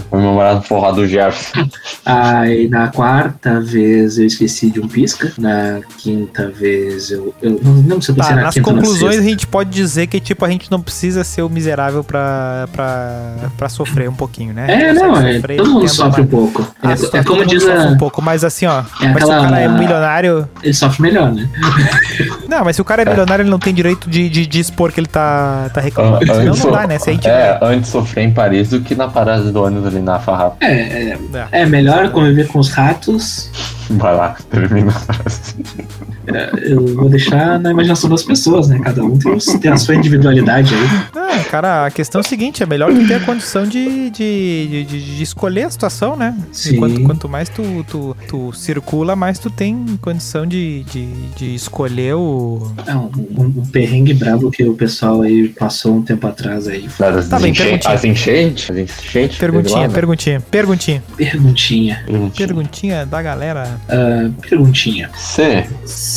Comemorado 0.10 0.62
porra 0.68 0.94
do 0.94 1.08
Jefferson. 1.08 1.70
Aí 2.06 2.68
na 2.68 2.88
quarta 2.90 3.60
vez 3.60 4.18
eu 4.18 4.26
esqueci 4.26 4.70
de 4.70 4.80
um 4.80 4.88
pisca. 4.88 5.32
Na 5.38 5.80
quinta 5.98 6.50
vez 6.50 7.12
eu. 7.12 7.34
Eu 7.42 7.60
não 7.64 7.76
lembro 7.76 8.02
se 8.02 8.12
eu 8.12 8.16
pensei 8.16 8.30
Tá, 8.32 8.36
na 8.36 8.42
nas 8.44 8.54
quinta 8.54 8.72
na 8.72 8.76
conclusões 8.82 9.14
sexta. 9.16 9.22
a 9.28 9.30
gente 9.30 9.48
pode 9.48 9.70
dizer 9.78 10.08
que, 10.08 10.20
tipo, 10.20 10.44
a 10.44 10.50
gente 10.50 10.70
não 10.70 10.82
precisa 10.82 11.24
ser 11.24 11.42
o 11.42 11.50
miserável 11.50 12.04
pra, 12.04 12.68
pra, 12.74 13.36
pra 13.58 13.70
sofrer 13.70 14.10
um 14.10 14.14
pouquinho, 14.14 14.54
né? 14.54 14.66
É, 14.70 14.94
não, 14.94 15.16
é, 15.18 15.36
sofrer 15.36 15.58
todo 15.58 15.72
mundo 15.72 15.88
sofre 15.90 16.22
um 16.22 16.28
pouco. 16.28 16.68
Ah, 16.82 16.92
é, 16.92 16.96
só 16.96 17.06
é 17.08 17.10
todo 17.10 17.26
como 17.26 17.40
mundo 17.42 17.50
diz 17.50 17.64
sofre 17.64 17.80
a. 17.80 17.90
um 17.90 17.98
pouco, 17.98 18.22
mas 18.22 18.44
assim, 18.44 18.66
ó. 18.66 18.84
É 19.02 19.08
mas 19.08 19.24
se 19.24 19.30
o 19.30 19.32
aquela- 19.32 19.42
cara 19.44 19.60
é 19.60 19.68
milionário. 19.68 20.50
Ele 20.62 20.74
sofre 20.74 21.02
melhor, 21.02 21.32
né? 21.34 21.48
Não, 22.48 22.64
mas 22.64 22.76
se 22.78 22.82
o 22.82 22.86
cara 22.86 23.02
é 23.02 23.06
milionário, 23.06 23.44
ele 23.44 23.50
não 23.50 23.60
tem 23.60 23.74
direito 23.74 24.10
de, 24.10 24.30
de, 24.30 24.46
de 24.48 24.60
expor 24.62 24.92
que 24.94 25.00
ele 25.02 25.08
tá, 25.08 25.70
tá 25.74 25.82
reclamando. 25.82 26.24
Ah, 26.24 26.36
Senão 26.36 26.40
antes 26.54 26.64
não 26.64 26.72
so- 26.72 26.72
dá, 26.72 26.88
né? 26.88 26.98
Se 26.98 27.10
a 27.10 27.14
gente. 27.14 27.28
É, 27.28 27.60
antes 27.62 27.90
sofrer 27.90 28.24
em 28.24 28.32
Paris 28.32 28.70
do 28.70 28.80
que 28.80 28.96
na 28.96 29.10
parada 29.10 29.52
do 29.52 29.62
ônibus 29.64 29.88
ali 29.88 30.00
na 30.02 30.18
farrapa. 30.18 30.56
É, 30.62 30.72
é, 31.12 31.18
É. 31.52 31.62
é 31.62 31.66
melhor 31.66 32.10
conviver 32.10 32.48
com 32.48 32.60
os 32.60 32.70
ratos. 32.70 33.52
Vai 33.90 34.16
lá, 34.16 34.36
termina 34.50 34.92
a 34.92 34.94
frase. 34.94 35.56
É, 36.28 36.52
eu 36.74 36.86
vou 36.96 37.10
deixar 37.10 37.60
na 37.60 37.72
imaginação 37.72 38.10
das 38.10 38.24
pessoas, 38.24 38.68
né? 38.68 38.80
Cada 38.84 39.04
um 39.04 39.18
tem, 39.18 39.34
os- 39.34 39.46
tem 39.46 39.72
a 39.72 39.78
sua 39.78 39.96
individualidade 39.96 40.74
aí. 40.76 40.82
Não, 41.16 41.44
cara, 41.46 41.86
a 41.86 41.92
questão 41.92 42.20
é 42.20 42.24
a 42.26 42.28
seguinte: 42.28 42.62
é 42.62 42.66
melhor 42.66 42.92
tu 42.94 43.08
ter 43.08 43.16
a 43.16 43.20
condição 43.22 43.64
de, 43.66 44.10
de, 44.10 44.68
de, 44.68 44.84
de- 44.84 45.16
de 45.18 45.24
escolher 45.24 45.64
a 45.64 45.70
situação, 45.70 46.16
né? 46.18 46.36
Sim. 46.52 46.78
Quanto, 46.78 47.02
quanto 47.04 47.30
mais 47.30 47.48
tu, 47.50 47.64
tu, 47.90 48.16
tu 48.28 48.52
circula, 48.54 49.16
mais 49.16 49.40
tu 49.40 49.50
tem 49.50 49.98
condição 50.02 50.46
de, 50.46 50.84
de, 50.84 51.06
de 51.38 51.56
escolher 51.56 52.16
o. 52.16 52.72
É 52.86 52.94
um, 52.96 53.10
um- 53.38 53.54
um 53.62 53.66
perrengue 53.66 54.14
brabo 54.14 54.52
que 54.52 54.64
o 54.64 54.74
pessoal 54.74 55.22
aí 55.22 55.48
passou 55.50 55.96
um 55.96 56.02
tempo 56.02 56.28
atrás 56.28 56.68
aí. 56.68 56.88
Das 57.00 57.30
Tá 57.30 57.40
bem, 57.40 57.54
perguntinha. 57.54 57.94
As 57.94 58.04
enchentes? 58.04 58.70
As 58.70 58.78
enchentes? 58.78 59.38
Perguntinha, 59.38 59.80
lá, 59.82 59.88
né? 59.88 59.94
perguntinha, 59.94 60.42
perguntinha. 60.42 61.04
Perguntinha. 61.16 62.04
Perguntinha. 62.06 62.48
Perguntinha 62.48 63.06
da 63.06 63.22
galera. 63.22 63.80
Ah, 63.88 64.30
perguntinha. 64.42 65.10
C. 65.16 65.66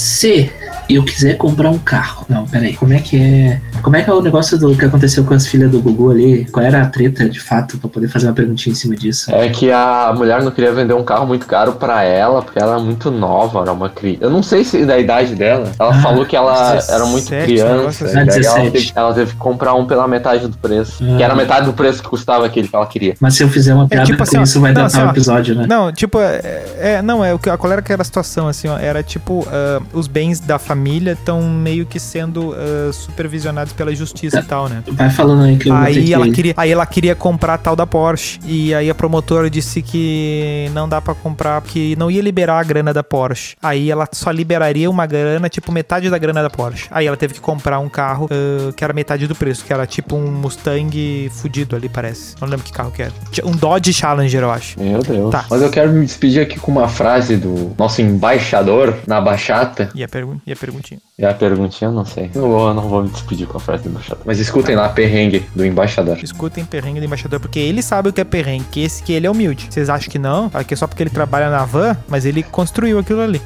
Se 0.00 0.50
eu 0.96 1.04
quiser 1.04 1.36
comprar 1.36 1.70
um 1.70 1.78
carro. 1.78 2.24
Não, 2.28 2.46
peraí. 2.46 2.74
Como 2.74 2.92
é 2.92 2.98
que 3.00 3.16
é. 3.20 3.60
Como 3.82 3.96
é 3.96 4.02
que 4.02 4.10
é 4.10 4.12
o 4.12 4.20
negócio 4.22 4.58
do 4.58 4.74
que 4.76 4.84
aconteceu 4.84 5.24
com 5.24 5.34
as 5.34 5.46
filhas 5.46 5.70
do 5.70 5.80
Gugu 5.80 6.10
ali? 6.10 6.44
Qual 6.46 6.64
era 6.64 6.82
a 6.82 6.86
treta 6.86 7.28
de 7.28 7.40
fato 7.40 7.78
pra 7.78 7.88
poder 7.88 8.08
fazer 8.08 8.26
uma 8.26 8.34
perguntinha 8.34 8.72
em 8.72 8.76
cima 8.76 8.94
disso? 8.94 9.30
É 9.34 9.48
que 9.48 9.70
a 9.72 10.12
mulher 10.16 10.42
não 10.42 10.50
queria 10.50 10.72
vender 10.72 10.94
um 10.94 11.04
carro 11.04 11.26
muito 11.26 11.46
caro 11.46 11.72
pra 11.72 12.02
ela, 12.02 12.42
porque 12.42 12.58
ela 12.58 12.76
é 12.76 12.80
muito 12.80 13.10
nova, 13.10 13.60
era 13.62 13.72
uma 13.72 13.88
criança. 13.88 14.24
Eu 14.24 14.30
não 14.30 14.42
sei 14.42 14.64
se 14.64 14.84
da 14.84 14.98
idade 14.98 15.34
dela. 15.34 15.72
Ela 15.78 15.90
Ah, 15.90 16.02
falou 16.02 16.26
que 16.26 16.36
ela 16.36 16.72
17, 16.74 16.92
era 16.92 17.04
muito 17.06 17.34
um 17.34 17.42
criança. 17.42 18.04
assim. 18.04 18.14
daí 18.14 18.16
Ah, 18.16 18.20
ela, 18.20 18.36
17. 18.36 18.70
teve, 18.70 18.92
ela 18.94 19.14
teve 19.14 19.30
que 19.32 19.36
comprar 19.38 19.74
um 19.74 19.86
pela 19.86 20.06
metade 20.06 20.46
do 20.46 20.56
preço. 20.58 21.02
Ah. 21.02 21.16
Que 21.16 21.22
era 21.22 21.34
metade 21.34 21.66
do 21.66 21.72
preço 21.72 22.02
que 22.02 22.08
custava 22.08 22.44
aquele 22.46 22.68
que 22.68 22.76
ela 22.76 22.86
queria. 22.86 23.14
Mas 23.20 23.34
se 23.34 23.42
eu 23.42 23.48
fizer 23.48 23.74
uma 23.74 23.88
piada 23.88 24.04
tipo 24.04 24.18
com 24.18 24.22
assim, 24.24 24.38
ó, 24.38 24.42
isso, 24.42 24.60
vai 24.60 24.72
não, 24.72 24.82
dar 24.82 24.86
assim, 24.86 25.00
ó, 25.00 25.10
episódio, 25.10 25.54
né? 25.54 25.66
Não, 25.68 25.92
tipo, 25.92 26.18
é, 26.20 26.64
é- 26.78 27.02
não, 27.02 27.24
é 27.24 27.32
o 27.32 27.38
que 27.38 27.48
a 27.48 27.56
qual 27.56 27.72
era 27.72 27.80
que 27.82 27.92
era 27.92 28.02
a 28.02 28.04
situação, 28.04 28.46
assim, 28.48 28.68
ó, 28.68 28.76
era 28.78 29.02
tipo, 29.02 29.46
ah, 29.50 29.80
os 29.92 30.06
bens 30.06 30.40
da 30.40 30.58
família 30.58 30.79
estão 31.12 31.42
meio 31.42 31.86
que 31.86 31.98
sendo 31.98 32.54
ah, 32.54 32.92
supervisionados 32.92 33.72
pela 33.72 33.94
justiça 33.94 34.40
e 34.40 34.42
tal, 34.42 34.68
né? 34.68 34.82
Vai 34.88 35.10
falando 35.10 35.44
aí 35.44 35.56
que 35.56 35.68
eu 35.68 35.74
Aí 35.74 36.04
que... 36.04 36.14
ela, 36.14 36.28
queria, 36.30 36.54
aí 36.56 36.70
ela 36.70 36.86
queria 36.86 37.14
comprar 37.14 37.54
a 37.54 37.58
tal 37.58 37.76
da 37.76 37.86
Porsche. 37.86 38.38
E 38.44 38.74
aí 38.74 38.90
a 38.90 38.94
promotora 38.94 39.48
disse 39.48 39.82
que 39.82 40.70
não 40.72 40.88
dá 40.88 41.00
pra 41.00 41.14
comprar, 41.14 41.60
porque 41.60 41.94
não 41.98 42.10
ia 42.10 42.22
liberar 42.22 42.60
a 42.60 42.64
grana 42.64 42.92
da 42.92 43.02
Porsche. 43.02 43.56
Aí 43.62 43.90
ela 43.90 44.08
só 44.12 44.30
liberaria 44.30 44.90
uma 44.90 45.06
grana, 45.06 45.48
tipo 45.48 45.72
metade 45.72 46.08
da 46.10 46.18
grana 46.18 46.42
da 46.42 46.50
Porsche. 46.50 46.88
Aí 46.90 47.06
ela 47.06 47.16
teve 47.16 47.34
que 47.34 47.40
comprar 47.40 47.78
um 47.78 47.88
carro 47.88 48.28
ah, 48.30 48.72
que 48.74 48.84
era 48.84 48.92
metade 48.92 49.26
do 49.26 49.34
preço, 49.34 49.64
que 49.64 49.72
era 49.72 49.86
tipo 49.86 50.16
um 50.16 50.30
Mustang 50.30 51.30
fudido 51.30 51.76
ali, 51.76 51.88
parece. 51.88 52.34
Não 52.40 52.48
lembro 52.48 52.64
que 52.64 52.72
carro 52.72 52.90
que 52.90 53.02
era. 53.02 53.12
Um 53.44 53.52
Dodge 53.52 53.92
Challenger, 53.92 54.42
eu 54.42 54.50
acho. 54.50 54.80
Meu 54.80 55.02
Deus. 55.02 55.30
Tá. 55.30 55.44
Mas 55.50 55.62
eu 55.62 55.70
quero 55.70 55.92
me 55.92 56.04
despedir 56.04 56.42
aqui 56.42 56.58
com 56.58 56.70
uma 56.70 56.88
frase 56.88 57.36
do 57.36 57.72
nosso 57.78 58.00
embaixador 58.02 58.96
na 59.06 59.20
Bachata. 59.20 59.90
E 59.94 60.02
a, 60.02 60.08
pergun 60.08 60.38
e 60.46 60.52
a 60.52 60.56
perguntinha. 60.70 61.00
E 61.18 61.24
a 61.24 61.34
perguntinha 61.34 61.90
eu 61.90 61.92
não 61.92 62.04
sei. 62.04 62.30
Eu, 62.34 62.50
eu 62.50 62.74
não 62.74 62.88
vou 62.88 63.02
me 63.02 63.10
despedir 63.10 63.46
com 63.46 63.56
a 63.56 63.60
frase 63.60 63.82
do 63.82 63.90
embaixador. 63.90 64.22
Mas 64.24 64.38
escutem 64.38 64.76
lá, 64.76 64.88
perrengue 64.88 65.44
do 65.54 65.64
embaixador. 65.64 66.18
Escutem 66.22 66.64
perrengue 66.64 67.00
do 67.00 67.06
embaixador, 67.06 67.40
porque 67.40 67.58
ele 67.58 67.82
sabe 67.82 68.08
o 68.08 68.12
que 68.12 68.20
é 68.20 68.24
perrengue, 68.24 68.64
que 68.70 68.80
esse 68.80 69.02
que 69.02 69.12
ele 69.12 69.26
é 69.26 69.30
humilde. 69.30 69.68
Vocês 69.70 69.90
acham 69.90 70.10
que 70.10 70.18
não? 70.18 70.50
Que 70.66 70.74
é 70.74 70.76
só 70.76 70.86
porque 70.86 71.02
ele 71.02 71.10
trabalha 71.10 71.50
na 71.50 71.64
van, 71.64 71.96
mas 72.08 72.24
ele 72.24 72.42
construiu 72.42 72.98
aquilo 72.98 73.20
ali. 73.20 73.40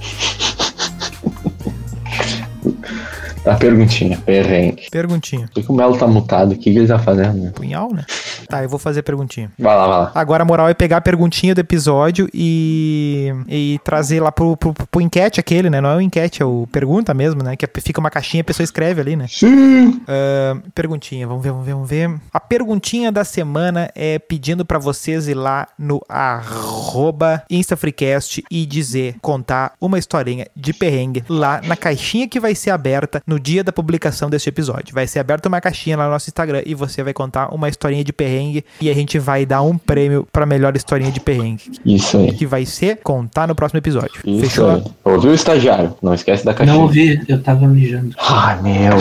A 3.44 3.56
perguntinha, 3.56 4.18
perrengue. 4.24 4.88
Perguntinha. 4.90 5.46
Por 5.46 5.54
que 5.54 5.62
que 5.64 5.70
o 5.70 5.74
Melo 5.74 5.98
tá 5.98 6.06
mutado? 6.06 6.52
O 6.52 6.56
que, 6.56 6.72
que 6.72 6.78
ele 6.78 6.86
tá 6.86 6.98
fazendo? 6.98 7.52
Punhal, 7.52 7.92
né? 7.92 8.04
Tá, 8.46 8.62
eu 8.62 8.68
vou 8.68 8.78
fazer 8.78 9.00
a 9.00 9.02
perguntinha. 9.02 9.50
Vai 9.58 9.76
lá, 9.76 9.86
vai 9.86 9.98
lá. 9.98 10.12
Agora 10.14 10.42
a 10.42 10.46
moral 10.46 10.68
é 10.68 10.74
pegar 10.74 10.98
a 10.98 11.00
perguntinha 11.00 11.54
do 11.54 11.60
episódio 11.60 12.28
e, 12.32 13.32
e 13.48 13.80
trazer 13.84 14.20
lá 14.20 14.30
pro, 14.30 14.56
pro, 14.56 14.72
pro 14.72 15.00
enquete 15.00 15.40
aquele, 15.40 15.70
né? 15.70 15.80
Não 15.80 15.90
é 15.90 15.96
o 15.96 16.00
enquete, 16.00 16.42
é 16.42 16.44
o 16.44 16.66
pergunta 16.70 17.12
mesmo, 17.14 17.42
né? 17.42 17.56
Que 17.56 17.68
fica 17.80 18.00
uma 18.00 18.10
caixinha 18.10 18.40
e 18.40 18.42
a 18.42 18.44
pessoa 18.44 18.64
escreve 18.64 19.00
ali, 19.00 19.16
né? 19.16 19.26
Sim. 19.28 20.00
Ah, 20.06 20.56
perguntinha, 20.74 21.26
vamos 21.26 21.42
ver, 21.42 21.50
vamos 21.50 21.66
ver, 21.66 21.72
vamos 21.74 21.88
ver. 21.88 22.14
A 22.32 22.40
perguntinha 22.40 23.10
da 23.10 23.24
semana 23.24 23.90
é 23.94 24.18
pedindo 24.18 24.64
pra 24.64 24.78
vocês 24.78 25.28
ir 25.28 25.34
lá 25.34 25.68
no 25.78 26.00
arroba 26.08 27.42
InstaFreecast 27.50 28.44
e 28.50 28.66
dizer, 28.66 29.16
contar 29.20 29.72
uma 29.80 29.98
historinha 29.98 30.46
de 30.54 30.72
perrengue 30.72 31.24
lá 31.28 31.60
na 31.62 31.76
caixinha 31.76 32.28
que 32.28 32.40
vai 32.40 32.54
ser 32.54 32.70
aberta 32.70 33.22
no 33.26 33.38
dia 33.38 33.64
da 33.64 33.72
publicação 33.72 34.28
deste 34.28 34.48
episódio. 34.48 34.94
Vai 34.94 35.06
ser 35.06 35.18
aberta 35.18 35.48
uma 35.48 35.60
caixinha 35.60 35.96
lá 35.96 36.04
no 36.06 36.10
nosso 36.10 36.28
Instagram 36.28 36.62
e 36.66 36.74
você 36.74 37.02
vai 37.02 37.12
contar 37.12 37.54
uma 37.54 37.68
historinha 37.68 38.04
de 38.04 38.12
perrengue 38.12 38.33
e 38.80 38.90
a 38.90 38.94
gente 38.94 39.18
vai 39.18 39.44
dar 39.46 39.62
um 39.62 39.76
prêmio 39.76 40.26
pra 40.32 40.46
melhor 40.46 40.76
historinha 40.76 41.10
de 41.10 41.20
perrengue. 41.20 41.72
Isso 41.84 42.16
aí. 42.18 42.32
Que 42.32 42.46
vai 42.46 42.64
ser 42.64 42.98
contar 43.02 43.46
no 43.46 43.54
próximo 43.54 43.78
episódio. 43.78 44.20
Isso 44.24 44.40
Fechou? 44.40 44.70
aí. 44.70 44.82
Ouviu 45.04 45.30
o 45.30 45.34
estagiário? 45.34 45.94
Não 46.02 46.14
esquece 46.14 46.44
da 46.44 46.54
caixinha. 46.54 46.76
Não 46.76 46.84
ouvi, 46.84 47.22
eu 47.28 47.42
tava 47.42 47.66
mijando. 47.66 48.14
Ai, 48.18 48.60
meu. 48.62 48.92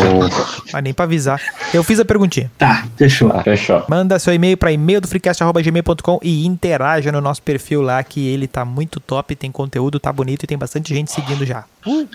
Mas 0.71 0.83
nem 0.83 0.93
pra 0.93 1.05
avisar. 1.05 1.41
Eu 1.73 1.83
fiz 1.83 1.99
a 1.99 2.05
perguntinha. 2.05 2.51
Tá, 2.57 2.85
fechou. 2.95 3.31
Ah, 3.33 3.43
fechou. 3.43 3.83
Manda 3.87 4.19
seu 4.19 4.33
e-mail 4.33 4.57
para 4.57 4.71
e-mail 4.71 5.01
do 5.01 5.07
freecast.gmail.com 5.07 6.19
e 6.21 6.45
interaja 6.45 7.11
no 7.11 7.21
nosso 7.21 7.41
perfil 7.41 7.81
lá, 7.81 8.03
que 8.03 8.27
ele 8.27 8.47
tá 8.47 8.63
muito 8.65 8.99
top, 8.99 9.35
tem 9.35 9.51
conteúdo, 9.51 9.99
tá 9.99 10.11
bonito 10.11 10.43
e 10.43 10.47
tem 10.47 10.57
bastante 10.57 10.93
gente 10.93 11.11
seguindo 11.11 11.45
já. 11.45 11.63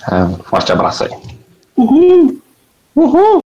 Ah, 0.06 0.24
um 0.24 0.36
forte 0.38 0.72
abraço 0.72 1.04
aí. 1.04 1.10
Uhul! 1.76 2.40
Uhul! 2.96 3.40